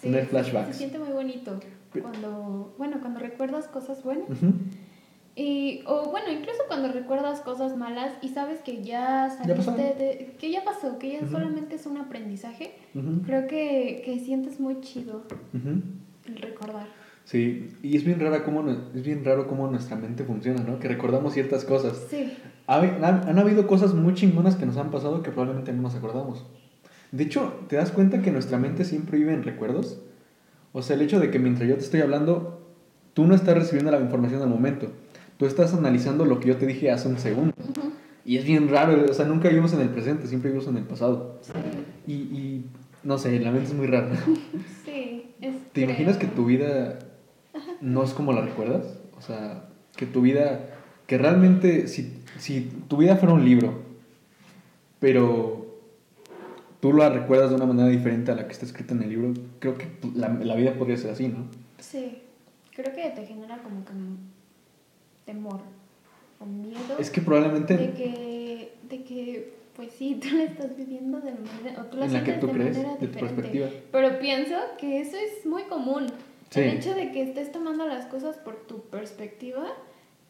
sí, 0.00 0.12
Se 0.12 0.24
flashbacks. 0.26 0.76
siente 0.76 0.98
muy 0.98 1.10
bonito 1.10 1.58
cuando, 2.02 2.74
bueno, 2.78 2.98
cuando 3.00 3.20
recuerdas 3.20 3.66
cosas 3.68 4.02
buenas. 4.02 4.28
Ujú. 4.30 4.52
Y, 5.36 5.82
o 5.86 6.10
bueno, 6.10 6.30
incluso 6.30 6.58
cuando 6.66 6.92
recuerdas 6.92 7.40
cosas 7.40 7.76
malas 7.76 8.12
y 8.20 8.28
sabes 8.28 8.60
que 8.60 8.82
ya 8.82 9.30
saliste 9.30 9.54
pasó. 9.54 9.76
de, 9.76 10.34
que 10.38 10.50
ya 10.50 10.64
pasó, 10.64 10.98
que 10.98 11.12
ya 11.12 11.18
Ujú. 11.20 11.30
solamente 11.30 11.76
es 11.76 11.86
un 11.86 11.96
aprendizaje, 11.98 12.74
Ujú. 12.94 13.22
creo 13.24 13.46
que, 13.46 14.02
que 14.04 14.18
sientes 14.18 14.58
muy 14.60 14.80
chido 14.80 15.22
Ujú. 15.54 15.82
el 16.26 16.36
recordar. 16.36 16.88
Sí, 17.24 17.70
y 17.82 17.96
es 17.96 18.04
bien 18.04 18.18
raro 18.18 18.42
cómo 18.44 18.68
es 18.68 19.02
bien 19.04 19.24
raro 19.24 19.46
cómo 19.46 19.68
nuestra 19.68 19.94
mente 19.96 20.24
funciona, 20.24 20.62
¿no? 20.62 20.80
Que 20.80 20.88
recordamos 20.88 21.32
ciertas 21.32 21.64
cosas. 21.64 22.06
Sí, 22.10 22.32
Ha- 22.66 22.78
Han, 22.80 23.28
han 23.28 23.38
habido 23.38 23.66
cosas 23.68 23.94
muy 23.94 24.14
chingonas 24.14 24.56
que 24.56 24.66
nos 24.66 24.76
han 24.78 24.90
pasado 24.90 25.22
que 25.22 25.30
probablemente 25.30 25.72
no 25.72 25.82
nos 25.82 25.94
acordamos. 25.94 26.44
De 27.12 27.24
hecho, 27.24 27.60
¿te 27.68 27.76
das 27.76 27.90
cuenta 27.90 28.22
que 28.22 28.30
nuestra 28.30 28.58
mente 28.58 28.84
siempre 28.84 29.18
vive 29.18 29.32
en 29.32 29.42
recuerdos? 29.42 29.98
O 30.72 30.82
sea, 30.82 30.94
el 30.96 31.02
hecho 31.02 31.18
de 31.18 31.30
que 31.30 31.38
mientras 31.38 31.68
yo 31.68 31.74
te 31.76 31.82
estoy 31.82 32.00
hablando, 32.00 32.60
tú 33.14 33.26
no 33.26 33.34
estás 33.34 33.56
recibiendo 33.56 33.90
la 33.90 34.00
información 34.00 34.40
al 34.42 34.48
momento. 34.48 34.86
Tú 35.36 35.46
estás 35.46 35.74
analizando 35.74 36.24
lo 36.24 36.38
que 36.38 36.48
yo 36.48 36.56
te 36.56 36.66
dije 36.66 36.90
hace 36.90 37.08
un 37.08 37.18
segundo. 37.18 37.52
Y 38.24 38.36
es 38.36 38.44
bien 38.44 38.68
raro, 38.68 39.04
o 39.10 39.14
sea, 39.14 39.24
nunca 39.24 39.48
vivimos 39.48 39.72
en 39.72 39.80
el 39.80 39.88
presente, 39.88 40.26
siempre 40.28 40.50
vivimos 40.50 40.68
en 40.70 40.76
el 40.76 40.84
pasado. 40.84 41.38
sí, 41.42 41.52
Y, 42.06 42.12
y 42.12 42.64
no 43.02 43.18
sé, 43.18 43.40
la 43.40 43.50
mente 43.50 43.68
es 43.68 43.74
muy 43.74 43.86
rara. 43.86 44.10
sí. 44.84 45.32
es- 45.40 45.56
¿Te 45.72 45.80
imaginas 45.80 46.16
que 46.18 46.26
tu 46.26 46.44
vida 46.44 46.98
no 47.80 48.04
es 48.04 48.12
como 48.12 48.32
la 48.32 48.42
recuerdas? 48.42 48.84
O 49.18 49.22
sea, 49.22 49.64
que 49.96 50.06
tu 50.06 50.20
vida, 50.20 50.60
que 51.06 51.18
realmente, 51.18 51.88
si, 51.88 52.12
si 52.38 52.70
tu 52.88 52.98
vida 52.98 53.16
fuera 53.16 53.34
un 53.34 53.44
libro, 53.44 53.80
pero 55.00 55.59
tú 56.80 56.92
la 56.92 57.08
recuerdas 57.10 57.50
de 57.50 57.56
una 57.56 57.66
manera 57.66 57.88
diferente 57.88 58.32
a 58.32 58.34
la 58.34 58.46
que 58.46 58.52
está 58.52 58.66
escrita 58.66 58.94
en 58.94 59.02
el 59.02 59.10
libro, 59.10 59.34
creo 59.58 59.76
que 59.76 59.86
la, 60.14 60.28
la 60.28 60.54
vida 60.56 60.74
podría 60.74 60.96
ser 60.96 61.10
así, 61.10 61.28
¿no? 61.28 61.46
Sí, 61.78 62.18
creo 62.74 62.94
que 62.94 63.10
te 63.10 63.26
genera 63.26 63.58
como 63.58 63.84
que 63.84 63.92
temor 65.26 65.60
o 66.40 66.46
miedo 66.46 66.98
Es 66.98 67.10
que 67.10 67.20
probablemente 67.20 67.76
de 67.76 67.92
que, 67.92 68.72
de 68.88 69.02
que, 69.04 69.54
pues 69.76 69.92
sí, 69.92 70.14
tú 70.22 70.36
la 70.36 70.44
estás 70.44 70.76
viviendo 70.76 71.20
de 71.20 71.32
manera, 71.32 71.82
o 71.82 71.84
tú 71.86 71.98
la 71.98 72.06
en 72.06 72.12
la 72.14 72.20
que 72.20 72.24
sientes 72.26 72.40
tú 72.40 72.46
de 72.46 72.52
crees, 72.52 72.76
manera 72.76 72.92
de 72.94 72.98
tu 72.98 73.06
diferente. 73.06 73.34
perspectiva. 73.34 73.68
Pero 73.92 74.18
pienso 74.18 74.54
que 74.78 75.00
eso 75.00 75.16
es 75.16 75.46
muy 75.46 75.64
común. 75.64 76.06
Sí. 76.50 76.60
El 76.60 76.78
hecho 76.78 76.94
de 76.94 77.12
que 77.12 77.22
estés 77.22 77.52
tomando 77.52 77.86
las 77.86 78.06
cosas 78.06 78.36
por 78.38 78.56
tu 78.66 78.80
perspectiva 78.82 79.66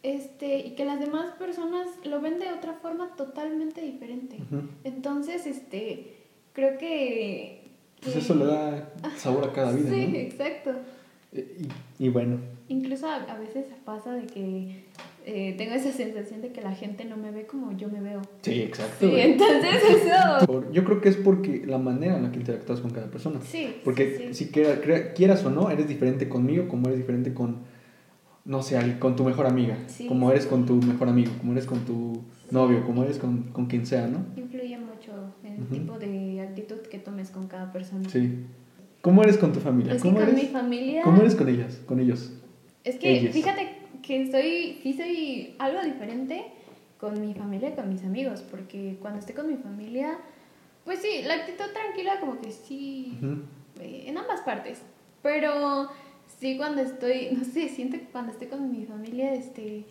este, 0.02 0.58
y 0.58 0.74
que 0.74 0.84
las 0.84 1.00
demás 1.00 1.32
personas 1.32 1.86
lo 2.04 2.20
ven 2.20 2.38
de 2.38 2.52
otra 2.52 2.74
forma 2.74 3.14
totalmente 3.16 3.80
diferente. 3.80 4.36
Entonces, 4.84 5.46
este, 5.46 6.19
creo 6.52 6.78
que... 6.78 7.68
Pues 8.00 8.14
que- 8.14 8.18
eso 8.20 8.34
le 8.34 8.46
da 8.46 8.92
sabor 9.16 9.44
a 9.44 9.52
cada 9.52 9.72
vida, 9.76 9.90
Sí, 9.90 10.06
¿no? 10.08 10.16
exacto. 10.18 10.70
Y, 11.32 12.04
y 12.06 12.08
bueno, 12.08 12.38
Incluso 12.68 13.08
a, 13.08 13.16
a 13.16 13.38
veces 13.38 13.66
pasa 13.84 14.12
de 14.14 14.26
que 14.26 14.84
eh, 15.26 15.54
tengo 15.58 15.74
esa 15.74 15.92
sensación 15.92 16.40
de 16.40 16.50
que 16.52 16.60
la 16.60 16.72
gente 16.72 17.04
no 17.04 17.16
me 17.16 17.30
ve 17.32 17.44
como 17.46 17.76
yo 17.76 17.88
me 17.88 18.00
veo. 18.00 18.22
sí, 18.42 18.62
exacto. 18.62 19.06
Sí, 19.08 19.12
entonces 19.16 19.74
eso... 20.04 20.70
Yo 20.72 20.84
creo 20.84 21.00
que 21.00 21.08
es 21.08 21.16
porque 21.16 21.64
la 21.66 21.78
manera 21.78 22.16
en 22.16 22.22
la 22.24 22.32
que 22.32 22.38
interactúas 22.38 22.80
con 22.80 22.90
cada 22.92 23.08
persona. 23.10 23.40
Sí, 23.42 23.76
Porque 23.84 24.16
sí, 24.16 24.24
sí. 24.28 24.34
si 24.46 24.50
quiera- 24.52 24.80
crea- 24.80 25.12
quieras 25.14 25.44
o 25.44 25.50
no, 25.50 25.70
eres 25.70 25.88
diferente 25.88 26.28
conmigo 26.28 26.68
como 26.68 26.86
eres 26.88 26.98
diferente 26.98 27.34
con, 27.34 27.58
no 28.44 28.62
sé, 28.62 28.78
con 28.98 29.14
tu 29.16 29.24
mejor 29.24 29.46
amiga. 29.46 29.76
Sí. 29.88 30.06
Como 30.06 30.30
eres 30.30 30.46
con 30.46 30.64
tu 30.64 30.76
mejor 30.76 31.08
amigo, 31.08 31.32
como 31.38 31.52
eres 31.52 31.66
con 31.66 31.80
tu 31.84 32.22
novio, 32.50 32.84
como 32.86 33.02
eres 33.04 33.18
con, 33.18 33.44
con 33.52 33.66
quien 33.66 33.84
sea, 33.86 34.06
¿no? 34.08 34.24
Influye 34.36 34.78
mucho 34.78 35.12
el 35.44 35.66
tipo 35.66 35.98
de 35.98 36.19
que 36.90 36.98
tomes 36.98 37.30
con 37.30 37.48
cada 37.48 37.72
persona. 37.72 38.08
Sí. 38.10 38.44
¿Cómo 39.00 39.22
eres 39.22 39.38
con 39.38 39.52
tu 39.52 39.60
familia? 39.60 39.94
Es 39.94 40.02
que 40.02 40.08
¿Cómo 40.08 40.20
con 40.20 40.28
eres, 40.28 40.42
mi 40.42 40.48
familia... 40.50 41.02
¿Cómo 41.02 41.22
eres 41.22 41.34
con 41.34 41.48
ellas? 41.48 41.80
Con 41.86 42.00
ellos. 42.00 42.32
Es 42.84 42.96
que 42.96 43.18
Ellas. 43.18 43.32
fíjate 43.32 43.76
que 44.02 44.30
soy, 44.30 44.78
sí 44.82 44.92
soy 44.94 45.54
algo 45.58 45.82
diferente 45.82 46.44
con 46.98 47.20
mi 47.20 47.32
familia 47.34 47.70
y 47.70 47.72
con 47.72 47.88
mis 47.88 48.04
amigos, 48.04 48.42
porque 48.50 48.98
cuando 49.00 49.20
estoy 49.20 49.34
con 49.34 49.48
mi 49.48 49.56
familia, 49.56 50.18
pues 50.84 51.00
sí, 51.00 51.22
la 51.24 51.34
actitud 51.34 51.64
tranquila 51.72 52.20
como 52.20 52.38
que 52.40 52.52
sí, 52.52 53.18
Ujú. 53.22 53.42
eh, 53.80 54.04
en 54.06 54.18
ambas 54.18 54.40
partes, 54.42 54.82
pero 55.22 55.88
sí 56.38 56.56
cuando 56.58 56.82
estoy, 56.82 57.28
no 57.38 57.44
sé, 57.44 57.68
siento 57.68 57.96
que 57.98 58.04
cuando 58.04 58.32
estoy 58.32 58.48
con 58.48 58.70
mi 58.70 58.84
familia, 58.84 59.32
este, 59.34 59.84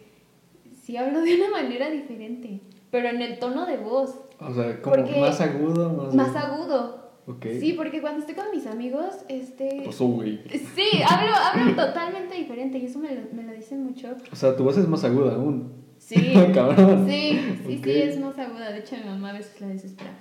sí 0.84 0.98
hablo 0.98 1.22
de 1.22 1.36
una 1.36 1.50
manera 1.50 1.90
diferente, 1.90 2.60
pero 2.92 3.10
en 3.10 3.22
el 3.22 3.40
tono 3.40 3.66
de 3.66 3.78
voz, 3.78 4.16
O 4.40 4.54
sea, 4.54 4.82
como 4.82 4.96
Porque- 4.96 5.20
más 5.20 5.40
agudo, 5.42 5.90
más... 5.94 6.16
más 6.16 6.36
agudo. 6.36 7.10
Ok. 7.28 7.46
Sí, 7.60 7.74
porque 7.74 8.02
cuando 8.02 8.22
estoy 8.22 8.34
con 8.36 8.46
mis 8.52 8.66
amigos, 8.66 9.14
este... 9.28 9.82
Pues, 9.84 10.00
oh, 10.02 10.08
güey. 10.08 10.40
Sí, 10.76 10.88
hablo, 11.08 11.34
hablo 11.36 11.76
totalmente 11.76 12.36
diferente 12.36 12.78
y 12.80 12.86
eso 12.86 12.98
me 13.00 13.14
lo, 13.14 13.22
me 13.34 13.44
lo 13.44 13.52
dicen 13.54 13.84
mucho. 13.84 14.16
O 14.32 14.36
sea, 14.36 14.56
tu 14.56 14.64
voz 14.64 14.78
es 14.78 14.88
más 14.88 15.04
aguda 15.04 15.36
aún. 15.36 15.72
Sí, 16.00 16.34
Cabrón. 16.54 17.06
sí, 17.08 17.40
sí, 17.68 17.82
sí, 17.84 17.92
es 17.92 18.20
más 18.20 18.38
aguda. 18.40 18.72
De 18.72 18.80
hecho, 18.80 18.96
mi 18.98 19.04
mamá 19.04 19.30
a 19.30 19.34
veces 19.34 19.60
la 19.62 19.68
desespera. 19.68 20.12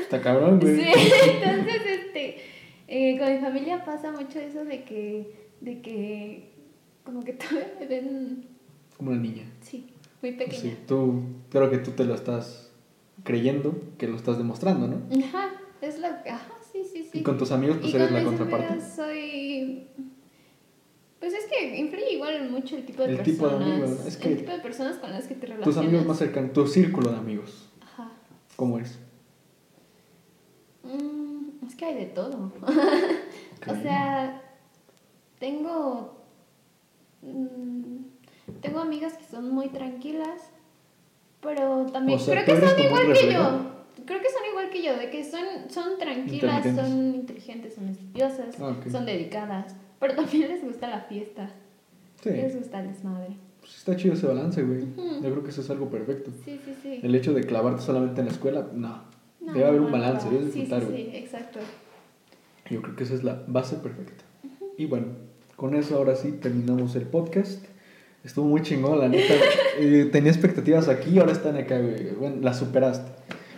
Está 0.00 0.20
cabrón, 0.22 0.58
güey. 0.60 0.76
Sí, 0.76 0.90
entonces, 1.32 1.82
este, 1.86 2.36
eh, 2.88 3.18
con 3.18 3.32
mi 3.32 3.38
familia 3.40 3.84
pasa 3.84 4.10
mucho 4.12 4.38
eso 4.38 4.64
de 4.64 4.84
que, 4.84 5.34
de 5.60 5.80
que, 5.82 6.52
como 7.04 7.22
que 7.24 7.32
todavía 7.34 7.72
me 7.80 7.86
ven, 7.86 8.46
Como 8.96 9.10
una 9.10 9.20
niña. 9.20 9.42
sí, 9.60 9.92
muy 10.22 10.32
pequeña. 10.32 10.60
sí, 10.62 10.76
tú, 10.86 11.22
creo 11.50 11.70
que 11.70 11.78
tú 11.78 11.90
te 11.90 12.04
lo 12.04 12.14
estás 12.14 12.69
creyendo, 13.24 13.74
que 13.98 14.06
lo 14.08 14.16
estás 14.16 14.38
demostrando, 14.38 14.86
¿no? 14.88 14.96
Ajá, 15.24 15.50
es 15.80 15.98
la, 15.98 16.22
ajá, 16.26 16.52
sí, 16.72 16.84
sí, 16.84 17.04
sí. 17.10 17.18
Y 17.18 17.22
con 17.22 17.38
tus 17.38 17.50
amigos, 17.52 17.78
pues 17.80 17.92
Y 17.92 17.96
eres 17.96 18.10
la 18.12 18.24
contraparte. 18.24 18.80
soy, 18.80 19.86
pues 21.18 21.34
es 21.34 21.44
que 21.46 21.78
influye 21.78 22.14
igual 22.14 22.50
mucho 22.50 22.76
el 22.76 22.84
tipo 22.86 23.02
de 23.02 23.10
El 23.12 23.22
tipo 23.22 23.46
de 23.48 23.56
personas. 23.56 23.80
amigos, 23.82 24.06
es 24.06 24.16
que 24.16 24.28
el 24.28 24.36
tipo 24.38 24.52
de 24.52 24.58
personas 24.60 24.96
con 24.98 25.10
las 25.10 25.26
que 25.26 25.34
te 25.34 25.46
relacionas. 25.46 25.64
Tus 25.64 25.76
amigos 25.76 26.06
más 26.06 26.18
cercanos, 26.18 26.52
tu 26.52 26.66
círculo 26.66 27.10
de 27.10 27.16
amigos, 27.18 27.68
Ajá. 27.82 28.10
¿cómo 28.56 28.78
es? 28.78 28.98
Mm, 30.82 31.66
es 31.66 31.74
que 31.76 31.84
hay 31.84 31.94
de 31.94 32.06
todo. 32.06 32.52
O 33.68 33.74
sea, 33.82 34.40
tengo. 35.38 36.16
mm, 37.20 37.96
tengo 38.62 38.78
amigas 38.80 39.12
que 39.18 39.24
son 39.24 39.50
muy 39.50 39.68
tranquilas, 39.68 40.40
pero 41.40 41.86
también 41.92 42.18
O 42.18 42.22
sea, 42.22 42.44
creo 42.44 42.56
¿tú 42.56 42.62
que 42.62 42.68
son 42.68 42.80
igual 42.80 43.12
que 43.12 43.32
yo. 43.32 43.70
Creo 44.06 44.20
que 44.20 44.28
son 44.30 44.42
igual 44.50 44.70
que 44.70 44.82
yo, 44.82 44.96
de 44.96 45.10
que 45.10 45.24
son, 45.24 45.44
son 45.68 45.98
tranquilas, 45.98 46.64
son 46.74 47.14
inteligentes, 47.14 47.74
son 47.74 47.88
estudiosas, 47.88 48.56
Ah, 48.60 48.74
son 48.90 49.04
dedicadas, 49.06 49.74
pero 49.98 50.14
también 50.16 50.48
les 50.48 50.64
gusta 50.64 50.88
la 50.88 51.00
fiesta, 51.02 51.50
Sí, 52.22 52.30
les 52.30 52.56
gusta 52.56 52.80
el 52.80 52.88
desmadre. 52.88 53.36
pues 53.60 53.76
está 53.76 53.96
chido 53.96 54.14
ese 54.14 54.26
balance, 54.26 54.62
güey. 54.62 54.80
Yo 54.96 55.30
creo 55.30 55.42
que 55.42 55.50
eso 55.50 55.60
es 55.60 55.70
algo 55.70 55.88
perfecto. 55.90 56.30
Sí, 56.44 56.58
sí, 56.64 56.74
sí. 56.82 57.00
El 57.02 57.14
hecho 57.14 57.32
de 57.34 57.44
clavarte 57.44 57.82
solamente 57.82 58.20
en 58.20 58.26
la 58.26 58.32
escuela, 58.32 58.66
no. 58.74 59.02
No, 59.40 59.52
Debe 59.54 59.66
haber 59.66 59.80
un 59.80 59.86
no, 59.90 59.92
balance, 59.92 60.26
no. 60.26 60.32
debes 60.32 60.52
Sí, 60.52 60.66
sí, 60.66 60.74
sí, 60.94 61.10
exacto. 61.14 61.60
Yo 62.68 62.82
creo 62.82 62.94
que 62.96 63.04
esa 63.04 63.14
es 63.14 63.22
la 63.24 63.42
base 63.46 63.76
perfecta. 63.76 64.24
Y 64.76 64.86
bueno, 64.86 65.06
con 65.56 65.74
eso 65.74 65.96
ahora 65.96 66.14
sí 66.16 66.32
terminamos 66.32 66.94
el 66.96 67.04
podcast. 67.06 67.64
Estuvo 68.24 68.46
muy 68.46 68.62
chingón, 68.62 68.98
la 68.98 69.08
neta. 69.08 69.34
Eh, 69.82 70.10
tenía 70.12 70.30
expectativas 70.30 70.88
aquí, 70.88 71.18
ahora 71.18 71.32
están 71.32 71.56
acá, 71.56 71.78
güey. 71.78 72.10
Bueno, 72.10 72.36
la 72.42 72.52
superaste. 72.52 73.10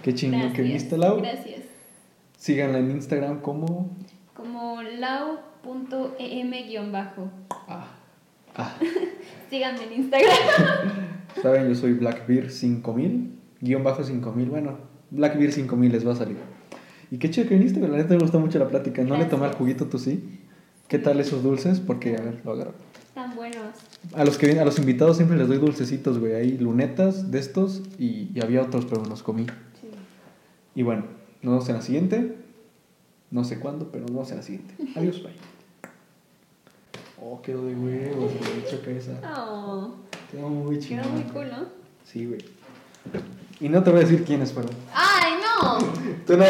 Qué 0.04 0.14
chingón 0.14 0.52
que 0.52 0.62
viniste, 0.62 0.96
Lau. 0.96 1.18
Gracias. 1.18 1.62
Síganla 2.36 2.78
en 2.78 2.92
Instagram 2.92 3.40
como... 3.40 3.90
Como 4.34 4.80
lau.em-bajo. 4.82 6.08
Ah, 7.66 7.88
ah. 8.54 8.76
Síganme 9.50 9.82
en 9.84 9.92
Instagram. 9.94 10.30
Saben, 11.42 11.68
yo 11.68 11.74
soy 11.74 11.94
Blackbeard 11.94 12.50
5000, 12.50 13.32
guion 13.60 13.82
bajo 13.82 14.04
5000. 14.04 14.48
Bueno, 14.48 14.78
Blackbeard 15.10 15.50
5000 15.52 15.90
les 15.90 16.06
va 16.06 16.12
a 16.12 16.16
salir. 16.16 16.36
Y 17.10 17.18
qué 17.18 17.30
chido 17.30 17.48
que 17.48 17.56
viniste. 17.56 17.80
La 17.80 17.96
neta 17.96 18.14
me 18.14 18.20
gustó 18.20 18.38
mucho 18.38 18.60
la 18.60 18.68
plática. 18.68 19.02
No 19.02 19.16
le 19.16 19.24
tomé 19.24 19.46
el 19.46 19.54
juguito, 19.54 19.86
tú 19.86 19.98
sí. 19.98 20.40
¿Qué 20.86 20.98
tal 20.98 21.18
esos 21.20 21.42
dulces? 21.42 21.80
Porque, 21.80 22.16
a 22.16 22.20
ver, 22.22 22.40
lo 22.44 22.52
agarro. 22.52 22.74
Están 23.14 23.36
buenos. 23.36 23.76
A 24.14 24.24
los 24.24 24.38
que 24.38 24.46
vienen, 24.46 24.62
a 24.62 24.64
los 24.64 24.78
invitados 24.78 25.18
siempre 25.18 25.36
les 25.36 25.46
doy 25.46 25.58
dulcecitos, 25.58 26.18
güey. 26.18 26.32
Hay 26.32 26.56
lunetas 26.56 27.30
de 27.30 27.40
estos 27.40 27.82
y, 27.98 28.30
y 28.34 28.40
había 28.42 28.62
otros, 28.62 28.86
pero 28.86 29.02
me 29.02 29.08
los 29.10 29.22
comí. 29.22 29.44
Sí. 29.80 29.88
Y 30.74 30.82
bueno, 30.82 31.04
nos 31.42 31.52
vemos 31.52 31.68
en 31.68 31.74
la 31.76 31.82
siguiente. 31.82 32.38
No 33.30 33.44
sé 33.44 33.60
cuándo, 33.60 33.90
pero 33.92 34.04
nos 34.04 34.12
vemos 34.12 34.30
en 34.30 34.36
la 34.38 34.42
siguiente. 34.42 34.74
Adiós, 34.98 35.22
bye. 35.22 35.32
Oh, 37.22 37.42
quedó 37.42 37.66
de 37.66 37.74
huevos, 37.74 38.32
güey. 38.32 38.70
Choca 38.70 38.90
esa. 38.90 39.12
Oh, 39.38 39.94
Quedó 40.30 40.48
muy 40.48 40.78
chido. 40.78 41.02
quedó 41.02 41.12
muy 41.12 41.22
cool, 41.24 41.50
¿no? 41.50 41.66
Sí, 42.04 42.24
güey. 42.24 42.42
Y 43.60 43.68
no 43.68 43.82
te 43.82 43.90
voy 43.90 44.00
a 44.00 44.02
decir 44.04 44.24
quiénes 44.24 44.52
fueron. 44.54 44.72
¡Ay, 44.94 45.34
no! 45.34 45.78
Tú 46.26 46.36
no. 46.38 46.44